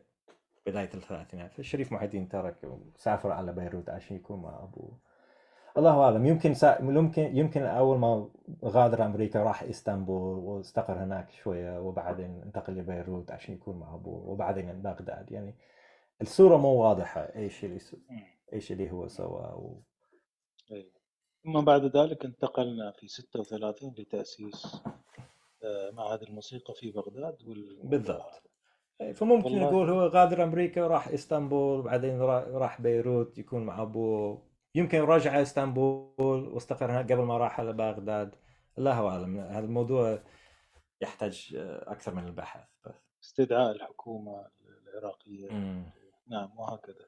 بداية 0.66 0.90
الثلاثينات. 0.94 1.54
فالشريف 1.54 1.92
محي 1.92 2.06
الدين 2.06 2.30
ترك 2.30 2.58
وسافر 2.64 3.32
على 3.32 3.54
بيروت 3.54 3.90
عشان 3.90 4.16
يكون 4.16 4.42
مع 4.42 4.64
أبوه. 4.64 5.00
الله 5.78 6.04
أعلم. 6.04 6.26
يمكن 6.26 6.54
سا... 6.54 6.78
يمكن 6.82 7.38
يمكن 7.38 7.62
أول 7.62 8.00
ما 8.00 8.30
غادر 8.66 9.06
أمريكا 9.06 9.44
راح 9.44 9.64
إسطنبول 9.64 10.38
واستقر 10.38 11.04
هناك 11.04 11.32
شوية 11.32 11.80
وبعدين 11.80 12.42
انتقل 12.42 12.74
لبيروت 12.74 13.32
عشان 13.32 13.56
يكون 13.56 13.80
مع 13.80 13.94
أبوه 13.94 14.30
وبعدين 14.30 14.82
بغداد. 14.82 15.32
يعني 15.32 15.56
الصورة 16.22 16.58
مو 16.58 16.70
واضحة 16.70 17.22
إيش 17.22 17.66
اللي 17.66 17.80
س... 17.80 17.96
إيش 18.54 18.72
اللي 18.72 18.92
هو 18.92 19.08
سوى 19.08 19.42
و... 19.42 19.82
ثم 21.44 21.62
بعد 21.62 21.98
ذلك 21.98 22.26
انتقلنا 22.26 22.92
في 22.92 23.08
36 23.08 23.96
لتأسيس 23.98 24.82
معهد 25.94 26.24
الموسيقى 26.24 26.74
في 26.74 26.92
بغداد 26.92 27.44
وال... 27.44 27.80
بالضبط. 27.84 28.44
فممكن 29.14 29.46
والله... 29.46 29.70
نقول 29.70 29.90
هو 29.90 30.08
غادر 30.08 30.44
أمريكا 30.44 30.84
وراح 30.84 31.08
إسطنبول 31.08 31.82
بعدين 31.82 32.22
راح 32.22 32.82
بيروت 32.82 33.38
يكون 33.38 33.66
مع 33.66 33.82
ابوه 33.82 34.48
يمكن 34.76 35.00
رجع 35.00 35.42
إسطنبول 35.42 36.48
واستقر 36.48 36.92
هناك 36.92 37.12
قبل 37.12 37.24
ما 37.24 37.38
راح 37.38 37.60
على 37.60 37.74
بغداد. 37.74 38.36
الله 38.78 39.08
أعلم 39.10 39.38
هذا 39.38 39.66
الموضوع 39.66 40.20
يحتاج 41.02 41.56
أكثر 41.88 42.16
من 42.16 42.28
البحث 42.28 42.70
بس. 42.86 42.96
استدعاء 43.24 43.72
الحكومة 43.72 44.48
العراقية. 44.88 45.52
مم. 45.52 45.84
نعم 46.28 46.60
وهكذا. 46.60 47.06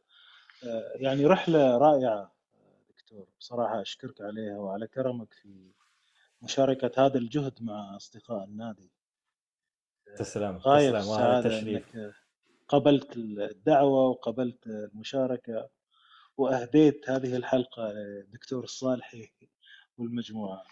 آه، 0.63 0.93
يعني 0.95 1.25
رحلة 1.25 1.77
رائعة 1.77 2.31
دكتور. 2.89 3.27
بصراحة 3.39 3.81
أشكرك 3.81 4.21
عليها 4.21 4.57
وعلى 4.57 4.87
كرمك 4.87 5.33
في 5.33 5.71
مشاركة 6.41 7.05
هذا 7.05 7.17
الجهد 7.17 7.53
مع 7.61 7.95
أصدقاء 7.95 8.43
النادي. 8.43 8.91
تسلم 10.17 10.57
غاية 10.57 10.91
تسلم 10.91 11.07
وهذا 11.11 11.49
تشريف. 11.49 11.95
قبلت 12.67 13.17
الدعوة 13.17 14.09
وقبلت 14.09 14.67
المشاركة 14.67 15.69
وأهديت 16.37 17.09
هذه 17.09 17.35
الحلقة 17.35 17.91
للدكتور 17.91 18.63
الصالحي 18.63 19.31
والمجموعة. 19.97 20.63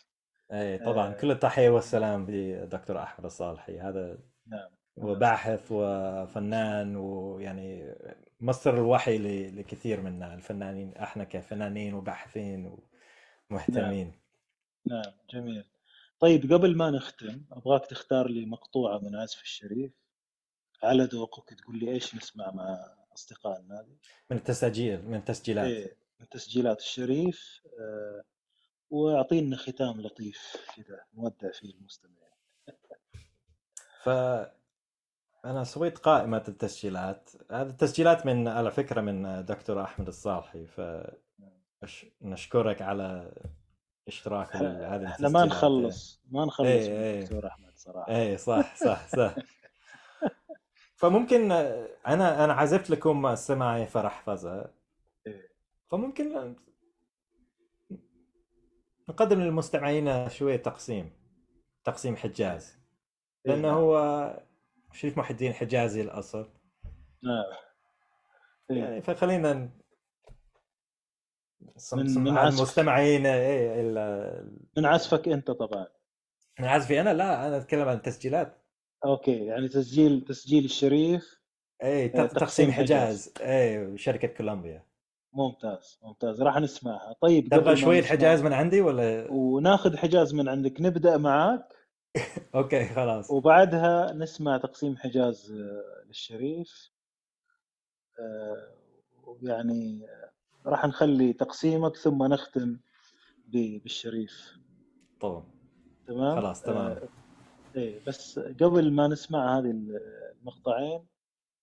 أي 0.52 0.78
طبعا 0.78 1.10
آه 1.10 1.14
كل 1.14 1.32
التحية 1.32 1.70
والسلام 1.70 2.32
لدكتور 2.32 3.04
أحمد 3.04 3.26
الصالحي. 3.26 3.80
هذا 3.80 4.18
نعم. 4.48 4.70
وباحث 4.96 5.68
وفنان 5.72 6.96
ويعني 6.96 7.96
مصدر 8.40 8.74
الوحي 8.74 9.18
لكثير 9.52 10.02
منا 10.02 10.34
الفنانين 10.34 10.94
إحنا 10.94 11.24
كفنانين 11.24 11.94
وباحثين 11.94 12.78
ومهتمين. 13.50 14.08
نعم. 14.08 14.27
نعم 14.88 15.14
جميل. 15.34 15.66
طيب 16.20 16.54
قبل 16.54 16.78
ما 16.78 16.92
نختم 16.92 17.42
أبغاك 17.52 17.86
تختار 17.86 18.28
لي 18.28 18.46
مقطوعة 18.46 18.98
من 18.98 19.16
عزف 19.16 19.42
الشريف 19.42 19.92
على 20.84 21.04
ذوقك 21.04 21.54
تقول 21.54 21.80
لي 21.80 21.92
إيش 21.92 22.16
نسمع 22.16 22.52
مع 22.52 22.96
اصدقاء 23.14 23.60
النادي 23.60 23.98
من 24.32 24.38
التسجيل 24.38 25.06
من 25.06 25.16
التسجيلات. 25.16 25.66
إيه 25.66 25.98
من 26.20 26.30
تسجيلات 26.30 26.80
الشريف. 26.80 27.62
آه 27.80 28.24
وأعطينا 28.90 29.58
ختام 29.58 30.02
لطيف 30.02 30.56
كذا 30.76 31.00
نودع 31.14 31.52
فيه 31.52 31.74
المستمعين. 31.74 32.18
ف 34.04 34.10
أنا 35.46 35.64
سويت 35.64 35.98
قائمة 35.98 36.44
التسجيلات. 36.48 37.30
هذه 37.52 37.70
التسجيلات 37.70 38.26
من 38.26 38.48
على 38.48 38.72
فكرة 38.72 39.02
من 39.02 39.46
دكتور 39.46 39.84
أحمد 39.84 40.08
الصالحي. 40.08 40.66
ف 40.66 40.82
نشكرك 42.22 42.82
على 42.82 43.32
هذه 44.56 44.96
التسجيلات 44.96 45.04
إحنا 45.06 45.30
ما 45.30 45.46
نخلص. 45.46 46.22
ما 46.32 46.46
نخلص 46.46 46.68
إيه 46.68 46.90
إيه. 46.90 47.22
دكتور 47.22 47.48
أحمد 47.48 47.72
صراحة. 47.76 48.16
اي 48.16 48.38
صح 48.38 48.76
صح 48.76 49.08
صح. 49.08 49.36
فممكن 51.00 51.52
أنا 51.52 52.44
أنا 52.44 52.54
عزفت 52.54 52.90
لكم 52.90 53.36
سمعي 53.36 53.88
فرح 53.88 54.22
فزة 54.22 54.72
إيه. 55.28 55.50
فممكن 55.92 56.56
نقدم 59.10 59.42
للمستمعين 59.42 60.30
شوية 60.30 60.56
تقسيم 60.58 61.12
تقسيم 61.84 62.16
حجاز. 62.16 62.78
إيه، 63.46 63.54
لأنه. 63.54 63.72
هو 63.72 64.44
شريف 64.94 65.18
محي 65.18 65.32
الدين 65.32 65.54
حجازي 65.54 66.02
الأصل. 66.02 66.50
نعم 67.24 67.44
إيه. 68.72 68.78
يعني 68.78 69.02
فخلينا 69.02 69.70
من 71.94 72.24
من 72.24 72.38
المستمعين 72.38 73.26
إيه 73.26 73.82
من 74.78 74.86
عزفك 74.86 75.28
أنت 75.28 75.52
طبعا. 75.52 75.88
من 76.60 76.66
عزفي 76.66 77.02
أنا؟ 77.02 77.14
لا 77.14 77.48
أنا 77.48 77.58
أتكلم 77.58 77.88
عن 77.90 77.96
التسجيلات 77.96 78.58
okay 79.06 79.46
يعني 79.46 79.68
تسجيل 79.68 80.22
تسجيل 80.22 80.66
الشريف 80.66 81.38
اي 81.84 82.06
آه، 82.06 82.26
تقسيم 82.26 82.72
حجاز. 82.72 83.34
اي 83.42 83.98
شركة 83.98 84.28
كولومبيا. 84.28 84.84
ممتاز 85.34 86.00
ممتاز. 86.04 86.42
راح 86.42 86.58
نسمعها. 86.58 87.16
طيب 87.22 87.50
تبغى 87.50 87.76
شوية 87.76 88.04
حجاز 88.04 88.42
من 88.42 88.54
عندي 88.54 88.82
ولا؟ 88.82 89.28
وناخذ 89.32 89.98
حجاز 89.98 90.34
من 90.34 90.50
عندك. 90.50 90.82
نبدأ 90.82 91.18
معاك. 91.18 91.74
okay 92.56 92.86
خلاص. 92.86 93.32
وبعدها 93.32 94.14
نسمع 94.14 94.58
تقسيم 94.58 94.98
حجاز 94.98 95.52
آه، 95.52 96.06
للشريف. 96.08 96.92
آه، 98.20 98.78
يعني 99.42 100.08
راح 100.68 100.86
نخلي 100.86 101.34
تقسيمك 101.34 101.96
ثم 101.96 102.24
نختم 102.24 102.80
بالشريف. 103.48 104.58
طبعا. 105.20 105.44
تمام؟ 106.08 106.36
خلاص 106.36 106.62
تمام. 106.62 107.00
إيه 107.76 108.06
بس 108.08 108.40
قبل 108.40 108.92
ما 108.92 109.08
نسمع 109.08 109.58
هذه 109.58 109.72
المقطعين 110.42 111.08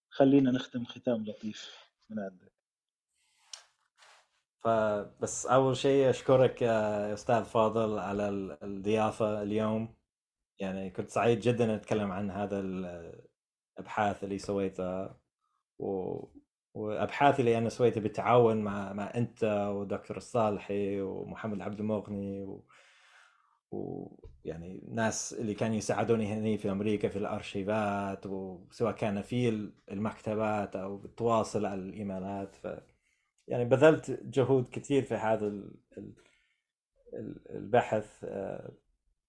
خلينا 0.09 0.51
نختم 0.51 0.85
ختام 0.85 1.25
لطيف 1.25 1.91
من 2.11 2.19
عندك. 2.19 2.53
فبس 4.65 5.47
أول 5.47 5.77
شيء 5.77 6.11
أشكرك 6.11 6.63
يا 6.63 7.15
أستاذ 7.15 7.45
فاضل 7.45 7.99
على 7.99 8.29
الضيافة 8.63 9.43
اليوم. 9.43 9.95
يعني 10.59 10.91
كنت 10.91 11.11
سعيد 11.11 11.41
جدا 11.41 11.75
أتكلم 11.75 12.13
عن 12.13 12.31
هذا 12.31 12.61
الأبحاث 12.61 14.25
اللي 14.25 14.39
سويتها. 14.39 15.19
و... 15.79 16.19
وأبحاثي 16.75 17.41
اللي 17.41 17.59
أنا 17.59 17.69
سويتها 17.69 18.01
بالتعاون 18.01 18.57
مع 18.57 18.93
مع 18.93 19.13
أنت 19.15 19.45
ودكتور 19.75 20.17
الصالحي 20.17 21.01
ومحمد 21.01 21.61
عبد 21.63 21.81
المغني 21.81 22.43
و... 22.43 22.65
ويعني 23.71 24.81
ناس 24.89 25.33
اللي 25.39 25.55
كانوا 25.55 25.77
يساعدوني 25.77 26.27
هنا 26.27 26.57
في 26.57 26.71
أمريكا 26.71 27.09
في 27.09 27.19
الأرشيفات 27.19 28.27
وسواء 28.27 28.93
كان 28.93 29.23
في 29.23 29.71
المكتبات 29.93 30.77
أو 30.77 30.97
بالتواصل 30.97 31.67
على 31.67 31.81
الإيميلات. 31.81 32.57
ف 32.57 32.69
يعني 33.49 33.65
بذلت 33.65 34.11
جهود 34.25 34.69
كثير 34.73 35.03
في 35.03 35.15
هذا 35.15 35.53
البحث 37.51 38.25
آه، 38.25 38.73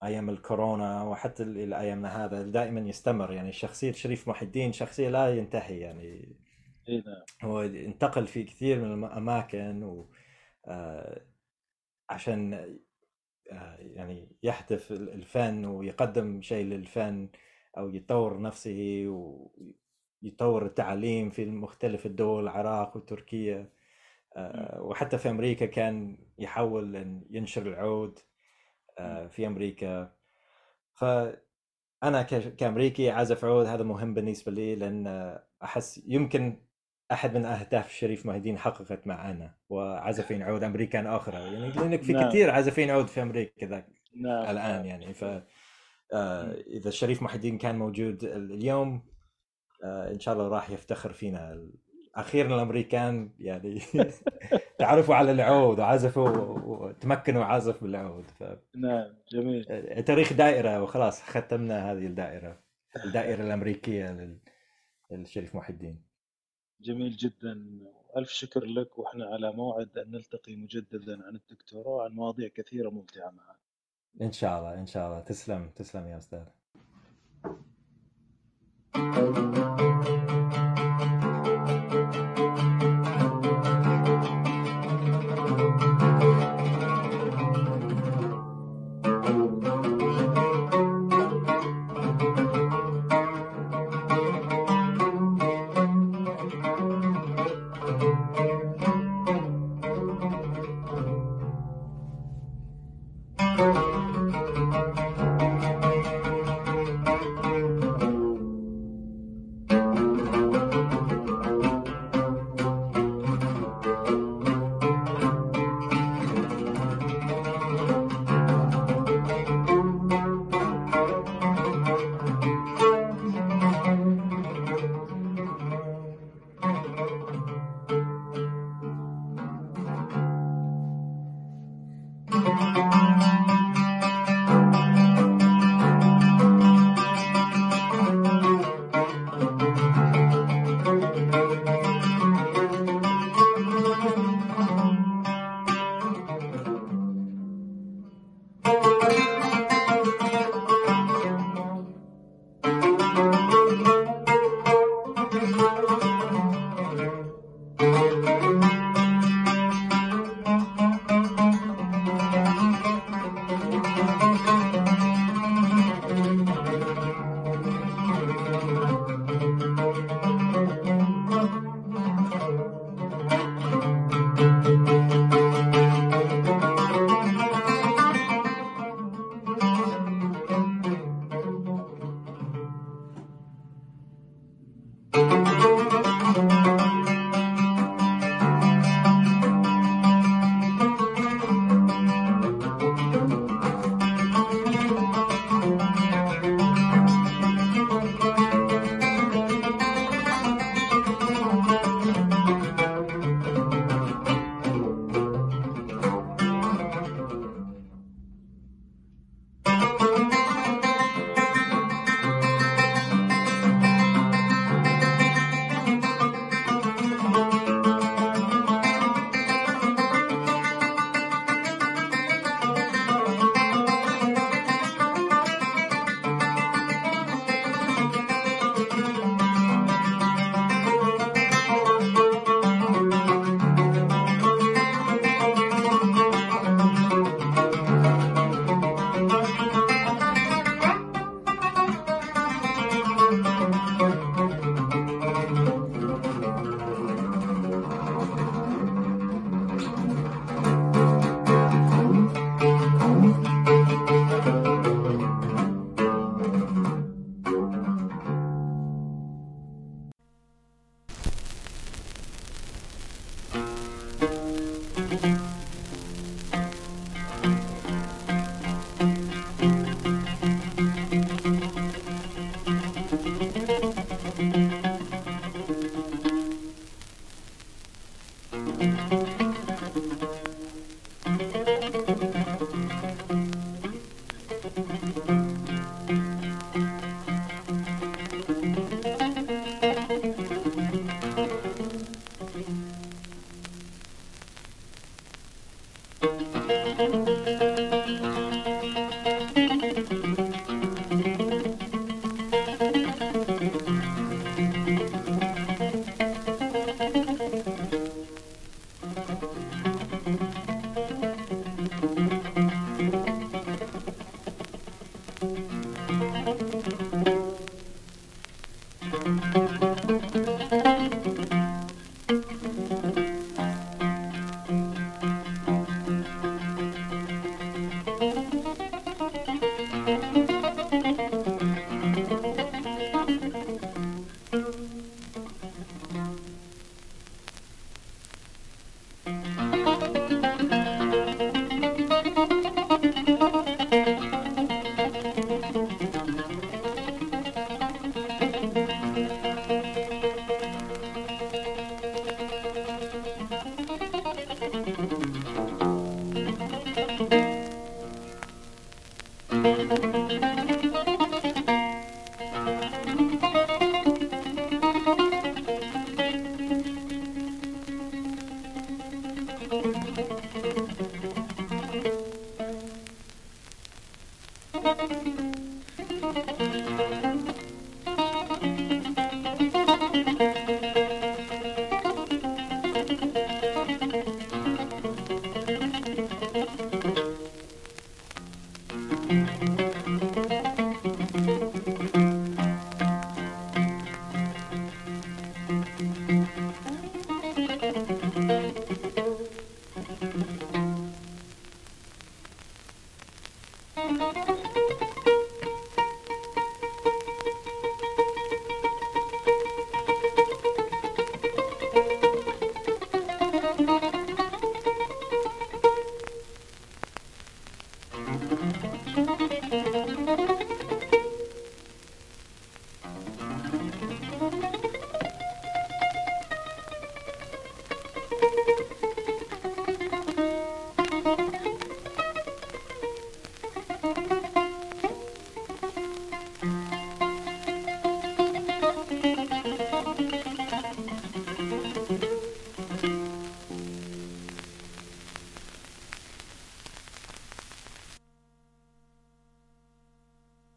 أيام 0.04 0.30
الكورونا 0.30 1.04
وحتى 1.04 1.44
إلى 1.44 1.80
أيامنا 1.80 2.26
هذا. 2.26 2.44
دائما 2.44 2.82
يستمر. 2.82 3.32
يعني 3.34 3.52
شخصية 3.52 3.92
شريف 3.92 4.28
محي 4.28 4.46
الدين 4.46 4.74
شخصية 4.74 5.10
لا 5.10 5.36
ينتهي. 5.38 5.80
يعني 5.80 6.36
إيه 6.90 7.03
نعم. 7.06 7.52
هو 7.52 7.62
انتقل 7.62 8.28
في 8.28 8.44
كثير 8.44 8.82
من 8.82 9.03
الاماكن 9.06 9.84
و 9.84 10.10
آه، 10.68 11.22
عشان 12.10 12.53
آه، 13.52 13.78
يعني 13.80 14.36
يهدف 14.44 14.91
الفن 14.91 15.66
ويقدم 15.66 16.41
شيء 16.41 16.66
للفن 16.66 17.30
أو 17.78 17.90
يطور 17.90 18.41
نفسه 18.41 19.06
ويطور 20.22 20.66
التعليم 20.66 21.30
في 21.30 21.45
مختلف 21.45 22.06
الدول 22.06 22.44
العراق 22.44 22.98
وتركيا 22.98 23.70
آه، 24.38 24.82
وحتى 24.82 25.18
في 25.18 25.30
أمريكا 25.30 25.66
كان 25.66 26.18
يحاول 26.40 26.95
إن 26.95 27.26
ينشر 27.30 27.68
العود 27.68 28.20
في 29.30 29.48
أمريكا. 29.48 30.16
فأنا 30.94 32.22
كأمريكي 32.57 33.10
عازف 33.12 33.45
عود 33.45 33.66
هذا 33.66 33.84
مهم 33.84 34.14
بالنسبة 34.14 34.52
لي 34.52 34.76
لأن 34.76 35.38
أحس 35.64 36.02
يمكن 36.07 36.66
أحد 37.11 37.38
من 37.38 37.45
أهداف 37.45 37.90
الشريف 37.90 38.26
مهدين 38.26 38.57
حققت 38.57 39.07
معنا 39.07 39.53
وعازفين 39.69 40.44
عود 40.44 40.64
امريكان 40.64 41.07
أخرى 41.07 41.36
يعني 41.36 41.69
لانك 41.72 42.02
في 42.02 42.14
نعم. 42.14 42.30
كثير 42.30 42.49
عازفين 42.49 42.90
عود 42.90 43.07
في 43.07 43.22
أمريكا 43.22 43.65
ذاك 43.65 43.88
نعم. 44.15 44.49
الآن 44.49 44.86
يعني. 44.86 45.14
ف 45.14 45.23
آه 46.14 46.53
إذا 46.68 46.90
الشريف 46.90 47.22
محي 47.22 47.36
الدين 47.36 47.57
كان 47.57 47.77
موجود 47.80 48.23
اليوم 48.23 49.02
آه 49.84 50.11
إن 50.11 50.19
شاء 50.19 50.34
الله 50.34 50.48
راح 50.48 50.69
يفتخر 50.69 51.14
فينا. 51.14 51.69
أخيرا 52.15 52.56
الأمريكان 52.56 53.30
يعني 53.40 53.82
تعرفوا 54.80 55.15
على 55.15 55.32
العود 55.32 55.80
وعزفوا 55.80 56.30
وتمكنوا 56.65 57.45
عزف 57.45 57.84
بالعود. 57.84 58.32
ف... 58.40 58.44
نعم 58.76 59.15
جميل. 59.32 59.65
آه، 59.69 60.02
تاريخ 60.02 60.34
دائرة 60.34 60.82
وخلاص 60.82 61.22
ختمنا 61.22 61.91
هذه 61.91 62.06
الدائرة 62.06 62.60
الدائرة 63.06 63.44
الأمريكية 63.44 64.36
للشريف 65.11 65.56
محي 65.56 65.73
الدين 65.73 66.05
جميل 66.81 67.15
جدا. 67.18 67.80
ألف 68.18 68.30
شكر 68.30 68.65
لك. 68.65 68.99
وإحنا 68.99 69.26
على 69.26 69.52
موعد 69.52 69.97
أن 69.97 70.11
نلتقي 70.11 70.56
مجددا 70.56 71.26
عن 71.26 71.35
الدكتوراه. 71.35 71.89
وعن 71.89 72.11
مواضيع 72.11 72.47
كثيرة 72.47 72.89
ممتعة 72.89 73.31
معك. 73.31 73.56
إن 74.22 74.31
شاء 74.31 74.60
الله 74.60 74.73
إن 74.73 74.85
شاء 74.85 75.07
الله. 75.07 75.19
تسلم 75.19 75.69
تسلم 75.69 76.07
يا 76.07 76.18
أستاذ. 76.18 76.45